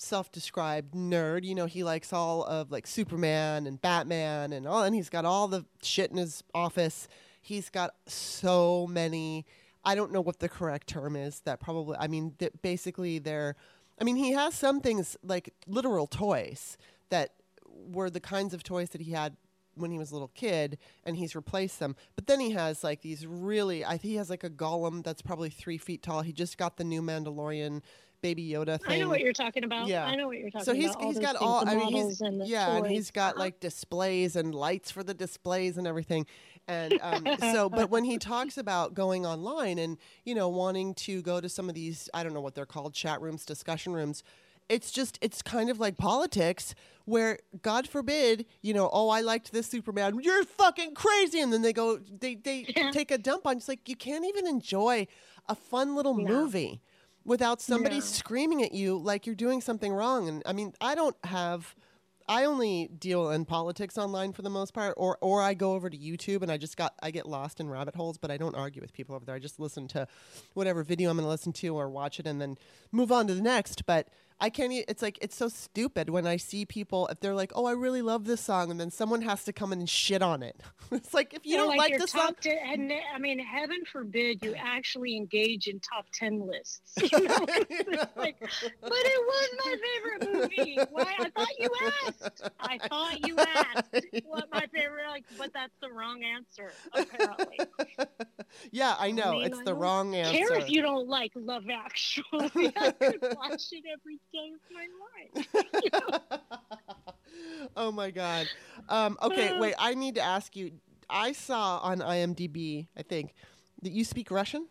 self-described 0.00 0.94
nerd, 0.94 1.44
you 1.44 1.54
know, 1.54 1.66
he 1.66 1.84
likes 1.84 2.12
all 2.12 2.42
of 2.44 2.70
like 2.70 2.86
Superman 2.86 3.66
and 3.66 3.80
Batman 3.80 4.52
and 4.52 4.66
all 4.66 4.82
and 4.82 4.94
he's 4.94 5.10
got 5.10 5.24
all 5.24 5.46
the 5.46 5.64
shit 5.82 6.10
in 6.10 6.16
his 6.16 6.42
office. 6.54 7.06
He's 7.40 7.68
got 7.68 7.94
so 8.06 8.86
many 8.88 9.46
I 9.84 9.94
don't 9.94 10.12
know 10.12 10.20
what 10.20 10.40
the 10.40 10.48
correct 10.48 10.88
term 10.88 11.16
is 11.16 11.40
that 11.40 11.60
probably 11.60 11.96
I 11.98 12.06
mean 12.06 12.34
basically 12.62 13.18
they're 13.18 13.56
I 14.00 14.04
mean 14.04 14.16
he 14.16 14.32
has 14.32 14.54
some 14.54 14.80
things 14.80 15.16
like 15.22 15.52
literal 15.66 16.06
toys 16.06 16.78
that 17.10 17.34
were 17.66 18.10
the 18.10 18.20
kinds 18.20 18.54
of 18.54 18.62
toys 18.62 18.90
that 18.90 19.02
he 19.02 19.12
had 19.12 19.36
when 19.74 19.90
he 19.90 19.98
was 19.98 20.10
a 20.10 20.14
little 20.14 20.30
kid 20.34 20.78
and 21.04 21.16
he's 21.16 21.34
replaced 21.34 21.78
them. 21.78 21.96
But 22.16 22.26
then 22.26 22.40
he 22.40 22.50
has 22.50 22.84
like 22.84 23.02
these 23.02 23.26
really, 23.26 23.84
I 23.84 23.90
think 23.90 24.02
he 24.02 24.16
has 24.16 24.30
like 24.30 24.44
a 24.44 24.50
Gollum 24.50 25.02
that's 25.02 25.22
probably 25.22 25.50
three 25.50 25.78
feet 25.78 26.02
tall. 26.02 26.22
He 26.22 26.32
just 26.32 26.58
got 26.58 26.76
the 26.76 26.84
new 26.84 27.02
Mandalorian 27.02 27.82
baby 28.22 28.48
Yoda 28.50 28.80
thing. 28.80 28.92
I 28.92 28.98
know 28.98 29.08
what 29.08 29.20
you're 29.20 29.32
talking 29.32 29.64
about. 29.64 29.86
Yeah. 29.88 30.04
I 30.04 30.14
know 30.14 30.26
what 30.28 30.38
you're 30.38 30.50
talking 30.50 30.62
about. 30.62 30.66
so 30.66 30.74
he's 30.74 30.90
about. 30.90 31.02
he's 31.04 31.14
those 31.16 31.22
got 31.24 31.38
things, 31.38 31.50
all 31.50 31.68
I 31.68 31.74
mean 31.74 31.92
he's 32.08 32.20
and 32.20 32.46
yeah 32.46 32.76
and 32.76 32.86
he's 32.86 33.10
got 33.10 33.36
like 33.38 33.60
displays 33.60 34.36
and 34.36 34.54
lights 34.54 34.90
for 34.90 35.02
the 35.02 35.14
displays 35.14 35.76
and 35.78 35.86
everything 35.86 36.26
and 36.68 36.98
um, 37.02 37.26
so 37.40 37.68
but 37.78 37.90
when 37.90 38.04
he 38.04 38.18
talks 38.18 38.56
about 38.58 38.94
going 38.94 39.24
online 39.26 39.78
and 39.78 39.96
you 40.24 40.34
know 40.34 40.48
wanting 40.48 40.94
to 40.94 41.22
go 41.22 41.40
to 41.40 41.48
some 41.48 41.68
of 41.68 41.74
these 41.74 42.08
I 42.14 42.22
don't 42.22 42.34
know 42.34 42.40
what 42.40 42.54
they're 42.54 42.66
called 42.66 42.94
chat 42.94 43.20
rooms 43.20 43.44
discussion 43.44 43.92
rooms 43.92 44.22
it's 44.68 44.92
just 44.92 45.18
it's 45.20 45.42
kind 45.42 45.68
of 45.70 45.80
like 45.80 45.96
politics 45.96 46.74
where 47.06 47.38
god 47.62 47.88
forbid 47.88 48.46
you 48.62 48.72
know 48.72 48.88
oh 48.92 49.08
i 49.08 49.20
liked 49.20 49.50
this 49.50 49.66
superman 49.66 50.20
you're 50.22 50.44
fucking 50.44 50.94
crazy 50.94 51.40
and 51.40 51.52
then 51.52 51.62
they 51.62 51.72
go 51.72 51.96
they 51.96 52.36
they 52.36 52.66
Yeah. 52.76 52.90
take 52.92 53.10
a 53.10 53.18
dump 53.18 53.46
on 53.48 53.56
it's 53.56 53.66
like 53.66 53.88
you 53.88 53.96
can't 53.96 54.24
even 54.26 54.46
enjoy 54.46 55.08
a 55.48 55.56
fun 55.56 55.96
little 55.96 56.14
No. 56.14 56.22
movie 56.24 56.80
without 57.24 57.60
somebody 57.60 57.96
No. 57.96 58.00
screaming 58.00 58.62
at 58.62 58.72
you 58.72 58.96
like 58.98 59.26
you're 59.26 59.34
doing 59.34 59.60
something 59.60 59.92
wrong 59.92 60.28
and 60.28 60.42
i 60.46 60.52
mean 60.52 60.72
i 60.80 60.94
don't 60.94 61.16
have 61.24 61.74
I 62.28 62.44
only 62.44 62.88
deal 62.96 63.30
in 63.30 63.44
politics 63.44 63.98
online 63.98 64.32
for 64.32 64.42
the 64.42 64.50
most 64.50 64.72
part, 64.72 64.94
or 64.96 65.18
or 65.20 65.42
I 65.42 65.54
go 65.54 65.72
over 65.72 65.90
to 65.90 65.98
YouTube 65.98 66.42
and 66.42 66.52
I 66.52 66.58
just 66.58 66.76
got 66.76 66.94
I 67.02 67.10
get 67.10 67.26
lost 67.26 67.58
in 67.58 67.68
rabbit 67.68 67.96
holes, 67.96 68.18
but 68.18 68.30
I 68.30 68.36
don't 68.36 68.54
argue 68.54 68.80
with 68.80 68.92
people 68.92 69.16
over 69.16 69.24
there. 69.24 69.34
I 69.34 69.40
just 69.40 69.58
listen 69.58 69.88
to 69.88 70.06
whatever 70.54 70.84
video 70.84 71.10
I'm 71.10 71.16
going 71.16 71.24
to 71.24 71.28
listen 71.28 71.52
to 71.54 71.74
or 71.74 71.90
watch 71.90 72.20
it 72.20 72.28
and 72.28 72.40
then 72.40 72.56
move 72.92 73.10
on 73.10 73.26
to 73.26 73.34
the 73.34 73.42
next. 73.42 73.84
But 73.84 74.06
I 74.40 74.50
can't. 74.50 74.72
e- 74.72 74.84
It's 74.88 75.02
like 75.02 75.18
it's 75.20 75.36
so 75.36 75.48
stupid 75.48 76.08
when 76.10 76.26
I 76.26 76.36
see 76.36 76.64
people 76.64 77.06
if 77.08 77.20
they're 77.20 77.34
like, 77.34 77.52
"Oh, 77.54 77.66
I 77.66 77.72
really 77.72 78.02
love 78.02 78.24
this 78.24 78.40
song," 78.40 78.70
and 78.70 78.80
then 78.80 78.90
someone 78.90 79.22
has 79.22 79.44
to 79.44 79.52
come 79.52 79.72
in 79.72 79.80
and 79.80 79.88
shit 79.88 80.22
on 80.22 80.42
it. 80.42 80.60
it's 80.92 81.12
like 81.14 81.34
if 81.34 81.44
you 81.44 81.56
don't 81.56 81.76
like, 81.76 81.90
your 81.90 81.98
the 82.00 82.06
song, 82.08 82.34
and 82.46 82.92
I 83.14 83.18
mean, 83.18 83.38
heaven 83.38 83.78
forbid 83.90 84.42
you 84.42 84.54
actually 84.54 85.16
engage 85.16 85.66
in 85.66 85.80
top 85.80 86.06
ten 86.12 86.46
lists. 86.46 86.94
You 87.12 87.20
know? 87.28 87.46
Like, 88.16 88.36
but 88.40 88.92
it 88.92 89.20
was 89.26 89.48
my 89.64 89.76
favorite 89.86 90.34
movie. 90.34 90.78
Why? 90.90 91.14
I 91.18 91.30
thought 91.30 91.58
you 91.58 91.70
asked. 92.06 92.42
I 92.60 92.78
thought 92.88 93.26
you 93.26 93.36
asked 93.38 94.06
what 94.26 94.50
my 94.52 94.66
favorite. 94.72 95.08
Like, 95.08 95.24
but 95.38 95.52
that's 95.52 95.72
the 95.80 95.90
wrong 95.90 96.22
answer. 96.24 96.70
Apparently, 96.92 97.58
yeah, 98.72 98.94
I 98.98 99.10
know 99.10 99.32
mean, 99.32 99.42
it's 99.46 99.58
I 99.58 99.64
the 99.64 99.74
wrong 99.74 100.14
answer. 100.14 100.32
care 100.36 100.54
if 100.58 100.70
you 100.70 100.82
don't 100.82 101.08
like 101.08 101.32
Love 101.34 101.64
Actually. 101.70 102.72
I 102.76 102.90
could 102.92 103.20
watch 103.36 103.64
it 103.72 103.84
every 103.92 104.18
my 104.32 104.86
life. 105.34 105.46
Oh 107.76 107.92
my 107.92 108.10
god. 108.10 108.48
Um, 108.88 109.16
okay, 109.22 109.52
Uh. 109.52 109.58
wait. 109.60 109.74
I 109.78 109.94
need 109.94 110.16
to 110.16 110.20
ask 110.20 110.56
you. 110.56 110.72
I 111.08 111.32
saw 111.32 111.78
on 111.78 111.98
IMDb, 112.00 112.86
I 112.96 113.02
think, 113.02 113.34
that 113.82 113.92
you 113.92 114.04
speak 114.04 114.30
Russian. 114.30 114.66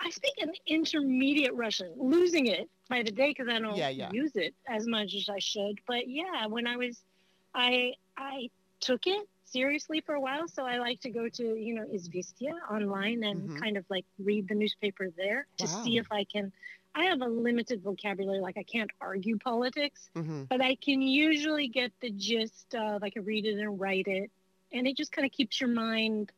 I 0.00 0.10
speak 0.10 0.34
an 0.40 0.52
intermediate 0.66 1.54
Russian, 1.54 1.92
losing 1.96 2.46
it 2.46 2.68
by 2.88 3.02
the 3.02 3.10
day 3.10 3.28
because 3.30 3.48
I 3.48 3.58
don't 3.58 3.76
Yeah, 3.76 3.88
yeah. 3.88 4.10
use 4.12 4.32
it 4.36 4.54
as 4.68 4.86
much 4.86 5.14
as 5.14 5.28
I 5.28 5.38
should. 5.38 5.80
But 5.86 6.08
yeah, 6.08 6.46
when 6.46 6.66
I 6.66 6.76
was, 6.76 7.02
I 7.54 7.94
I 8.16 8.48
took 8.80 9.06
it 9.06 9.26
seriously 9.44 10.00
for 10.04 10.14
a 10.14 10.20
while, 10.20 10.46
so 10.48 10.64
I 10.64 10.78
like 10.78 11.00
to 11.00 11.10
go 11.10 11.28
to 11.28 11.42
you 11.56 11.74
know 11.74 11.84
Izvestia 11.86 12.52
online 12.70 13.24
and 13.24 13.50
Mhm. 13.50 13.60
kind 13.60 13.76
of 13.76 13.84
like 13.90 14.04
read 14.18 14.48
the 14.48 14.54
newspaper 14.54 15.08
there 15.16 15.46
to 15.58 15.66
see 15.66 15.96
if 15.98 16.06
I 16.12 16.24
can. 16.24 16.52
I 16.94 17.04
have 17.04 17.20
a 17.20 17.26
limited 17.28 17.82
vocabulary, 17.82 18.40
like 18.40 18.56
I 18.56 18.62
can't 18.64 18.90
argue 19.00 19.38
politics, 19.38 20.10
hmm 20.16 20.44
but 20.50 20.60
I 20.62 20.76
can 20.76 21.00
usually 21.02 21.68
get 21.68 21.92
the 22.00 22.10
gist 22.10 22.74
of. 22.74 23.02
I 23.02 23.10
can 23.10 23.24
read 23.24 23.44
it 23.46 23.58
and 23.58 23.78
write 23.80 24.06
it, 24.08 24.30
and 24.72 24.86
it 24.86 24.96
just 24.96 25.12
kind 25.12 25.26
of 25.26 25.32
keeps 25.32 25.60
your 25.60 25.70
mind. 25.70 26.32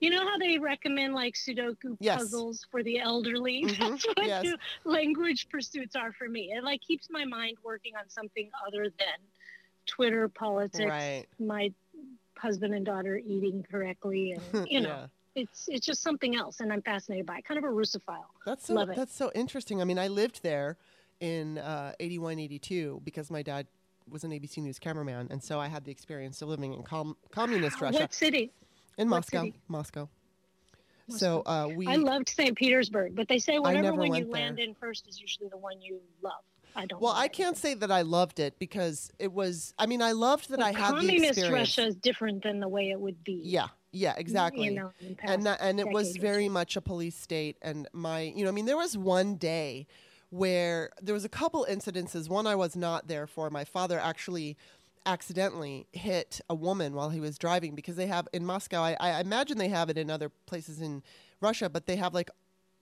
You 0.00 0.10
know 0.10 0.24
how 0.24 0.38
they 0.38 0.58
recommend 0.58 1.14
like 1.14 1.34
Sudoku 1.34 1.96
Yes. 2.00 2.18
puzzles 2.18 2.66
for 2.70 2.82
the 2.82 2.98
elderly? 3.00 3.62
Mhm, 3.66 3.78
That's 3.92 4.06
what 4.06 4.26
yes. 4.26 4.46
language 4.84 5.48
pursuits 5.50 5.96
are 5.96 6.12
for 6.12 6.28
me. 6.28 6.52
It 6.54 6.62
like 6.64 6.80
keeps 6.82 7.08
my 7.10 7.24
mind 7.24 7.56
working 7.64 7.96
on 7.96 8.08
something 8.08 8.50
other 8.66 8.84
than 8.98 9.18
Twitter 9.86 10.28
politics, 10.28 10.86
Right. 10.86 11.26
my 11.40 11.72
husband 12.38 12.74
and 12.74 12.84
daughter 12.86 13.16
eating 13.18 13.64
correctly, 13.70 14.32
and 14.32 14.42
you 14.70 14.80
know, 14.80 14.90
yeah. 14.90 15.06
It's 15.38 15.68
it's 15.68 15.86
just 15.86 16.02
something 16.02 16.36
else, 16.36 16.60
and 16.60 16.72
I'm 16.72 16.82
fascinated 16.82 17.26
by 17.26 17.38
it. 17.38 17.44
Kind 17.44 17.58
of 17.58 17.64
a 17.64 17.72
Russophile. 17.72 18.24
That's 18.44 18.66
so 18.66 18.74
Love 18.74 18.90
it. 18.90 18.96
that's 18.96 19.14
so 19.14 19.30
interesting. 19.34 19.80
I 19.80 19.84
mean, 19.84 19.98
I 19.98 20.08
lived 20.08 20.42
there 20.42 20.76
in 21.20 21.58
uh, 21.58 21.92
81, 22.00 22.38
82 22.38 23.00
because 23.04 23.30
my 23.30 23.42
dad 23.42 23.66
was 24.08 24.24
an 24.24 24.30
ABC 24.30 24.58
News 24.58 24.78
cameraman, 24.78 25.28
and 25.30 25.42
so 25.42 25.58
I 25.58 25.66
had 25.68 25.84
the 25.84 25.90
experience 25.90 26.40
of 26.42 26.48
living 26.48 26.74
in 26.74 26.82
com- 26.82 27.16
communist 27.30 27.80
Russia 27.80 28.00
What 28.00 28.14
city? 28.14 28.52
in 28.98 29.08
what 29.10 29.18
Moscow. 29.18 29.40
city? 29.44 29.54
Moscow. 29.68 30.08
So 31.10 31.42
uh, 31.46 31.68
we 31.74 31.86
I 31.86 31.96
loved 31.96 32.28
St. 32.28 32.54
Petersburg, 32.56 33.14
but 33.14 33.28
they 33.28 33.38
say 33.38 33.58
whatever 33.58 33.94
one 33.94 34.14
you 34.14 34.24
there. 34.24 34.32
land 34.32 34.58
in 34.58 34.74
first 34.74 35.08
is 35.08 35.18
usually 35.18 35.48
the 35.48 35.56
one 35.56 35.80
you 35.80 36.00
love. 36.22 36.42
I 36.76 36.84
don't. 36.84 37.00
well, 37.00 37.14
I 37.16 37.28
can't 37.28 37.56
say 37.56 37.72
that 37.74 37.90
I 37.90 38.02
loved 38.02 38.38
it 38.38 38.58
because 38.58 39.10
it 39.18 39.32
was. 39.32 39.72
I 39.78 39.86
mean, 39.86 40.02
I 40.02 40.12
loved 40.12 40.50
that 40.50 40.58
Well, 40.58 40.66
I 40.68 40.72
had 40.72 40.90
the 40.92 40.96
communist 40.98 41.38
experience. 41.38 41.52
Russia 41.78 41.86
is 41.88 41.96
different 41.96 42.42
than 42.42 42.60
the 42.60 42.68
way 42.68 42.90
it 42.90 43.00
would 43.00 43.24
be. 43.24 43.40
Yeah, 43.42 43.68
yeah, 43.92 44.14
exactly. 44.16 44.66
You 44.66 44.72
know, 44.72 44.92
and 45.22 45.46
that, 45.46 45.58
and 45.60 45.80
it 45.80 45.88
was 45.88 46.16
very 46.16 46.48
much 46.48 46.76
a 46.76 46.80
police 46.80 47.16
state 47.16 47.56
and 47.62 47.88
my 47.92 48.20
you 48.20 48.44
know 48.44 48.50
i 48.50 48.52
mean 48.52 48.66
there 48.66 48.76
was 48.76 48.96
one 48.96 49.36
day 49.36 49.86
where 50.30 50.90
there 51.00 51.14
was 51.14 51.24
a 51.24 51.28
couple 51.28 51.66
incidences. 51.68 52.28
One 52.28 52.46
i 52.46 52.54
was 52.54 52.76
not 52.76 53.08
there 53.08 53.26
for. 53.26 53.48
My 53.50 53.64
father 53.64 53.98
actually 53.98 54.56
accidentally 55.06 55.86
hit 55.92 56.40
a 56.50 56.54
woman 56.54 56.94
while 56.94 57.08
he 57.08 57.20
was 57.20 57.38
driving 57.38 57.74
because 57.74 57.96
they 57.96 58.06
have 58.06 58.28
in 58.34 58.44
moscow 58.44 58.82
i, 58.82 58.94
I 59.00 59.20
imagine 59.20 59.56
they 59.56 59.68
have 59.68 59.88
it 59.88 59.96
in 59.96 60.10
other 60.10 60.28
places 60.44 60.82
in 60.82 61.02
russia 61.40 61.70
but 61.70 61.86
they 61.86 61.96
have 61.96 62.12
like 62.12 62.30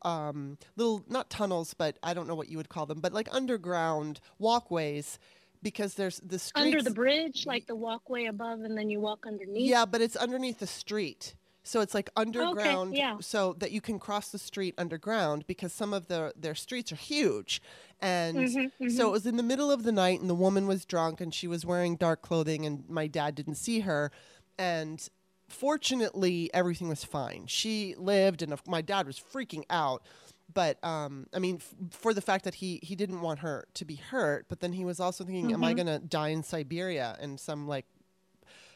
um, 0.03 0.59
little 0.77 1.05
not 1.09 1.31
tunnels 1.31 1.73
but 1.75 1.99
i 2.03 2.15
don't 2.15 2.27
know 2.27 2.35
what 2.35 2.49
you 2.49 2.57
would 2.57 2.69
call 2.69 2.87
them 2.87 3.01
but 3.01 3.13
like 3.13 3.29
underground 3.33 4.19
walkways 4.39 5.19
because 5.67 5.95
there's 5.95 6.21
the 6.21 6.39
streets 6.39 6.65
under 6.65 6.81
the 6.81 6.93
bridge, 6.93 7.45
like 7.45 7.67
the 7.67 7.75
walkway 7.75 8.27
above, 8.27 8.61
and 8.61 8.79
then 8.79 8.89
you 8.89 9.01
walk 9.01 9.27
underneath. 9.27 9.69
yeah, 9.69 9.85
but 9.85 10.01
it's 10.01 10.15
underneath 10.15 10.61
the 10.61 10.67
street. 10.67 11.35
So 11.65 11.81
it's 11.81 11.93
like 11.93 12.09
underground 12.15 12.91
okay, 12.91 12.99
yeah. 12.99 13.17
so 13.19 13.53
that 13.55 13.73
you 13.73 13.81
can 13.81 13.99
cross 13.99 14.29
the 14.31 14.39
street 14.39 14.77
underground 14.79 15.45
because 15.49 15.73
some 15.73 15.93
of 15.93 16.07
the 16.07 16.33
their 16.37 16.55
streets 16.55 16.93
are 16.93 17.03
huge. 17.15 17.61
And 18.01 18.37
Mhm, 18.37 18.93
so 18.97 19.09
it 19.09 19.11
was 19.11 19.27
in 19.27 19.37
the 19.37 19.43
middle 19.43 19.73
of 19.73 19.83
the 19.83 19.91
night 19.91 20.21
and 20.21 20.31
the 20.31 20.35
woman 20.37 20.69
was 20.69 20.85
drunk 20.85 21.21
and 21.21 21.35
she 21.35 21.49
was 21.49 21.67
wearing 21.67 21.97
dark 21.97 22.23
clothing 22.23 22.65
and 22.65 22.89
my 22.89 23.09
dad 23.09 23.35
didn't 23.35 23.57
see 23.57 23.81
her 23.81 24.13
and 24.57 25.09
fortunately 25.49 26.49
everything 26.55 26.89
was 26.89 27.03
fine. 27.03 27.47
She 27.49 27.97
lived 27.99 28.43
and 28.43 28.55
my 28.69 28.81
dad 28.81 29.09
was 29.09 29.19
freaking 29.19 29.65
out. 29.69 30.05
But 30.53 30.83
um, 30.85 31.27
I 31.35 31.39
mean, 31.39 31.57
f- 31.57 31.75
for 31.91 32.15
the 32.15 32.21
fact 32.21 32.45
that 32.45 32.57
he 32.57 32.79
he 32.83 32.95
didn't 32.97 33.21
want 33.21 33.41
her 33.41 33.67
to 33.75 33.85
be 33.85 33.97
hurt, 33.97 34.47
but 34.49 34.61
then 34.61 34.73
he 34.73 34.85
was 34.85 35.01
also 35.01 35.25
thinking, 35.25 35.53
"Am 35.53 35.63
I 35.65 35.73
Mhm. 35.73 35.77
gonna 35.77 35.99
die 35.99 36.29
in 36.29 36.43
Siberia 36.43 37.17
in 37.21 37.37
some 37.39 37.67
like 37.67 37.85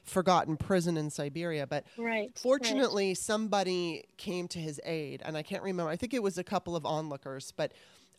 forgotten 0.03 0.57
prison 0.57 0.97
in 0.97 1.11
Siberia. 1.11 1.67
But 1.67 1.85
Right. 1.97 2.37
fortunately, 2.37 3.15
somebody 3.15 4.05
came 4.17 4.49
to 4.49 4.59
his 4.59 4.81
aid, 4.85 5.23
and 5.25 5.37
I 5.37 5.43
can't 5.43 5.63
remember. 5.63 5.91
I 5.91 5.97
think 5.97 6.15
it 6.15 6.23
was 6.23 6.39
a 6.39 6.45
couple 6.45 6.75
of 6.75 6.85
onlookers. 6.87 7.53
But 7.57 7.73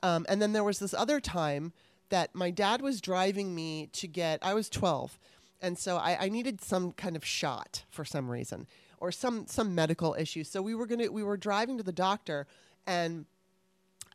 um, 0.04 0.26
and 0.30 0.42
then 0.42 0.54
there 0.54 0.64
was 0.64 0.80
this 0.80 0.94
other 0.94 1.20
time 1.20 1.74
that 2.10 2.34
my 2.34 2.50
dad 2.52 2.82
was 2.82 3.02
driving 3.02 3.54
me 3.54 3.88
to 3.94 4.08
get. 4.08 4.40
I 4.44 4.54
was 4.54 4.70
twelve, 4.70 5.20
and 5.62 5.78
so 5.78 5.98
I, 5.98 6.26
I 6.26 6.30
needed 6.30 6.62
some 6.62 6.92
kind 6.94 7.16
of 7.16 7.26
shot 7.26 7.84
for 7.90 8.06
some 8.06 8.30
reason 8.30 8.68
or 9.00 9.12
some 9.12 9.46
some 9.48 9.76
medical 9.76 10.16
issue. 10.18 10.44
So 10.44 10.62
we 10.62 10.74
were 10.76 10.86
gonna 10.88 11.12
we 11.12 11.24
were 11.24 11.38
driving 11.38 11.78
to 11.78 11.84
the 11.84 11.92
doctor 11.92 12.48
and. 12.88 13.26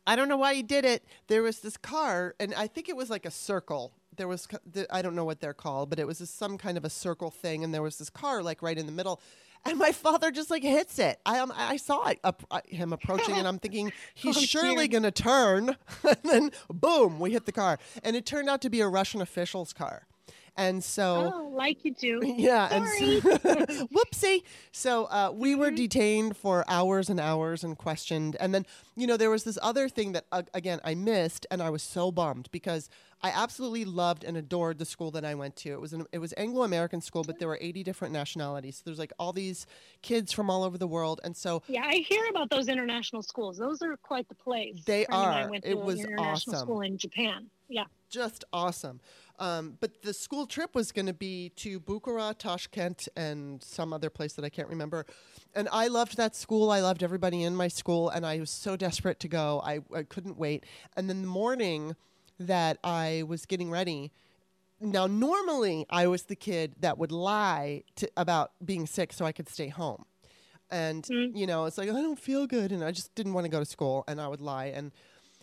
I 0.07 0.15
don't 0.15 0.29
know 0.29 0.37
why 0.37 0.55
he 0.55 0.63
did 0.63 0.85
it. 0.85 1.03
There 1.27 1.43
was 1.43 1.59
this 1.59 1.77
car, 1.77 2.33
and 2.39 2.53
I 2.55 2.65
think 2.67 2.89
it 2.89 2.95
was 2.95 3.09
like 3.11 3.25
a 3.25 3.31
circle. 3.31 3.91
There 4.15 4.27
was, 4.27 4.47
I 4.89 5.01
don't 5.03 5.13
know 5.15 5.25
what 5.25 5.41
they're 5.41 5.53
called, 5.53 5.89
but 5.91 5.99
it 5.99 6.07
was 6.07 6.17
some 6.29 6.57
kind 6.57 6.77
of 6.77 6.85
a 6.85 6.89
circle 6.89 7.29
thing, 7.29 7.63
and 7.63 7.73
there 7.73 7.83
was 7.83 7.99
this 7.99 8.09
car 8.09 8.41
like 8.41 8.63
right 8.63 8.77
in 8.77 8.85
the 8.87 8.91
middle, 8.91 9.21
and 9.65 9.77
my 9.77 9.91
father 10.05 10.31
just 10.31 10.49
like 10.49 10.63
hits 10.63 10.97
it. 10.97 11.19
I 11.25 11.37
um, 11.39 11.53
I 11.55 11.77
saw 11.77 12.07
it, 12.07 12.19
uh, 12.23 12.31
him 12.65 12.93
approaching, 12.93 13.35
and 13.35 13.47
I'm 13.47 13.59
thinking 13.59 13.91
he's 14.15 14.37
Oh, 14.37 14.41
surely 14.41 14.87
dear. 14.87 14.99
gonna 15.01 15.11
turn, 15.11 15.75
and 16.03 16.17
then 16.23 16.51
boom, 16.73 17.19
we 17.19 17.31
hit 17.33 17.45
the 17.45 17.51
car, 17.51 17.77
and 18.01 18.15
it 18.15 18.25
turned 18.25 18.49
out 18.49 18.61
to 18.61 18.69
be 18.71 18.79
a 18.81 18.87
Russian 18.87 19.21
official's 19.21 19.71
car, 19.73 20.06
and 20.57 20.83
so. 20.83 21.31
Oh, 21.33 21.47
like 21.55 21.85
you 21.85 21.93
do. 21.93 22.21
Yeah, 22.37 22.67
and 22.71 22.85
so, 22.87 23.21
whoopsie. 23.95 24.43
So 24.71 25.05
uh, 25.05 25.31
we 25.33 25.55
were 25.55 25.71
Mhm. 25.71 25.75
detained 25.77 26.37
for 26.37 26.65
hours 26.67 27.09
and 27.09 27.19
hours 27.19 27.63
and 27.63 27.77
questioned, 27.77 28.35
and 28.39 28.53
then 28.53 28.65
you 28.95 29.07
know 29.07 29.17
there 29.17 29.29
was 29.29 29.43
this 29.43 29.57
other 29.61 29.87
thing 29.89 30.11
that 30.13 30.25
uh, 30.31 30.43
again 30.53 30.79
I 30.83 30.95
missed, 30.95 31.45
and 31.51 31.61
I 31.61 31.69
was 31.69 31.81
so 31.83 32.11
bummed 32.11 32.49
because 32.51 32.89
I 33.23 33.31
absolutely 33.31 33.85
loved 33.85 34.23
and 34.23 34.37
adored 34.37 34.77
the 34.77 34.85
school 34.85 35.09
that 35.11 35.25
I 35.25 35.33
went 35.33 35.55
to. 35.57 35.69
It 35.71 35.81
was 35.81 35.93
an 35.93 36.05
it 36.11 36.19
was 36.19 36.33
Anglo 36.37 36.63
American 36.63 37.01
school, 37.01 37.23
but 37.23 37.39
there 37.39 37.47
were 37.47 37.57
eighty 37.61 37.83
different 37.83 38.13
nationalities. 38.13 38.77
So 38.77 38.81
there's 38.85 38.99
like 38.99 39.13
all 39.17 39.33
these 39.33 39.65
kids 40.03 40.31
from 40.31 40.49
all 40.49 40.63
over 40.63 40.77
the 40.77 40.87
world, 40.87 41.21
and 41.23 41.35
so 41.35 41.63
Yeah, 41.67 41.83
I 41.85 41.95
hear 42.07 42.23
about 42.29 42.49
those 42.49 42.67
international 42.67 43.23
schools. 43.23 43.57
Those 43.57 43.81
are 43.81 43.97
quite 43.97 44.27
the 44.29 44.35
place. 44.35 44.83
They 44.85 45.05
and 45.05 45.15
I 45.15 45.43
are. 45.43 45.49
went 45.49 45.65
It 45.65 45.71
to 45.73 45.79
an 45.79 45.85
was 45.85 45.99
international 45.99 46.33
awesome. 46.33 46.55
school 46.59 46.81
in 46.81 46.97
Japan. 46.97 47.49
Yeah. 47.69 47.85
just 48.09 48.45
awesome. 48.53 49.01
Um, 49.39 49.77
but 49.79 50.01
the 50.01 50.13
school 50.13 50.47
trip 50.47 50.73
was 50.73 50.91
going 50.91 51.05
to 51.05 51.13
be 51.13 51.49
to 51.57 51.79
Bukhara, 51.79 52.35
Tashkent, 52.37 53.07
and 53.15 53.63
some 53.63 53.93
other 53.93 54.09
place 54.09 54.33
that 54.33 54.43
I 54.43 54.49
can't 54.49 54.67
remember. 54.67 55.05
And 55.53 55.69
I 55.71 55.87
loved 55.87 56.17
that 56.17 56.35
school. 56.35 56.71
I 56.71 56.79
loved 56.81 57.03
everybody 57.03 57.43
in 57.43 57.55
my 57.55 57.67
school, 57.67 58.09
and 58.09 58.25
I 58.25 58.39
was 58.39 58.49
so 58.49 58.75
desperate 58.75 59.19
to 59.19 59.27
go. 59.27 59.61
I, 59.63 59.81
I 59.95 60.03
couldn't 60.03 60.37
wait. 60.37 60.65
And 60.95 61.07
then 61.09 61.21
the 61.21 61.27
morning 61.27 61.95
that 62.39 62.79
I 62.83 63.23
was 63.27 63.45
getting 63.45 63.69
ready, 63.69 64.11
now 64.79 65.07
normally 65.07 65.85
I 65.89 66.07
was 66.07 66.23
the 66.23 66.35
kid 66.35 66.73
that 66.79 66.97
would 66.97 67.11
lie 67.11 67.83
to, 67.97 68.09
about 68.17 68.51
being 68.63 68.87
sick 68.87 69.13
so 69.13 69.25
I 69.25 69.31
could 69.31 69.49
stay 69.49 69.67
home. 69.69 70.05
And 70.69 71.03
Mm. 71.05 71.31
you 71.37 71.47
know, 71.47 71.65
it's 71.65 71.77
like 71.77 71.89
I 71.89 71.93
don't 71.93 72.19
feel 72.19 72.45
good, 72.47 72.71
and 72.71 72.83
I 72.83 72.91
just 72.91 73.13
didn't 73.15 73.33
want 73.33 73.45
to 73.45 73.49
go 73.49 73.59
to 73.59 73.65
school, 73.65 74.03
and 74.07 74.19
I 74.19 74.27
would 74.27 74.41
lie. 74.41 74.65
And 74.65 74.91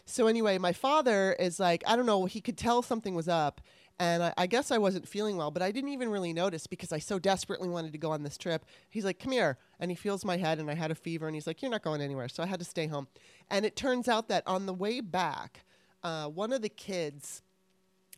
so 0.04 0.26
anyway, 0.26 0.58
my 0.58 0.72
father 0.72 1.32
is 1.32 1.58
like, 1.58 1.82
I 1.86 1.96
don't 1.96 2.04
know, 2.04 2.26
he 2.26 2.40
could 2.42 2.58
tell 2.58 2.82
something 2.82 3.14
was 3.14 3.26
up. 3.28 3.62
And 4.00 4.24
I, 4.24 4.34
I 4.36 4.46
guess 4.46 4.70
I 4.70 4.78
wasn't 4.78 5.06
feeling 5.06 5.36
well, 5.36 5.50
but 5.50 5.62
I 5.62 5.70
didn't 5.70 5.90
even 5.90 6.08
really 6.08 6.32
notice 6.32 6.66
because 6.66 6.92
I 6.92 6.98
so 6.98 7.18
desperately 7.18 7.68
wanted 7.68 7.92
to 7.92 7.98
go 7.98 8.10
on 8.10 8.24
this 8.24 8.36
trip. 8.36 8.64
He's 8.90 9.04
like, 9.04 9.18
Come 9.18 9.32
here. 9.32 9.58
And 9.78 9.90
he 9.90 9.94
feels 9.94 10.24
my 10.24 10.36
head, 10.36 10.58
and 10.58 10.70
I 10.70 10.74
had 10.74 10.90
a 10.90 10.96
fever. 10.96 11.26
And 11.26 11.34
he's 11.34 11.46
like, 11.46 11.62
You're 11.62 11.70
not 11.70 11.82
going 11.82 12.00
anywhere. 12.00 12.28
So 12.28 12.42
I 12.42 12.46
had 12.46 12.58
to 12.58 12.64
stay 12.64 12.86
home. 12.86 13.06
And 13.50 13.64
it 13.64 13.76
turns 13.76 14.08
out 14.08 14.28
that 14.28 14.42
on 14.46 14.66
the 14.66 14.74
way 14.74 15.00
back, 15.00 15.64
uh, 16.02 16.26
one 16.28 16.52
of 16.52 16.62
the 16.62 16.68
kids 16.68 17.42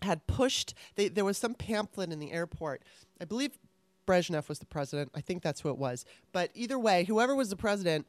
had 0.02 0.26
pushed, 0.26 0.74
they, 0.94 1.08
there 1.08 1.24
was 1.24 1.38
some 1.38 1.54
pamphlet 1.54 2.12
in 2.12 2.18
the 2.18 2.32
airport. 2.32 2.82
I 3.20 3.24
believe 3.24 3.58
Brezhnev 4.06 4.48
was 4.48 4.58
the 4.58 4.66
president. 4.66 5.10
I 5.14 5.20
think 5.20 5.42
that's 5.42 5.60
who 5.60 5.68
it 5.68 5.78
was. 5.78 6.04
But 6.32 6.50
either 6.54 6.78
way, 6.78 7.04
whoever 7.04 7.34
was 7.34 7.50
the 7.50 7.56
president, 7.56 8.06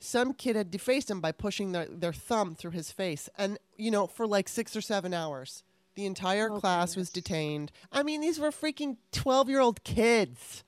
some 0.00 0.32
kid 0.32 0.56
had 0.56 0.70
defaced 0.70 1.10
him 1.10 1.20
by 1.20 1.32
pushing 1.32 1.72
their, 1.72 1.86
their 1.86 2.12
thumb 2.12 2.54
through 2.54 2.72
his 2.72 2.90
face. 2.92 3.28
And, 3.36 3.58
you 3.76 3.90
know, 3.90 4.06
for 4.06 4.26
like 4.26 4.48
six 4.48 4.76
or 4.76 4.80
seven 4.80 5.14
hours. 5.14 5.62
The 5.98 6.06
entire 6.06 6.48
Oh, 6.48 6.60
class 6.60 6.94
was 6.94 7.10
detained. 7.10 7.72
I 7.90 8.04
mean, 8.04 8.20
these 8.20 8.38
were 8.38 8.52
freaking 8.52 8.98
12 9.10 9.48
year 9.48 9.58
old 9.58 9.82
kids. 9.82 10.62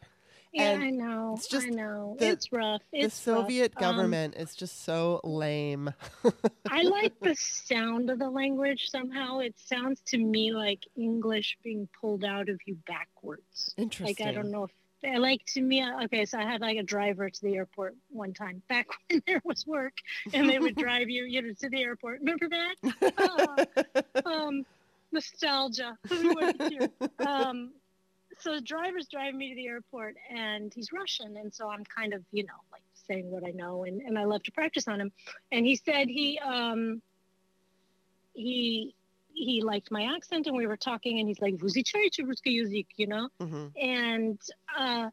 Yeah, 0.53 0.70
And 0.72 0.83
I 0.83 0.91
know. 0.91 1.35
it's 1.37 1.47
just 1.47 1.68
I 1.68 1.70
know. 1.70 2.16
the- 2.18 2.31
it's 2.31 2.51
rough. 2.51 2.83
It's 2.93 3.20
the 3.24 3.31
rough. 3.35 3.43
Soviet 3.43 3.72
Um, 3.76 3.81
government 3.81 4.35
is 4.35 4.57
just 4.57 4.83
so 4.83 5.20
lame. 5.22 5.95
I 6.68 6.83
like 6.83 7.12
the 7.20 7.37
sound 7.39 8.11
of 8.11 8.18
the 8.18 8.28
language 8.28 8.91
somehow. 8.91 9.39
It 9.39 9.55
sounds 9.57 10.01
to 10.07 10.18
me 10.18 10.51
like 10.53 10.81
English 10.97 11.59
being 11.62 11.89
pulled 12.01 12.24
out 12.24 12.49
of 12.49 12.59
you 12.66 12.76
backwards. 12.89 13.72
Interesting. 13.76 14.07
Like 14.26 14.28
I 14.28 14.33
don't 14.35 14.51
know 14.51 14.64
if 14.64 14.72
like 15.20 15.45
to 15.55 15.61
me. 15.62 15.81
uh, 15.81 16.03
Okay, 16.07 16.24
so 16.26 16.41
I 16.41 16.43
had 16.43 16.61
like 16.61 16.76
a 16.76 16.83
driver 16.83 17.31
to 17.31 17.41
the 17.41 17.55
airport 17.55 17.95
one 18.11 18.35
time 18.35 18.62
back 18.68 18.89
when 19.09 19.22
there 19.28 19.41
was 19.45 19.64
work, 19.64 19.95
and 20.35 20.51
they 20.51 20.59
would 20.59 20.74
drive 20.87 21.09
you, 21.09 21.22
you 21.22 21.41
know, 21.41 21.53
to 21.61 21.68
the 21.68 21.81
airport. 21.85 22.18
Remember 22.18 22.49
that? 22.49 22.74
Uh, 24.24 24.28
um, 24.28 24.66
nostalgia. 25.13 25.97
We 26.11 26.31
went 26.31 26.61
here. 26.69 26.91
Um, 27.25 27.73
so 28.39 28.55
the 28.55 28.61
driver's 28.61 29.09
driving 29.09 29.39
me 29.39 29.51
to 29.51 29.55
the 29.55 29.67
airport, 29.67 30.15
and 30.35 30.73
he's 30.75 30.93
Russian, 30.93 31.37
and 31.37 31.53
so 31.53 31.69
I'm 31.71 31.85
kind 31.85 32.15
of, 32.15 32.23
you 32.33 32.45
know, 32.45 32.55
like 32.73 32.83
saying 32.95 33.31
what 33.31 33.45
I 33.45 33.51
know, 33.51 33.85
and, 33.85 34.01
and 34.03 34.19
I 34.19 34.25
love 34.25 34.43
to 34.45 34.53
practice 34.53 34.89
on 34.89 35.01
him. 35.01 35.13
And 35.53 35.67
he 35.67 35.77
said 35.77 36.09
he 36.09 36.39
um 36.39 37.03
he 38.33 38.95
he 39.33 39.63
liked 39.63 39.91
my 39.91 40.15
accent, 40.15 40.47
and 40.47 40.57
we 40.57 40.67
were 40.67 40.77
talking, 40.77 41.19
and 41.19 41.29
he's 41.29 41.41
like, 41.41 41.55
you 42.97 43.07
know, 43.07 43.29
hmm 43.41 43.67
and 43.81 44.41
uh, 44.79 45.11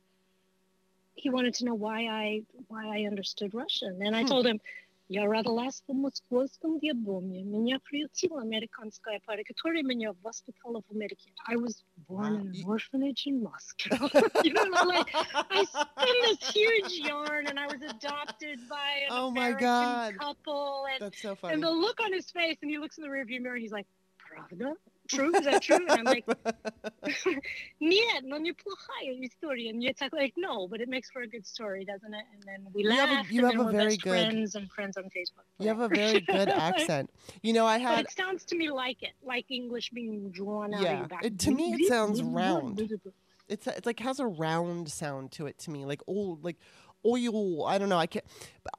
he 1.15 1.29
wanted 1.29 1.53
to 1.55 1.65
know 1.65 1.73
why 1.75 2.05
I 2.07 2.41
why 2.67 2.99
I 2.99 3.05
understood 3.05 3.53
Russian, 3.53 3.99
and 4.01 4.15
I 4.15 4.23
Hmm. 4.23 4.27
told 4.27 4.45
him. 4.47 4.59
Я 5.08 5.26
родилась 5.26 5.82
в 5.86 5.92
московском 5.92 6.78
Диабоме. 6.78 7.42
Меня 7.42 7.78
приютила 7.80 8.40
американская 8.40 9.20
пара, 9.26 9.42
которая 9.44 9.82
меня 9.82 10.14
воспитала 10.22 10.80
в 10.88 10.90
Америке. 10.90 11.34
I 11.46 11.56
was 11.56 11.84
born 12.08 12.32
Wow. 12.32 12.40
in 12.40 12.52
You- 12.52 12.62
an 12.64 12.70
orphanage 12.70 13.26
in 13.26 13.42
Moscow. 13.42 14.08
you 14.42 14.54
know, 14.54 14.84
like 14.86 15.10
I 15.50 15.64
spin 15.64 16.16
this 16.22 16.50
huge 16.54 16.92
yarn, 17.06 17.46
and 17.46 17.58
I 17.60 17.66
was 17.66 17.82
adopted 17.82 18.58
by 18.70 19.02
an 19.06 19.10
Oh 19.10 19.30
my 19.30 19.48
American 19.48 19.66
God. 19.66 20.14
couple, 20.18 20.86
and 20.86 21.00
That's 21.00 21.20
so 21.20 21.34
funny. 21.34 21.54
and 21.54 21.62
the 21.62 21.70
look 21.70 22.00
on 22.00 22.12
his 22.12 22.30
face, 22.30 22.56
and 22.62 22.70
he 22.70 22.78
looks 22.78 22.96
in 22.96 23.02
the 23.04 23.10
rearview 23.10 23.40
mirror, 23.42 23.56
and 23.56 23.62
he's 23.62 23.72
like, 23.72 23.86
"Правда? 24.18 24.76
True? 25.08 25.34
Is 25.34 25.44
that 25.44 25.60
true?" 25.62 25.76
And 25.76 25.90
I'm 25.90 26.04
like, 26.04 26.24
"Нет, 27.80 28.22
но 28.24 28.38
неплохая 28.38 29.20
история." 29.26 29.70
And 29.70 29.82
it's 29.84 30.00
like, 30.00 30.12
like, 30.12 30.32
no, 30.36 30.66
but 30.68 30.80
it 30.80 30.88
makes 30.88 31.10
for 31.10 31.22
a 31.22 31.26
good 31.26 31.46
story, 31.46 31.84
doesn't 31.84 32.14
it? 32.14 32.24
And 32.34 32.42
then 32.44 32.66
we 32.72 32.84
You 32.84 32.90
have 32.90 33.10
a- 33.10 33.12
laughed, 33.14 33.30
you 33.30 33.40
and 33.40 33.46
have 33.46 33.52
then 33.52 33.60
a 33.60 33.64
we're 33.64 33.72
very 33.72 33.86
best 33.96 34.02
good- 34.02 34.10
friends 34.10 34.54
and 34.54 34.70
friends 34.70 34.96
on 34.96 35.04
Facebook. 35.04 35.44
you 35.58 35.68
have 35.68 35.80
a 35.80 35.88
very 35.88 36.20
good 36.20 36.48
accent. 36.48 37.10
You 37.42 37.52
know, 37.52 37.66
I 37.66 37.78
But 37.78 37.82
had 37.88 38.04
it 38.06 38.10
sounds 38.12 38.44
to 38.46 38.56
me 38.56 38.70
like 38.70 39.02
it, 39.02 39.12
like 39.22 39.50
English 39.50 39.90
being 39.90 40.30
drawn 40.30 40.72
out 40.72 40.82
Yeah, 40.82 40.92
of 40.92 40.98
your 41.00 41.08
back. 41.08 41.24
it- 41.24 41.38
to 41.40 41.50
me 41.50 41.74
it 41.74 41.88
sounds 41.88 42.22
round. 42.22 42.80
it's 43.48 43.66
it's 43.66 43.86
like 43.86 44.00
has 44.00 44.18
a 44.20 44.26
round 44.26 44.90
sound 44.90 45.32
to 45.32 45.46
it 45.46 45.58
to 45.58 45.70
me, 45.70 45.84
like 45.84 46.00
old, 46.06 46.44
like 46.44 46.56
oil. 47.05 47.65
I 47.65 47.77
don't 47.77 47.89
know. 47.89 47.97
I 47.97 48.07
can't. 48.07 48.25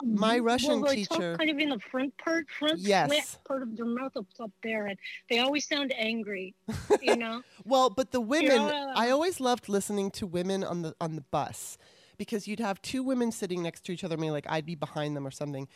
My 0.03 0.39
Russian 0.39 0.71
Mm-hmm. 0.71 0.81
well, 0.83 0.91
they 0.91 1.05
teacher. 1.05 1.37
kind 1.37 1.51
of 1.51 1.59
in 1.59 1.71
the 1.71 1.79
front 1.91 2.17
part, 2.19 2.47
front 2.59 2.79
Yes. 2.79 3.39
part 3.47 3.63
of 3.63 3.77
their 3.77 3.87
mouth 3.87 4.17
up, 4.17 4.27
up 4.41 4.51
there, 4.63 4.87
and 4.87 4.99
they 5.31 5.39
always 5.39 5.67
sound 5.67 5.93
angry. 5.97 6.55
You 7.03 7.17
know. 7.17 7.43
Well, 7.65 7.91
but 7.91 8.13
the 8.13 8.21
women, 8.21 8.57
know, 8.67 8.93
I 8.97 9.11
always 9.11 9.41
loved 9.41 9.69
listening 9.69 10.11
to 10.13 10.27
women 10.27 10.65
on 10.65 10.83
the 10.83 10.95
on 11.01 11.17
the 11.17 11.21
bus 11.31 11.77
because 12.17 12.49
you'd 12.49 12.61
have 12.61 12.81
two 12.81 13.03
women 13.03 13.31
sitting 13.33 13.63
next 13.63 13.85
to 13.87 13.93
each 13.93 14.05
other. 14.05 14.17
I 14.17 14.19
mean, 14.19 14.33
like 14.33 14.47
I'd 14.49 14.65
be 14.67 14.75
behind 14.75 15.15
them 15.17 15.27
or 15.27 15.31
something, 15.31 15.69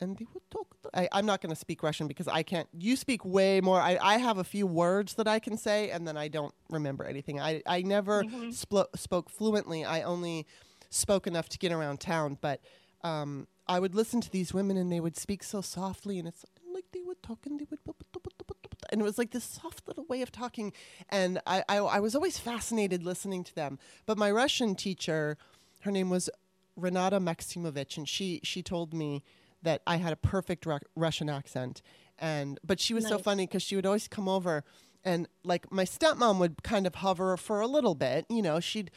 and 0.00 0.16
they 0.16 0.26
would 0.32 0.48
talk. 0.50 0.68
I, 0.94 1.08
I'm 1.12 1.26
not 1.26 1.40
going 1.40 1.50
to 1.50 1.56
speak 1.58 1.82
Russian 1.82 2.06
because 2.06 2.28
I 2.28 2.42
can't. 2.44 2.68
You 2.72 2.94
speak 2.96 3.24
way 3.24 3.60
more. 3.60 3.80
I, 3.80 3.98
I 4.00 4.18
have 4.18 4.38
a 4.38 4.44
few 4.44 4.66
words 4.66 5.14
that 5.14 5.26
I 5.26 5.38
can 5.40 5.56
say, 5.56 5.90
and 5.90 6.06
then 6.06 6.16
I 6.16 6.28
don't 6.28 6.54
remember 6.70 7.04
anything. 7.04 7.40
I 7.40 7.62
I 7.66 7.82
never 7.82 8.22
Mhm. 8.24 8.48
splo- 8.50 8.88
spoke 8.96 9.28
fluently. 9.30 9.84
I 9.84 10.02
only 10.02 10.46
spoke 10.92 11.26
enough 11.26 11.48
to 11.50 11.58
get 11.58 11.72
around 11.72 12.00
town, 12.00 12.38
but. 12.40 12.60
Um, 13.04 13.48
I 13.66 13.80
would 13.80 13.96
listen 13.96 14.20
to 14.20 14.30
these 14.30 14.54
women 14.54 14.76
and 14.76 14.92
they 14.92 15.00
would 15.00 15.16
speak 15.16 15.42
so 15.42 15.60
softly 15.60 16.20
and 16.20 16.28
it's 16.28 16.44
like 16.72 16.84
they 16.92 17.00
would 17.02 17.20
talk 17.20 17.46
and 17.46 17.58
they 17.58 17.66
would 17.68 17.80
and 18.92 19.00
it 19.00 19.04
was 19.04 19.18
like 19.18 19.30
this 19.30 19.44
soft 19.44 19.88
little 19.88 20.04
way 20.04 20.22
of 20.22 20.30
talking 20.30 20.72
and 21.08 21.40
I, 21.46 21.64
I 21.68 21.78
I 21.78 22.00
was 22.00 22.14
always 22.14 22.38
fascinated 22.38 23.02
listening 23.02 23.42
to 23.44 23.54
them. 23.54 23.78
But 24.06 24.18
my 24.18 24.30
Russian 24.30 24.74
teacher, 24.74 25.38
her 25.80 25.90
name 25.90 26.10
was 26.10 26.28
Renata 26.76 27.18
Maximovich, 27.18 27.96
and 27.96 28.08
she 28.08 28.40
she 28.44 28.62
told 28.62 28.92
me 28.92 29.24
that 29.62 29.82
I 29.86 29.96
had 29.96 30.12
a 30.12 30.16
perfect 30.16 30.66
Ru- 30.66 30.78
Russian 30.94 31.28
accent, 31.28 31.82
and 32.18 32.60
but 32.64 32.78
she 32.78 32.94
was 32.94 33.06
so 33.06 33.18
funny 33.18 33.46
because 33.46 33.62
she 33.62 33.76
would 33.76 33.86
always 33.86 34.08
come 34.08 34.28
over, 34.28 34.64
and 35.04 35.26
like 35.42 35.72
my 35.72 35.84
stepmom 35.84 36.38
would 36.38 36.62
kind 36.62 36.86
of 36.86 36.96
hover 36.96 37.36
for 37.36 37.60
a 37.60 37.66
little 37.66 37.94
bit, 37.94 38.26
you 38.28 38.42
know, 38.42 38.60
she'd 38.60 38.90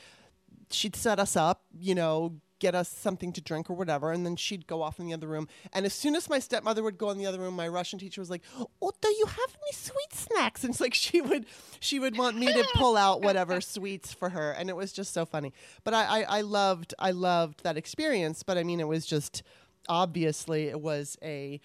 she'd 0.72 0.95
set 0.95 1.20
us 1.20 1.36
up, 1.36 1.63
you 1.78 1.95
know, 1.95 2.39
get 2.59 2.74
us 2.74 2.89
something 2.89 3.34
to 3.34 3.41
drink 3.41 3.70
or 3.70 3.74
whatever, 3.74 4.11
and 4.11 4.26
then 4.26 4.36
she'd 4.36 4.66
go 4.66 4.82
off 4.82 4.99
in 4.99 5.05
the 5.05 5.13
other 5.13 5.28
room. 5.28 5.47
And 5.74 5.86
as 5.86 5.93
soon 5.93 6.16
as 6.16 6.30
my 6.30 6.39
stepmother 6.39 6.82
would 6.84 6.97
go 6.97 7.09
in 7.09 7.18
the 7.18 7.26
other 7.26 7.39
room, 7.39 7.55
my 7.55 7.68
Russian 7.68 7.99
teacher 7.99 8.22
was 8.22 8.30
like, 8.30 8.41
"Oh, 8.57 8.91
do 9.01 9.09
you 9.09 9.26
have 9.26 9.57
any 9.61 9.72
sweet 9.74 10.13
snacks?" 10.13 10.63
And 10.63 10.72
it's 10.72 10.82
like 10.82 10.93
she 10.93 11.22
would 11.22 11.45
she 11.80 11.99
would 11.99 12.18
want 12.18 12.38
me 12.38 12.47
to 12.47 12.66
pull 12.76 12.97
out 12.97 13.22
whatever 13.22 13.59
sweets 13.76 14.13
for 14.13 14.30
her, 14.30 14.51
and 14.51 14.70
it 14.70 14.76
was 14.76 14.93
just 14.93 15.13
so 15.13 15.26
funny. 15.26 15.53
But 15.84 15.93
I, 15.93 16.22
I, 16.22 16.38
I 16.38 16.41
loved 16.41 16.93
I 16.97 17.11
loved 17.11 17.63
that 17.63 17.78
experience. 17.78 18.43
But 18.43 18.57
I 18.57 18.63
mean, 18.63 18.80
it 18.80 18.88
was 18.88 19.05
just 19.05 19.43
obviously 19.88 20.68
it 20.68 20.82
was 20.82 21.18
a. 21.22 21.59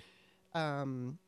Um, 0.53 1.18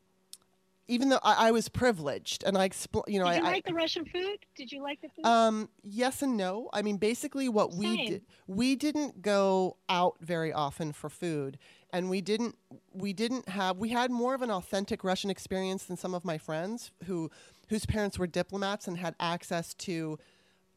even 0.87 1.09
though 1.09 1.19
I, 1.23 1.47
I 1.47 1.51
was 1.51 1.69
privileged, 1.69 2.43
and 2.43 2.57
I 2.57 2.67
expl- 2.67 3.03
you 3.07 3.19
know, 3.19 3.25
Did 3.25 3.35
I, 3.35 3.37
you 3.37 3.45
I 3.47 3.51
like 3.51 3.65
the 3.65 3.73
Russian 3.73 4.05
food? 4.05 4.37
Did 4.57 4.71
you 4.71 4.81
like 4.83 4.99
the 5.01 5.09
food? 5.09 5.25
um, 5.25 5.69
yes 5.83 6.21
and 6.21 6.35
no. 6.35 6.69
I 6.73 6.81
mean, 6.81 6.97
basically, 6.97 7.47
what 7.49 7.73
we 7.73 8.05
did, 8.05 8.21
we 8.47 8.75
didn't 8.75 9.21
go 9.21 9.77
out 9.89 10.17
very 10.21 10.51
often 10.51 10.91
for 10.91 11.09
food, 11.09 11.57
and 11.91 12.09
we 12.09 12.21
didn't, 12.21 12.55
we 12.91 13.13
didn't 13.13 13.47
have, 13.49 13.77
we 13.77 13.89
had 13.89 14.11
more 14.11 14.33
of 14.35 14.41
an 14.41 14.51
authentic 14.51 15.03
Russian 15.03 15.29
experience 15.29 15.85
than 15.85 15.95
some 15.97 16.13
of 16.13 16.25
my 16.25 16.37
friends 16.37 16.91
who, 17.05 17.31
whose 17.69 17.85
parents 17.85 18.19
were 18.19 18.27
diplomats 18.27 18.87
and 18.87 18.97
had 18.97 19.15
access 19.19 19.73
to 19.75 20.17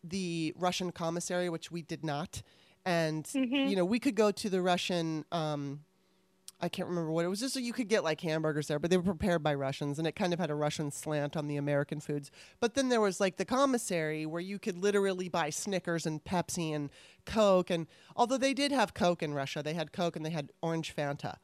the 0.04 0.52
Russian 0.56 0.92
commissary, 0.92 1.48
which 1.48 1.72
we 1.72 1.82
did 1.82 2.04
not, 2.04 2.42
and 2.84 3.24
Mhm. 3.24 3.68
you 3.68 3.74
know, 3.74 3.84
we 3.84 3.98
could 3.98 4.14
go 4.14 4.30
to 4.30 4.48
the 4.48 4.62
Russian. 4.62 5.24
Um, 5.32 5.80
I 6.58 6.70
can't 6.70 6.88
remember 6.88 7.10
what 7.10 7.24
it 7.24 7.28
was. 7.28 7.40
Just 7.40 7.52
so 7.52 7.60
you 7.60 7.74
could 7.74 7.88
get 7.88 8.02
like 8.02 8.20
hamburgers 8.22 8.66
there, 8.66 8.78
but 8.78 8.90
they 8.90 8.96
were 8.96 9.02
prepared 9.02 9.42
by 9.42 9.54
Russians, 9.54 9.98
and 9.98 10.08
it 10.08 10.16
kind 10.16 10.32
of 10.32 10.38
had 10.38 10.50
a 10.50 10.54
Russian 10.54 10.90
slant 10.90 11.36
on 11.36 11.48
the 11.48 11.56
American 11.58 12.00
foods. 12.00 12.30
But 12.60 12.74
then 12.74 12.88
there 12.88 13.00
was 13.00 13.20
like 13.20 13.36
the 13.36 13.44
commissary 13.44 14.24
where 14.24 14.40
you 14.40 14.58
could 14.58 14.78
literally 14.78 15.28
buy 15.28 15.50
Snickers 15.50 16.06
and 16.06 16.24
Pepsi 16.24 16.74
and 16.74 16.88
Coke, 17.26 17.68
and 17.68 17.86
although 18.16 18.38
they 18.38 18.54
did 18.54 18.72
have 18.72 18.94
Coke 18.94 19.22
in 19.22 19.34
Russia, 19.34 19.62
they 19.62 19.74
had 19.74 19.92
Coke 19.92 20.16
and 20.16 20.24
they 20.24 20.30
had 20.30 20.50
orange 20.62 20.94
Fanta, 20.96 21.36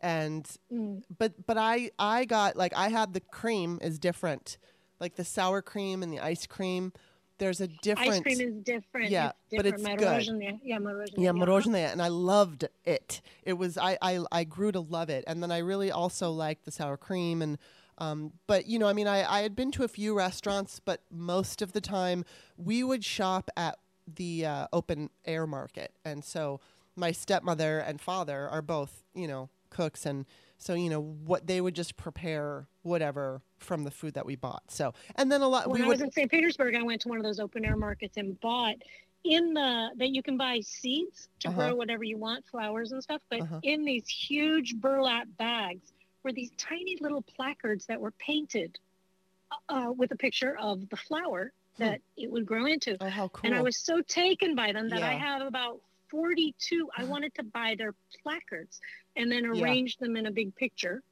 and 0.00 0.48
Mm. 0.72 1.02
but 1.18 1.46
but 1.46 1.58
I 1.58 1.90
I 1.98 2.24
got 2.24 2.56
like 2.56 2.72
I 2.74 2.88
had 2.88 3.12
the 3.12 3.20
cream 3.20 3.78
is 3.82 3.98
different, 3.98 4.56
like 4.98 5.16
the 5.16 5.24
sour 5.24 5.60
cream 5.60 6.02
and 6.02 6.10
the 6.12 6.20
ice 6.20 6.46
cream 6.46 6.92
there's 7.38 7.60
a 7.60 7.68
different 7.68 8.12
Ice 8.12 8.20
cream 8.20 8.40
is 8.40 8.54
different. 8.62 9.10
Yeah, 9.10 9.32
it's 9.50 9.64
different. 9.64 9.82
but 9.82 9.92
it's 9.92 10.26
good. 10.26 10.60
Yeah, 10.62 10.78
morozenaya. 10.78 11.10
Yeah, 11.16 11.30
morozenaya. 11.30 11.92
and 11.92 12.02
I 12.02 12.08
loved 12.08 12.66
it. 12.84 13.20
It 13.42 13.54
was 13.54 13.76
I, 13.76 13.98
I 14.00 14.20
I 14.30 14.44
grew 14.44 14.72
to 14.72 14.80
love 14.80 15.10
it, 15.10 15.24
and 15.26 15.42
then 15.42 15.50
I 15.50 15.58
really 15.58 15.90
also 15.90 16.30
liked 16.30 16.64
the 16.64 16.70
sour 16.70 16.96
cream 16.96 17.42
and. 17.42 17.58
Um, 17.96 18.32
but 18.48 18.66
you 18.66 18.80
know, 18.80 18.88
I 18.88 18.92
mean, 18.92 19.06
I, 19.06 19.22
I 19.38 19.42
had 19.42 19.54
been 19.54 19.70
to 19.70 19.84
a 19.84 19.88
few 19.88 20.16
restaurants, 20.16 20.80
but 20.80 21.02
most 21.12 21.62
of 21.62 21.70
the 21.74 21.80
time 21.80 22.24
we 22.56 22.82
would 22.82 23.04
shop 23.04 23.48
at 23.56 23.78
the 24.12 24.44
uh, 24.46 24.66
open 24.72 25.10
air 25.24 25.46
market, 25.46 25.92
and 26.04 26.24
so 26.24 26.58
my 26.96 27.12
stepmother 27.12 27.78
and 27.78 28.00
father 28.00 28.48
are 28.48 28.62
both 28.62 29.04
you 29.14 29.28
know 29.28 29.48
cooks, 29.70 30.06
and 30.06 30.26
so 30.58 30.74
you 30.74 30.90
know 30.90 31.00
what 31.00 31.46
they 31.46 31.60
would 31.60 31.76
just 31.76 31.96
prepare 31.96 32.66
whatever 32.82 33.42
from 33.64 33.82
the 33.84 33.90
food 33.90 34.14
that 34.14 34.26
we 34.26 34.36
bought. 34.36 34.62
So 34.70 34.92
and 35.16 35.32
then 35.32 35.40
a 35.40 35.48
lot 35.48 35.68
When 35.68 35.80
we 35.80 35.84
I 35.84 35.88
would 35.88 35.94
was 35.94 36.02
in 36.02 36.12
St. 36.12 36.30
Petersburg, 36.30 36.74
I 36.76 36.82
went 36.82 37.00
to 37.02 37.08
one 37.08 37.18
of 37.18 37.24
those 37.24 37.40
open 37.40 37.64
air 37.64 37.76
markets 37.76 38.16
and 38.16 38.38
bought 38.40 38.76
in 39.24 39.54
the 39.54 39.90
that 39.96 40.10
you 40.10 40.22
can 40.22 40.36
buy 40.36 40.60
seeds 40.60 41.28
to 41.40 41.48
Uh-huh. 41.48 41.56
grow 41.68 41.74
whatever 41.74 42.04
you 42.04 42.18
want, 42.18 42.44
flowers 42.46 42.92
and 42.92 43.02
stuff. 43.02 43.22
But 43.30 43.40
Uh-huh. 43.40 43.60
in 43.62 43.84
these 43.84 44.06
huge 44.08 44.76
burlap 44.76 45.26
bags 45.38 45.92
were 46.22 46.32
these 46.32 46.50
tiny 46.58 46.96
little 47.00 47.22
placards 47.22 47.86
that 47.86 48.00
were 48.00 48.12
painted 48.12 48.78
uh, 49.68 49.92
with 49.96 50.10
a 50.12 50.16
picture 50.16 50.56
of 50.58 50.88
the 50.90 50.96
flower 50.96 51.52
that 51.78 52.00
it 52.16 52.30
would 52.30 52.46
grow 52.46 52.66
into. 52.66 52.96
oh 53.00 53.08
how 53.08 53.28
cool 53.28 53.46
And 53.50 53.54
I 53.58 53.62
was 53.62 53.76
so 53.78 54.00
taken 54.02 54.54
by 54.54 54.72
them 54.72 54.88
that 54.90 55.02
I 55.02 55.14
have 55.14 55.42
about 55.42 55.80
42. 56.10 56.88
I 56.96 57.04
wanted 57.12 57.34
to 57.34 57.42
buy 57.44 57.74
their 57.76 57.94
placards 58.22 58.78
and 59.16 59.30
then 59.32 59.44
Yeah. 59.44 59.62
arrange 59.62 59.96
them 59.96 60.16
in 60.16 60.26
a 60.26 60.30
big 60.30 60.54
picture. 60.54 61.02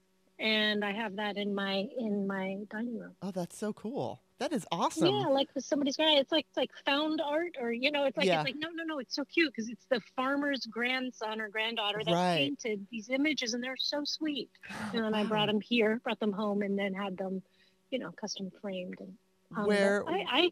And 0.43 0.85
I 0.85 0.93
have 0.93 1.17
that 1.17 1.37
in 1.37 1.55
my 1.55 1.87
in 1.97 2.27
my 2.27 2.59
dining 2.69 2.99
room. 2.99 3.15
oh 3.23 3.31
that's 3.31 3.57
so 3.57 3.73
cool 3.73 4.23
that 4.41 4.53
is 4.53 4.67
awesome 4.73 5.07
Yeah, 5.15 5.29
like 5.29 5.49
with 5.55 5.65
somebody's 5.65 5.97
guy. 5.97 6.15
It's 6.17 6.33
like 6.33 6.47
it's 6.49 6.57
like 6.57 6.71
found 6.85 7.21
art, 7.21 7.55
or 7.61 7.73
you 7.73 7.93
know, 7.93 8.07
it's 8.07 8.17
like 8.17 8.27
Yeah. 8.27 8.41
it's 8.41 8.45
like 8.47 8.57
no, 8.59 8.69
no, 8.75 8.83
no. 8.83 8.99
It's 8.99 9.15
so 9.15 9.25
cute 9.25 9.53
because 9.55 9.69
it's 9.71 9.87
the 9.89 10.01
farmer's 10.17 10.67
grandson 10.67 11.41
or 11.41 11.49
granddaughter 11.49 12.01
that 12.05 12.13
Right. 12.13 12.39
painted 12.39 12.85
these 12.91 13.09
images, 13.09 13.55
and 13.55 13.63
they're 13.63 13.77
so 13.77 14.03
sweet. 14.05 14.51
And 14.93 15.05
then 15.05 15.15
I 15.15 15.23
brought 15.25 15.47
them 15.47 15.61
here, 15.61 16.01
brought 16.03 16.19
them 16.19 16.33
home, 16.33 16.63
and 16.63 16.77
then 16.77 16.93
had 16.93 17.17
them, 17.17 17.43
you 17.91 18.01
know, 18.01 18.11
custom 18.21 18.51
framed 18.61 18.99
and. 19.01 19.17
But 19.55 19.67
Where 19.69 20.03
I, 20.09 20.25
I, 20.29 20.51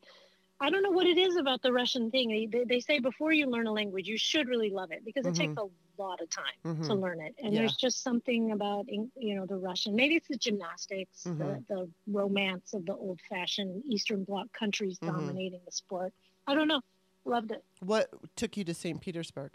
I 0.63 0.69
don't 0.71 0.83
know 0.83 0.91
what 0.91 1.07
it 1.07 1.17
is 1.17 1.37
about 1.37 1.63
the 1.63 1.73
Russian 1.73 2.11
thing. 2.11 2.29
They, 2.29 2.47
they, 2.47 2.65
they 2.65 2.81
say 2.81 2.99
before 2.99 3.33
you 3.33 3.47
learn 3.47 3.67
a 3.67 3.73
language, 3.73 4.07
you 4.07 4.19
should 4.19 4.47
really 4.47 4.69
love 4.71 4.93
it 4.93 5.05
because 5.05 5.25
it 5.27 5.35
takes 5.35 5.57
a 5.57 5.67
lot 6.01 6.21
of 6.21 6.29
time 6.29 6.45
to 6.85 6.91
Mhm. 6.93 7.01
learn 7.01 7.21
it. 7.23 7.35
And 7.43 7.53
Yeah. 7.55 7.61
there's 7.61 7.77
just 7.77 8.03
something 8.03 8.53
about 8.53 8.87
you 8.89 9.35
know 9.37 9.47
the 9.47 9.57
Russian. 9.57 9.97
Maybe 9.97 10.17
it's 10.17 10.29
the 10.29 10.37
gymnastics, 10.37 11.25
Mhm. 11.25 11.39
the, 11.39 11.75
the 11.75 11.91
romance 12.07 12.75
of 12.75 12.85
the 12.85 12.95
old-fashioned 12.95 13.83
Eastern 13.87 14.25
Bloc 14.25 14.53
countries 14.53 14.99
Mhm. 14.99 15.07
dominating 15.07 15.63
the 15.65 15.73
sport. 15.73 16.13
I 16.47 16.55
don't 16.55 16.69
know. 16.69 16.83
Loved 17.25 17.53
it. 17.53 17.65
What 17.81 18.11
took 18.37 18.57
you 18.57 18.65
to 18.65 18.75
St. 18.75 19.01
Petersburg? 19.01 19.53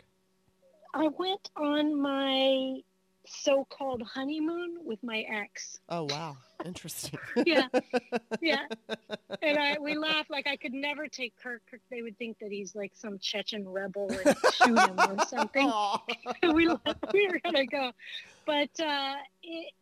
I 0.94 1.08
went 1.08 1.50
on 1.56 2.00
my 2.00 2.82
so-called 3.28 4.02
honeymoon 4.04 4.78
with 4.84 5.04
my 5.04 5.26
ex. 5.30 5.80
Oh 5.90 6.04
wow, 6.04 6.38
interesting. 6.66 7.20
yeah, 7.46 7.68
yeah. 8.42 8.66
And 9.42 9.58
I 9.58 9.78
we 9.80 9.98
laugh 9.98 10.30
like 10.30 10.48
I 10.48 10.56
could 10.56 10.74
never 10.74 11.08
take 11.08 11.36
Kirk. 11.42 11.62
Kirk 11.70 11.82
they 11.90 12.02
would 12.02 12.18
think 12.18 12.40
that 12.40 12.52
he's 12.52 12.76
like 12.76 12.92
some 12.96 13.20
Chechen 13.20 13.68
rebel 13.68 14.10
and 14.10 14.36
shoot 14.54 14.80
him 14.80 15.00
or 15.00 15.26
something. 15.26 15.72
we 16.44 16.68
we 17.14 17.28
were 17.28 17.40
gonna 17.44 17.66
go, 17.66 17.92
but 18.46 18.70
uh, 18.80 19.16
it 19.44 19.74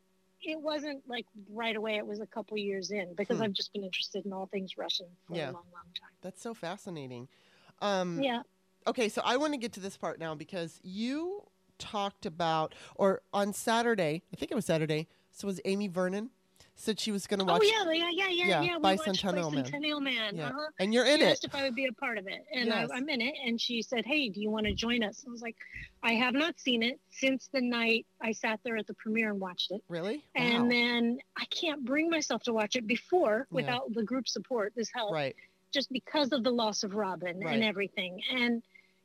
it 0.41 0.60
wasn't 0.60 1.02
like 1.08 1.26
right 1.52 1.76
away. 1.76 1.98
It 1.98 2.06
was 2.06 2.20
a 2.20 2.28
couple 2.28 2.58
years 2.58 2.91
in 2.91 3.14
because 3.14 3.38
hmm. 3.38 3.44
I've 3.44 3.54
just 3.54 3.74
been 3.74 3.84
interested 3.84 4.26
in 4.26 4.34
all 4.34 4.48
things 4.48 4.78
Russian 4.78 5.08
for 5.28 5.36
yeah. 5.36 5.44
a 5.44 5.54
long, 5.54 5.54
long 5.54 5.89
time. 6.00 6.12
That's 6.22 6.41
so 6.41 6.54
fascinating. 6.54 7.28
Um, 7.82 8.22
yeah. 8.22 8.41
Okay, 8.86 9.08
so 9.08 9.22
I 9.24 9.38
want 9.38 9.54
to 9.54 9.58
get 9.58 9.74
to 9.74 9.80
this 9.80 9.96
part 9.96 10.20
now 10.20 10.36
because 10.36 10.80
you 10.84 11.44
talked 11.84 12.26
about, 12.26 12.74
or 12.96 13.22
on 13.34 13.54
Saturday, 13.54 14.24
I 14.34 14.36
think 14.38 14.52
it 14.52 14.56
was 14.56 14.66
Saturday, 14.66 15.08
so 15.32 15.48
was 15.48 15.60
Amy 15.66 15.88
Vernon 15.88 16.30
said 16.76 17.00
she 17.00 17.12
was 17.12 17.28
going 17.28 17.40
to 17.40 17.46
oh, 17.46 17.54
watch. 17.54 17.62
Oh 17.64 17.92
yeah, 17.92 18.10
yeah, 18.10 18.28
yeah, 18.30 18.46
yeah, 18.46 18.62
yeah. 18.62 18.78
Bicentennial 18.78 19.54
Man. 19.54 19.66
Bicentennial 19.66 20.02
Man. 20.02 20.36
Yeah. 20.36 20.48
Uh-huh. 20.48 20.68
And 20.80 20.94
you're 20.94 21.06
in 21.06 21.20
she 21.20 21.26
it. 21.26 21.32
Asked 21.32 21.46
if 21.46 21.56
I 21.56 21.64
would 21.64 21.76
be 21.76 21.86
a 21.86 21.94
part 21.94 22.18
of 22.18 22.28
it, 22.28 22.46
and 22.54 22.68
yes. 22.68 22.90
I, 22.92 22.98
am 22.98 23.10
in 23.10 23.22
it. 23.22 23.36
And 23.46 23.60
she 23.60 23.82
said, 23.82 24.06
"Hey, 24.06 24.30
do 24.30 24.42
you 24.42 24.50
want 24.50 24.66
to 24.66 24.74
join 24.74 25.04
us?" 25.04 25.24
I 25.28 25.32
was 25.32 25.42
like, 25.42 25.56
"I 26.02 26.14
have 26.14 26.34
not 26.34 26.60
seen 26.60 26.84
it 26.84 27.00
since 27.12 27.50
the 27.54 27.62
night 27.62 28.06
I 28.22 28.32
sat 28.32 28.60
there 28.64 28.78
at 28.78 28.88
the 28.88 28.96
premiere 28.96 29.30
and 29.30 29.40
watched 29.40 29.72
it." 29.72 29.84
Really? 29.88 30.24
Wow. 30.36 30.44
And 30.44 30.72
then 30.72 31.20
I 31.38 31.46
can't 31.46 31.86
bring 31.86 32.10
myself 32.10 32.44
to 32.44 32.54
watch 32.54 32.76
it 32.76 32.88
before 32.88 33.48
without 33.52 33.84
yeah. 33.90 33.96
the 34.00 34.04
group 34.04 34.28
support. 34.28 34.74
This 34.76 34.90
help. 34.94 35.14
Right. 35.14 35.36
Just 35.72 35.92
because 35.92 36.32
of 36.32 36.44
the 36.44 36.52
loss 36.52 36.84
of 36.84 36.96
Robin 36.96 37.40
right. 37.40 37.56
and 37.56 37.64
everything, 37.64 38.22
and 38.32 38.62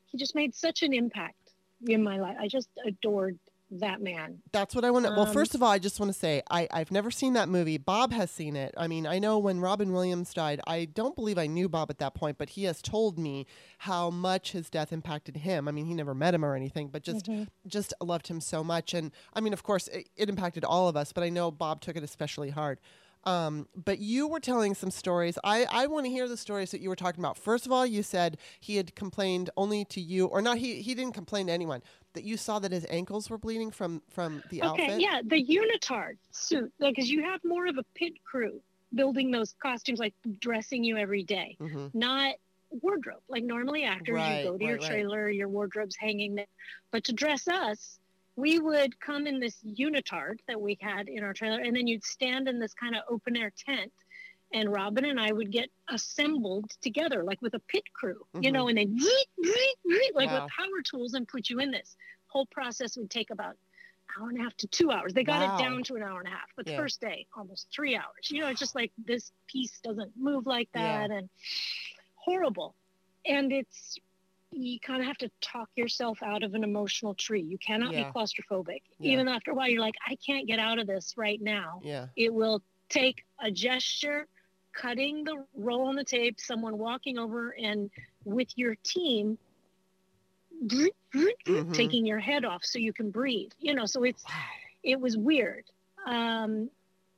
he 0.07 0.19
just 0.19 0.35
made 0.35 0.55
such 0.55 0.83
an 0.83 0.93
impact 0.93 1.48
in 1.87 2.03
my 2.03 2.19
life. 2.19 2.37
I 2.41 2.49
just 2.49 2.69
adored 2.87 3.39
that 3.71 4.01
man. 4.01 4.39
That's 4.53 4.75
what 4.75 4.85
I 4.85 4.91
want 4.91 5.05
to. 5.05 5.11
Um, 5.11 5.17
well, 5.17 5.27
first 5.27 5.55
of 5.55 5.63
all, 5.63 5.71
I 5.71 5.79
just 5.79 6.01
want 6.01 6.13
to 6.13 6.19
say 6.19 6.43
I, 6.51 6.69
I've 6.71 6.91
never 6.91 7.11
seen 7.11 7.35
that 7.35 7.49
movie. 7.49 7.77
Bob 7.77 8.13
has 8.13 8.31
seen 8.31 8.57
it. 8.57 8.75
I 8.77 8.89
mean, 8.89 9.07
I 9.07 9.19
know 9.19 9.39
when 9.39 9.61
Robin 9.61 9.93
Williams 9.93 10.33
died, 10.33 10.61
I 10.67 10.87
don't 10.87 11.15
believe 11.15 11.39
I 11.39 11.47
knew 11.47 11.69
Bob 11.69 11.91
at 11.91 11.99
that 11.99 12.15
point, 12.15 12.39
but 12.39 12.51
he 12.51 12.65
has 12.65 12.81
told 12.81 13.19
me 13.19 13.47
how 13.79 14.11
much 14.11 14.53
his 14.53 14.71
death 14.71 14.93
impacted 14.93 15.39
him. 15.39 15.69
I 15.69 15.73
mean, 15.73 15.87
he 15.87 15.95
never 15.95 16.15
met 16.15 16.35
him 16.35 16.45
or 16.45 16.55
anything, 16.55 16.89
but 16.89 17.03
just 17.03 17.27
mm-hmm. 17.27 17.45
just 17.67 17.93
loved 18.01 18.29
him 18.29 18.41
so 18.41 18.65
much. 18.65 18.95
And 18.95 19.13
I 19.35 19.41
mean, 19.41 19.53
of 19.53 19.63
course, 19.63 19.89
it, 19.89 20.09
it 20.17 20.29
impacted 20.29 20.65
all 20.65 20.89
of 20.89 20.97
us, 20.97 21.13
but 21.13 21.23
I 21.23 21.29
know 21.29 21.51
Bob 21.51 21.81
took 21.81 21.97
it 21.97 22.03
especially 22.03 22.51
hard. 22.51 22.79
Um, 23.29 23.69
but 23.77 23.99
you 23.99 24.27
were 24.27 24.41
telling 24.41 24.75
some 24.75 24.91
stories. 24.91 25.39
I, 25.45 25.67
I 25.71 25.87
want 25.87 26.07
to 26.07 26.11
hear 26.11 26.27
the 26.29 26.37
stories 26.37 26.71
that 26.71 26.81
you 26.81 26.89
were 26.89 26.97
talking 26.97 27.21
about. 27.21 27.37
First 27.37 27.67
of 27.67 27.73
all, 27.73 27.85
you 27.85 28.03
said 28.03 28.39
he 28.59 28.77
had 28.77 28.95
complained 28.95 29.51
only 29.57 29.85
to 29.87 30.01
you, 30.01 30.27
or 30.27 30.41
not. 30.41 30.57
He 30.57 30.81
he 30.81 30.95
didn't 30.95 31.13
complain 31.13 31.49
to 31.49 31.53
anyone. 31.53 31.83
That 32.15 32.25
you 32.25 32.39
saw 32.39 32.59
that 32.61 32.73
his 32.73 32.87
ankles 32.89 33.29
were 33.29 33.37
bleeding 33.37 33.71
from 33.71 34.03
from 34.09 34.43
the 34.49 34.63
okay, 34.63 34.85
outfit. 34.85 35.01
yeah, 35.01 35.21
the 35.23 35.45
unitard 35.45 36.17
suit, 36.31 36.73
because 36.81 37.11
you 37.11 37.23
have 37.23 37.41
more 37.45 37.67
of 37.67 37.77
a 37.77 37.85
pit 37.95 38.15
crew 38.25 38.63
building 38.95 39.31
those 39.31 39.55
costumes, 39.63 39.99
like 39.99 40.15
dressing 40.41 40.83
you 40.83 40.97
every 40.97 41.23
day, 41.23 41.59
mm-hmm. 41.61 41.89
not 41.93 42.35
wardrobe. 42.71 43.21
Like 43.29 43.45
normally 43.45 43.85
actors, 43.85 44.15
right, 44.15 44.39
you 44.39 44.51
go 44.51 44.57
to 44.57 44.65
right, 44.65 44.71
your 44.71 44.79
trailer, 44.79 45.27
right. 45.27 45.35
your 45.35 45.49
wardrobe's 45.49 45.97
hanging 45.97 46.35
there, 46.35 46.47
but 46.91 47.05
to 47.05 47.13
dress 47.13 47.47
us 47.47 47.99
we 48.39 48.61
would 48.61 49.01
come 49.01 49.27
in 49.27 49.41
this 49.41 49.57
unitard 49.65 50.39
that 50.47 50.61
we 50.61 50.79
had 50.81 51.09
in 51.09 51.25
our 51.25 51.33
trailer, 51.33 51.61
and 51.61 51.75
then 51.75 51.89
you'd 51.89 52.05
stand 52.05 52.47
in 52.47 52.61
this 52.61 52.73
kind 52.73 52.95
of 52.95 53.03
open 53.11 53.37
air 53.37 53.51
tent. 53.67 53.93
And 54.55 54.73
Robin 54.73 55.07
and 55.07 55.21
I 55.21 55.33
would 55.33 55.51
get 55.51 55.69
assembled 55.91 56.71
together, 56.81 57.25
like 57.25 57.43
with 57.43 57.55
a 57.55 57.59
pit 57.59 57.83
crew, 57.93 58.15
mm-hmm. 58.15 58.45
you 58.45 58.53
know, 58.53 58.69
and 58.69 58.79
then 58.79 58.97
like 60.15 60.31
wow. 60.31 60.45
with 60.45 60.53
power 60.57 60.83
tools 60.89 61.15
and 61.15 61.27
put 61.27 61.51
you 61.51 61.59
in 61.59 61.73
this. 61.73 61.97
Whole 62.29 62.47
process 62.47 62.97
would 62.97 63.11
take 63.11 63.31
about 63.31 63.57
hour 64.19 64.29
and 64.29 64.39
a 64.39 64.43
half 64.43 64.57
to 64.59 64.69
two 64.69 64.93
hours. 64.93 65.13
They 65.13 65.25
got 65.25 65.41
wow. 65.41 65.57
it 65.57 65.63
down 65.63 65.83
to 65.85 65.97
an 65.97 66.05
hour 66.05 66.21
and 66.21 66.29
a 66.29 66.31
half, 66.31 66.49
but 66.57 66.67
yeah. 66.67 66.77
the 66.77 66.79
first 66.79 67.01
day, 67.01 67.27
almost 67.37 67.67
three 67.75 67.97
hours. 67.97 68.31
You 68.31 68.41
know, 68.41 68.47
it's 68.47 68.61
just 68.61 68.77
like 68.77 68.93
this 69.05 69.33
piece 69.49 69.81
doesn't 69.83 70.13
move 70.17 70.47
like 70.47 70.69
that 70.75 71.11
yeah. 71.11 71.17
and 71.19 71.29
horrible. 72.15 72.77
And 73.27 73.53
it's 73.53 73.99
you 74.51 74.81
kind 74.81 75.01
of 75.01 75.07
have 75.07 75.19
to 75.19 75.31
talk 75.41 75.69
yourself 75.77 76.23
out 76.23 76.43
of 76.43 76.55
an 76.55 76.65
emotional 76.65 77.15
tree. 77.15 77.43
You 77.43 77.59
cannot 77.59 77.93
yeah. 77.93 78.05
be 78.05 78.11
claustrophobic. 78.11 78.83
Yeah. 78.99 79.13
Even 79.13 79.29
after 79.29 79.51
a 79.51 79.55
while, 79.55 79.69
you're 79.69 79.81
like, 79.81 79.97
I 80.07 80.17
can't 80.25 80.47
get 80.47 80.59
out 80.59 80.79
of 80.79 80.87
this 80.87 81.15
right 81.17 81.41
now. 81.41 81.81
Yeah. 81.83 82.07
It 82.17 82.33
will 82.33 82.63
take 82.89 83.25
a 83.41 83.51
gesture, 83.51 84.27
cutting 84.73 85.25
the 85.25 85.45
roll 85.55 85.89
on 85.89 85.97
the 85.97 86.05
tape, 86.05 86.41
someone 86.41 86.79
walking 86.79 87.19
over 87.19 87.51
and 87.51 87.91
with 88.25 88.49
your 88.57 88.75
team 88.83 89.39
mm-hmm. 90.67 91.73
taking 91.73 92.07
your 92.07 92.19
head 92.19 92.45
off 92.45 92.65
so 92.65 92.79
you 92.79 92.93
can 92.93 93.11
breathe. 93.11 93.51
You 93.59 93.75
know, 93.75 93.87
so 93.87 94.05
it's 94.05 94.25
it 94.83 95.01
was 95.01 95.17
weird. 95.17 95.65
Um, 96.07 96.71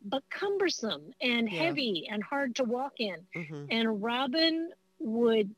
but 0.05 0.23
cumbersome 0.31 1.13
and 1.21 1.51
yeah. 1.51 1.63
heavy 1.63 2.09
and 2.11 2.23
hard 2.23 2.57
to 2.57 2.65
walk 2.65 2.95
in. 2.99 3.17
Mm-hmm. 3.37 3.65
And 3.71 4.03
Robin 4.03 4.71
would 5.01 5.51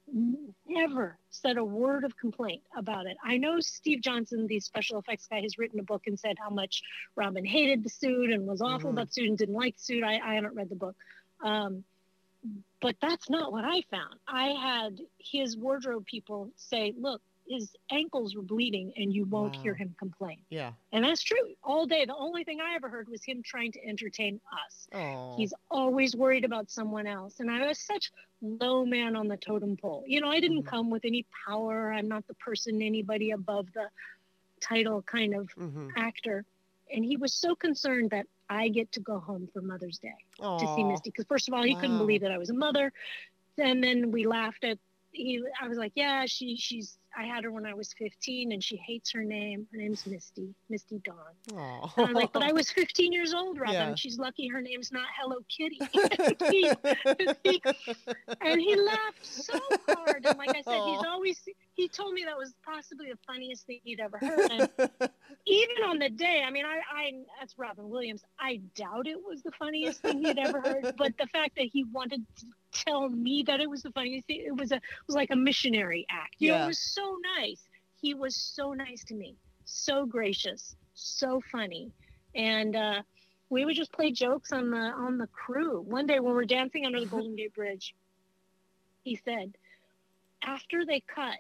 never 0.66 1.18
said 1.30 1.57
a 1.57 1.64
word 1.64 2.05
of 2.05 2.16
complaint 2.16 2.62
about 2.76 3.07
it. 3.07 3.16
I 3.24 3.36
know 3.36 3.59
Steve 3.61 4.01
Johnson, 4.01 4.47
the 4.47 4.61
special 4.61 4.99
effects 4.99 5.26
guy, 5.26 5.40
has 5.40 5.59
written 5.59 5.80
a 5.80 5.82
book 5.82 6.03
and 6.07 6.18
said 6.18 6.36
how 6.38 6.51
much 6.51 6.82
Robin 7.16 7.45
hated 7.45 7.82
the 7.82 7.90
suit 7.90 8.30
and 8.30 8.47
was 8.47 8.62
awful 8.62 8.90
mm-hmm. 8.90 8.99
about 8.99 9.09
the 9.09 9.14
suit 9.14 9.28
and 9.28 9.38
didn't 9.38 9.55
like 9.55 9.76
the 9.76 9.82
suit. 9.82 10.05
I, 10.05 10.20
I 10.20 10.34
haven't 10.34 10.55
read 10.55 10.68
the 10.68 10.76
book. 10.76 10.95
Um, 11.45 11.84
but 12.80 12.97
that's 13.01 13.28
not 13.30 13.53
what 13.53 13.64
I 13.64 13.82
found. 13.90 14.14
I 14.26 14.49
had 14.49 15.01
his 15.18 15.57
wardrobe 15.57 16.07
people 16.07 16.51
say, 16.57 16.93
look, 16.97 17.20
his 17.47 17.74
ankles 17.90 18.34
were 18.34 18.43
bleeding 18.43 18.93
and 18.97 19.12
you 19.12 19.24
won't 19.24 19.57
wow. 19.57 19.62
hear 19.62 19.74
him 19.74 19.95
complain. 19.99 20.38
Yeah. 20.49 20.72
And 20.93 21.05
that's 21.05 21.22
true. 21.22 21.55
All 21.62 21.86
day. 21.86 22.05
The 22.05 22.14
only 22.14 22.45
thing 22.45 22.61
I 22.61 22.74
ever 22.74 22.88
heard 22.88 23.09
was 23.09 23.22
him 23.24 23.43
trying 23.45 23.72
to 23.72 23.84
entertain 23.86 24.40
us. 24.66 24.88
Aww. 24.95 25.36
He's 25.36 25.53
always 25.70 26.14
worried 26.14 26.45
about 26.45 26.70
someone 26.70 27.07
else. 27.07 27.40
And 27.40 27.51
I 27.51 27.66
was 27.66 27.78
such 27.78 28.12
low 28.40 28.84
man 28.84 29.16
on 29.16 29.28
the 29.28 29.36
totem 29.36 29.76
pole. 29.76 30.05
You 30.07 30.20
know, 30.20 30.28
I 30.28 30.40
didn't 30.40 30.61
mm-hmm. 30.61 30.68
come 30.68 30.90
with 30.90 31.05
any 31.05 31.26
power. 31.47 31.93
I'm 31.93 32.09
not 32.09 32.26
the 32.26 32.34
person 32.34 32.80
anybody 32.80 33.32
above 33.32 33.66
the 33.74 33.88
title 34.61 35.03
kind 35.03 35.34
of 35.34 35.49
mm-hmm. 35.59 35.88
actor. 35.97 36.45
And 36.95 37.05
he 37.05 37.16
was 37.16 37.32
so 37.32 37.55
concerned 37.55 38.11
that 38.11 38.26
I 38.49 38.68
get 38.68 38.93
to 38.93 39.01
go 39.01 39.18
home 39.18 39.49
for 39.53 39.62
Mother's 39.62 39.99
Day 39.99 40.14
Aww. 40.40 40.61
to 40.61 40.74
see 40.74 40.84
Misty. 40.84 41.11
Because 41.11 41.24
first 41.26 41.49
of 41.49 41.55
all, 41.55 41.62
he 41.62 41.74
wow. 41.74 41.80
couldn't 41.80 41.99
believe 41.99 42.20
that 42.20 42.30
I 42.30 42.38
was 42.38 42.51
a 42.51 42.55
mother. 42.55 42.93
And 43.59 43.82
then 43.82 44.12
we 44.12 44.26
laughed 44.26 44.64
at 44.64 44.78
he 45.12 45.42
I 45.60 45.68
was 45.68 45.78
like, 45.78 45.92
yeah, 45.94 46.24
she 46.26 46.56
she's 46.56 46.98
I 47.16 47.24
had 47.24 47.44
her 47.44 47.50
when 47.50 47.66
I 47.66 47.74
was 47.74 47.92
15 47.98 48.52
and 48.52 48.64
she 48.64 48.76
hates 48.76 49.12
her 49.12 49.22
name. 49.22 49.66
Her 49.70 49.78
name's 49.78 50.06
Misty, 50.06 50.54
Misty 50.70 51.00
Dawn. 51.04 51.16
Aww. 51.50 51.98
And 51.98 52.06
I'm 52.08 52.14
like, 52.14 52.32
but 52.32 52.42
I 52.42 52.52
was 52.52 52.70
15 52.70 53.12
years 53.12 53.34
old, 53.34 53.58
Robin. 53.58 53.74
Yeah. 53.74 53.94
She's 53.94 54.18
lucky 54.18 54.48
her 54.48 54.62
name's 54.62 54.90
not 54.92 55.06
Hello 55.20 55.36
Kitty. 55.48 55.78
and, 55.80 57.36
he, 57.44 57.62
and 58.40 58.60
he 58.60 58.76
laughed 58.76 59.26
so 59.26 59.60
hard. 59.88 60.24
And 60.24 60.38
like 60.38 60.50
I 60.50 60.62
said, 60.62 60.72
Aww. 60.72 60.96
he's 60.96 61.06
always, 61.06 61.40
he 61.74 61.88
told 61.88 62.14
me 62.14 62.24
that 62.24 62.36
was 62.36 62.54
possibly 62.64 63.10
the 63.10 63.18
funniest 63.26 63.66
thing 63.66 63.80
he'd 63.84 64.00
ever 64.00 64.18
heard. 64.18 64.50
And 64.50 64.70
even 65.46 65.84
on 65.84 65.98
the 65.98 66.08
day, 66.08 66.42
I 66.46 66.50
mean, 66.50 66.64
I, 66.64 66.80
I, 66.90 67.12
that's 67.38 67.58
Robin 67.58 67.90
Williams. 67.90 68.22
I 68.40 68.60
doubt 68.74 69.06
it 69.06 69.18
was 69.22 69.42
the 69.42 69.52
funniest 69.58 70.00
thing 70.00 70.24
he'd 70.24 70.38
ever 70.38 70.60
heard, 70.62 70.94
but 70.96 71.12
the 71.18 71.26
fact 71.26 71.56
that 71.56 71.66
he 71.70 71.84
wanted 71.84 72.24
to 72.36 72.46
tell 72.72 73.08
me 73.08 73.42
that 73.46 73.60
it 73.60 73.68
was 73.68 73.82
the 73.82 73.92
funniest 73.92 74.26
thing, 74.26 74.42
it 74.46 74.56
was 74.56 74.72
a, 74.72 74.76
it 74.76 74.82
was 75.06 75.16
like 75.16 75.30
a 75.30 75.36
missionary 75.36 76.06
act. 76.10 76.36
You 76.38 76.48
yeah. 76.48 76.58
know, 76.58 76.64
it 76.64 76.68
was 76.68 76.80
so 76.80 77.16
nice. 77.38 77.62
He 78.00 78.14
was 78.14 78.36
so 78.36 78.72
nice 78.72 79.04
to 79.04 79.14
me, 79.14 79.36
so 79.64 80.06
gracious, 80.06 80.76
so 80.94 81.42
funny. 81.50 81.92
And, 82.34 82.74
uh, 82.76 83.02
we 83.52 83.66
would 83.66 83.76
just 83.76 83.92
play 83.92 84.10
jokes 84.10 84.50
on 84.50 84.70
the 84.70 84.78
on 84.78 85.18
the 85.18 85.26
crew. 85.26 85.82
One 85.82 86.06
day 86.06 86.20
when 86.20 86.34
we're 86.34 86.46
dancing 86.46 86.86
under 86.86 87.00
the 87.00 87.06
Golden 87.14 87.36
Gate 87.36 87.52
Bridge, 87.52 87.94
he 89.04 89.20
said, 89.24 89.52
after 90.42 90.86
they 90.86 91.00
cut, 91.00 91.36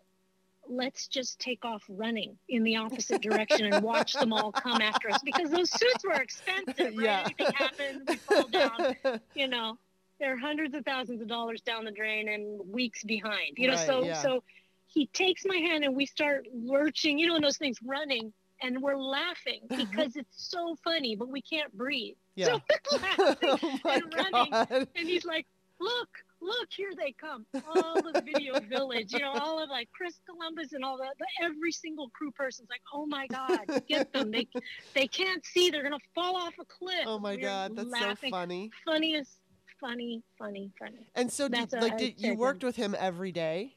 let's 0.68 1.08
just 1.08 1.38
take 1.40 1.64
off 1.64 1.82
running 1.88 2.36
in 2.50 2.62
the 2.64 2.76
opposite 2.76 3.22
direction 3.22 3.72
and 3.72 3.82
watch 3.82 4.12
them 4.12 4.32
all 4.32 4.52
come 4.52 4.80
after 4.82 5.10
us 5.10 5.20
because 5.24 5.50
those 5.50 5.70
suits 5.70 6.04
were 6.04 6.12
expensive. 6.12 6.76
Right? 6.78 6.94
Yeah. 7.02 7.22
Anything 7.24 7.54
happens, 7.54 8.02
we 8.06 8.16
fall 8.16 8.48
down. 8.48 8.96
You 9.34 9.48
know, 9.48 9.78
they're 10.22 10.38
hundreds 10.38 10.72
of 10.74 10.84
thousands 10.84 11.20
of 11.20 11.26
dollars 11.26 11.60
down 11.62 11.84
the 11.84 11.90
drain 11.90 12.28
and 12.28 12.60
weeks 12.72 13.02
behind. 13.02 13.56
You 13.56 13.66
know, 13.66 13.74
right, 13.74 13.86
so 13.86 14.04
yeah. 14.04 14.22
so 14.22 14.44
he 14.86 15.06
takes 15.08 15.44
my 15.44 15.56
hand 15.56 15.84
and 15.84 15.96
we 15.96 16.06
start 16.06 16.46
lurching. 16.54 17.18
You 17.18 17.26
know, 17.26 17.34
and 17.34 17.44
those 17.44 17.58
things 17.58 17.76
running. 17.84 18.32
And 18.64 18.80
we're 18.80 18.96
laughing 18.96 19.62
because 19.68 20.14
it's 20.14 20.48
so 20.48 20.76
funny, 20.84 21.16
but 21.16 21.28
we 21.28 21.42
can't 21.42 21.76
breathe. 21.76 22.14
Yeah. 22.36 22.46
So 22.46 22.60
we're 22.92 22.98
laughing 23.18 23.36
oh 23.44 23.80
and 23.90 24.14
running. 24.14 24.52
God. 24.52 24.88
And 24.94 25.08
he's 25.08 25.24
like, 25.24 25.46
look, 25.80 26.08
look, 26.40 26.68
here 26.70 26.92
they 26.96 27.12
come. 27.12 27.44
All 27.54 27.94
the 27.94 28.22
video 28.24 28.60
village, 28.68 29.12
you 29.12 29.18
know, 29.18 29.32
all 29.32 29.62
of 29.62 29.68
like 29.68 29.88
Chris 29.92 30.20
Columbus 30.28 30.72
and 30.72 30.84
all 30.84 30.98
that. 30.98 31.14
Every 31.42 31.72
single 31.72 32.08
crew 32.10 32.30
person's 32.30 32.68
like, 32.70 32.82
oh 32.92 33.06
my 33.06 33.26
God, 33.26 33.82
get 33.88 34.12
them. 34.12 34.30
They 34.30 34.48
they 34.94 35.06
can't 35.06 35.44
see. 35.44 35.70
They're 35.70 35.82
gonna 35.82 35.98
fall 36.14 36.36
off 36.36 36.54
a 36.60 36.64
cliff. 36.64 37.04
Oh 37.06 37.18
my 37.18 37.34
We're 37.34 37.42
God, 37.42 37.76
that's 37.76 37.88
laughing. 37.88 38.30
so 38.30 38.36
funny. 38.36 38.70
Funniest, 38.84 39.38
funny, 39.82 40.22
funny, 40.38 40.70
funny. 40.78 41.06
And 41.14 41.30
so, 41.30 41.48
did, 41.48 41.72
like, 41.72 41.98
did 41.98 42.14
you 42.16 42.34
worked 42.34 42.64
with 42.64 42.76
him 42.76 42.96
every 42.98 43.32
day? 43.32 43.76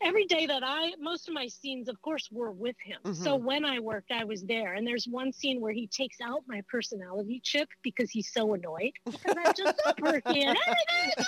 every 0.00 0.26
day 0.26 0.46
that 0.46 0.62
I, 0.64 0.92
most 1.00 1.28
of 1.28 1.34
my 1.34 1.46
scenes, 1.48 1.88
of 1.88 2.00
course, 2.02 2.28
were 2.30 2.50
with 2.50 2.76
him. 2.82 2.98
Mm-hmm. 3.04 3.22
So 3.22 3.36
when 3.36 3.64
I 3.64 3.80
worked, 3.80 4.12
I 4.12 4.24
was 4.24 4.42
there. 4.42 4.74
And 4.74 4.86
there's 4.86 5.06
one 5.06 5.32
scene 5.32 5.60
where 5.60 5.72
he 5.72 5.86
takes 5.86 6.18
out 6.20 6.42
my 6.46 6.62
personality 6.70 7.40
chip 7.42 7.68
because 7.82 8.10
he's 8.10 8.32
so 8.32 8.54
annoyed 8.54 8.92
because 9.04 9.36
I'm 9.36 9.54
just 9.56 9.80
kid. 9.86 10.56
I'm 10.56 10.56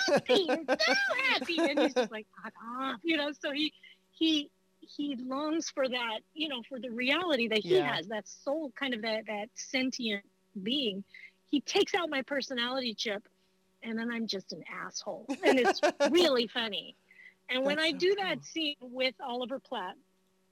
happy, 0.07 0.47
so 0.47 1.15
happy, 1.29 1.57
and 1.59 1.79
he's 1.79 1.93
just 1.93 2.11
like, 2.11 2.27
ah, 2.63 2.95
you 3.03 3.17
know. 3.17 3.31
So 3.39 3.51
he 3.51 3.73
he 4.11 4.49
he 4.79 5.15
longs 5.17 5.69
for 5.69 5.87
that, 5.87 6.19
you 6.33 6.47
know, 6.47 6.61
for 6.67 6.79
the 6.79 6.89
reality 6.89 7.47
that 7.49 7.59
he 7.59 7.77
yeah. 7.77 7.95
has, 7.95 8.07
that 8.07 8.27
soul, 8.27 8.71
kind 8.79 8.93
of 8.93 9.01
that 9.03 9.25
that 9.27 9.49
sentient 9.55 10.23
being. 10.63 11.03
He 11.51 11.61
takes 11.61 11.93
out 11.93 12.09
my 12.09 12.21
personality 12.21 12.95
chip, 12.95 13.27
and 13.83 13.99
then 13.99 14.09
I'm 14.09 14.25
just 14.25 14.53
an 14.53 14.63
asshole, 14.71 15.27
and 15.43 15.59
it's 15.59 15.81
really 16.09 16.47
funny. 16.53 16.95
And 17.49 17.65
when 17.65 17.77
I 17.77 17.91
do 17.91 18.15
that 18.19 18.43
scene 18.45 18.77
with 18.79 19.13
Oliver 19.21 19.59
Platt, 19.59 19.95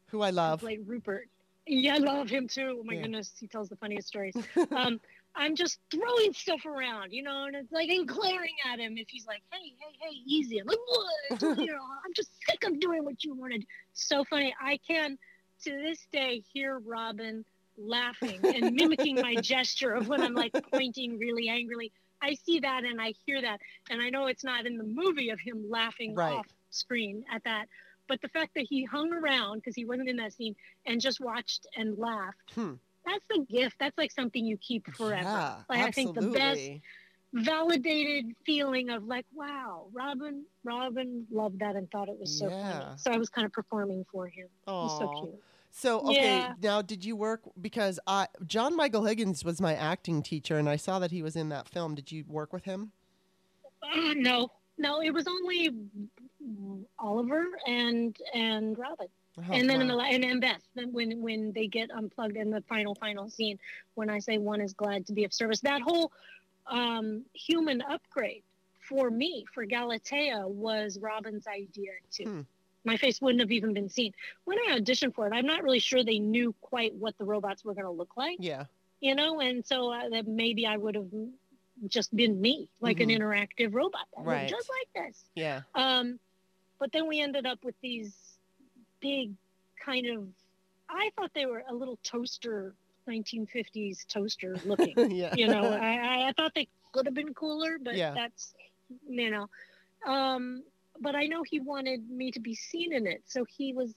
who 0.08 0.22
I 0.22 0.32
love, 0.32 0.62
like 0.62 0.82
Rupert, 0.86 1.30
yeah, 1.66 1.96
I 1.96 1.98
love 2.00 2.30
him 2.30 2.48
too. 2.48 2.80
Oh 2.80 2.84
my 2.84 2.96
yeah. 2.96 3.04
goodness, 3.04 3.34
he 3.40 3.48
tells 3.48 3.70
the 3.70 3.78
funniest 3.78 4.10
stories. 4.10 4.36
um, 4.76 5.00
I'm 5.36 5.56
just 5.56 5.80
throwing 5.90 6.34
stuff 6.34 6.66
around, 6.66 7.14
you 7.14 7.24
know, 7.24 7.46
and 7.46 7.56
it's 7.56 7.72
like 7.72 7.90
and 7.90 8.08
glaring 8.08 8.56
at 8.70 8.80
him 8.80 8.98
if 8.98 9.08
he's 9.08 9.26
like, 9.26 9.42
"Hey, 9.52 9.74
hey, 9.80 9.98
hey, 10.02 10.16
easy." 10.26 10.60
I'm 10.60 10.68
like, 10.68 10.80
"What?" 10.88 11.42
you 11.60 11.68
know, 11.68 11.82
I'm 12.06 12.14
just 12.14 12.32
sick 12.50 12.64
of 12.66 12.80
doing 12.80 13.06
what 13.06 13.24
you 13.24 13.36
wanted. 13.36 13.66
So 13.94 14.26
funny. 14.26 14.54
I 14.60 14.80
can, 14.86 15.18
to 15.64 15.72
this 15.72 16.08
day, 16.12 16.44
hear 16.52 16.80
Robin 16.80 17.46
laughing 17.80 18.40
and 18.44 18.76
mimicking 18.76 19.16
my 19.16 19.36
gesture 19.36 19.94
of 19.94 20.08
when 20.08 20.22
I'm 20.22 20.34
like 20.34 20.54
pointing 20.72 21.18
really 21.18 21.50
angrily. 21.50 21.92
I 22.22 22.36
see 22.36 22.60
that 22.60 22.84
and 22.84 23.00
I 23.02 23.14
hear 23.26 23.42
that, 23.42 23.60
and 23.90 24.02
I 24.02 24.10
know 24.10 24.28
it's 24.28 24.44
not 24.44 24.66
in 24.66 24.78
the 24.78 24.84
movie 24.84 25.30
of 25.30 25.40
him 25.40 25.66
laughing 25.70 26.16
right. 26.16 26.34
off 26.34 26.48
screen 26.70 27.24
at 27.34 27.44
that. 27.46 27.66
But 28.08 28.22
the 28.22 28.28
fact 28.30 28.52
that 28.56 28.66
he 28.68 28.84
hung 28.84 29.14
around 29.14 29.60
because 29.60 29.76
he 29.76 29.86
wasn't 29.86 30.10
in 30.10 30.18
that 30.18 30.34
scene 30.34 30.56
and 30.86 31.00
just 31.00 31.22
watched 31.22 31.68
and 31.78 31.98
laughed, 31.98 32.54
hmm. 32.56 32.74
that's 33.06 33.24
a 33.38 33.40
gift. 33.52 33.76
That's 33.80 33.98
like 33.98 34.12
something 34.12 34.46
you 34.46 34.58
keep 34.58 34.94
forever. 34.96 35.24
Yeah, 35.24 35.56
like 35.70 35.80
absolutely. 35.80 36.20
I 36.20 36.22
think 36.22 36.34
the 36.34 36.40
best 36.40 36.82
validated 37.34 38.36
feeling 38.46 38.90
of 38.90 39.06
like, 39.06 39.26
wow, 39.34 39.88
Robin, 39.94 40.44
Robin 40.64 41.26
loved 41.32 41.60
that 41.60 41.76
and 41.76 41.90
thought 41.92 42.10
it 42.10 42.20
was 42.20 42.38
so 42.38 42.50
yeah. 42.50 42.72
funny. 42.72 42.86
So 42.98 43.12
I 43.12 43.18
was 43.18 43.30
kind 43.30 43.46
of 43.46 43.54
performing 43.54 44.06
for 44.12 44.28
him. 44.28 44.48
Aww. 44.68 44.84
He's 44.84 44.98
so 44.98 45.22
cute. 45.22 45.44
So 45.72 46.00
okay, 46.02 46.40
yeah. 46.40 46.54
now 46.62 46.82
did 46.82 47.06
you 47.06 47.16
work 47.16 47.42
because 47.62 48.00
I 48.08 48.28
John 48.46 48.76
Michael 48.76 49.06
Higgins 49.06 49.44
was 49.46 49.62
my 49.62 49.76
acting 49.76 50.24
teacher 50.24 50.58
and 50.58 50.68
I 50.68 50.76
saw 50.76 51.00
that 51.00 51.12
he 51.12 51.22
was 51.22 51.36
in 51.36 51.50
that 51.50 51.70
film. 51.70 51.96
Did 51.96 52.12
you 52.12 52.26
work 52.28 52.52
with 52.52 52.66
him? 52.66 52.92
Uh, 53.84 54.14
no, 54.16 54.52
no, 54.78 55.02
it 55.02 55.12
was 55.12 55.28
only 55.28 55.70
Oliver 56.98 57.46
and 57.68 58.18
and 58.34 58.78
Robin. 58.78 59.08
Oh, 59.38 59.44
and 59.54 59.70
then 59.70 59.78
wow. 59.78 59.82
in 59.82 59.88
the 59.88 59.98
and, 59.98 60.26
and 60.26 60.42
Beth, 60.42 60.62
then 60.76 60.92
when 60.92 61.22
when 61.22 61.52
they 61.54 61.68
get 61.68 61.92
unplugged 61.92 62.36
in 62.36 62.50
the 62.50 62.62
final 62.62 62.96
final 62.96 63.30
scene, 63.30 63.60
when 63.96 64.10
I 64.10 64.20
say 64.20 64.38
one 64.38 64.62
is 64.62 64.74
glad 64.74 65.06
to 65.08 65.14
be 65.14 65.24
of 65.24 65.34
service, 65.34 65.60
that 65.62 65.82
whole 65.82 66.12
um, 66.68 67.24
human 67.34 67.82
upgrade 67.82 68.44
for 68.80 69.10
me 69.10 69.46
for 69.54 69.66
Galatea 69.66 70.48
was 70.48 70.98
Robin's 71.00 71.48
idea 71.48 71.92
too. 72.12 72.24
Hmm. 72.24 72.42
My 72.90 72.98
face 72.98 73.22
wouldn't 73.22 73.40
have 73.40 73.52
even 73.52 73.72
been 73.76 73.88
seen 73.88 74.14
when 74.46 74.58
I 74.58 74.80
auditioned 74.80 75.14
for 75.14 75.28
it. 75.28 75.32
I'm 75.32 75.46
not 75.46 75.62
really 75.62 75.78
sure 75.78 76.04
they 76.04 76.18
knew 76.18 76.56
quite 76.60 76.92
what 76.96 77.16
the 77.20 77.24
robots 77.24 77.64
were 77.64 77.76
going 77.76 77.86
to 77.86 77.92
look 77.92 78.18
like. 78.18 78.38
Yeah, 78.40 78.64
you 79.00 79.14
know, 79.14 79.42
and 79.42 79.64
so 79.64 79.92
uh, 79.94 80.10
that 80.10 80.28
maybe 80.28 80.66
I 80.66 80.76
would 80.76 80.96
have 80.96 81.06
just 81.88 82.16
been 82.16 82.42
me, 82.42 82.68
like 82.82 82.98
mm-hmm. 82.98 83.12
an 83.12 83.20
interactive 83.22 83.76
robot, 83.76 84.08
right. 84.18 84.50
just 84.50 84.68
like 84.70 85.06
this. 85.06 85.24
Yeah. 85.36 85.62
Um, 85.76 86.18
but 86.80 86.92
then 86.92 87.08
we 87.08 87.22
ended 87.22 87.46
up 87.46 87.64
with 87.64 87.76
these 87.84 88.16
big 89.00 89.34
kind 89.86 90.08
of. 90.08 90.26
I 90.90 91.12
thought 91.16 91.30
they 91.36 91.46
were 91.46 91.64
a 91.70 91.74
little 91.76 92.00
toaster, 92.02 92.74
1950s 93.08 94.08
toaster 94.08 94.58
looking. 94.66 95.12
yeah. 95.12 95.36
You 95.36 95.48
know, 95.48 95.72
I, 95.72 96.30
I 96.30 96.34
thought 96.36 96.54
they 96.56 96.68
could 96.92 97.06
have 97.06 97.14
been 97.14 97.36
cooler, 97.36 97.78
but 97.80 97.96
yeah. 97.96 98.16
that's, 98.16 98.56
you 99.08 99.30
know. 99.30 99.48
Um, 100.12 100.64
but 101.02 101.16
I 101.16 101.26
know 101.26 101.44
he 101.44 101.60
wanted 101.60 102.10
me 102.10 102.32
to 102.32 102.40
be 102.40 102.56
seen 102.56 102.94
in 102.94 103.08
it, 103.08 103.24
so 103.26 103.46
he 103.46 103.74
was 103.74 103.94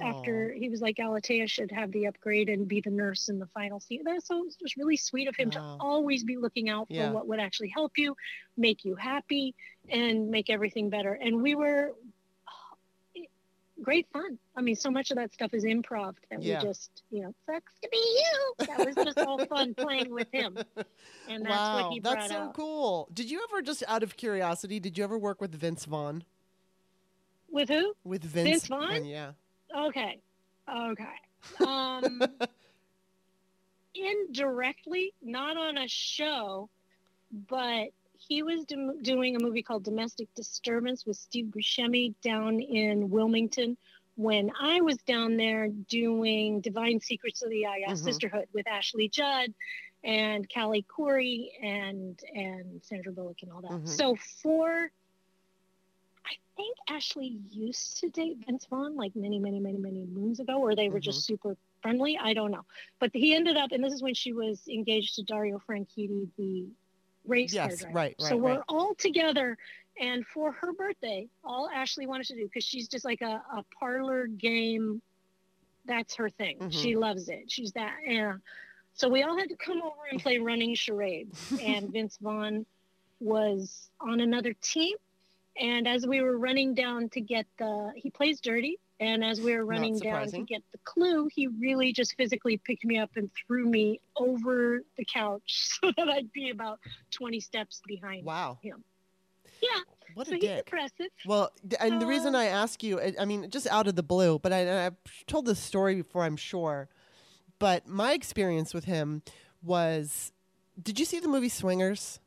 after 0.00 0.52
he 0.52 0.68
was 0.68 0.80
like 0.80 0.96
Galatea 0.96 1.48
should 1.48 1.70
have 1.72 1.90
the 1.92 2.06
upgrade 2.06 2.48
and 2.48 2.68
be 2.68 2.80
the 2.80 2.90
nurse 2.90 3.28
in 3.28 3.38
the 3.38 3.46
final 3.46 3.80
scene. 3.80 4.02
So 4.20 4.38
it 4.38 4.44
was 4.44 4.56
just 4.56 4.76
really 4.76 4.96
sweet 4.96 5.28
of 5.28 5.36
him 5.36 5.50
wow. 5.52 5.76
to 5.76 5.84
always 5.84 6.24
be 6.24 6.36
looking 6.36 6.68
out 6.68 6.88
for 6.88 6.94
yeah. 6.94 7.10
what 7.10 7.26
would 7.26 7.40
actually 7.40 7.68
help 7.68 7.92
you, 7.96 8.14
make 8.56 8.84
you 8.84 8.94
happy, 8.94 9.54
and 9.88 10.30
make 10.30 10.50
everything 10.50 10.90
better. 10.90 11.12
And 11.14 11.42
we 11.42 11.54
were 11.54 11.94
great 13.82 14.06
fun. 14.12 14.38
I 14.56 14.60
mean, 14.60 14.76
so 14.76 14.90
much 14.90 15.10
of 15.10 15.16
that 15.16 15.32
stuff 15.32 15.54
is 15.54 15.64
improv 15.64 16.14
that 16.30 16.42
yeah. 16.42 16.60
we 16.60 16.68
just, 16.68 17.02
you 17.10 17.22
know, 17.22 17.34
sucks 17.46 17.72
to 17.82 17.88
be 17.90 17.96
you. 17.96 18.66
That 18.66 18.86
was 18.86 18.94
just 18.94 19.18
all 19.18 19.44
fun 19.46 19.74
playing 19.74 20.10
with 20.10 20.28
him. 20.32 20.58
And 21.28 21.44
that's 21.44 21.50
wow, 21.50 21.82
what 21.82 21.92
he 21.92 22.00
brought 22.00 22.18
That's 22.18 22.30
so 22.30 22.38
out. 22.38 22.54
cool. 22.54 23.08
Did 23.12 23.30
you 23.30 23.44
ever, 23.50 23.62
just 23.62 23.84
out 23.86 24.02
of 24.02 24.16
curiosity, 24.16 24.80
did 24.80 24.96
you 24.96 25.04
ever 25.04 25.18
work 25.18 25.40
with 25.40 25.54
Vince 25.54 25.84
Vaughn? 25.84 26.24
With 27.50 27.68
who? 27.68 27.94
With 28.04 28.24
Vince, 28.24 28.48
Vince 28.48 28.66
Vaughn? 28.66 29.04
Yeah. 29.04 29.32
Okay. 29.76 30.20
Okay. 30.68 31.04
Um, 31.64 32.20
indirectly, 33.94 35.14
not 35.22 35.56
on 35.56 35.78
a 35.78 35.86
show, 35.86 36.68
but 37.48 37.88
he 38.28 38.42
was 38.42 38.64
do- 38.66 38.98
doing 39.02 39.36
a 39.36 39.40
movie 39.40 39.62
called 39.62 39.84
Domestic 39.84 40.28
Disturbance 40.34 41.06
with 41.06 41.16
Steve 41.16 41.46
Buscemi 41.46 42.14
down 42.22 42.60
in 42.60 43.08
Wilmington 43.10 43.76
when 44.16 44.50
I 44.60 44.80
was 44.80 44.98
down 44.98 45.36
there 45.36 45.68
doing 45.68 46.60
Divine 46.60 47.00
Secrets 47.00 47.42
of 47.42 47.50
the 47.50 47.60
Yaya 47.60 47.86
mm-hmm. 47.86 47.94
Sisterhood 47.94 48.46
with 48.52 48.66
Ashley 48.66 49.08
Judd 49.08 49.54
and 50.04 50.46
Callie 50.52 50.84
Khouri 50.88 51.48
and 51.62 52.20
and 52.34 52.82
Sandra 52.82 53.12
Bullock 53.12 53.38
and 53.42 53.50
all 53.50 53.62
that. 53.62 53.70
Mm-hmm. 53.70 53.86
So 53.86 54.16
for 54.42 54.90
I 56.26 56.34
think 56.56 56.76
Ashley 56.88 57.38
used 57.50 58.00
to 58.00 58.10
date 58.10 58.38
Vince 58.44 58.66
Vaughn 58.66 58.96
like 58.96 59.16
many, 59.16 59.38
many, 59.38 59.60
many, 59.60 59.78
many 59.78 60.04
moons 60.04 60.40
ago, 60.40 60.58
or 60.58 60.74
they 60.74 60.88
were 60.88 60.96
mm-hmm. 60.96 61.04
just 61.04 61.24
super 61.24 61.56
friendly. 61.80 62.18
I 62.20 62.34
don't 62.34 62.50
know. 62.50 62.66
But 62.98 63.12
he 63.14 63.34
ended 63.34 63.56
up, 63.56 63.72
and 63.72 63.82
this 63.82 63.94
is 63.94 64.02
when 64.02 64.14
she 64.14 64.32
was 64.32 64.60
engaged 64.68 65.14
to 65.14 65.22
Dario 65.22 65.62
Franchitti, 65.66 66.28
the 66.36 66.66
race 67.28 67.52
yes, 67.52 67.68
car 67.68 67.76
driver. 67.76 67.94
Right, 67.94 68.16
right, 68.20 68.28
so 68.28 68.36
we're 68.36 68.56
right. 68.56 68.60
all 68.68 68.94
together. 68.94 69.56
And 70.00 70.24
for 70.26 70.52
her 70.52 70.72
birthday, 70.72 71.28
all 71.42 71.68
Ashley 71.68 72.06
wanted 72.06 72.28
to 72.28 72.36
do, 72.36 72.44
because 72.44 72.64
she's 72.64 72.88
just 72.88 73.04
like 73.04 73.20
a, 73.20 73.42
a 73.52 73.64
parlor 73.78 74.26
game, 74.26 75.02
that's 75.86 76.14
her 76.16 76.30
thing. 76.30 76.58
Mm-hmm. 76.58 76.70
She 76.70 76.96
loves 76.96 77.28
it. 77.28 77.50
She's 77.50 77.72
that. 77.72 77.96
Yeah. 78.06 78.34
So 78.94 79.08
we 79.08 79.22
all 79.22 79.36
had 79.36 79.48
to 79.48 79.56
come 79.56 79.82
over 79.82 79.94
and 80.10 80.20
play 80.20 80.38
running 80.38 80.74
charades. 80.74 81.52
and 81.62 81.90
Vince 81.90 82.16
Vaughn 82.20 82.64
was 83.20 83.90
on 84.00 84.20
another 84.20 84.54
team 84.60 84.96
and 85.58 85.88
as 85.88 86.06
we 86.06 86.22
were 86.22 86.38
running 86.38 86.74
down 86.74 87.08
to 87.10 87.20
get 87.20 87.46
the, 87.58 87.92
he 87.96 88.10
plays 88.10 88.40
dirty. 88.40 88.78
And 89.00 89.24
as 89.24 89.40
we 89.40 89.54
were 89.54 89.64
running 89.64 89.98
down 89.98 90.28
to 90.30 90.42
get 90.42 90.62
the 90.72 90.78
clue, 90.84 91.28
he 91.32 91.46
really 91.46 91.92
just 91.92 92.16
physically 92.16 92.56
picked 92.56 92.84
me 92.84 92.98
up 92.98 93.10
and 93.14 93.30
threw 93.46 93.64
me 93.64 94.00
over 94.16 94.80
the 94.96 95.04
couch 95.04 95.42
so 95.82 95.92
that 95.96 96.08
I'd 96.08 96.32
be 96.32 96.50
about 96.50 96.80
20 97.12 97.38
steps 97.40 97.80
behind 97.86 98.24
wow. 98.24 98.58
him. 98.60 98.82
Yeah. 99.62 99.68
What 100.14 100.26
so 100.26 100.34
a 100.34 100.38
dick. 100.38 100.58
impressive. 100.66 101.10
Well, 101.26 101.52
and 101.78 101.94
uh, 101.94 101.98
the 102.00 102.06
reason 102.06 102.34
uh, 102.34 102.38
I 102.38 102.44
ask 102.46 102.82
you, 102.82 103.00
I 103.18 103.24
mean, 103.24 103.50
just 103.50 103.66
out 103.68 103.86
of 103.86 103.94
the 103.94 104.02
blue, 104.02 104.38
but 104.38 104.52
I, 104.52 104.58
have 104.58 104.96
told 105.26 105.46
this 105.46 105.60
story 105.60 105.94
before, 105.94 106.24
I'm 106.24 106.36
sure. 106.36 106.88
But 107.58 107.86
my 107.86 108.12
experience 108.12 108.74
with 108.74 108.84
him 108.84 109.22
was 109.62 110.32
did 110.80 110.98
you 110.98 111.04
see 111.04 111.20
the 111.20 111.28
movie 111.28 111.48
Swingers? 111.48 112.20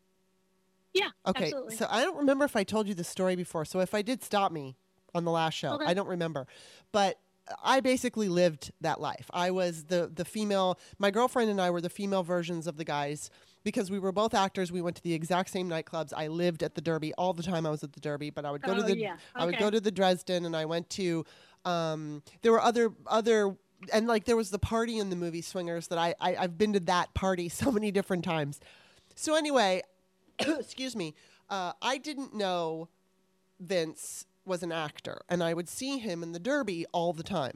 Yeah. 0.93 1.09
Okay. 1.25 1.45
Absolutely. 1.45 1.75
So 1.75 1.87
I 1.89 2.01
don't 2.03 2.17
remember 2.17 2.45
if 2.45 2.55
I 2.55 2.63
told 2.63 2.87
you 2.87 2.93
the 2.93 3.03
story 3.03 3.35
before. 3.35 3.65
So 3.65 3.79
if 3.79 3.93
I 3.93 4.01
did, 4.01 4.23
stop 4.23 4.51
me 4.51 4.77
on 5.13 5.25
the 5.25 5.31
last 5.31 5.53
show. 5.55 5.73
Okay. 5.73 5.85
I 5.85 5.93
don't 5.93 6.07
remember, 6.07 6.47
but 6.91 7.19
I 7.63 7.79
basically 7.79 8.29
lived 8.29 8.71
that 8.81 9.01
life. 9.01 9.29
I 9.33 9.51
was 9.51 9.85
the 9.85 10.11
the 10.13 10.25
female. 10.25 10.79
My 10.99 11.11
girlfriend 11.11 11.49
and 11.49 11.59
I 11.59 11.69
were 11.69 11.81
the 11.81 11.89
female 11.89 12.23
versions 12.23 12.67
of 12.67 12.77
the 12.77 12.85
guys 12.85 13.29
because 13.63 13.91
we 13.91 13.99
were 13.99 14.11
both 14.11 14.33
actors. 14.33 14.71
We 14.71 14.81
went 14.81 14.95
to 14.97 15.03
the 15.03 15.13
exact 15.13 15.49
same 15.49 15.69
nightclubs. 15.69 16.13
I 16.15 16.27
lived 16.27 16.63
at 16.63 16.75
the 16.75 16.81
Derby 16.81 17.13
all 17.15 17.33
the 17.33 17.43
time. 17.43 17.65
I 17.65 17.69
was 17.69 17.83
at 17.83 17.93
the 17.93 17.99
Derby, 17.99 18.29
but 18.29 18.45
I 18.45 18.51
would 18.51 18.61
go 18.61 18.73
oh, 18.73 18.75
to 18.75 18.83
the 18.83 18.97
yeah. 18.97 19.13
okay. 19.13 19.19
I 19.35 19.45
would 19.45 19.57
go 19.57 19.69
to 19.69 19.79
the 19.79 19.91
Dresden, 19.91 20.45
and 20.45 20.55
I 20.55 20.65
went 20.65 20.89
to. 20.91 21.25
Um, 21.63 22.23
there 22.41 22.51
were 22.51 22.61
other 22.61 22.91
other 23.05 23.55
and 23.91 24.07
like 24.07 24.25
there 24.25 24.35
was 24.35 24.49
the 24.49 24.59
party 24.59 24.97
in 24.97 25.09
the 25.09 25.15
movie 25.15 25.41
Swingers 25.41 25.87
that 25.87 25.97
I, 25.97 26.15
I 26.19 26.35
I've 26.35 26.57
been 26.57 26.73
to 26.73 26.79
that 26.81 27.13
party 27.13 27.49
so 27.49 27.71
many 27.71 27.91
different 27.91 28.23
times. 28.23 28.59
So 29.15 29.35
anyway, 29.35 29.81
excuse 30.39 30.95
me, 30.95 31.15
uh, 31.49 31.73
I 31.81 31.97
didn't 31.97 32.33
know 32.33 32.89
Vince 33.59 34.25
was 34.51 34.61
an 34.63 34.71
actor, 34.71 35.21
and 35.29 35.41
I 35.41 35.53
would 35.53 35.69
see 35.69 35.97
him 35.97 36.21
in 36.23 36.33
the 36.33 36.39
Derby 36.39 36.85
all 36.91 37.13
the 37.13 37.23
time. 37.23 37.55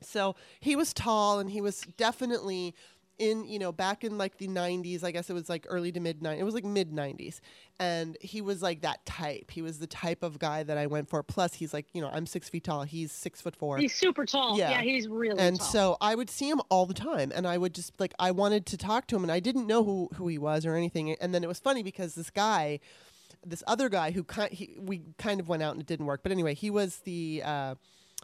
So 0.00 0.34
he 0.58 0.74
was 0.74 0.92
tall, 0.92 1.38
and 1.38 1.50
he 1.50 1.60
was 1.60 1.82
definitely 1.96 2.74
in 3.16 3.44
you 3.44 3.60
know 3.60 3.70
back 3.70 4.02
in 4.02 4.18
like 4.18 4.38
the 4.38 4.48
90s 4.48 5.04
i 5.04 5.12
guess 5.12 5.30
it 5.30 5.34
was 5.34 5.48
like 5.48 5.64
early 5.68 5.92
to 5.92 6.00
mid 6.00 6.18
90s 6.20 6.36
it 6.40 6.42
was 6.42 6.52
like 6.52 6.64
mid 6.64 6.90
90s 6.90 7.38
and 7.78 8.16
he 8.20 8.40
was 8.40 8.60
like 8.60 8.80
that 8.80 9.06
type 9.06 9.52
he 9.52 9.62
was 9.62 9.78
the 9.78 9.86
type 9.86 10.24
of 10.24 10.40
guy 10.40 10.64
that 10.64 10.76
i 10.76 10.86
went 10.88 11.08
for 11.08 11.22
plus 11.22 11.54
he's 11.54 11.72
like 11.72 11.86
you 11.92 12.02
know 12.02 12.10
i'm 12.12 12.26
six 12.26 12.48
feet 12.48 12.64
tall 12.64 12.82
he's 12.82 13.12
six 13.12 13.40
foot 13.40 13.54
four 13.54 13.78
He's 13.78 13.94
super 13.94 14.26
tall. 14.26 14.58
Yeah. 14.58 14.70
Yeah, 14.72 14.82
he's 14.82 15.06
really 15.06 15.36
tall. 15.36 15.46
and 15.46 15.58
tall. 15.60 15.68
so 15.68 15.96
I 16.00 16.16
would 16.16 16.28
see 16.28 16.50
him 16.50 16.60
all 16.70 16.86
the 16.86 16.94
time, 17.10 17.30
and 17.32 17.46
I 17.46 17.56
would 17.56 17.72
just 17.72 18.00
like 18.00 18.14
I 18.18 18.32
wanted 18.32 18.66
to 18.66 18.76
talk 18.76 19.06
to 19.06 19.16
him, 19.16 19.22
and 19.22 19.30
I 19.30 19.38
didn't 19.38 19.68
know 19.68 19.84
who 19.84 20.08
who 20.16 20.26
he 20.26 20.38
was 20.38 20.66
or 20.66 20.74
anything. 20.74 21.12
And 21.12 21.32
then 21.32 21.44
it 21.44 21.46
was 21.46 21.60
funny 21.60 21.84
because 21.84 22.16
this 22.16 22.30
guy, 22.30 22.80
this 23.44 23.62
other 23.66 23.88
guy 23.88 24.10
who 24.10 24.24
kind 24.24 24.52
he, 24.52 24.76
we 24.78 25.02
kind 25.18 25.40
of 25.40 25.48
went 25.48 25.62
out 25.62 25.72
and 25.72 25.80
it 25.80 25.86
didn't 25.86 26.06
work, 26.06 26.20
but 26.22 26.32
anyway, 26.32 26.54
he 26.54 26.70
was 26.70 26.98
the. 27.04 27.42
Uh, 27.44 27.74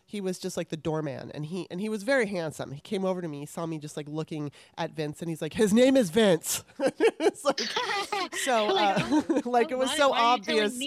he 0.07 0.21
was 0.21 0.41
just 0.41 0.57
like 0.57 0.71
the 0.71 0.77
doorman 0.77 1.31
and 1.35 1.47
he 1.47 1.69
and 1.71 1.81
he 1.81 1.89
was 1.89 2.03
very 2.03 2.27
handsome. 2.27 2.73
He 2.73 2.81
came 2.81 3.05
over 3.05 3.23
to 3.23 3.29
me, 3.29 3.47
saw 3.47 3.65
me 3.65 3.79
just 3.79 3.97
like 3.97 4.09
looking 4.09 4.51
at 4.77 4.91
Vince 4.91 5.21
and 5.21 5.29
he's 5.29 5.41
like, 5.41 5.53
His 5.53 5.73
name 5.73 5.97
is 5.97 6.11
Vince. 6.11 6.65
it's 6.81 7.45
like, 7.45 7.61
so 8.45 8.67
Like, 8.67 8.99
uh, 8.99 9.23
oh, 9.29 9.43
like 9.45 9.71
it 9.71 9.79
was 9.79 9.89
why- 9.91 9.97
so 9.97 10.09
why 10.09 10.19
are 10.19 10.37
you 10.39 10.43
telling 10.43 10.63
obvious 10.65 10.79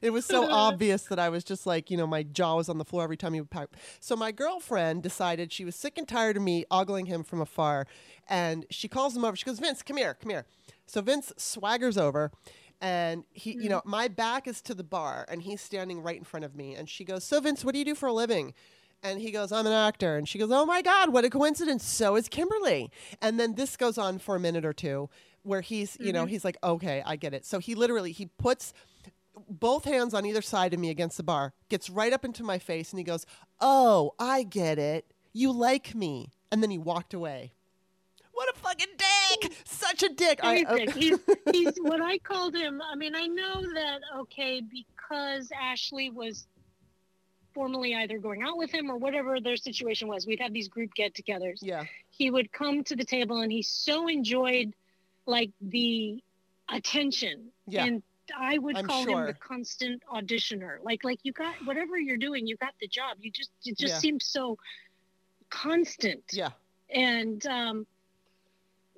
it 0.00 0.10
was 0.10 0.24
so 0.24 0.48
obvious 0.48 1.02
that 1.04 1.18
I 1.18 1.28
was 1.28 1.42
just 1.42 1.66
like, 1.66 1.90
you 1.90 1.96
know, 1.96 2.06
my 2.06 2.22
jaw 2.22 2.54
was 2.54 2.68
on 2.68 2.78
the 2.78 2.84
floor 2.84 3.02
every 3.02 3.16
time 3.16 3.34
he 3.34 3.40
would 3.40 3.50
pipe. 3.50 3.76
So 3.98 4.14
my 4.14 4.30
girlfriend 4.30 5.02
decided 5.02 5.52
she 5.52 5.64
was 5.64 5.74
sick 5.74 5.98
and 5.98 6.06
tired 6.06 6.36
of 6.36 6.42
me 6.44 6.64
ogling 6.70 7.06
him 7.06 7.24
from 7.24 7.40
afar, 7.40 7.88
and 8.28 8.64
she 8.70 8.86
calls 8.86 9.16
him 9.16 9.24
over. 9.24 9.34
She 9.34 9.44
goes, 9.44 9.58
"Vince, 9.58 9.82
come 9.82 9.96
here, 9.96 10.14
come 10.14 10.30
here." 10.30 10.46
So 10.86 11.00
Vince 11.00 11.32
swaggers 11.36 11.98
over, 11.98 12.30
and 12.82 13.24
he, 13.32 13.52
you 13.52 13.60
mm-hmm. 13.60 13.68
know, 13.68 13.82
my 13.86 14.08
back 14.08 14.46
is 14.46 14.60
to 14.62 14.74
the 14.74 14.84
bar, 14.84 15.24
and 15.28 15.40
he's 15.40 15.62
standing 15.62 16.02
right 16.02 16.18
in 16.18 16.24
front 16.24 16.44
of 16.44 16.54
me. 16.54 16.74
And 16.74 16.90
she 16.90 17.04
goes, 17.04 17.24
"So 17.24 17.40
Vince, 17.40 17.64
what 17.64 17.72
do 17.72 17.78
you 17.78 17.84
do 17.86 17.94
for 17.94 18.08
a 18.08 18.12
living?" 18.12 18.52
And 19.02 19.20
he 19.20 19.32
goes, 19.32 19.50
I'm 19.50 19.66
an 19.66 19.72
actor. 19.72 20.16
And 20.16 20.28
she 20.28 20.38
goes, 20.38 20.50
Oh 20.52 20.64
my 20.64 20.80
God, 20.80 21.12
what 21.12 21.24
a 21.24 21.30
coincidence. 21.30 21.84
So 21.84 22.14
is 22.16 22.28
Kimberly. 22.28 22.90
And 23.20 23.38
then 23.38 23.54
this 23.54 23.76
goes 23.76 23.98
on 23.98 24.18
for 24.18 24.36
a 24.36 24.40
minute 24.40 24.64
or 24.64 24.72
two 24.72 25.10
where 25.42 25.60
he's, 25.60 25.96
you 25.98 26.12
know, 26.12 26.22
mm-hmm. 26.22 26.30
he's 26.30 26.44
like, 26.44 26.56
Okay, 26.62 27.02
I 27.04 27.16
get 27.16 27.34
it. 27.34 27.44
So 27.44 27.58
he 27.58 27.74
literally 27.74 28.12
he 28.12 28.26
puts 28.26 28.72
both 29.48 29.84
hands 29.84 30.14
on 30.14 30.24
either 30.24 30.42
side 30.42 30.72
of 30.72 30.78
me 30.78 30.90
against 30.90 31.16
the 31.16 31.22
bar, 31.22 31.52
gets 31.68 31.90
right 31.90 32.12
up 32.12 32.24
into 32.24 32.44
my 32.44 32.58
face, 32.58 32.92
and 32.92 32.98
he 32.98 33.04
goes, 33.04 33.26
Oh, 33.60 34.12
I 34.18 34.44
get 34.44 34.78
it. 34.78 35.12
You 35.32 35.50
like 35.50 35.94
me. 35.94 36.30
And 36.52 36.62
then 36.62 36.70
he 36.70 36.78
walked 36.78 37.14
away. 37.14 37.54
What 38.32 38.48
a 38.54 38.58
fucking 38.58 38.86
dick! 38.96 39.52
Such 39.64 40.02
a 40.02 40.08
dick. 40.08 40.40
I- 40.42 40.56
He's, 40.58 40.66
uh, 40.66 40.74
big. 40.76 40.90
he's, 40.94 41.18
he's 41.52 41.76
what 41.78 42.00
I 42.00 42.18
called 42.18 42.54
him. 42.54 42.80
I 42.82 42.94
mean, 42.96 43.14
I 43.14 43.26
know 43.26 43.62
that 43.74 44.00
okay 44.20 44.60
because 44.62 45.50
Ashley 45.58 46.10
was 46.10 46.46
formally 47.54 47.94
either 47.94 48.18
going 48.18 48.42
out 48.42 48.56
with 48.56 48.70
him 48.70 48.90
or 48.90 48.96
whatever 48.96 49.38
their 49.38 49.56
situation 49.56 50.08
was. 50.08 50.26
We'd 50.26 50.40
have 50.40 50.54
these 50.54 50.68
group 50.68 50.94
get-togethers. 50.94 51.58
yeah. 51.60 51.84
He 52.10 52.30
would 52.30 52.50
come 52.52 52.82
to 52.84 52.96
the 52.96 53.04
table 53.04 53.40
and 53.42 53.52
he 53.52 53.60
so 53.62 54.08
enjoyed 54.08 54.72
like 55.26 55.50
the 55.60 56.22
attention. 56.70 57.48
Yeah. 57.68 57.84
And 57.84 58.02
I 58.38 58.56
would 58.56 58.76
I'm 58.78 58.86
call 58.86 59.06
him 59.06 59.26
the 59.26 59.34
constant 59.34 60.02
auditioner. 60.10 60.78
Like 60.82 61.04
like 61.04 61.18
you 61.24 61.32
got 61.32 61.54
whatever 61.66 61.98
you're 61.98 62.16
doing, 62.16 62.46
you 62.46 62.56
got 62.56 62.72
the 62.80 62.88
job. 62.88 63.18
You 63.20 63.30
just 63.30 63.50
it 63.66 63.76
just 63.76 63.94
Yeah. 63.94 63.98
seemed 63.98 64.22
so 64.22 64.56
constant 65.50 66.22
Yeah. 66.32 66.50
and 66.88 67.44
um 67.46 67.86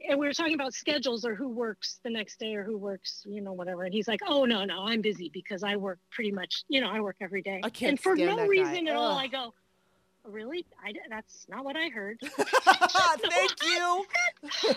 and 0.08 0.18
we 0.18 0.26
were 0.26 0.32
talking 0.32 0.54
about 0.54 0.72
schedules 0.74 1.24
or 1.24 1.34
who 1.34 1.48
works 1.48 2.00
the 2.04 2.10
next 2.10 2.38
day 2.38 2.54
or 2.54 2.64
who 2.64 2.76
works 2.76 3.22
you 3.24 3.40
know 3.40 3.52
whatever. 3.52 3.84
And 3.84 3.92
he's 3.94 4.08
like 4.08 4.20
oh 4.26 4.44
no 4.44 4.64
no 4.64 4.84
i'm 4.84 5.00
busy 5.00 5.30
because 5.32 5.62
i 5.62 5.76
work 5.76 5.98
pretty 6.10 6.32
much 6.32 6.64
you 6.68 6.80
know 6.80 6.88
i 6.90 7.00
work 7.00 7.16
every 7.20 7.42
day. 7.42 7.60
I 7.62 7.70
can't 7.70 7.90
and 7.90 8.00
for 8.00 8.16
no 8.16 8.26
that 8.26 8.36
guy. 8.36 8.46
reason 8.46 8.88
at 8.88 8.96
all 8.96 9.18
i 9.18 9.26
go 9.26 9.54
really 10.24 10.64
I, 10.84 10.92
that's 11.10 11.46
not 11.48 11.64
what 11.64 11.76
i 11.76 11.88
heard 11.88 12.18
Thank 13.30 13.52
you. 13.64 14.04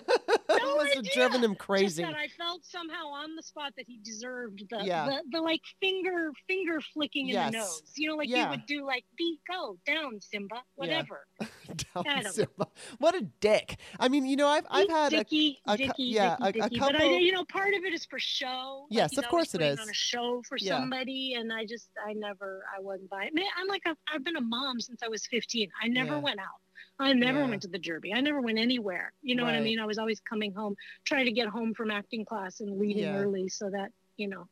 No 0.50 0.78
must 0.78 0.96
have 0.96 1.10
driven 1.12 1.44
him 1.44 1.52
just 1.52 1.60
crazy. 1.60 2.04
that 2.04 2.16
i 2.16 2.28
felt 2.28 2.66
somehow 2.66 3.08
on 3.08 3.36
the 3.36 3.44
spot 3.44 3.74
that 3.78 3.86
he 3.88 4.00
deserved 4.04 4.64
the 4.70 4.80
Yeah. 4.84 5.06
the, 5.08 5.24
the 5.38 5.42
like 5.42 5.62
finger 5.80 6.32
finger 6.48 6.80
flicking 6.94 7.30
in 7.30 7.34
Yes. 7.36 7.52
the 7.52 7.58
nose 7.60 7.82
you 7.96 8.10
know 8.10 8.16
like 8.16 8.30
Yeah. 8.30 8.46
you 8.46 8.50
would 8.52 8.66
do 8.66 8.86
like 8.86 9.04
be 9.18 9.40
go 9.50 9.78
down 9.86 10.20
simba 10.22 10.62
whatever 10.76 11.28
Down 11.40 12.04
don't 12.06 12.24
know. 12.24 12.32
Simba. 12.32 12.68
What 12.98 13.14
a 13.16 13.22
dick. 13.42 13.78
I 14.00 14.08
mean, 14.08 14.26
you 14.26 14.36
know, 14.38 14.48
I've 14.48 14.66
I've 14.70 14.90
had 14.90 15.14
a, 15.14 15.18
Dicky, 15.18 15.60
a 15.68 15.72
cou- 15.78 15.78
Dicky, 15.88 16.04
yeah, 16.04 16.38
Dicky, 16.42 16.60
a- 16.60 16.64
a 16.66 16.70
Dicky. 16.70 16.80
But 16.80 16.96
I, 16.96 17.04
you 17.18 17.32
know, 17.34 17.44
part 17.46 17.74
of 17.74 17.84
it 17.84 17.94
is 17.94 18.06
for 18.06 18.18
show. 18.20 18.88
Yes, 18.90 19.12
he's 19.12 19.20
of 19.20 19.26
always 19.26 19.50
course 19.52 19.56
it 19.56 19.62
is. 19.62 19.80
On 19.80 19.90
a 19.90 19.94
show 19.94 20.42
for 20.48 20.58
Yeah. 20.58 20.78
somebody, 20.80 21.34
and 21.38 21.52
I 21.52 21.66
just, 21.66 21.90
I 22.04 22.14
never, 22.14 22.64
I 22.76 22.80
wasn't 22.82 23.10
buying. 23.10 23.32
Man, 23.34 23.46
I'm 23.60 23.68
like, 23.68 23.82
a, 23.86 23.96
I've 24.14 24.24
been 24.24 24.38
a 24.38 24.42
mom 24.42 24.80
since 24.80 25.04
I 25.04 25.08
was 25.10 25.26
15. 25.28 25.37
I 25.82 25.88
never 25.88 26.16
Yeah. 26.16 26.22
went 26.22 26.40
out. 26.40 26.62
I 27.00 27.14
never 27.14 27.40
Yeah. 27.42 27.50
went 27.50 27.62
to 27.64 27.68
the 27.68 27.78
Derby. 27.80 28.14
I 28.14 28.22
never 28.22 28.42
went 28.42 28.58
anywhere. 28.58 29.14
You 29.22 29.36
know 29.36 29.44
what 29.46 29.54
I 29.54 29.62
mean? 29.62 29.80
I 29.80 29.86
was 29.86 29.98
always 29.98 30.20
coming 30.22 30.54
home, 30.54 30.76
trying 31.06 31.26
to 31.26 31.32
get 31.32 31.48
home 31.48 31.74
from 31.74 31.92
acting 31.92 32.26
class 32.26 32.60
and 32.60 32.80
leaving 32.80 33.04
Yeah. 33.04 33.18
early 33.20 33.50
so 33.50 33.70
that 33.70 33.92
you 34.18 34.28
know. 34.28 34.48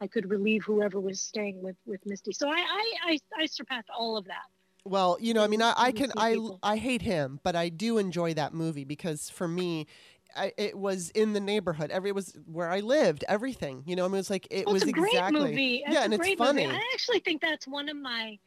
I 0.00 0.08
could 0.08 0.28
relieve 0.28 0.64
whoever 0.64 0.98
was 0.98 1.20
staying 1.20 1.62
with 1.62 1.76
with 1.86 2.00
Misty. 2.04 2.32
So 2.32 2.48
I 2.48 2.56
I 2.56 2.92
I, 3.04 3.18
I 3.38 3.46
surpassed 3.46 3.88
all 3.96 4.16
of 4.16 4.24
that. 4.24 4.42
Well, 4.84 5.16
you 5.20 5.32
know, 5.32 5.44
I 5.44 5.46
mean, 5.46 5.62
I, 5.62 5.74
I 5.76 5.92
can 5.92 6.12
I. 6.16 6.38
I 6.62 6.76
hate 6.76 7.02
him, 7.02 7.38
but 7.44 7.54
I 7.54 7.68
do 7.68 7.98
enjoy 7.98 8.34
that 8.34 8.52
movie 8.52 8.84
because 8.84 9.30
for 9.30 9.46
me, 9.46 9.86
I, 10.34 10.52
it 10.58 10.76
was 10.76 11.10
in 11.10 11.34
the 11.34 11.40
neighborhood. 11.40 11.92
Every 11.92 12.08
it 12.10 12.14
was 12.16 12.36
where 12.46 12.68
I 12.68 12.80
lived. 12.80 13.24
Everything, 13.28 13.84
you 13.86 13.94
know, 13.94 14.04
I 14.04 14.08
mean, 14.08 14.14
it 14.16 14.18
was 14.18 14.30
like 14.30 14.48
it 14.50 14.66
Well, 14.66 14.74
was 14.74 14.82
it's 14.82 14.90
a 14.90 14.92
great 14.92 15.12
exactly. 15.12 15.50
movie. 15.52 15.82
It's 15.86 15.94
yeah, 15.94 16.00
a 16.00 16.04
and 16.04 16.14
it's 16.14 16.20
great 16.20 16.38
funny. 16.38 16.64
Movie. 16.64 16.74
I 16.76 16.90
actually 16.94 17.20
think 17.20 17.42
that's 17.42 17.68
one 17.68 17.88
of 17.88 17.96
my 17.96 18.38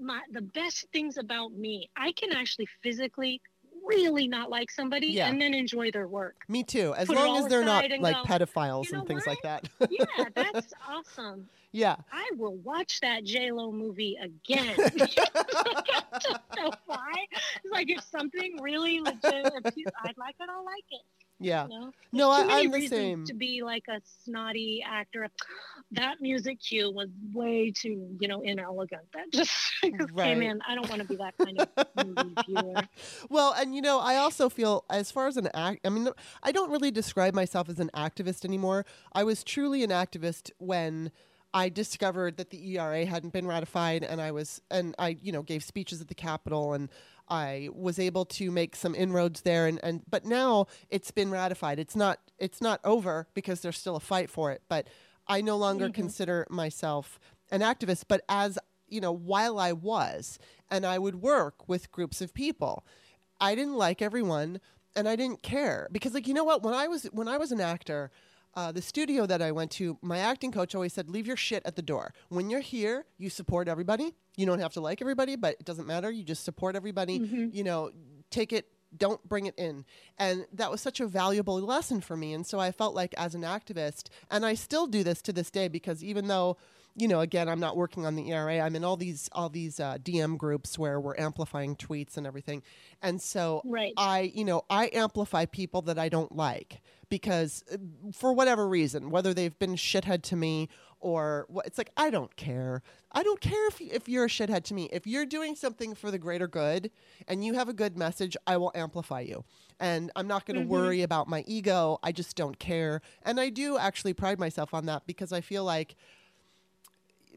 my 0.00 0.20
the 0.32 0.42
best 0.42 0.86
things 0.92 1.16
about 1.18 1.52
me. 1.52 1.88
I 1.96 2.12
can 2.12 2.32
actually 2.32 2.66
physically 2.82 3.40
really 3.86 4.28
not 4.28 4.50
like 4.50 4.70
somebody 4.70 5.08
Yeah. 5.08 5.28
and 5.28 5.40
then 5.40 5.54
enjoy 5.54 5.90
their 5.90 6.06
work. 6.06 6.36
Me 6.48 6.62
too. 6.62 6.94
As 6.96 7.08
Put 7.08 7.16
long 7.16 7.38
as 7.38 7.46
they're 7.46 7.64
not 7.64 7.84
like 8.00 8.14
go, 8.16 8.22
pedophiles 8.24 8.86
"You 8.86 8.92
know 8.92 8.98
and 9.00 9.08
things 9.08 9.26
like 9.26 9.40
that. 9.42 9.68
Yeah, 9.88 10.04
that's 10.34 10.72
awesome. 10.88 11.48
yeah. 11.72 11.96
I 12.12 12.30
will 12.36 12.56
watch 12.56 13.00
that 13.00 13.24
J 13.24 13.50
Lo 13.52 13.72
movie 13.72 14.18
again. 14.20 14.74
I 14.78 16.70
why. 16.86 17.12
It's 17.32 17.72
like 17.72 17.90
if 17.90 18.02
something 18.04 18.58
really 18.60 19.00
legit, 19.00 19.22
if 19.64 19.76
you- 19.76 19.86
I'd 20.04 20.18
like 20.18 20.34
it, 20.40 20.48
I'll 20.50 20.64
like 20.64 20.84
it. 20.90 21.02
Yeah. 21.40 21.64
You 21.64 21.68
know? 21.80 21.90
No, 22.12 22.30
I, 22.30 22.44
I'm 22.60 22.70
the 22.70 22.86
same. 22.86 23.24
to 23.26 23.34
be 23.34 23.62
like 23.62 23.84
a 23.88 24.00
snotty 24.24 24.84
actor. 24.86 25.28
That 25.92 26.20
music 26.20 26.60
cue 26.60 26.90
was 26.90 27.08
way 27.32 27.72
too, 27.74 28.16
you 28.20 28.28
know, 28.28 28.42
inelegant. 28.42 29.02
That 29.14 29.30
just 29.32 29.50
Right. 30.12 30.26
came 30.26 30.42
in. 30.42 30.60
I 30.68 30.74
don't 30.74 30.88
want 30.90 31.00
to 31.02 31.08
be 31.08 31.16
that 31.16 31.34
kind 31.38 31.58
of 31.60 32.06
movie 32.06 32.34
viewer. 32.46 32.74
Well, 33.30 33.54
and 33.56 33.74
you 33.74 33.80
know, 33.80 33.98
I 34.00 34.16
also 34.16 34.48
feel 34.48 34.84
as 34.90 35.10
far 35.10 35.26
as 35.28 35.36
an 35.36 35.48
act, 35.54 35.80
I 35.86 35.88
mean, 35.88 36.08
I 36.42 36.52
don't 36.52 36.70
really 36.70 36.90
describe 36.90 37.34
myself 37.34 37.68
as 37.68 37.78
an 37.80 37.90
activist 37.94 38.44
anymore. 38.44 38.84
I 39.12 39.24
was 39.24 39.42
truly 39.44 39.82
an 39.84 39.90
activist 39.90 40.50
when 40.58 41.10
I 41.54 41.68
discovered 41.68 42.36
that 42.36 42.50
the 42.50 42.76
ERA 42.78 43.04
hadn't 43.06 43.32
been 43.32 43.46
ratified, 43.46 44.04
and 44.04 44.20
I 44.20 44.30
was, 44.30 44.60
and 44.70 44.94
I, 44.98 45.16
you 45.22 45.32
know, 45.32 45.42
gave 45.42 45.64
speeches 45.64 46.00
at 46.00 46.08
the 46.08 46.14
Capitol, 46.14 46.74
and 46.74 46.88
I 47.30 47.68
was 47.72 47.98
able 47.98 48.24
to 48.26 48.50
make 48.50 48.74
some 48.74 48.94
inroads 48.94 49.42
there, 49.42 49.66
and, 49.66 49.78
and 49.82 50.02
but 50.10 50.24
now 50.24 50.66
it's 50.90 51.10
been 51.10 51.30
ratified. 51.30 51.78
It's 51.78 51.96
not, 51.96 52.18
it's 52.38 52.60
not 52.60 52.80
over 52.84 53.28
because 53.34 53.60
there's 53.60 53.78
still 53.78 53.96
a 53.96 54.00
fight 54.00 54.28
for 54.28 54.50
it, 54.50 54.62
but 54.68 54.88
I 55.28 55.40
no 55.40 55.56
longer 55.56 55.86
mm-hmm. 55.86 55.92
consider 55.92 56.46
myself 56.50 57.20
an 57.52 57.60
activist, 57.60 58.04
but 58.08 58.22
as 58.28 58.58
you 58.90 59.00
know, 59.00 59.12
while 59.12 59.58
I 59.58 59.72
was, 59.72 60.38
and 60.70 60.84
I 60.84 60.98
would 60.98 61.22
work 61.22 61.68
with 61.68 61.92
groups 61.92 62.20
of 62.20 62.34
people, 62.34 62.84
I 63.40 63.54
didn't 63.54 63.76
like 63.76 64.02
everyone, 64.02 64.60
and 64.94 65.08
I 65.08 65.16
didn't 65.16 65.42
care 65.42 65.88
because, 65.92 66.14
like, 66.14 66.26
you 66.26 66.34
know 66.34 66.44
what? 66.44 66.62
When 66.62 66.74
I 66.74 66.88
was 66.88 67.04
when 67.12 67.28
I 67.28 67.38
was 67.38 67.52
an 67.52 67.60
actor, 67.60 68.10
uh, 68.54 68.72
the 68.72 68.82
studio 68.82 69.26
that 69.26 69.40
I 69.40 69.52
went 69.52 69.70
to, 69.72 69.96
my 70.02 70.18
acting 70.18 70.52
coach 70.52 70.74
always 70.74 70.92
said, 70.92 71.08
"Leave 71.08 71.26
your 71.26 71.36
shit 71.36 71.62
at 71.64 71.76
the 71.76 71.82
door. 71.82 72.12
When 72.28 72.50
you're 72.50 72.60
here, 72.60 73.06
you 73.18 73.30
support 73.30 73.68
everybody. 73.68 74.14
You 74.36 74.46
don't 74.46 74.58
have 74.58 74.72
to 74.74 74.80
like 74.80 75.00
everybody, 75.00 75.36
but 75.36 75.56
it 75.60 75.64
doesn't 75.64 75.86
matter. 75.86 76.10
You 76.10 76.24
just 76.24 76.44
support 76.44 76.74
everybody. 76.76 77.14
You 77.52 77.64
know, 77.64 77.90
take 78.30 78.52
it." 78.52 78.66
Don't 78.96 79.22
bring 79.28 79.46
it 79.46 79.54
in. 79.56 79.84
And 80.18 80.46
that 80.52 80.68
was 80.68 80.80
such 80.80 80.98
a 80.98 81.06
valuable 81.06 81.60
lesson 81.60 82.00
for 82.00 82.16
me. 82.16 82.32
And 82.32 82.44
so 82.44 82.58
I 82.58 82.72
felt 82.72 82.92
like, 82.92 83.14
as 83.16 83.36
an 83.36 83.42
activist, 83.42 84.08
and 84.32 84.44
I 84.44 84.54
still 84.54 84.88
do 84.88 85.04
this 85.04 85.22
to 85.22 85.32
this 85.32 85.48
day 85.48 85.68
because 85.68 86.02
even 86.02 86.26
though 86.26 86.56
you 86.96 87.08
know, 87.08 87.20
again, 87.20 87.48
I'm 87.48 87.60
not 87.60 87.76
working 87.76 88.06
on 88.06 88.16
the 88.16 88.30
ERA. 88.30 88.60
I'm 88.60 88.76
in 88.76 88.84
all 88.84 88.96
these 88.96 89.28
all 89.32 89.48
these 89.48 89.80
uh, 89.80 89.98
DM 89.98 90.36
groups 90.36 90.78
where 90.78 91.00
we're 91.00 91.16
amplifying 91.16 91.76
tweets 91.76 92.16
and 92.16 92.26
everything, 92.26 92.62
and 93.02 93.20
so 93.20 93.62
Right. 93.64 93.92
I, 93.96 94.32
you 94.34 94.44
know, 94.44 94.62
I 94.68 94.90
amplify 94.92 95.46
people 95.46 95.82
that 95.82 95.98
I 95.98 96.08
don't 96.08 96.34
like 96.34 96.82
because 97.08 97.64
uh, 97.72 97.76
for 98.12 98.32
whatever 98.32 98.68
reason, 98.68 99.10
whether 99.10 99.34
they've 99.34 99.58
been 99.58 99.74
shithead 99.74 100.22
to 100.22 100.36
me 100.36 100.68
or 101.00 101.46
what, 101.48 101.66
it's 101.66 101.78
like 101.78 101.90
I 101.96 102.10
don't 102.10 102.34
care. 102.36 102.82
I 103.12 103.22
don't 103.22 103.40
care 103.40 103.68
if 103.68 103.80
if 103.80 104.08
you're 104.08 104.26
a 104.26 104.28
shithead 104.28 104.64
to 104.64 104.74
me. 104.74 104.88
If 104.92 105.06
you're 105.06 105.26
doing 105.26 105.56
something 105.56 105.94
for 105.94 106.10
the 106.10 106.18
greater 106.18 106.46
good 106.46 106.90
and 107.26 107.44
you 107.44 107.54
have 107.54 107.68
a 107.68 107.72
good 107.72 107.96
message, 107.96 108.36
I 108.46 108.56
will 108.56 108.72
amplify 108.74 109.20
you. 109.20 109.44
And 109.78 110.10
I'm 110.14 110.26
not 110.26 110.44
going 110.44 110.60
to 110.60 110.66
worry 110.66 111.02
about 111.02 111.26
my 111.26 111.42
ego. 111.46 111.98
I 112.02 112.12
just 112.12 112.36
don't 112.36 112.58
care. 112.58 113.00
And 113.22 113.40
I 113.40 113.48
do 113.48 113.78
actually 113.78 114.12
pride 114.12 114.38
myself 114.38 114.74
on 114.74 114.86
that 114.86 115.06
because 115.06 115.32
I 115.32 115.40
feel 115.40 115.64
like 115.64 115.96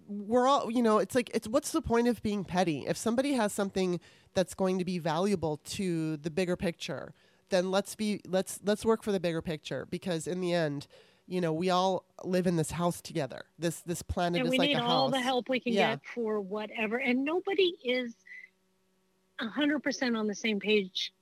we're 0.08 0.47
all 0.47 0.70
you 0.72 0.82
know 0.82 0.97
it's 0.97 1.16
like 1.16 1.30
it's 1.34 1.47
what's 1.47 1.72
the 1.72 1.82
point 1.82 2.08
of 2.08 2.22
being 2.22 2.43
petty 2.43 2.86
if 2.88 2.97
somebody 2.97 3.34
has 3.34 3.54
something 3.54 3.99
that's 4.34 4.54
going 4.54 4.80
to 4.80 4.86
be 4.86 4.99
valuable 4.99 5.58
to 5.66 6.18
the 6.18 6.30
bigger 6.30 6.56
picture 6.56 7.14
then 7.54 7.70
let's 7.70 7.95
be 7.95 8.20
let's 8.28 8.60
let's 8.64 8.84
work 8.84 9.04
for 9.04 9.12
the 9.12 9.20
bigger 9.20 9.41
picture 9.41 9.86
because 9.91 10.26
in 10.26 10.41
the 10.41 10.54
end, 10.54 10.88
you 11.28 11.39
know, 11.39 11.54
we 11.54 11.70
all 11.70 12.04
live 12.24 12.47
in 12.47 12.56
this 12.56 12.72
house 12.72 12.99
together. 12.99 13.43
This 13.60 13.82
this 13.82 14.01
planet 14.01 14.39
and 14.39 14.47
is 14.47 14.51
we 14.51 14.58
like 14.58 14.70
need 14.70 14.78
a 14.78 14.84
all 14.84 15.10
the 15.10 15.22
help 15.22 15.49
we 15.49 15.60
can 15.60 15.74
Yeah. 15.74 15.91
get 15.91 16.06
for 16.16 16.41
whatever. 16.41 16.97
And 16.97 17.24
nobody 17.24 17.76
is 17.84 18.16
a 19.39 19.47
hundred 19.47 19.84
percent 19.84 20.18
on 20.18 20.26
the 20.26 20.34
same 20.34 20.60
page 20.60 21.14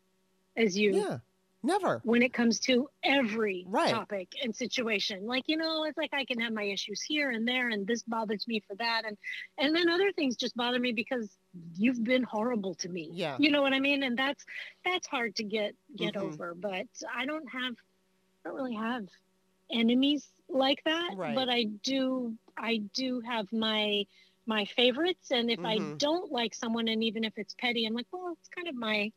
as 0.55 0.77
you 0.77 0.95
Yeah. 0.95 1.17
Never. 1.63 2.01
when 2.03 2.21
it 2.23 2.33
comes 2.33 2.59
to 2.61 2.89
every 3.03 3.65
Right. 3.67 3.91
topic 3.91 4.33
and 4.43 4.55
situation. 4.55 5.25
Like, 5.27 5.43
you 5.47 5.57
know, 5.57 5.83
it's 5.85 5.97
like 5.97 6.13
I 6.13 6.25
can 6.25 6.39
have 6.39 6.53
my 6.53 6.63
issues 6.63 7.01
here 7.01 7.29
and 7.29 7.47
there 7.47 7.69
and 7.69 7.85
this 7.85 8.01
bothers 8.03 8.47
me 8.47 8.59
for 8.61 8.75
that 8.77 9.03
and 9.05 9.17
and 9.57 9.75
then 9.75 9.87
other 9.89 10.11
things 10.11 10.35
just 10.35 10.55
bother 10.55 10.79
me 10.79 10.91
because 10.91 11.37
you've 11.75 12.03
been 12.03 12.23
horrible 12.23 12.73
to 12.75 12.89
me. 12.89 13.09
Yeah. 13.13 13.37
You 13.39 13.51
know 13.51 13.61
what 13.61 13.73
I 13.73 13.79
mean? 13.79 14.03
And 14.03 14.17
that's 14.17 14.43
that's 14.83 15.07
hard 15.07 15.35
to 15.35 15.43
get 15.43 15.75
get 15.95 16.15
Mhm. 16.15 16.21
over. 16.23 16.55
But 16.55 16.87
I 17.13 17.25
don't 17.25 17.47
have 17.47 17.73
I 18.43 18.49
don't 18.49 18.55
really 18.55 18.75
have 18.75 19.07
enemies 19.71 20.27
like 20.49 20.81
that. 20.85 21.11
Right. 21.15 21.35
But 21.35 21.49
I 21.49 21.63
do 21.65 22.35
I 22.57 22.77
do 22.93 23.19
have 23.21 23.51
my 23.53 24.05
my 24.47 24.65
favorites 24.65 25.29
and 25.31 25.51
if 25.51 25.59
I 25.59 25.77
Mhm. 25.77 25.97
don't 25.99 26.31
like 26.31 26.55
someone 26.55 26.87
and 26.87 27.03
even 27.03 27.23
if 27.23 27.37
it's 27.37 27.53
petty, 27.53 27.85
I'm 27.85 27.93
like, 27.93 28.07
well, 28.11 28.35
it's 28.39 28.49
kind 28.49 28.67
of 28.67 28.73
my 28.75 29.11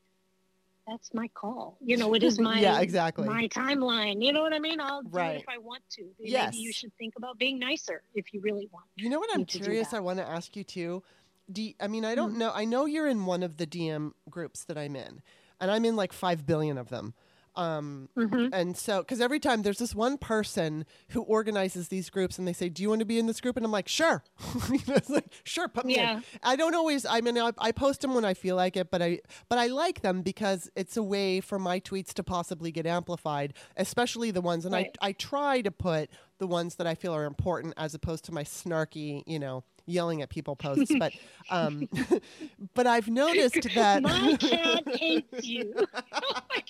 that's 0.86 1.14
my 1.14 1.28
call. 1.28 1.78
You 1.80 1.96
know, 1.96 2.14
it 2.14 2.22
is 2.22 2.38
my 2.40 2.60
yeah, 2.60 2.80
exactly. 2.80 3.26
my 3.26 3.48
timeline. 3.48 4.22
You 4.22 4.32
know 4.32 4.42
what 4.42 4.52
I 4.52 4.58
mean? 4.58 4.80
I'll 4.80 5.02
do 5.02 5.18
it 5.18 5.36
if 5.36 5.48
I 5.48 5.58
want 5.58 5.82
to. 5.92 6.02
Maybe 6.18 6.32
Yes. 6.32 6.56
you 6.56 6.72
should 6.72 6.92
think 6.98 7.14
about 7.16 7.38
being 7.38 7.58
nicer 7.58 8.02
if 8.14 8.32
you 8.32 8.40
really 8.40 8.68
want. 8.72 8.86
You 8.96 9.08
know 9.08 9.18
what 9.18 9.30
I'm 9.32 9.40
need 9.40 9.48
to 9.48 9.58
do 9.58 9.64
curious? 9.64 9.92
I 9.92 10.00
want 10.00 10.18
to 10.18 10.28
ask 10.28 10.56
you 10.56 10.64
too. 10.64 11.02
Do 11.50 11.62
you- 11.62 11.74
I 11.80 11.88
mean 11.88 12.04
I 12.04 12.14
don't 12.14 12.30
mm-hmm. 12.30 12.38
know. 12.38 12.52
I 12.54 12.64
know 12.64 12.86
you're 12.86 13.08
in 13.08 13.26
one 13.26 13.42
of 13.42 13.56
the 13.56 13.66
DM 13.66 14.12
groups 14.30 14.64
that 14.64 14.78
I'm 14.78 14.96
in, 14.96 15.22
and 15.60 15.70
I'm 15.70 15.84
in 15.84 15.96
like 15.96 16.12
five 16.12 16.46
billion 16.46 16.78
of 16.78 16.88
them. 16.88 17.14
Um, 17.56 18.08
Mhm. 18.16 18.52
and 18.52 18.76
so, 18.76 19.00
because 19.00 19.20
every 19.20 19.40
time 19.40 19.62
there's 19.62 19.78
this 19.78 19.94
one 19.94 20.16
person 20.18 20.84
who 21.10 21.22
organizes 21.22 21.88
these 21.88 22.08
groups, 22.10 22.38
and 22.38 22.46
they 22.46 22.52
say, 22.52 22.68
"Do 22.68 22.82
you 22.82 22.88
want 22.90 23.00
to 23.00 23.04
be 23.04 23.18
in 23.18 23.26
this 23.26 23.40
group?" 23.40 23.56
and 23.56 23.64
I'm 23.64 23.72
like, 23.72 23.88
"Sure." 23.88 24.22
You 24.70 24.78
know, 24.86 24.94
it's 24.94 25.10
like, 25.10 25.32
"Sure, 25.44 25.68
put 25.68 25.84
me 25.86 25.94
Yeah. 25.96 26.12
in." 26.14 26.24
I 26.42 26.56
don't 26.56 26.74
always. 26.74 27.04
I 27.06 27.20
mean, 27.20 27.38
I, 27.38 27.52
I 27.58 27.72
post 27.72 28.00
them 28.02 28.14
when 28.14 28.24
I 28.24 28.34
feel 28.34 28.56
like 28.56 28.76
it, 28.76 28.90
but 28.90 29.02
I 29.02 29.20
but 29.48 29.58
I 29.58 29.66
like 29.66 30.02
them 30.02 30.22
because 30.22 30.70
it's 30.76 30.96
a 30.96 31.02
way 31.02 31.40
for 31.40 31.58
my 31.58 31.80
tweets 31.80 32.12
to 32.14 32.22
possibly 32.24 32.70
get 32.72 32.86
amplified, 32.86 33.54
especially 33.76 34.30
the 34.30 34.40
ones. 34.40 34.64
And 34.64 34.74
Right. 34.74 34.90
I 35.00 35.08
I 35.08 35.12
try 35.12 35.60
to 35.62 35.70
put 35.70 36.10
the 36.38 36.46
ones 36.46 36.76
that 36.76 36.86
I 36.86 36.94
feel 36.94 37.12
are 37.14 37.24
important 37.24 37.74
as 37.76 37.94
opposed 37.94 38.24
to 38.26 38.32
my 38.32 38.44
snarky, 38.44 39.22
you 39.26 39.38
know, 39.38 39.64
yelling 39.86 40.22
at 40.22 40.30
people 40.30 40.56
posts. 40.56 40.94
But 40.94 41.14
um, 41.48 41.88
but 42.74 42.86
I've 42.86 43.08
noticed 43.08 43.74
that 43.74 44.04
My 44.04 44.34
cat 44.40 44.84
hates 44.88 45.42
you. 45.42 45.74
I 46.12 46.60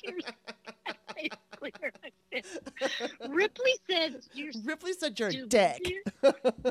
clear. 1.71 1.93
Ripley 3.29 3.73
said 3.91 4.21
you're 4.33 4.53
Ripley 4.65 4.93
said 4.93 5.19
you're 5.19 5.31
stupid. 5.31 5.49
dick. 5.51 5.95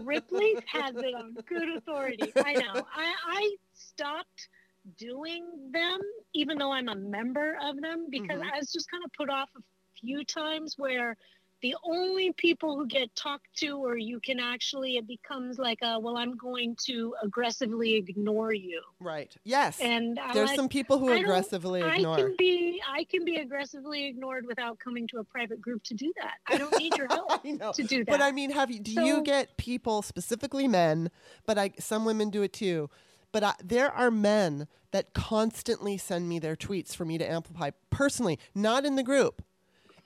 Ripley 0.04 0.56
has 0.68 0.96
it 0.96 1.14
on 1.16 1.36
good 1.48 1.70
authority. 1.78 2.32
I 2.38 2.54
know. 2.54 2.84
I, 2.96 3.14
I 3.28 3.56
stopped 3.74 4.50
doing 4.98 5.46
them, 5.72 6.00
even 6.34 6.58
though 6.58 6.72
I'm 6.72 6.90
a 6.90 6.96
member 6.96 7.58
of 7.64 7.80
them, 7.82 8.08
because 8.10 8.40
Mhm. 8.40 8.52
I 8.54 8.58
was 8.58 8.72
just 8.72 8.90
kind 8.92 9.04
of 9.04 9.12
put 9.14 9.30
off 9.30 9.50
a 9.58 9.62
few 10.00 10.24
times 10.26 10.76
where 10.78 11.16
the 11.64 11.76
only 11.86 12.34
people 12.34 12.76
who 12.76 12.86
get 12.86 13.16
talked 13.16 13.48
to, 13.56 13.78
or 13.78 13.98
you 13.98 14.20
can 14.20 14.38
actually, 14.38 14.98
it 14.98 15.08
becomes 15.08 15.58
like 15.58 15.80
a, 15.82 15.98
well, 15.98 16.18
I'm 16.18 16.36
going 16.36 16.76
to 16.88 17.16
aggressively 17.24 17.96
ignore 17.96 18.52
you. 18.52 18.82
Right. 19.00 19.34
Yes. 19.46 19.80
And 19.80 20.20
I'm 20.20 20.34
There's 20.34 20.50
like, 20.50 20.58
some 20.58 20.68
people 20.68 21.00
who 21.00 21.12
I 21.12 21.16
aggressively 21.16 21.82
I 21.82 21.96
ignore. 21.96 22.18
can 22.18 22.36
be 22.38 22.82
I 22.86 23.06
can 23.06 23.24
be 23.24 23.38
aggressively 23.38 24.06
ignored 24.08 24.46
without 24.46 24.78
coming 24.78 25.08
to 25.08 25.20
a 25.20 25.24
private 25.24 25.62
group 25.62 25.84
to 25.84 25.94
do 25.94 26.12
that. 26.22 26.34
I 26.48 26.58
don't 26.58 26.78
need 26.78 26.98
your 26.98 27.08
help 27.08 27.42
to 27.76 27.84
do 27.84 28.04
that. 28.04 28.12
But 28.12 28.22
I 28.22 28.34
mean, 28.34 28.52
have 28.52 28.70
you? 28.70 28.82
Do 28.82 29.02
you 29.02 29.24
get 29.24 29.56
people, 29.56 30.02
specifically 30.02 30.68
men, 30.68 31.12
but 31.46 31.58
I 31.58 31.72
some 31.80 32.04
women 32.04 32.30
do 32.30 32.42
it 32.42 32.52
too. 32.52 32.90
But 33.32 33.44
I, 33.44 33.54
there 33.64 33.92
are 33.92 34.12
men 34.12 34.68
that 34.92 35.14
constantly 35.14 35.98
send 35.98 36.28
me 36.28 36.40
their 36.40 36.58
tweets 36.58 36.94
for 36.94 37.06
me 37.06 37.18
to 37.18 37.30
amplify 37.30 37.72
personally, 37.90 38.38
not 38.54 38.86
in 38.86 38.96
the 38.96 39.04
group, 39.04 39.42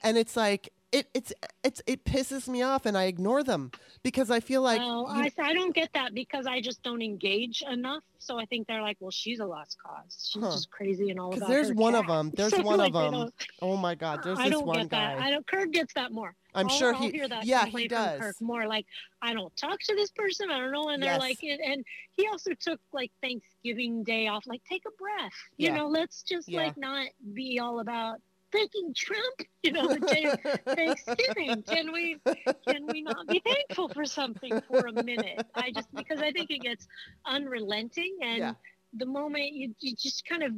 and 0.04 0.18
it's 0.18 0.38
like 0.38 0.72
it 0.92 1.08
it's 1.14 1.34
it's 1.64 1.82
it 1.86 2.06
pisses 2.06 2.48
me 2.48 2.62
off, 2.62 2.86
and 2.86 2.98
I 2.98 3.04
ignore 3.06 3.44
them 3.44 3.72
because 4.04 4.32
I 4.32 4.40
feel 4.40 4.62
like 4.62 4.80
well, 4.80 5.06
I, 5.10 5.30
I 5.38 5.54
don't 5.54 5.76
get 5.76 5.92
that 5.94 6.14
because 6.14 6.48
I 6.48 6.62
just 6.62 6.82
don't 6.82 7.02
engage 7.02 7.62
enough. 7.70 8.04
So 8.20 8.40
I 8.40 8.46
think 8.46 8.68
they're 8.68 8.82
like, 8.82 8.98
well, 9.00 9.12
she's 9.12 9.40
a 9.40 9.46
lost 9.46 9.78
cause. 9.86 10.30
She's 10.32 10.42
Huh. 10.42 10.52
just 10.52 10.72
crazy 10.72 11.12
and 11.12 11.20
all 11.20 11.34
about 11.36 11.50
there's 11.50 11.68
her 11.70 11.74
one 11.76 11.94
of 11.94 12.08
them. 12.08 12.32
There's 12.36 12.54
So, 12.56 12.62
one 12.64 12.76
of 12.76 12.80
like, 12.80 12.94
they 12.94 13.06
'em. 13.06 13.12
don't- 13.14 13.34
oh 13.62 13.76
my 13.78 13.96
god, 13.96 14.22
there's 14.24 14.40
I 14.40 14.44
this 14.44 14.52
don't 14.54 14.66
one 14.66 14.78
get 14.80 14.90
guy. 14.90 15.16
that. 15.16 15.22
I 15.24 15.30
don't. 15.30 15.46
Kirk 15.46 15.72
gets 15.72 15.94
that 15.96 16.12
more. 16.14 16.34
I'm 16.56 16.68
I'll- 16.68 16.76
sure 16.78 16.94
I'll 16.96 17.02
he- 17.02 17.12
hear 17.12 17.28
that 17.28 17.46
yeah, 17.46 17.66
he 17.66 17.88
does. 17.90 18.18
From 18.18 18.22
Kirk 18.28 18.42
more 18.42 18.66
like 18.68 18.86
I 19.22 19.34
don't 19.34 19.56
talk 19.58 19.80
to 19.82 19.96
this 19.96 20.12
person. 20.12 20.50
I 20.50 20.58
don't 20.60 20.72
know, 20.72 20.88
and 20.90 21.04
Yes. 21.04 21.12
they're 21.20 21.30
like, 21.30 21.40
and, 21.44 21.60
and 21.62 21.86
he 22.16 22.28
also 22.28 22.52
took 22.54 22.80
like 22.94 23.12
Thanksgiving 23.22 24.04
Day 24.04 24.28
off. 24.28 24.48
Like, 24.48 24.64
take 24.64 24.84
a 24.88 24.92
breath. 24.92 25.34
You 25.58 25.68
Yeah. 25.68 25.76
know, 25.78 25.88
let's 25.88 26.24
just 26.24 26.48
Yeah. 26.48 26.62
like 26.64 26.78
not 26.78 27.08
be 27.34 27.60
all 27.60 27.82
about 27.82 28.20
thanking 28.58 28.94
Trump. 28.96 29.42
You 29.64 29.72
know, 29.74 29.88
the 29.88 30.00
day 30.00 30.26
of 30.26 30.40
Thanksgiving. 30.76 31.64
Can 31.64 31.92
we 31.92 32.22
can 32.68 32.88
we 32.88 33.02
not 33.02 33.28
be 33.28 33.42
thankful 33.46 33.90
for 33.90 34.06
something 34.06 34.62
for 34.68 34.88
a 34.88 34.94
minute? 34.94 35.42
I 35.56 35.72
just 35.72 35.90
because 35.94 36.22
I 36.22 36.32
think 36.32 36.52
it 36.52 36.62
gets 36.62 36.88
unrelenting, 37.26 38.18
and 38.22 38.38
Yeah. 38.40 38.54
the 38.94 39.06
moment 39.06 39.54
you 39.54 39.74
you 39.80 39.96
just 39.96 40.26
kind 40.26 40.44
of 40.44 40.52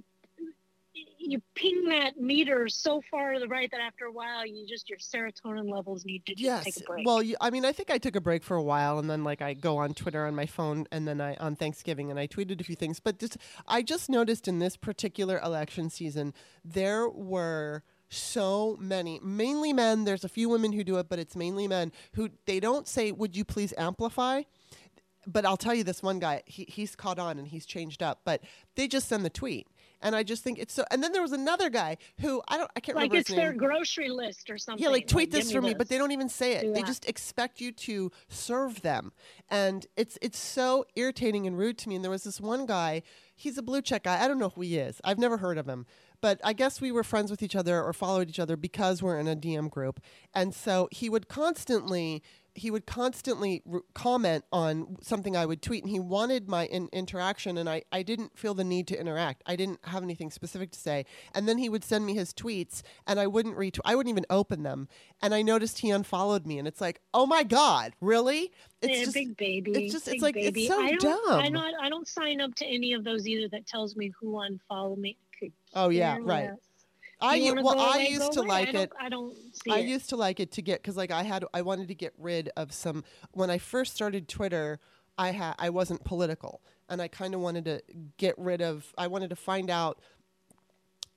you 0.94 1.42
ping 1.56 1.86
that 1.90 2.18
meter 2.18 2.68
so 2.68 3.02
far 3.12 3.34
to 3.34 3.40
the 3.40 3.48
right 3.48 3.70
that 3.72 3.80
after 3.80 4.06
a 4.06 4.12
while 4.12 4.46
you 4.46 4.66
just 4.68 4.90
your 4.90 4.98
serotonin 4.98 5.70
levels 5.72 6.04
need 6.06 6.26
to 6.26 6.34
just 6.34 6.44
Yes. 6.44 6.64
take 6.64 6.78
a 6.78 6.84
break. 6.84 7.06
Well, 7.06 7.22
you, 7.22 7.36
I 7.40 7.50
mean, 7.50 7.64
I 7.66 7.72
think 7.72 7.92
I 7.92 7.98
took 7.98 8.16
a 8.16 8.22
break 8.22 8.44
for 8.44 8.56
a 8.58 8.64
while, 8.64 8.98
and 9.00 9.10
then 9.10 9.24
like 9.24 9.42
I 9.42 9.54
go 9.54 9.78
on 9.78 9.94
Twitter 9.94 10.26
on 10.26 10.36
my 10.36 10.46
phone, 10.46 10.88
and 10.92 11.08
then 11.08 11.22
I 11.22 11.36
on 11.36 11.56
Thanksgiving, 11.56 12.10
and 12.10 12.20
I 12.20 12.28
tweeted 12.28 12.60
a 12.60 12.64
few 12.64 12.76
things. 12.76 13.00
But 13.00 13.20
just 13.20 13.38
I 13.68 13.82
just 13.82 14.10
noticed 14.10 14.48
in 14.48 14.60
this 14.60 14.76
particular 14.78 15.40
election 15.40 15.90
season, 15.90 16.34
there 16.66 17.08
were 17.08 17.84
so 18.10 18.76
many, 18.80 19.20
mainly 19.22 19.72
men. 19.72 20.06
There's 20.06 20.24
a 20.24 20.30
few 20.30 20.50
women 20.50 20.72
who 20.72 20.84
do 20.84 20.98
it, 20.98 21.08
but 21.10 21.20
it's 21.20 21.36
mainly 21.36 21.68
men 21.68 21.92
who 22.14 22.30
they 22.46 22.60
don't 22.60 22.88
say, 22.88 23.12
"Would 23.12 23.36
you 23.38 23.46
please 23.46 23.74
amplify?" 23.78 24.44
But 25.28 25.46
I'll 25.46 25.58
tell 25.58 25.76
you 25.76 25.84
this 25.84 26.02
one 26.02 26.18
guy, 26.18 26.42
he, 26.46 26.64
he's 26.68 26.96
caught 26.96 27.20
on 27.20 27.38
and 27.38 27.48
he's 27.48 27.66
changed 27.66 28.02
up. 28.02 28.22
But 28.24 28.42
they 28.76 28.88
just 28.88 29.10
send 29.10 29.24
the 29.26 29.30
tweet, 29.30 29.68
and 30.02 30.16
I 30.16 30.24
just 30.24 30.44
think 30.44 30.60
it's 30.60 30.74
so. 30.74 30.86
And 30.92 31.04
then 31.04 31.12
there 31.12 31.22
was 31.22 31.32
another 31.32 31.70
guy 31.70 31.98
who 32.20 32.42
I 32.48 32.58
don't, 32.58 32.72
I 32.76 32.80
can't 32.80 32.96
like 32.96 33.12
remember 33.12 33.16
Like 33.16 33.30
it's 33.30 33.36
their 33.36 33.54
grocery 33.54 34.10
list 34.10 34.50
or 34.50 34.58
something. 34.58 34.84
Yeah, 34.84 34.90
like 34.90 35.08
tweet 35.08 35.32
give 35.32 35.42
this 35.42 35.52
for 35.52 35.62
me, 35.62 35.74
but 35.74 35.90
they 35.90 35.98
don't 35.98 36.12
even 36.12 36.30
say 36.30 36.54
it. 36.54 36.62
Do 36.62 36.74
They 36.74 36.82
that. 36.82 36.88
just 36.88 37.08
expect 37.08 37.62
you 37.62 37.72
to 37.72 38.12
serve 38.28 38.82
them, 38.82 39.12
and 39.50 39.86
it's 39.96 40.18
it's 40.22 40.40
so 40.40 40.86
irritating 40.96 41.48
and 41.48 41.58
rude 41.58 41.78
to 41.80 41.90
me. 41.90 41.96
And 41.96 42.04
there 42.04 42.12
was 42.12 42.24
this 42.24 42.40
one 42.40 42.66
guy. 42.66 43.02
He's 43.36 43.58
a 43.58 43.62
blue 43.62 43.82
check 43.82 44.04
guy. 44.04 44.24
I 44.24 44.28
don't 44.28 44.40
know 44.40 44.50
who 44.50 44.62
he 44.62 44.78
is. 44.78 45.00
I've 45.04 45.18
never 45.18 45.38
heard 45.38 45.58
of 45.58 45.68
him, 45.68 45.86
but 46.22 46.42
I 46.44 46.54
guess 46.54 46.82
we 46.82 46.92
were 46.92 47.04
friends 47.04 47.32
with 47.32 47.42
each 47.42 47.56
other 47.56 47.82
or 47.82 47.94
followed 47.94 48.30
each 48.30 48.40
other 48.40 48.58
because 48.58 49.02
we're 49.02 49.18
in 49.20 49.28
a 49.28 49.36
DM 49.36 49.70
group. 49.70 50.02
And 50.34 50.54
so 50.54 50.90
he 50.92 51.10
would 51.10 51.30
constantly 51.30 52.22
he 52.60 52.70
would 52.72 52.86
constantly 52.86 53.64
r- 53.72 53.82
comment 53.94 54.44
on 54.52 54.98
something 55.02 55.36
I 55.36 55.46
would 55.46 55.62
tweet, 55.62 55.84
and 55.84 55.90
he 55.90 56.00
wanted 56.00 56.48
my 56.48 56.66
in- 56.68 56.90
interaction, 56.92 57.58
and 57.58 57.70
I, 57.70 57.84
I 57.92 58.04
didn't 58.04 58.38
feel 58.38 58.54
the 58.54 58.64
need 58.64 58.88
to 58.88 59.00
interact. 59.00 59.42
I 59.46 59.56
didn't 59.56 59.80
have 59.86 60.04
anything 60.04 60.30
specific 60.32 60.72
to 60.72 60.80
say, 60.80 61.06
and 61.34 61.48
then 61.48 61.58
he 61.58 61.70
would 61.70 61.84
send 61.84 62.06
me 62.06 62.14
his 62.14 62.34
tweets, 62.34 62.82
and 63.08 63.20
I 63.20 63.28
wouldn't 63.28 63.58
retweet. 63.58 63.80
I 63.86 63.96
wouldn't 63.96 64.12
even 64.12 64.26
open 64.30 64.64
them, 64.64 64.88
and 65.22 65.34
I 65.34 65.42
noticed 65.42 65.80
he 65.80 65.90
unfollowed 65.90 66.46
me, 66.46 66.60
and 66.60 66.68
it's 66.68 66.82
like, 66.82 67.02
oh 67.14 67.26
my 67.26 67.44
god, 67.44 67.94
really? 68.02 68.52
It's 68.82 68.98
Yeah, 68.98 69.04
just 69.04 69.14
big 69.14 69.38
baby. 69.38 69.72
it's 69.86 69.94
just- 69.94 70.08
it's 70.08 70.22
like- 70.22 70.36
it's 70.38 70.46
baby. 70.48 70.68
so 70.68 70.80
I 70.80 70.92
don't, 70.96 71.32
I 71.32 71.44
dumb. 71.46 71.54
not 71.54 71.74
I 71.82 71.90
don't 71.90 72.08
sign 72.08 72.42
up 72.42 72.54
to 72.56 72.66
any 72.66 72.94
of 72.94 73.04
those 73.04 73.28
either 73.28 73.48
that 73.50 73.66
tells 73.66 73.96
me 73.96 74.12
who 74.20 74.40
unfollowed 74.40 75.00
me. 75.00 75.18
Oh 75.74 75.90
yeah, 75.90 76.18
right. 76.22 76.50
I 77.22 77.38
well, 77.62 77.80
I 77.80 77.96
away, 77.96 78.08
used 78.10 78.32
to 78.34 78.40
away. 78.42 78.48
like 78.48 78.76
I 78.76 78.80
it. 78.84 78.92
I 79.00 79.10
don't 79.10 79.36
see 79.54 79.72
I 79.72 79.80
it. 79.80 79.88
used 79.88 80.10
to 80.10 80.16
like 80.16 80.40
it 80.40 80.52
to 80.54 80.62
get 80.62 80.82
because 80.82 80.96
like 80.98 81.12
I 81.12 81.24
had 81.24 81.46
I 81.54 81.62
wanted 81.62 81.88
to 81.90 81.96
get 81.96 82.14
rid 82.18 82.50
of 82.56 82.72
some 82.74 83.04
when 83.34 83.50
I 83.50 83.58
first 83.58 83.94
started 83.96 84.28
Twitter. 84.28 84.80
I 85.18 85.32
had 85.32 85.56
I 85.60 85.70
wasn't 85.70 86.04
political, 86.06 86.62
and 86.88 87.02
I 87.02 87.08
kind 87.10 87.34
of 87.36 87.42
wanted 87.42 87.66
to 87.66 87.82
get 88.18 88.36
rid 88.38 88.62
of. 88.62 88.94
I 88.98 89.08
wanted 89.08 89.30
to 89.32 89.36
find 89.36 89.70
out. 89.70 90.00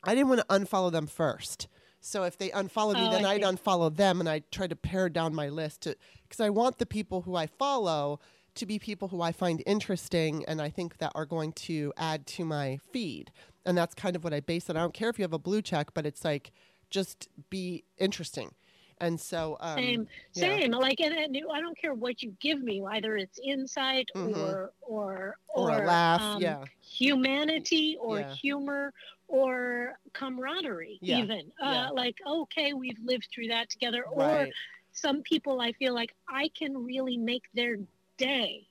I 0.05 0.15
didn't 0.15 0.29
want 0.29 0.41
to 0.41 0.47
unfollow 0.47 0.91
them 0.91 1.07
first. 1.07 1.69
So 2.01 2.25
if 2.25 2.37
they 2.37 2.51
unfollowed 2.51 2.97
me, 2.97 3.07
Oh, 3.07 3.11
then 3.13 3.25
I 3.25 3.35
I'd 3.35 3.43
see. 3.43 3.47
unfollow 3.47 3.95
them, 3.95 4.19
and 4.19 4.29
I 4.29 4.43
try 4.51 4.67
to 4.67 4.75
pare 4.75 5.09
down 5.09 5.35
my 5.35 5.49
list 5.49 5.83
to 5.83 5.97
because 6.29 6.41
I 6.41 6.51
want 6.51 6.79
the 6.79 6.87
people 6.87 7.23
who 7.23 7.37
I 7.37 7.47
follow 7.47 8.19
to 8.57 8.67
be 8.67 8.79
people 8.81 9.09
who 9.09 9.23
I 9.23 9.31
find 9.33 9.63
interesting 9.67 10.45
and 10.47 10.61
I 10.61 10.69
think 10.69 10.99
that 10.99 11.13
are 11.15 11.25
going 11.25 11.53
to 11.53 11.93
add 11.97 12.27
to 12.29 12.45
my 12.45 12.79
feed. 12.93 13.31
And 13.65 13.77
that's 13.77 13.95
kind 13.95 14.17
of 14.17 14.25
what 14.25 14.35
I 14.35 14.41
base 14.41 14.69
it. 14.69 14.77
I 14.77 14.81
don't 14.81 14.95
care 14.95 15.09
if 15.09 15.19
you 15.19 15.23
have 15.23 15.33
a 15.33 15.39
blue 15.39 15.63
check, 15.63 15.95
but 15.95 16.07
it's 16.07 16.25
like 16.25 16.53
just 16.91 17.29
be 17.51 17.85
interesting. 17.99 18.55
And 18.99 19.21
so 19.21 19.57
um, 19.61 19.79
same, 19.79 20.09
yeah. 20.35 20.43
same. 20.59 20.71
Like, 20.73 21.01
and, 21.01 21.13
and 21.15 21.37
I 21.53 21.61
don't 21.61 21.77
care 21.77 21.95
what 21.95 22.23
you 22.23 22.37
give 22.41 22.63
me, 22.63 22.83
either 22.91 23.17
it's 23.17 23.39
insight 23.43 24.09
Mhm. 24.15 24.37
or 24.37 24.73
or 24.83 25.37
or, 25.49 25.71
a 25.71 25.87
laugh, 25.87 26.21
um, 26.21 26.41
yeah. 26.43 26.65
humanity 26.81 27.97
or 28.01 28.21
Yeah. 28.21 28.35
humor 28.35 28.93
or 29.29 29.99
camaraderie 30.13 30.99
Yeah. 31.01 31.19
even 31.19 31.51
uh, 31.61 31.89
like 31.93 32.17
okay 32.27 32.75
we've 32.75 32.99
lived 33.03 33.29
through 33.33 33.49
that 33.49 33.71
together 33.71 34.05
or 34.05 34.47
some 34.93 35.23
people 35.23 35.61
i 35.61 35.73
feel 35.73 35.95
like 35.95 36.15
i 36.29 36.49
can 36.49 36.77
really 36.85 37.17
make 37.17 37.45
their 37.55 37.77
day 38.19 38.69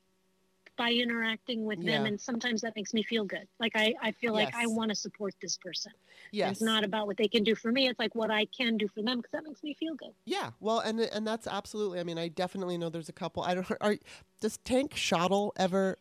by 0.78 0.91
interacting 0.91 1.65
with 1.65 1.84
them 1.86 2.05
and 2.05 2.19
sometimes 2.19 2.61
that 2.61 2.76
makes 2.76 2.93
me 2.93 3.03
feel 3.03 3.24
good 3.26 3.47
like 3.59 3.74
i, 3.76 3.93
I 4.01 4.11
feel 4.13 4.34
like 4.34 4.53
i 4.55 4.65
want 4.67 4.89
to 4.89 4.95
support 4.95 5.34
this 5.41 5.57
person 5.57 5.91
Yes. 6.32 6.53
it's 6.53 6.61
not 6.61 6.84
about 6.84 7.07
what 7.07 7.17
they 7.17 7.28
can 7.28 7.43
do 7.43 7.55
for 7.55 7.72
me 7.72 7.88
it's 7.88 7.99
like 7.99 8.15
what 8.15 8.32
i 8.32 8.45
can 8.45 8.78
do 8.78 8.88
for 8.88 9.01
them 9.01 9.17
because 9.17 9.32
that 9.32 9.43
makes 9.43 9.61
me 9.63 9.74
feel 9.74 9.95
good 9.95 10.13
Yeah, 10.26 10.51
well, 10.59 10.80
and 10.80 10.99
and 10.99 11.28
that's 11.28 11.45
absolutely. 11.47 11.99
I 11.99 12.03
mean, 12.03 12.17
I 12.17 12.30
definitely 12.30 12.78
know 12.78 12.89
there's 12.89 13.09
a 13.09 13.13
couple. 13.13 13.43
I 13.43 13.53
don't. 13.55 13.69
Are 13.82 13.97
does 14.39 14.57
Tank 14.59 14.95
Shottle 14.95 15.51
ever 15.57 15.97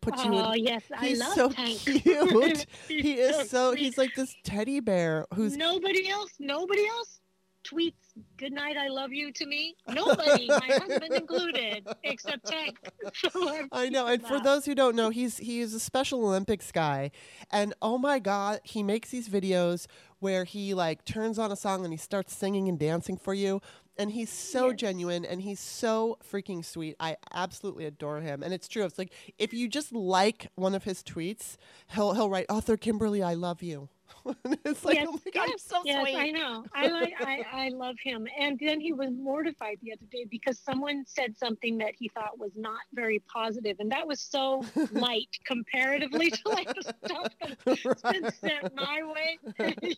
put 0.00 0.16
you 0.18 0.34
oh 0.34 0.52
in? 0.52 0.64
yes 0.64 0.82
i 0.96 1.06
He's 1.08 1.18
love 1.20 1.32
so 1.32 1.48
tank 1.48 1.78
cute. 1.80 2.66
He 2.88 3.14
is 3.14 3.48
so. 3.50 3.72
sweet. 3.72 3.80
He's 3.80 3.98
like 3.98 4.14
this 4.14 4.36
teddy 4.44 4.80
bear 4.80 5.26
who's. 5.34 5.56
nobody 5.56 6.08
else 6.08 6.32
nobody 6.38 6.86
else 6.86 7.20
tweets 7.64 7.92
good 8.36 8.52
night 8.52 8.76
i 8.76 8.88
love 8.88 9.12
you 9.12 9.32
to 9.32 9.46
me 9.46 9.74
nobody 9.88 10.48
my 10.48 10.78
husband 10.78 11.12
included 11.14 11.86
except 12.04 12.46
tank 12.46 12.78
so 13.14 13.48
I'm 13.48 13.68
know, 13.94 14.06
and 14.06 14.22
for 14.26 14.40
those 14.40 14.66
who 14.66 14.74
don't 14.74 14.96
know, 14.96 15.10
he's 15.10 15.38
he 15.38 15.60
is 15.60 15.72
a 15.74 15.80
Special 15.80 16.24
Olympics 16.24 16.70
guy, 16.72 17.10
and 17.50 17.74
oh 17.80 17.98
my 17.98 18.18
God, 18.18 18.60
he 18.64 18.82
makes 18.82 19.10
these 19.10 19.28
videos 19.28 19.86
where 20.20 20.44
he 20.44 20.74
like 20.74 21.04
turns 21.04 21.38
on 21.38 21.52
a 21.52 21.56
song 21.56 21.84
and 21.84 21.92
he 21.92 21.96
starts 21.96 22.34
singing 22.34 22.68
and 22.68 22.78
dancing 22.78 23.16
for 23.16 23.34
you, 23.34 23.60
and 23.96 24.10
he's 24.12 24.30
so 24.30 24.68
Yes. 24.68 24.76
genuine 24.76 25.24
and 25.24 25.42
he's 25.42 25.60
so 25.60 26.18
freaking 26.28 26.64
sweet. 26.64 26.96
I 26.98 27.16
absolutely 27.32 27.84
adore 27.84 28.20
him, 28.20 28.42
and 28.42 28.52
it's 28.52 28.68
true. 28.68 28.84
It's 28.84 28.98
like 28.98 29.12
if 29.38 29.52
you 29.54 29.68
just 29.68 29.92
like 29.92 30.48
one 30.56 30.74
of 30.74 30.84
his 30.84 31.02
tweets, 31.02 31.56
he'll 31.92 32.14
he'll 32.14 32.30
write, 32.30 32.46
"Author 32.48 32.76
Kimberly, 32.76 33.22
I 33.22 33.34
love 33.34 33.62
you." 33.62 33.88
It's 34.64 34.84
like, 34.84 34.96
Yes, 34.96 35.06
oh 35.08 35.12
my 35.24 35.30
God, 35.32 35.48
yes, 35.50 35.62
so 35.62 35.82
yes, 35.84 36.02
sweet. 36.02 36.16
I 36.16 36.30
know. 36.30 36.64
I 36.74 36.86
like. 36.88 37.14
I, 37.20 37.44
I 37.52 37.68
love 37.68 37.96
him. 38.02 38.26
And 38.38 38.58
then 38.58 38.80
he 38.80 38.92
was 38.92 39.10
mortified 39.10 39.78
the 39.82 39.92
other 39.92 40.06
day 40.10 40.24
because 40.30 40.58
someone 40.58 41.04
said 41.06 41.36
something 41.36 41.76
that 41.78 41.94
he 41.98 42.08
thought 42.08 42.38
was 42.38 42.52
not 42.56 42.80
very 42.94 43.18
positive, 43.20 43.76
and 43.80 43.90
that 43.92 44.06
was 44.06 44.20
so 44.20 44.64
light 44.92 45.28
comparatively 45.44 46.30
to 46.30 46.48
like 46.48 46.68
the 46.74 46.82
stuff 47.04 47.32
that's 47.64 48.02
been 48.02 48.30
sent 48.32 48.74
my 48.74 49.00
way. 49.02 49.38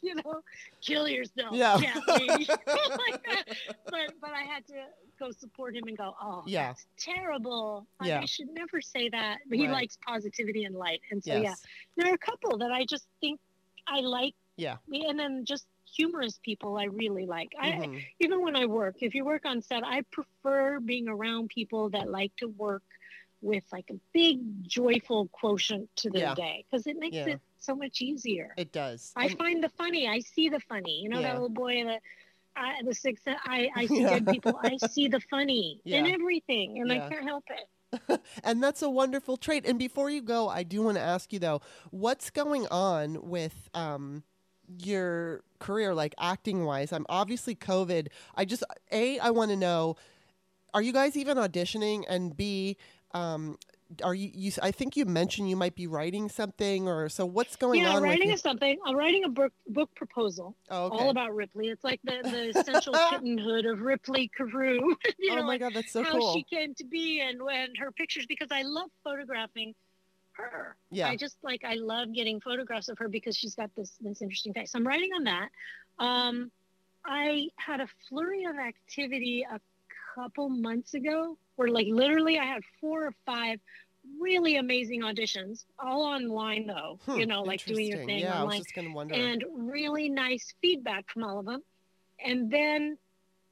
you 0.03 0.17
know, 0.17 0.41
kill 0.81 1.07
yourself. 1.09 1.55
Yeah. 1.55 1.75
like 1.77 3.25
that. 3.25 3.45
But 3.87 4.15
but 4.21 4.31
I 4.31 4.43
had 4.43 4.67
to 4.69 4.75
go 5.19 5.31
support 5.31 5.75
him 5.77 5.85
and 5.87 5.97
go. 5.97 6.15
Oh, 6.21 6.43
Yeah. 6.47 6.69
that's 6.69 6.87
terrible. 6.99 7.87
Like, 8.01 8.09
Yeah. 8.09 8.21
I 8.21 8.25
should 8.27 8.49
never 8.53 8.81
say 8.81 9.09
that. 9.11 9.39
But 9.49 9.59
he 9.59 9.67
Right. 9.67 9.73
likes 9.73 9.99
positivity 10.07 10.65
and 10.65 10.75
light, 10.75 11.01
and 11.11 11.23
so 11.23 11.33
yes. 11.35 11.43
yeah 11.45 11.55
there 11.97 12.11
are 12.11 12.15
a 12.15 12.19
couple 12.19 12.59
that 12.59 12.73
I 12.73 12.85
just 12.85 13.07
think 13.21 13.41
I 13.87 14.01
like. 14.01 14.35
Yeah. 14.57 14.77
And 14.93 15.19
then 15.19 15.45
just 15.45 15.67
humorous 15.97 16.39
people 16.43 16.77
I 16.79 16.85
really 16.85 17.27
like. 17.27 17.53
I 17.59 17.71
Mhm. 17.73 18.05
even 18.21 18.43
when 18.43 18.57
I 18.57 18.67
work, 18.67 18.97
if 19.01 19.15
you 19.15 19.25
work 19.25 19.45
on 19.47 19.63
set, 19.63 19.85
I 19.85 20.03
prefer 20.03 20.81
being 20.81 21.09
around 21.09 21.49
people 21.49 21.91
that 21.91 22.11
like 22.11 22.35
to 22.37 22.49
work 22.49 22.83
with 23.43 23.65
like 23.73 23.89
a 23.91 23.95
big 24.13 24.41
joyful 24.67 25.29
quotient 25.29 25.95
to 25.97 26.11
their 26.11 26.29
Yeah. 26.29 26.35
day 26.35 26.65
because 26.69 26.87
it 26.87 26.99
makes 26.99 27.17
Yeah. 27.17 27.27
it 27.27 27.41
so 27.59 27.77
much 27.77 28.01
easier. 28.03 28.55
It 28.57 28.73
does. 28.73 29.13
I 29.17 29.27
And- 29.27 29.39
find 29.39 29.63
the 29.63 29.69
funny. 29.69 30.09
I 30.09 30.21
see 30.21 30.49
the 30.49 30.61
funny. 30.61 31.03
You 31.03 31.09
know 31.11 31.21
Yeah. 31.21 31.29
that 31.29 31.35
little 31.35 31.49
boy 31.51 31.85
that 31.85 32.03
I, 32.57 32.83
the 32.83 32.95
six. 32.95 33.21
I 33.27 33.71
I 33.75 33.87
see 33.87 34.03
dead 34.03 34.27
people. 34.27 34.59
I 34.63 34.79
see 34.79 35.09
the 35.09 35.21
funny 35.21 35.81
in 35.85 36.07
everything, 36.07 36.79
and. 36.81 36.91
I 36.91 36.99
can't 37.11 37.25
help 37.25 37.45
it. 37.51 37.69
and 38.45 38.63
that's 38.63 38.83
a 38.83 38.91
wonderful 38.91 39.37
trait. 39.37 39.67
And 39.67 39.79
before 39.79 40.11
you 40.11 40.23
go, 40.23 40.49
I 40.49 40.63
do 40.63 40.83
want 40.83 40.97
to 40.97 41.03
ask 41.03 41.33
you 41.33 41.39
though, 41.39 41.61
what's 41.91 42.31
going 42.31 42.67
on 42.69 43.29
with 43.29 43.69
um, 43.75 44.23
your 44.83 45.43
career, 45.59 45.95
like 45.95 46.15
acting 46.19 46.65
wise? 46.65 46.93
I'm 46.93 47.07
obviously 47.09 47.55
COVID. 47.55 48.09
I 48.35 48.45
just 48.45 48.65
a 48.93 49.19
I 49.19 49.31
want 49.31 49.51
to 49.51 49.57
know, 49.57 49.97
are 50.75 50.83
you 50.83 50.93
guys 50.93 51.17
even 51.17 51.37
auditioning? 51.37 52.05
And 52.09 52.37
b, 52.37 52.77
um, 53.13 53.59
are 54.03 54.15
you, 54.15 54.31
you? 54.35 54.53
I 54.63 54.71
think 54.71 54.97
you 54.97 55.05
mentioned 55.05 55.49
you 55.49 55.57
might 55.57 55.75
be 55.75 55.87
writing 55.87 56.29
something, 56.29 56.89
or 56.89 57.09
so. 57.09 57.25
What's 57.25 57.57
going 57.57 57.83
yeah, 57.83 57.95
on? 57.95 58.03
writing 58.03 58.31
with 58.31 58.41
something. 58.41 58.79
I'm 58.85 58.97
writing 58.97 59.25
a 59.25 59.29
book 59.29 59.53
book 59.69 59.91
proposal. 59.95 60.57
oh, 60.71 60.87
okay. 60.87 60.97
all 60.97 61.11
about 61.11 61.35
Ripley. 61.35 61.69
It's 61.69 61.85
like 61.85 62.01
the, 62.05 62.19
the 62.23 62.59
essential 62.59 62.95
kittenhood 63.11 63.65
of 63.65 63.81
Ripley 63.81 64.31
Carew. 64.37 64.95
you 65.19 65.33
oh 65.33 65.37
know, 65.37 65.45
my 65.45 65.59
god, 65.59 65.75
that's 65.75 65.93
so 65.93 66.03
how 66.03 66.19
cool. 66.19 66.35
she 66.35 66.43
came 66.43 66.75
to 66.75 66.85
be 66.85 67.21
and 67.21 67.41
when 67.43 67.75
her 67.79 67.93
pictures 67.93 68.27
because 68.27 68.49
I 68.51 68.63
love 68.63 68.91
photographing 69.05 69.75
her. 70.33 70.77
Yeah. 70.91 71.09
I 71.09 71.17
just 71.17 71.37
like 71.43 71.63
I 71.65 71.75
love 71.75 72.13
getting 72.13 72.41
photographs 72.41 72.89
of 72.89 72.99
her 72.99 73.09
because 73.09 73.37
she's 73.37 73.55
got 73.55 73.75
this 73.77 73.97
this 74.01 74.21
interesting 74.23 74.53
face. 74.53 74.73
So 74.73 74.79
I'm 74.79 74.87
writing 74.87 75.11
on 75.15 75.25
that. 75.25 75.49
Um, 75.99 76.51
I 77.05 77.49
had 77.57 77.81
a 77.81 77.89
flurry 78.09 78.45
of 78.45 78.57
activity 78.57 79.47
a 79.49 79.61
couple 80.17 80.49
months 80.49 80.95
ago 80.95 81.37
where 81.57 81.69
like 81.69 81.87
literally 81.89 82.39
I 82.39 82.45
had 82.45 82.63
four 82.81 83.05
or 83.05 83.15
five 83.27 83.61
really 84.21 84.57
amazing 84.57 85.03
auditions, 85.03 85.65
all 85.79 86.03
online 86.03 86.67
though. 86.67 86.99
Hmm, 87.07 87.19
you 87.21 87.27
know, 87.27 87.43
like 87.43 87.65
doing 87.65 87.87
your 87.87 87.99
thing 88.07 88.21
Yeah, 88.21 88.41
online 88.43 88.59
just 88.59 88.75
gonna 88.75 88.93
wonder. 88.93 89.15
and 89.15 89.45
really 89.55 90.09
nice 90.09 90.55
feedback 90.63 91.05
from 91.11 91.25
all 91.25 91.39
of 91.41 91.47
them. 91.47 91.63
And 92.25 92.51
then 92.51 92.97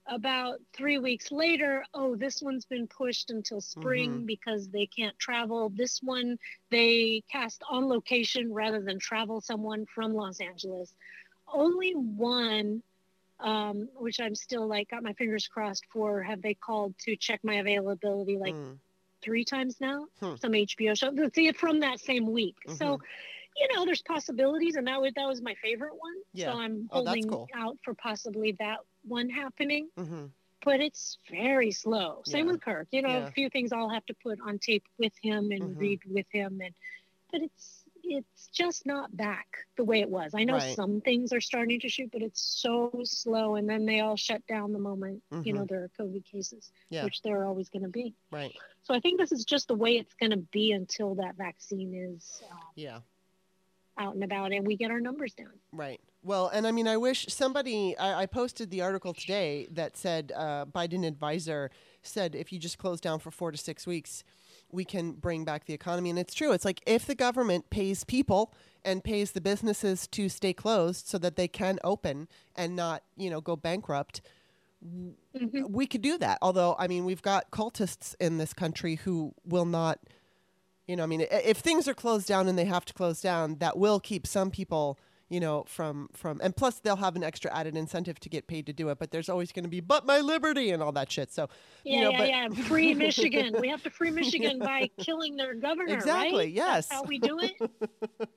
about 0.07 0.59
three 0.75 0.99
weeks 0.99 1.33
later, 1.33 1.85
oh, 1.95 2.15
this 2.15 2.41
one's 2.43 2.67
been 2.67 2.87
pushed 2.87 3.31
until 3.31 3.61
spring 3.61 4.21
Mhm. 4.23 4.27
because 4.27 4.69
they 4.69 4.87
can't 4.87 5.19
travel. 5.19 5.71
This 5.71 6.03
one 6.03 6.39
they 6.71 7.23
cast 7.33 7.63
on 7.69 7.87
location 7.89 8.53
rather 8.53 8.81
than 8.81 8.99
travel 8.99 9.41
someone 9.41 9.87
from 9.87 10.13
Los 10.15 10.41
Angeles. 10.41 10.95
Only 11.49 11.93
one, 11.95 12.83
um, 13.41 13.89
which 13.97 14.21
I'm 14.21 14.35
still 14.35 14.67
like 14.67 14.91
got 14.91 15.03
my 15.03 15.13
fingers 15.15 15.47
crossed 15.49 15.87
for, 15.93 16.23
have 16.23 16.43
they 16.43 16.55
called 16.55 16.95
to 17.01 17.17
check 17.17 17.41
my 17.45 17.55
availability 17.57 18.39
like 18.39 18.55
Mm, 18.55 18.79
three 19.23 19.45
times 19.45 19.81
now. 19.81 20.07
Hmm. 20.21 20.37
Some 20.37 20.53
HBO 20.53 20.95
show. 20.95 21.11
See 21.35 21.49
it 21.49 21.57
from 21.57 21.81
that 21.81 22.01
same 22.01 22.31
week. 22.31 22.57
So, 22.69 22.99
Mhm. 22.99 23.01
you 23.57 23.69
know, 23.75 23.85
there's 23.85 24.03
possibilities, 24.03 24.77
and 24.77 24.87
that 24.87 25.01
was 25.01 25.13
that 25.15 25.27
was 25.27 25.41
my 25.43 25.55
favorite 25.63 25.95
one. 25.97 26.17
Yeah. 26.33 26.53
So 26.53 26.59
I'm 26.61 26.89
Oh, 26.91 27.05
holding 27.05 27.29
cool. 27.29 27.49
out 27.55 27.79
for 27.85 27.95
possibly 27.95 28.53
that 28.59 28.79
one 29.07 29.29
happening. 29.29 29.89
mhm. 29.99 30.31
But 30.65 30.81
it's 30.81 31.19
very 31.31 31.71
slow. 31.73 32.23
Same 32.25 32.47
Yeah. 32.47 32.53
with 32.53 32.63
Kirk. 32.63 32.89
You 32.91 33.03
know, 33.03 33.11
Yeah. 33.11 33.29
a 33.29 33.31
few 33.33 33.51
things 33.51 33.73
I'll 33.73 33.91
have 33.91 34.07
to 34.07 34.15
put 34.15 34.41
on 34.41 34.59
tape 34.59 34.85
with 34.99 35.13
him 35.23 35.51
and 35.51 35.77
Mhm. 35.77 35.79
read 35.79 36.01
with 36.07 36.27
him, 36.31 36.61
and 36.63 36.75
but 37.31 37.43
it's 37.43 37.84
it's 38.07 38.49
just 38.49 38.87
not 38.87 39.17
back 39.17 39.47
the 39.77 39.85
way 39.85 40.01
it 40.01 40.09
was. 40.09 40.33
I 40.35 40.45
know 40.45 40.55
Right. 40.55 40.75
some 40.77 41.01
things 41.01 41.33
are 41.33 41.41
starting 41.41 41.81
to 41.81 41.89
shoot, 41.89 42.11
but 42.13 42.23
it's 42.23 42.41
so 42.41 42.91
slow, 43.05 43.57
and 43.57 43.69
then 43.69 43.87
they 43.87 44.01
all 44.01 44.17
shut 44.17 44.47
down 44.47 44.73
the 44.73 44.79
moment 44.79 45.23
you 45.43 45.53
know 45.53 45.65
there 45.65 45.83
are 45.85 45.91
COVID 45.99 46.25
cases, 46.25 46.71
Yeah. 46.91 47.05
which 47.05 47.23
there 47.23 47.41
are 47.41 47.47
always 47.47 47.69
going 47.69 47.83
to 47.83 47.89
be. 47.89 48.15
Right. 48.31 48.55
So 48.83 48.95
I 48.95 49.01
think 49.01 49.19
this 49.19 49.33
is 49.33 49.45
just 49.45 49.69
the 49.69 49.75
way 49.75 49.97
it's 49.97 50.15
going 50.15 50.31
to 50.31 50.37
be 50.37 50.73
until 50.73 51.15
that 51.17 51.37
vaccine 51.37 51.95
is 51.95 52.43
uh, 52.51 52.55
Yeah. 52.77 53.01
out 53.97 54.15
and 54.15 54.25
about 54.25 54.53
and 54.53 54.67
we 54.67 54.77
get 54.77 54.91
our 54.91 55.01
numbers 55.01 55.35
down. 55.35 55.53
Right. 55.73 56.01
Well, 56.23 56.49
and 56.49 56.67
I 56.67 56.73
mean, 56.73 56.89
I 56.89 56.97
wish 56.97 57.27
somebody. 57.29 57.97
I, 57.99 58.23
I 58.23 58.27
posted 58.27 58.71
the 58.71 58.81
article 58.81 59.13
today 59.15 59.69
that 59.73 59.97
said 59.97 60.33
uh, 60.35 60.65
Biden 60.67 61.07
advisor 61.07 61.71
said 62.03 62.35
if 62.35 62.53
you 62.53 62.59
just 62.59 62.79
close 62.79 63.01
down 63.01 63.19
for 63.19 63.31
four 63.31 63.53
to 63.53 63.59
six 63.59 63.87
weeks, 63.87 64.25
we 64.75 64.85
can 64.85 65.13
bring 65.13 65.45
back 65.45 65.65
the 65.67 65.73
economy. 65.75 66.11
And 66.11 66.19
it's 66.19 66.35
true. 66.35 66.53
It's 66.53 66.65
like 66.65 66.83
if 66.87 67.07
the 67.07 67.15
government 67.15 67.71
pays 67.71 68.05
people 68.05 68.53
and 68.85 69.03
pays 69.03 69.33
the 69.33 69.41
businesses 69.41 70.07
to 70.09 70.29
stay 70.29 70.53
closed 70.53 71.07
so 71.07 71.17
that 71.19 71.37
they 71.37 71.49
can 71.49 71.79
open 71.85 72.29
and 72.57 72.77
not, 72.77 73.03
you 73.17 73.31
know, 73.31 73.41
go 73.41 73.57
bankrupt, 73.57 74.21
Mhm. 74.85 75.71
we 75.71 75.87
could 75.87 76.03
do 76.03 76.19
that. 76.19 76.39
Although, 76.43 76.77
I 76.79 76.89
mean, 76.89 77.05
we've 77.07 77.23
got 77.23 77.51
cultists 77.51 78.15
in 78.21 78.37
this 78.37 78.53
country 78.53 78.97
who 78.97 79.33
will 79.47 79.65
not, 79.65 80.01
you 80.87 80.97
know, 80.97 81.05
I 81.05 81.07
mean, 81.07 81.23
if 81.23 81.59
things 81.59 81.89
are 81.89 81.95
closed 81.95 82.27
down 82.27 82.49
and 82.49 82.59
they 82.59 82.67
have 82.67 82.85
to 82.87 82.93
close 82.93 83.23
down, 83.23 83.57
that 83.61 83.79
will 83.79 83.99
keep 84.01 84.27
some 84.27 84.51
people, 84.51 84.99
you 85.35 85.41
know, 85.41 85.65
from 85.67 86.09
from, 86.13 86.41
and 86.45 86.55
plus 86.55 86.79
they'll 86.79 86.95
have 86.95 87.17
an 87.17 87.25
extra 87.25 87.53
added 87.53 87.77
incentive 87.77 88.21
to 88.21 88.29
get 88.29 88.47
paid 88.47 88.67
to 88.67 88.73
do 88.73 88.89
it. 88.91 89.01
But 89.01 89.11
there's 89.11 89.29
always 89.29 89.51
going 89.51 89.65
to 89.65 89.69
be, 89.69 89.81
but 89.81 90.07
my 90.07 90.21
liberty 90.21 90.71
and 90.71 90.81
all 90.81 90.93
that 90.93 91.11
shit. 91.11 91.33
So, 91.33 91.49
Yeah, 91.83 91.95
you 91.97 92.01
know, 92.03 92.11
yeah, 92.11 92.19
but 92.19 92.29
yeah. 92.29 92.65
Free 92.69 92.95
Michigan. 92.95 93.57
we 93.61 93.69
have 93.69 93.83
to 93.83 93.91
free 93.91 94.13
Michigan 94.13 94.61
by 94.61 94.89
killing 95.01 95.35
their 95.35 95.55
governor, 95.55 95.93
Exactly, 95.93 96.45
right? 96.45 96.53
yes. 96.53 96.87
That's 96.87 97.01
how 97.01 97.03
we 97.03 97.19
do 97.19 97.41
it. 97.41 97.55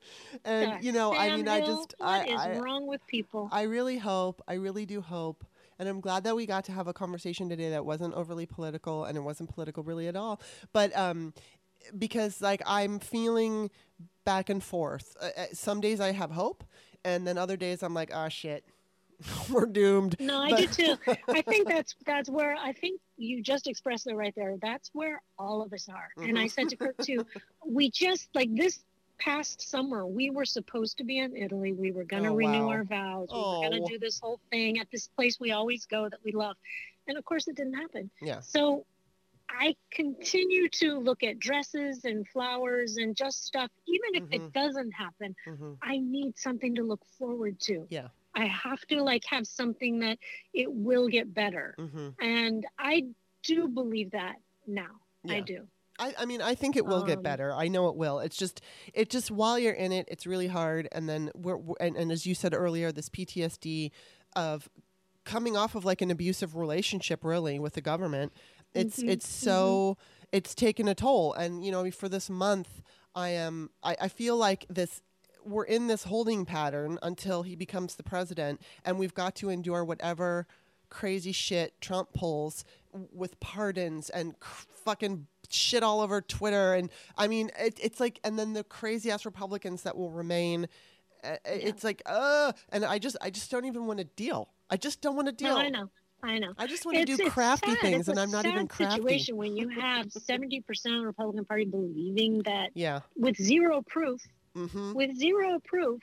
and 0.44 0.72
Gosh, 0.72 0.82
you 0.82 0.90
know, 0.90 1.14
I 1.14 1.36
mean, 1.36 1.46
I 1.46 1.60
just, 1.60 1.94
what 1.98 2.08
I, 2.08 2.24
is 2.24 2.40
I, 2.40 2.58
wrong 2.58 2.88
with 2.88 3.06
people? 3.06 3.48
I 3.52 3.62
really 3.62 3.98
hope, 3.98 4.42
I 4.48 4.54
really 4.54 4.84
do 4.84 5.00
hope, 5.00 5.44
and 5.78 5.88
I'm 5.88 6.00
glad 6.00 6.24
that 6.24 6.34
we 6.34 6.46
got 6.46 6.64
to 6.64 6.72
have 6.72 6.88
a 6.88 6.92
conversation 6.92 7.48
today 7.48 7.70
that 7.70 7.84
wasn't 7.86 8.14
overly 8.14 8.44
political 8.46 9.04
and 9.04 9.16
it 9.16 9.20
wasn't 9.20 9.54
political 9.54 9.84
really 9.84 10.08
at 10.08 10.16
all. 10.16 10.40
But 10.72 10.96
um, 10.98 11.32
because 11.96 12.42
like 12.42 12.60
I'm 12.66 12.98
feeling 12.98 13.70
back 14.24 14.50
and 14.50 14.62
forth. 14.62 15.16
Uh, 15.20 15.30
uh, 15.36 15.44
some 15.54 15.80
days 15.80 16.00
I 16.00 16.12
have 16.12 16.30
hope, 16.30 16.62
and 17.04 17.26
then 17.26 17.38
other 17.38 17.56
days 17.56 17.82
I'm 17.82 17.94
like, 17.94 18.10
ah, 18.14 18.28
shit, 18.28 18.64
we're 19.50 19.66
doomed. 19.66 20.16
no, 20.20 20.42
I 20.42 20.50
but- 20.50 20.58
do 20.60 20.66
too. 20.66 20.96
I 21.28 21.42
think 21.42 21.68
that's 21.68 21.94
that's 22.06 22.28
where 22.30 22.56
I 22.56 22.72
think 22.72 23.00
you 23.16 23.42
just 23.42 23.66
expressed 23.66 24.06
it 24.06 24.14
right 24.14 24.34
there. 24.36 24.56
That's 24.60 24.90
where 24.92 25.22
all 25.38 25.62
of 25.62 25.72
us 25.72 25.88
are. 25.88 26.08
And 26.22 26.38
I 26.38 26.44
Mhm. 26.46 26.50
said 26.52 26.68
to 26.70 26.76
Kirk 26.76 26.96
too, 26.98 27.26
we 27.66 27.90
just 27.90 28.28
like 28.34 28.54
this 28.54 28.80
past 29.18 29.60
summer, 29.68 30.06
we 30.06 30.30
were 30.30 30.44
supposed 30.44 30.96
to 30.98 31.04
be 31.04 31.18
in 31.18 31.36
Italy. 31.36 31.72
We 31.72 31.90
were 31.90 32.04
going 32.04 32.22
to 32.22 32.28
Oh, 32.28 32.34
renew 32.36 32.66
wow. 32.66 32.68
our 32.70 32.84
vows. 32.84 33.28
We 33.32 33.36
Oh. 33.36 33.60
were 33.62 33.68
going 33.70 33.82
to 33.84 33.88
do 33.92 33.98
this 33.98 34.20
whole 34.20 34.38
thing 34.50 34.78
at 34.78 34.88
this 34.92 35.08
place 35.08 35.40
we 35.40 35.50
always 35.50 35.86
go 35.86 36.08
that 36.08 36.20
we 36.22 36.30
love. 36.30 36.56
And 37.08 37.18
of 37.18 37.24
course, 37.24 37.48
it 37.48 37.56
didn't 37.56 37.74
happen. 37.74 38.10
Yeah. 38.22 38.38
So 38.38 38.84
I 39.50 39.74
continue 39.90 40.68
to 40.70 40.98
look 40.98 41.22
at 41.22 41.38
dresses 41.38 42.04
and 42.04 42.26
flowers 42.28 42.96
and 42.96 43.16
just 43.16 43.44
stuff. 43.44 43.70
Even 43.86 44.22
if 44.22 44.28
Mhm. 44.28 44.34
it 44.46 44.52
doesn't 44.52 44.92
happen, 44.92 45.34
hmm 45.44 45.74
I 45.82 45.98
need 45.98 46.38
something 46.38 46.74
to 46.74 46.82
look 46.82 47.04
forward 47.18 47.58
to. 47.60 47.86
Yeah. 47.90 48.08
I 48.34 48.46
have 48.46 48.80
to 48.88 49.02
like 49.02 49.24
have 49.26 49.46
something 49.46 49.98
that 50.00 50.18
it 50.52 50.70
will 50.72 51.08
get 51.08 51.32
better. 51.32 51.74
hmm 51.78 52.10
And 52.20 52.66
I 52.78 53.08
do 53.42 53.68
believe 53.68 54.10
that 54.12 54.36
now. 54.66 55.00
I 55.28 55.40
do. 55.40 55.66
I, 55.98 56.14
I 56.16 56.24
mean, 56.26 56.40
I 56.40 56.54
think 56.54 56.76
it 56.76 56.86
will 56.86 57.02
get 57.02 57.18
Um, 57.18 57.22
better. 57.24 57.52
I 57.52 57.66
know 57.68 57.88
it 57.88 57.96
will. 57.96 58.20
It's 58.20 58.36
just, 58.36 58.60
it 58.94 59.10
just 59.10 59.30
while 59.32 59.58
you're 59.58 59.72
in 59.72 59.90
it, 59.90 60.06
it's 60.08 60.26
really 60.26 60.46
hard. 60.46 60.88
And 60.92 61.08
then 61.08 61.30
we're, 61.34 61.56
we're 61.56 61.74
and, 61.80 61.96
and 61.96 62.12
as 62.12 62.24
you 62.24 62.34
said 62.34 62.54
earlier, 62.54 62.92
this 62.92 63.08
PTSD 63.08 63.90
of 64.36 64.68
coming 65.24 65.56
off 65.56 65.74
of 65.74 65.84
like 65.84 66.00
an 66.00 66.10
abusive 66.10 66.54
relationship, 66.56 67.24
really, 67.24 67.58
with 67.58 67.74
the 67.74 67.80
government. 67.80 68.32
It's 68.74 68.98
Mhm, 69.00 69.08
it's 69.10 69.28
so 69.28 69.96
it's 70.32 70.54
taken 70.54 70.88
a 70.88 70.94
toll. 70.94 71.32
And 71.34 71.64
you 71.64 71.72
know, 71.72 71.90
for 71.90 72.08
this 72.08 72.28
month, 72.28 72.82
I 73.14 73.30
am 73.30 73.70
I, 73.82 73.96
I 74.02 74.08
feel 74.08 74.36
like 74.36 74.66
this. 74.68 75.00
We're 75.44 75.64
in 75.64 75.86
this 75.86 76.04
holding 76.04 76.44
pattern 76.44 76.98
until 77.02 77.42
he 77.42 77.56
becomes 77.56 77.94
the 77.94 78.02
president, 78.02 78.60
and 78.84 78.98
we've 78.98 79.14
got 79.14 79.34
to 79.36 79.48
endure 79.48 79.82
whatever 79.84 80.46
crazy 80.90 81.32
shit 81.32 81.80
Trump 81.80 82.12
pulls 82.12 82.64
with 82.92 83.38
pardons 83.40 84.10
and 84.10 84.34
c- 84.42 84.66
fucking 84.84 85.26
shit 85.48 85.82
all 85.82 86.00
over 86.00 86.20
Twitter. 86.20 86.74
And 86.74 86.90
I 87.16 87.28
mean, 87.28 87.50
it, 87.58 87.78
it's 87.80 87.98
like, 88.00 88.20
and 88.24 88.38
then 88.38 88.52
the 88.52 88.64
crazy 88.64 89.10
ass 89.10 89.24
Republicans 89.24 89.82
that 89.82 89.96
will 89.96 90.10
remain. 90.10 90.66
uh, 91.24 91.36
It's 91.46 91.84
like, 91.84 92.02
uh, 92.04 92.52
and 92.70 92.84
I 92.84 92.98
just, 92.98 93.16
I 93.22 93.30
just 93.30 93.50
don't 93.50 93.64
even 93.64 93.86
want 93.86 93.98
to 94.00 94.04
deal. 94.04 94.48
I 94.68 94.76
just 94.76 95.00
don't 95.00 95.14
want 95.16 95.28
to 95.28 95.32
deal. 95.32 95.56
I 95.56 95.68
know. 95.68 95.88
I 96.22 96.38
know. 96.38 96.52
I 96.58 96.66
just 96.66 96.84
want 96.84 96.96
to 96.96 97.02
It's- 97.02 97.16
do 97.18 97.30
crafty 97.30 97.70
sad. 97.72 97.80
things, 97.80 98.00
It's 98.00 98.08
and 98.08 98.18
I'm 98.18 98.30
not 98.30 98.44
even 98.44 98.66
crafty. 98.66 98.96
situation 98.96 99.36
when 99.36 99.56
you 99.56 99.68
have 99.68 100.06
70% 100.12 100.68
of 100.96 101.00
the 101.00 101.06
Republican 101.06 101.44
Party 101.44 101.64
believing 101.64 102.42
that 102.42 102.70
Yeah. 102.74 103.00
with 103.16 103.36
zero 103.36 103.82
proof, 103.82 104.20
Mm-hmm. 104.56 104.94
with 104.94 105.14
zero 105.16 105.60
proof 105.64 106.02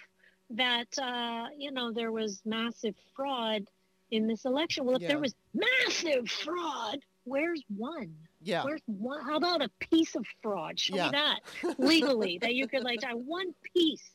that 0.52 0.88
uh, 1.00 1.48
you 1.58 1.72
know 1.72 1.92
there 1.92 2.12
was 2.12 2.42
massive 2.46 2.96
fraud 3.16 3.66
in 4.12 4.28
this 4.28 4.46
election. 4.46 4.86
Well, 4.86 4.96
if 4.96 5.02
Yeah. 5.02 5.08
there 5.10 5.20
was 5.20 5.36
massive 5.54 6.30
fraud, 6.30 7.00
where's 7.26 7.62
one? 7.76 8.16
Yeah. 8.42 8.64
Where's 8.64 8.82
one? 8.86 9.22
How 9.26 9.36
about 9.36 9.62
a 9.64 9.70
piece 9.80 10.16
of 10.16 10.26
fraud? 10.42 10.80
Show 10.80 10.96
Yeah. 10.96 11.06
me 11.08 11.12
that 11.12 11.80
legally 11.80 12.38
that 12.38 12.54
you 12.56 12.68
could 12.68 12.84
like 12.84 13.04
I 13.04 13.16
one 13.16 13.54
piece. 13.74 14.12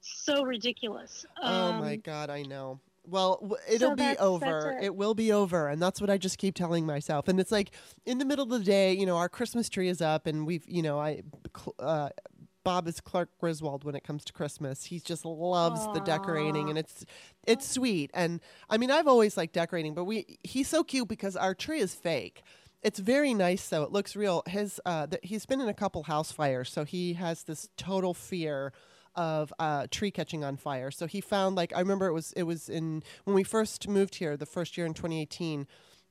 So 0.00 0.42
ridiculous. 0.44 1.24
oh 1.40 1.72
my 1.74 1.94
Um, 1.94 2.00
God, 2.00 2.28
I 2.28 2.42
know. 2.42 2.80
Well, 3.04 3.56
it'll 3.68 3.90
so 3.90 3.96
be 3.96 4.16
over. 4.18 4.70
it. 4.70 4.84
it. 4.84 4.94
will 4.94 5.14
be 5.14 5.32
over, 5.32 5.68
and 5.68 5.82
that's 5.82 6.00
what 6.00 6.08
I 6.08 6.18
just 6.18 6.38
keep 6.38 6.54
telling 6.54 6.86
myself. 6.86 7.26
And 7.28 7.40
it's 7.40 7.50
like 7.50 7.72
in 8.06 8.18
the 8.18 8.24
middle 8.24 8.44
of 8.44 8.50
the 8.50 8.64
day, 8.64 8.92
you 8.92 9.06
know, 9.06 9.16
our 9.16 9.28
Christmas 9.28 9.68
tree 9.68 9.88
is 9.88 10.00
up, 10.00 10.26
and 10.26 10.46
we've, 10.46 10.64
you 10.68 10.82
know, 10.82 11.00
I, 11.00 11.22
uh, 11.80 12.10
Bob 12.64 12.86
is 12.86 13.00
Clark 13.00 13.30
Griswold 13.40 13.84
when 13.84 13.94
it 13.94 14.04
comes 14.04 14.24
to 14.26 14.32
Christmas. 14.32 14.84
He 14.84 15.00
just 15.00 15.24
loves 15.24 15.84
the 15.94 16.00
decorating, 16.00 16.68
and 16.68 16.78
it's 16.78 17.04
it's 17.46 17.68
sweet. 17.68 18.10
And 18.14 18.40
I 18.70 18.78
mean, 18.78 18.90
I've 18.90 19.08
always 19.08 19.36
liked 19.36 19.54
decorating, 19.54 19.94
but 19.94 20.04
we 20.04 20.38
he's 20.44 20.68
so 20.68 20.84
cute 20.84 21.08
because 21.08 21.36
our 21.36 21.54
tree 21.54 21.80
is 21.80 21.94
fake. 21.94 22.42
It's 22.82 22.98
very 22.98 23.34
nice 23.34 23.68
though. 23.68 23.82
It 23.82 23.92
looks 23.92 24.16
real. 24.16 24.42
His 24.46 24.80
uh, 24.84 25.06
th- 25.06 25.22
he's 25.24 25.46
been 25.46 25.60
in 25.60 25.68
a 25.68 25.74
couple 25.74 26.04
house 26.04 26.32
fires, 26.32 26.70
so 26.70 26.84
he 26.84 27.14
has 27.14 27.44
this 27.44 27.68
total 27.76 28.14
fear 28.14 28.72
of 29.14 29.52
uh, 29.58 29.86
tree 29.90 30.10
catching 30.10 30.44
on 30.44 30.56
fire. 30.56 30.90
So 30.90 31.06
he 31.06 31.20
found 31.20 31.56
like 31.56 31.72
I 31.74 31.80
remember 31.80 32.06
it 32.06 32.12
was 32.12 32.32
it 32.32 32.44
was 32.44 32.68
in 32.68 33.02
when 33.24 33.34
we 33.34 33.42
first 33.42 33.88
moved 33.88 34.16
here 34.16 34.36
the 34.36 34.46
first 34.46 34.76
year 34.76 34.86
in 34.86 34.94
2018, 34.94 35.66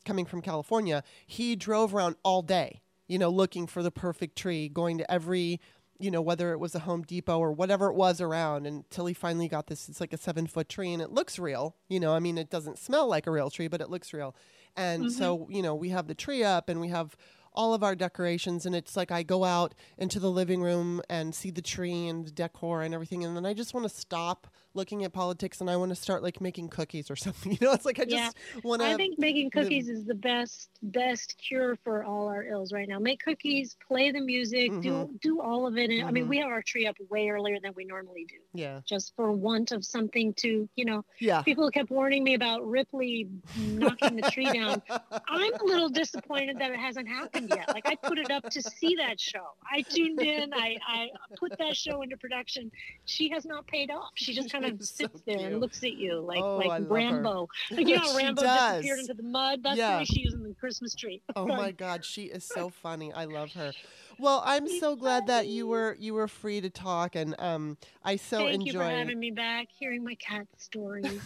coming 0.06 0.26
from 0.26 0.42
California. 0.42 1.04
He 1.26 1.56
drove 1.56 1.94
around 1.94 2.16
all 2.24 2.42
day, 2.42 2.82
you 3.08 3.18
know, 3.18 3.30
looking 3.30 3.68
for 3.68 3.84
the 3.84 3.92
perfect 3.92 4.38
tree, 4.38 4.70
going 4.70 4.98
to 4.98 5.12
every 5.12 5.60
you 6.00 6.10
know 6.10 6.22
whether 6.22 6.52
it 6.52 6.60
was 6.60 6.74
a 6.74 6.80
Home 6.80 7.04
Depot 7.04 7.38
or 7.38 7.52
whatever 7.52 7.88
it 7.88 7.96
was 7.96 8.20
around 8.20 8.66
until 8.66 9.06
he 9.06 9.14
finally 9.14 9.48
got 9.48 9.68
this. 9.68 9.88
It's 9.88 10.02
like 10.02 10.14
a 10.14 10.18
seven 10.18 10.48
foot 10.48 10.68
tree 10.68 10.92
and 10.94 11.02
it 11.02 11.12
looks 11.12 11.38
real. 11.38 11.76
You 11.90 12.00
know, 12.00 12.14
I 12.14 12.20
mean 12.20 12.38
it 12.38 12.50
doesn't 12.50 12.80
smell 12.80 13.08
like 13.08 13.28
a 13.28 13.32
real 13.32 13.50
tree, 13.50 13.68
but 13.68 13.82
it 13.82 13.90
looks 13.90 14.14
real. 14.14 14.36
And 14.76 15.12
so 15.12 15.48
you 15.50 15.62
know 15.62 15.76
we 15.76 15.90
have 15.90 16.08
the 16.08 16.16
tree 16.16 16.44
up 16.44 16.70
and 16.70 16.82
we 16.82 16.88
have 16.90 17.16
all 17.54 17.74
of 17.74 17.84
our 17.84 17.96
decorations 17.96 18.66
and 18.66 18.76
it's 18.76 18.96
like 18.96 19.12
I 19.12 19.24
go 19.24 19.44
out 19.44 19.74
into 19.98 20.20
the 20.20 20.32
living 20.32 20.62
room 20.62 21.02
and 21.10 21.36
see 21.36 21.52
the 21.52 21.62
tree 21.62 22.08
and 22.08 22.26
the 22.26 22.32
decor 22.32 22.82
and 22.82 22.94
everything 22.94 23.24
and 23.24 23.36
then 23.36 23.46
I 23.46 23.54
just 23.54 23.74
want 23.74 23.90
to 23.90 23.96
stop 23.96 24.48
looking 24.74 25.04
at 25.04 25.12
politics 25.14 25.60
and 25.62 25.70
I 25.70 25.76
want 25.76 25.90
to 25.90 25.96
start 25.96 26.24
like 26.24 26.40
making 26.42 26.70
cookies 26.70 27.10
or 27.12 27.16
something. 27.26 27.52
You 27.52 27.58
know, 27.62 27.74
it's 27.74 27.86
like 27.86 28.00
I 28.00 28.06
Yeah. 28.08 28.30
just 28.54 28.64
want 28.64 28.82
to. 28.82 28.88
I 28.88 28.96
think 28.96 29.20
making 29.20 29.50
cookies 29.52 29.90
is 29.90 30.06
the 30.06 30.16
best 30.16 30.70
best 30.84 31.36
cure 31.38 31.76
for 31.84 32.04
all 32.04 32.28
our 32.28 32.44
ills 32.44 32.74
right 32.74 32.88
now. 32.88 32.98
Make 33.00 33.22
cookies, 33.24 33.78
play 33.88 34.12
the 34.12 34.22
music, 34.22 34.72
do 34.82 35.10
do 35.22 35.42
all 35.42 35.68
of 35.68 35.78
it. 35.78 35.90
And 35.92 36.08
I 36.08 36.12
mean, 36.12 36.26
Mhm. 36.26 36.30
we 36.30 36.38
have 36.40 36.50
our 36.50 36.62
tree 36.62 36.88
up 36.88 36.96
way 37.10 37.30
earlier 37.30 37.60
than 37.62 37.74
we 37.76 37.84
normally 37.86 38.26
do, 38.26 38.36
yeah. 38.54 38.82
just 38.86 39.16
for 39.16 39.32
want 39.32 39.72
of 39.72 39.86
something 39.86 40.34
to, 40.36 40.68
you 40.76 40.86
know. 40.86 41.04
Yeah. 41.20 41.42
People 41.44 41.70
kept 41.70 41.90
warning 41.92 42.24
me 42.24 42.34
about 42.34 42.66
Ripley 42.66 43.28
knocking 43.58 44.16
the 44.16 44.24
tree 44.32 44.46
down. 44.52 44.82
I'm 45.28 45.54
a 45.54 45.64
little 45.64 45.90
disappointed 45.90 46.58
that 46.60 46.72
it 46.72 46.80
hasn't 46.80 47.08
happened 47.08 47.52
yet. 47.56 47.70
Like 47.70 47.88
I 47.88 47.96
put 47.96 48.18
it 48.18 48.32
up 48.32 48.50
to 48.50 48.62
see 48.62 48.96
that 48.96 49.20
show. 49.20 49.46
I 49.72 49.82
tuned 49.84 50.22
in. 50.22 50.54
I, 50.54 50.78
I 50.88 51.10
put 51.38 51.58
that 51.60 51.76
show 51.76 52.02
into 52.02 52.18
production. 52.18 52.72
She 53.06 53.30
has 53.30 53.46
not 53.46 53.68
paid 53.68 53.92
off. 53.92 54.12
She 54.16 54.34
just 54.34 54.52
kind 54.52 54.61
of 54.66 54.78
She's 54.80 54.90
so 54.90 54.96
sits 55.06 55.22
there 55.26 55.38
cute. 55.38 55.52
and 55.52 55.60
looks 55.62 55.84
at 55.84 55.94
you 55.94 56.20
like 56.20 56.40
Oh, 56.42 56.58
like. 56.58 56.84
Rambo. 56.90 57.48
Like 57.72 57.88
you 57.88 57.98
know, 57.98 58.16
Rambo 58.18 58.42
does. 58.42 58.74
disappeared 58.82 59.00
into 59.00 59.14
the 59.14 59.24
mud. 59.24 59.64
That's 59.64 59.78
Yeah. 59.78 59.92
the 59.94 59.98
way 60.00 60.06
she 60.06 60.22
is 60.22 60.34
in 60.34 60.44
the 60.44 60.54
Christmas 60.60 60.96
tree. 60.96 61.22
Oh 61.36 61.46
my 61.48 61.72
God, 61.72 62.04
she 62.06 62.24
is 62.24 62.44
so 62.44 62.70
funny. 62.70 63.12
I 63.14 63.26
love 63.26 63.52
her. 63.54 63.74
Well, 64.20 64.44
I'm 64.46 64.68
so 64.68 64.96
glad 64.96 65.28
that 65.28 65.48
you 65.48 65.66
were 65.68 65.96
you 66.00 66.14
were 66.14 66.28
free 66.28 66.62
to 66.62 66.70
talk, 66.70 67.16
and 67.16 67.34
um, 67.40 67.78
I 68.04 68.18
so 68.18 68.46
Thank 68.46 68.66
you 68.66 68.74
for 68.74 68.84
having 68.84 69.20
me 69.20 69.32
back, 69.32 69.68
hearing 69.80 70.04
my 70.04 70.16
cat 70.16 70.46
stories. 70.58 71.20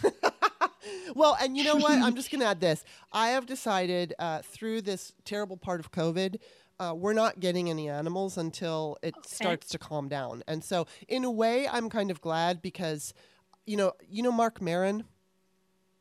well, 1.14 1.36
and 1.40 1.56
you 1.56 1.64
know 1.64 1.76
what? 1.76 1.92
I'm 2.00 2.14
just 2.14 2.30
going 2.30 2.40
to 2.40 2.46
add 2.46 2.60
this. 2.60 2.84
I 3.12 3.28
have 3.28 3.46
decided 3.46 4.14
uh, 4.18 4.40
through 4.42 4.82
this 4.82 5.12
terrible 5.24 5.56
part 5.56 5.80
of 5.80 5.90
COVID, 5.92 6.36
uh, 6.78 6.94
we're 6.96 7.12
not 7.12 7.40
getting 7.40 7.70
any 7.70 7.88
animals 7.88 8.36
until 8.36 8.98
it 9.02 9.14
starts 9.24 9.68
to 9.70 9.78
calm 9.78 10.08
down. 10.08 10.42
And 10.46 10.62
so, 10.62 10.86
in 11.08 11.24
a 11.24 11.30
way, 11.30 11.66
I'm 11.68 11.88
kind 11.88 12.10
of 12.10 12.20
glad 12.20 12.60
because, 12.60 13.14
you 13.66 13.76
know, 13.76 13.92
you 14.08 14.22
know 14.22 14.32
Marc 14.32 14.60
Maron. 14.60 15.04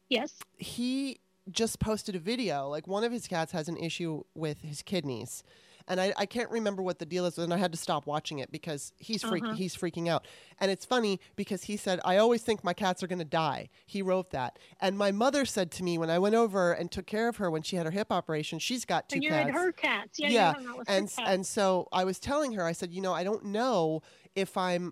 yes. 0.10 0.40
He 0.58 1.20
just 1.52 1.80
posted 1.80 2.16
a 2.16 2.20
video. 2.20 2.68
Like 2.68 2.88
one 2.88 3.04
of 3.04 3.12
his 3.12 3.28
cats 3.28 3.52
has 3.52 3.68
an 3.68 3.78
issue 3.78 4.24
with 4.34 4.62
his 4.62 4.82
kidneys. 4.82 5.44
And 5.88 6.02
I, 6.02 6.14
I 6.18 6.26
can't 6.26 6.50
remember 6.50 6.82
what 6.82 6.98
the 6.98 7.06
deal 7.06 7.26
is, 7.28 7.38
and 7.38 7.54
I 7.54 7.58
had 7.58 7.72
to 7.72 7.78
stop 7.78 8.08
watching 8.08 8.40
it 8.40 8.52
because 8.52 8.92
he's 8.98 9.22
freak, 9.24 9.44
Uh-huh. 9.44 9.54
he's 9.54 9.76
freaking 9.76 10.08
out. 10.08 10.26
And 10.60 10.72
it's 10.72 10.84
funny 10.86 11.20
because 11.36 11.64
he 11.66 11.78
said, 11.78 12.00
"I 12.04 12.18
always 12.18 12.42
think 12.42 12.64
my 12.64 12.74
cats 12.74 13.04
are 13.04 13.08
going 13.08 13.20
to 13.20 13.26
die." 13.26 13.70
He 13.86 14.02
wrote 14.02 14.32
that, 14.32 14.58
and 14.82 14.98
my 14.98 15.12
mother 15.12 15.46
said 15.46 15.70
to 15.74 15.84
me 15.84 15.98
when 16.00 16.10
I 16.10 16.18
went 16.18 16.34
over 16.36 16.72
and 16.74 16.92
took 16.92 17.06
care 17.06 17.28
of 17.28 17.38
her 17.38 17.52
when 17.52 17.62
she 17.62 17.76
had 17.76 17.86
her 17.86 17.92
hip 17.92 18.12
operation, 18.12 18.58
she's 18.58 18.84
got 18.86 19.10
two 19.10 19.16
And 19.18 19.24
you 19.24 19.30
cats. 19.30 19.46
had 19.46 19.54
her 19.54 19.72
cats. 19.72 20.20
Yeah, 20.20 20.30
yeah, 20.30 20.50
you 20.50 20.54
hung 20.56 20.68
out 20.72 20.78
with 20.80 20.88
her 20.88 20.94
and 20.96 21.08
cats. 21.08 21.30
and 21.30 21.46
so 21.46 21.88
I 21.92 22.04
was 22.04 22.20
telling 22.20 22.54
her, 22.54 22.64
I 22.64 22.72
said, 22.72 22.92
you 22.92 23.02
know, 23.02 23.14
I 23.14 23.24
don't 23.24 23.46
know 23.46 24.02
if 24.36 24.58
I'm 24.58 24.92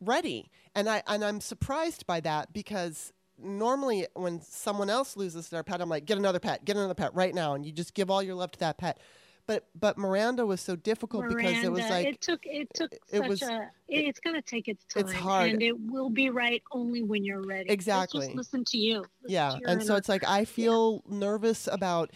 ready, 0.00 0.50
and 0.74 0.88
I 0.90 1.02
and 1.06 1.24
I'm 1.24 1.40
surprised 1.40 2.06
by 2.06 2.20
that 2.20 2.52
because 2.52 3.12
normally 3.38 4.06
when 4.14 4.40
someone 4.42 4.90
else 4.90 5.16
loses 5.16 5.48
their 5.48 5.62
pet, 5.62 5.80
I'm 5.80 5.88
like, 5.88 6.04
get 6.04 6.18
another 6.18 6.38
pet, 6.38 6.64
get 6.64 6.76
another 6.76 6.94
pet 6.94 7.14
right 7.14 7.34
now, 7.34 7.54
and 7.54 7.64
you 7.64 7.72
just 7.72 7.94
give 7.94 8.10
all 8.10 8.22
your 8.22 8.34
love 8.34 8.52
to 8.52 8.58
that 8.60 8.78
pet. 8.78 8.98
But 9.46 9.66
but 9.78 9.98
Miranda 9.98 10.46
was 10.46 10.60
so 10.60 10.74
difficult 10.74 11.28
because 11.28 11.62
it 11.62 11.70
was 11.70 11.82
like 11.90 12.06
it 12.06 12.20
took 12.20 12.40
it 12.44 12.68
took 12.74 12.92
it 12.92 13.00
such 13.10 13.28
was- 13.28 13.42
a 13.42 13.70
it- 13.88 14.06
it's 14.06 14.20
gonna 14.20 14.40
take 14.40 14.68
its 14.68 14.84
time 14.86 15.02
it's 15.04 15.12
hard. 15.12 15.50
and 15.50 15.62
it 15.62 15.78
will 15.78 16.08
be 16.08 16.30
right 16.30 16.62
only 16.72 17.02
when 17.02 17.24
you're 17.24 17.42
ready. 17.42 17.68
Exactly. 17.70 18.26
just 18.26 18.36
listen 18.36 18.64
to 18.64 18.78
you. 18.78 18.98
Listen 19.00 19.10
yeah 19.26 19.50
to 19.50 19.70
and 19.70 19.82
so 19.82 19.96
it's 19.96 20.08
like 20.08 20.24
i 20.26 20.44
feel 20.44 21.02
nervous 21.08 21.68
about 21.70 22.10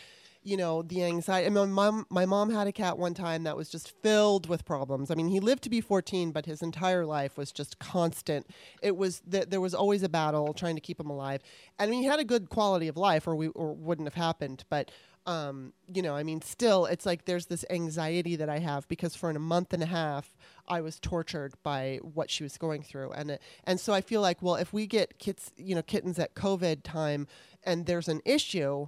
you 0.44 0.56
know 0.56 0.80
the 0.82 1.04
anxiety. 1.04 1.46
I 1.46 1.50
mean, 1.50 1.70
my 1.72 1.90
mom 1.90 2.06
my 2.08 2.24
mom 2.24 2.50
had 2.50 2.66
a 2.66 2.72
cat 2.72 2.96
one 2.96 3.12
time 3.12 3.42
that 3.42 3.56
was 3.56 3.68
just 3.68 3.90
filled 4.02 4.48
with 4.48 4.64
problems. 4.64 5.10
I 5.10 5.14
mean 5.14 5.28
he 5.28 5.40
lived 5.40 5.62
to 5.64 5.68
be 5.70 5.82
14 5.82 6.30
but 6.30 6.46
his 6.46 6.62
entire 6.62 7.04
life 7.04 7.36
was 7.36 7.52
just 7.52 7.78
constant. 7.78 8.46
It 8.80 8.96
was 8.96 9.20
that 9.26 9.50
there 9.50 9.60
was 9.60 9.74
always 9.74 10.02
a 10.02 10.08
battle 10.08 10.54
trying 10.54 10.76
to 10.76 10.80
keep 10.80 10.98
him 10.98 11.10
alive. 11.10 11.42
And 11.78 11.88
I 11.88 11.90
mean, 11.90 12.02
he 12.02 12.08
had 12.08 12.20
a 12.20 12.24
good 12.24 12.48
quality 12.48 12.88
of 12.88 12.96
life 12.96 13.26
or 13.26 13.36
we 13.36 13.48
or 13.48 13.74
wouldn't 13.74 14.06
have 14.06 14.14
happened 14.14 14.64
but 14.70 14.90
um, 15.28 15.74
you 15.92 16.00
know, 16.00 16.16
I 16.16 16.22
mean, 16.22 16.40
still, 16.40 16.86
it's 16.86 17.04
like 17.04 17.26
there's 17.26 17.46
this 17.46 17.62
anxiety 17.68 18.34
that 18.36 18.48
I 18.48 18.60
have 18.60 18.88
because 18.88 19.14
for 19.14 19.28
a 19.28 19.38
month 19.38 19.74
and 19.74 19.82
a 19.82 19.86
half, 19.86 20.34
I 20.66 20.80
was 20.80 20.98
tortured 20.98 21.52
by 21.62 22.00
what 22.02 22.30
she 22.30 22.42
was 22.42 22.56
going 22.56 22.82
through, 22.82 23.12
and 23.12 23.32
it, 23.32 23.42
and 23.64 23.78
so 23.78 23.92
I 23.92 24.00
feel 24.00 24.22
like, 24.22 24.40
well, 24.40 24.54
if 24.54 24.72
we 24.72 24.86
get 24.86 25.18
kits, 25.18 25.52
you 25.58 25.74
know, 25.74 25.82
kittens 25.82 26.18
at 26.18 26.34
COVID 26.34 26.82
time, 26.82 27.26
and 27.62 27.84
there's 27.84 28.08
an 28.08 28.22
issue, 28.24 28.86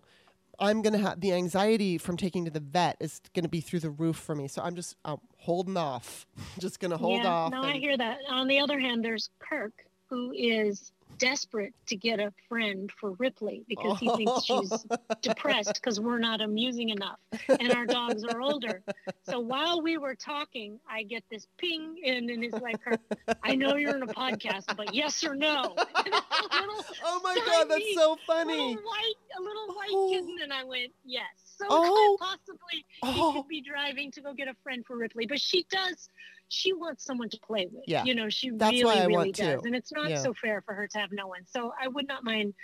I'm 0.58 0.80
gonna 0.80 0.96
have 0.96 1.20
the 1.20 1.34
anxiety 1.34 1.98
from 1.98 2.16
taking 2.16 2.46
to 2.46 2.50
the 2.50 2.60
vet 2.60 2.96
is 3.00 3.20
gonna 3.34 3.50
be 3.50 3.60
through 3.60 3.80
the 3.80 3.90
roof 3.90 4.16
for 4.16 4.34
me. 4.34 4.48
So 4.48 4.62
I'm 4.62 4.74
just 4.74 4.96
um, 5.04 5.20
holding 5.36 5.76
off. 5.76 6.26
just 6.58 6.80
gonna 6.80 6.96
hold 6.96 7.22
yeah, 7.22 7.28
off. 7.28 7.52
No, 7.52 7.60
and- 7.60 7.72
I 7.72 7.76
hear 7.76 7.98
that. 7.98 8.20
On 8.30 8.48
the 8.48 8.60
other 8.60 8.80
hand, 8.80 9.04
there's 9.04 9.28
Kirk, 9.40 9.74
who 10.08 10.32
is 10.32 10.90
desperate 11.18 11.74
to 11.86 11.96
get 11.96 12.18
a 12.20 12.32
friend 12.48 12.90
for 12.98 13.12
Ripley 13.12 13.64
because 13.68 13.98
he 13.98 14.08
thinks 14.16 14.44
she's 14.44 14.72
oh. 14.90 14.96
depressed 15.22 15.74
because 15.74 16.00
we're 16.00 16.18
not 16.18 16.40
amusing 16.40 16.88
enough 16.90 17.18
and 17.48 17.72
our 17.72 17.86
dogs 17.86 18.24
are 18.24 18.40
older. 18.40 18.82
So 19.22 19.40
while 19.40 19.82
we 19.82 19.98
were 19.98 20.14
talking, 20.14 20.80
I 20.88 21.02
get 21.02 21.24
this 21.30 21.46
ping 21.58 21.96
in 22.02 22.30
and 22.30 22.42
it's 22.44 22.58
like, 22.60 22.82
Kirk, 22.82 23.00
I 23.42 23.54
know 23.54 23.76
you're 23.76 23.96
in 23.96 24.02
a 24.02 24.06
podcast, 24.06 24.76
but 24.76 24.94
yes 24.94 25.22
or 25.24 25.34
no? 25.34 25.74
And 26.00 26.06
it's 26.06 26.52
a 26.54 26.60
little 26.60 26.84
oh 27.04 27.20
my 27.22 27.36
god, 27.46 27.68
that's 27.68 27.94
so 27.94 28.16
funny. 28.26 28.52
little 28.52 28.74
white, 28.74 29.14
a 29.38 29.42
little 29.42 29.66
white 29.74 29.88
Oh. 29.92 30.08
kitten, 30.10 30.36
and 30.42 30.52
I 30.52 30.64
went, 30.64 30.92
yes. 31.04 31.26
So 31.58 31.66
Oh. 31.68 32.16
possibly 32.18 32.84
he 33.04 33.20
Oh, 33.20 33.32
could 33.34 33.48
be 33.48 33.60
driving 33.60 34.10
to 34.12 34.20
go 34.22 34.32
get 34.32 34.48
a 34.48 34.54
friend 34.62 34.84
for 34.86 34.96
Ripley, 34.96 35.26
but 35.26 35.40
she 35.40 35.66
does. 35.70 36.08
She 36.50 36.72
wants 36.72 37.04
someone 37.04 37.30
to 37.30 37.38
play 37.38 37.68
with. 37.72 37.84
Yeah. 37.86 38.04
you 38.04 38.14
know, 38.14 38.28
she 38.28 38.50
That's 38.50 38.72
really, 38.72 39.06
really 39.06 39.32
does, 39.32 39.62
to. 39.62 39.66
and 39.66 39.74
it's 39.74 39.92
not 39.92 40.10
Yeah. 40.10 40.18
so 40.18 40.34
fair 40.34 40.60
for 40.62 40.74
her 40.74 40.86
to 40.88 40.98
have 40.98 41.10
no 41.12 41.28
one. 41.28 41.46
So 41.46 41.72
I 41.80 41.88
would 41.88 42.06
not 42.08 42.24
mind 42.24 42.54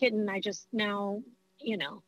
kitten. 0.00 0.28
I 0.28 0.40
just 0.40 0.66
now, 0.72 1.22
you 1.60 1.76
know, 1.76 2.02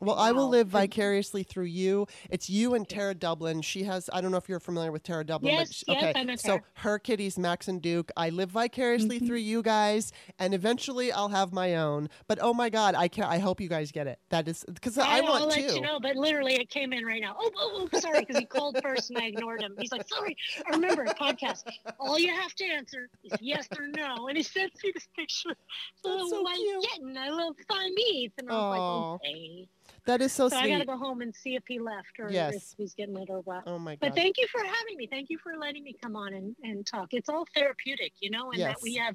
well, 0.00 0.16
I 0.16 0.32
will 0.32 0.48
live 0.48 0.68
vicariously 0.68 1.42
through 1.42 1.64
you. 1.66 2.06
It's 2.30 2.48
you 2.48 2.74
and 2.74 2.88
Tara 2.88 3.14
Dublin. 3.14 3.62
She 3.62 3.82
has. 3.84 4.08
I 4.12 4.20
don't 4.20 4.30
know 4.30 4.36
if 4.36 4.48
you're 4.48 4.60
familiar 4.60 4.92
with 4.92 5.02
Tara 5.02 5.24
Dublin. 5.24 5.52
but 5.54 5.58
Yes, 5.60 5.74
she- 5.74 5.84
yes, 5.88 6.02
okay. 6.02 6.12
I 6.20 6.24
know 6.24 6.36
so 6.36 6.60
her 6.74 6.98
kitties, 6.98 7.38
Max 7.38 7.68
and 7.68 7.80
Duke. 7.82 8.10
I 8.16 8.30
live 8.30 8.50
vicariously 8.50 9.20
Mhm. 9.20 9.26
through 9.26 9.38
you 9.38 9.62
guys, 9.62 10.12
and 10.38 10.54
eventually 10.54 11.10
I'll 11.12 11.28
have 11.30 11.52
my 11.52 11.76
own. 11.76 12.08
But 12.26 12.38
oh 12.40 12.54
my 12.54 12.68
god, 12.70 12.94
I 12.94 13.08
can 13.08 13.22
not 13.22 13.32
I 13.32 13.38
hope 13.38 13.60
you 13.60 13.68
guys 13.68 13.90
get 13.92 14.06
it. 14.06 14.18
That 14.30 14.46
is 14.48 14.64
because 14.72 14.96
I, 14.98 15.20
will 15.20 15.28
want 15.30 15.46
let 15.48 15.68
to. 15.68 15.74
you 15.74 15.80
know. 15.80 15.98
But 16.00 16.16
literally, 16.16 16.54
it 16.54 16.70
came 16.70 16.92
in 16.92 17.04
right 17.04 17.20
now. 17.20 17.36
Oh, 17.38 17.50
oh, 17.56 17.88
oh 17.92 17.98
sorry, 18.00 18.20
because 18.20 18.38
he 18.38 18.44
called 18.44 18.78
first 18.82 19.10
and 19.10 19.18
I 19.18 19.26
ignored 19.26 19.62
him. 19.62 19.74
He's 19.78 19.92
like, 19.92 20.08
sorry. 20.08 20.36
I 20.66 20.70
remember 20.70 21.02
a 21.02 21.14
podcast. 21.14 21.64
All 21.98 22.18
you 22.18 22.32
have 22.34 22.54
to 22.54 22.64
answer 22.64 23.08
is 23.24 23.32
yes 23.40 23.66
or 23.78 23.86
no. 23.88 24.28
And 24.28 24.36
he 24.36 24.42
sent 24.42 24.72
me 24.82 24.92
this 24.94 25.08
picture. 25.16 25.56
That's 26.04 26.14
so 26.18 26.24
little 26.24 26.44
white 26.44 26.56
cute. 26.56 26.84
kitten. 26.90 27.16
I 27.16 27.30
love 27.30 27.54
Siamese. 27.70 28.30
And 28.38 28.50
I 28.50 28.54
was 28.54 29.18
like, 29.22 29.30
okay. 29.30 29.68
That 30.08 30.22
is 30.22 30.32
so, 30.32 30.48
So 30.48 30.56
I 30.56 30.62
sweet. 30.62 30.70
gotta 30.72 30.86
go 30.86 30.96
home 30.96 31.20
and 31.20 31.34
see 31.36 31.54
if 31.54 31.64
he 31.68 31.78
left 31.78 32.18
or 32.18 32.30
Yes. 32.32 32.54
if 32.54 32.62
he's 32.78 32.94
getting 32.94 33.14
it 33.18 33.28
or 33.28 33.40
what. 33.40 33.64
Oh 33.66 33.78
my 33.78 33.94
god. 33.96 34.00
But 34.00 34.14
thank 34.14 34.38
you 34.38 34.46
for 34.48 34.60
having 34.64 34.96
me. 34.96 35.06
Thank 35.06 35.28
you 35.28 35.36
for 35.36 35.54
letting 35.58 35.84
me 35.84 35.94
come 36.02 36.16
on 36.16 36.32
and, 36.32 36.56
and 36.62 36.86
talk. 36.86 37.08
It's 37.12 37.28
all 37.28 37.44
therapeutic, 37.54 38.14
you 38.18 38.30
know, 38.30 38.50
and 38.52 38.62
that 38.62 38.80
we 38.82 38.94
have 38.94 39.14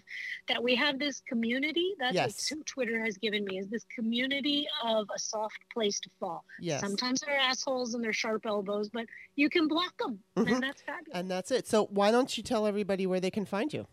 that 0.50 0.62
we 0.62 0.76
have 0.76 1.00
this 1.00 1.20
community. 1.28 1.96
That's 1.98 2.14
Yes. 2.14 2.52
what 2.52 2.64
Twitter 2.68 3.04
has 3.04 3.18
given 3.18 3.44
me 3.44 3.58
is 3.58 3.68
this 3.70 3.86
community 3.86 4.68
of 4.84 5.08
a 5.16 5.18
soft 5.18 5.58
place 5.74 6.00
to 6.02 6.12
fall. 6.20 6.46
yes. 6.60 6.80
Sometimes 6.82 7.22
they're 7.22 7.40
assholes 7.40 7.96
and 7.96 8.04
they're 8.04 8.14
sharp 8.14 8.46
elbows, 8.46 8.90
but 8.90 9.08
you 9.36 9.50
can 9.50 9.68
block 9.68 9.98
them, 9.98 10.20
Mhm. 10.38 10.54
and 10.54 10.62
that's 10.64 10.84
fabulous. 10.84 11.18
And 11.20 11.28
that's 11.32 11.50
it. 11.50 11.66
So 11.68 11.86
why 11.88 12.12
don't 12.12 12.38
you 12.38 12.44
tell 12.44 12.68
everybody 12.68 13.08
where 13.08 13.20
they 13.20 13.32
can 13.32 13.46
find 13.46 13.74
you? 13.74 13.88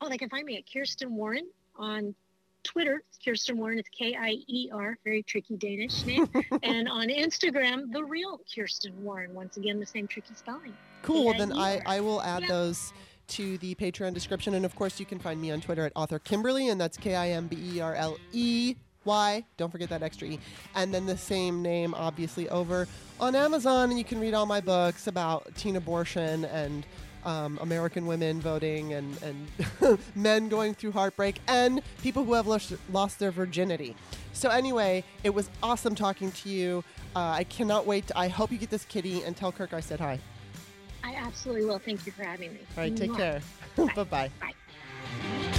oh, 0.00 0.08
they 0.08 0.16
can 0.16 0.30
find 0.30 0.46
me 0.46 0.56
at 0.56 0.64
Kiersten 0.64 1.10
Warren 1.10 1.46
on 1.76 2.14
Twitter. 2.64 3.02
Kiersten 3.24 3.56
Warren. 3.56 3.78
It's 3.78 3.88
K 3.90 4.16
I 4.18 4.36
E 4.46 4.70
R. 4.72 4.96
Very 5.04 5.22
tricky 5.22 5.56
Danish 5.56 6.04
name. 6.04 6.28
and 6.62 6.88
on 6.88 7.08
Instagram, 7.08 7.92
the 7.92 8.02
real 8.04 8.40
Kiersten 8.48 8.92
Warren. 9.00 9.34
Once 9.34 9.56
again, 9.56 9.80
the 9.80 9.86
same 9.86 10.06
tricky 10.06 10.34
spelling. 10.34 10.74
Cool. 11.02 11.26
Well, 11.26 11.38
then 11.38 11.52
I, 11.52 11.80
I 11.86 12.00
will 12.00 12.22
add 12.22 12.42
Yeah. 12.42 12.48
those 12.48 12.92
to 13.28 13.58
the 13.58 13.74
Patreon 13.74 14.14
description. 14.14 14.54
And 14.54 14.64
of 14.64 14.74
course, 14.74 14.98
you 14.98 15.06
can 15.06 15.18
find 15.18 15.40
me 15.40 15.50
on 15.50 15.60
Twitter 15.60 15.84
at 15.84 15.92
author 15.96 16.18
Kimberly, 16.18 16.68
and 16.68 16.80
that's 16.80 16.96
K 16.96 17.14
I 17.14 17.28
M 17.30 17.46
B 17.48 17.56
E 17.74 17.80
R 17.80 17.94
L 17.94 18.16
E 18.32 18.76
Y. 19.04 19.44
Don't 19.56 19.70
forget 19.70 19.88
that 19.90 20.02
extra 20.02 20.28
E. 20.28 20.38
And 20.74 20.92
then 20.94 21.06
the 21.06 21.16
same 21.18 21.62
name, 21.62 21.94
obviously, 21.94 22.48
over 22.48 22.86
on 23.20 23.34
Amazon. 23.34 23.90
And 23.90 23.98
you 23.98 24.04
can 24.04 24.20
read 24.20 24.34
all 24.34 24.46
my 24.46 24.60
books 24.60 25.06
about 25.06 25.54
teen 25.56 25.76
abortion 25.76 26.44
and 26.46 26.86
um, 27.28 27.58
American 27.60 28.06
women 28.06 28.40
voting 28.40 28.94
and, 28.94 29.22
and 29.22 29.98
men 30.14 30.48
going 30.48 30.74
through 30.74 30.92
heartbreak 30.92 31.40
and 31.46 31.82
people 32.02 32.24
who 32.24 32.32
have 32.32 32.46
lost, 32.46 32.72
lost 32.90 33.18
their 33.18 33.30
virginity. 33.30 33.94
So, 34.32 34.48
anyway, 34.48 35.04
it 35.24 35.34
was 35.34 35.50
awesome 35.62 35.94
talking 35.94 36.32
to 36.32 36.48
you. 36.48 36.82
Uh, 37.14 37.20
I 37.20 37.44
cannot 37.44 37.86
wait. 37.86 38.06
To, 38.08 38.18
I 38.18 38.28
hope 38.28 38.50
you 38.50 38.58
get 38.58 38.70
this 38.70 38.86
kitty 38.86 39.22
and 39.22 39.36
tell 39.36 39.52
Kirk 39.52 39.74
I 39.74 39.80
said 39.80 40.00
hi. 40.00 40.18
I 41.04 41.14
absolutely 41.14 41.66
will. 41.66 41.78
Thank 41.78 42.06
you 42.06 42.12
for 42.12 42.24
having 42.24 42.54
me. 42.54 42.60
All 42.76 42.84
right, 42.84 42.96
take 42.96 43.10
Mwah. 43.10 43.16
care. 43.16 43.40
Bye. 43.76 43.92
bye 43.94 44.04
bye. 44.04 44.30
Bye. 44.40 45.58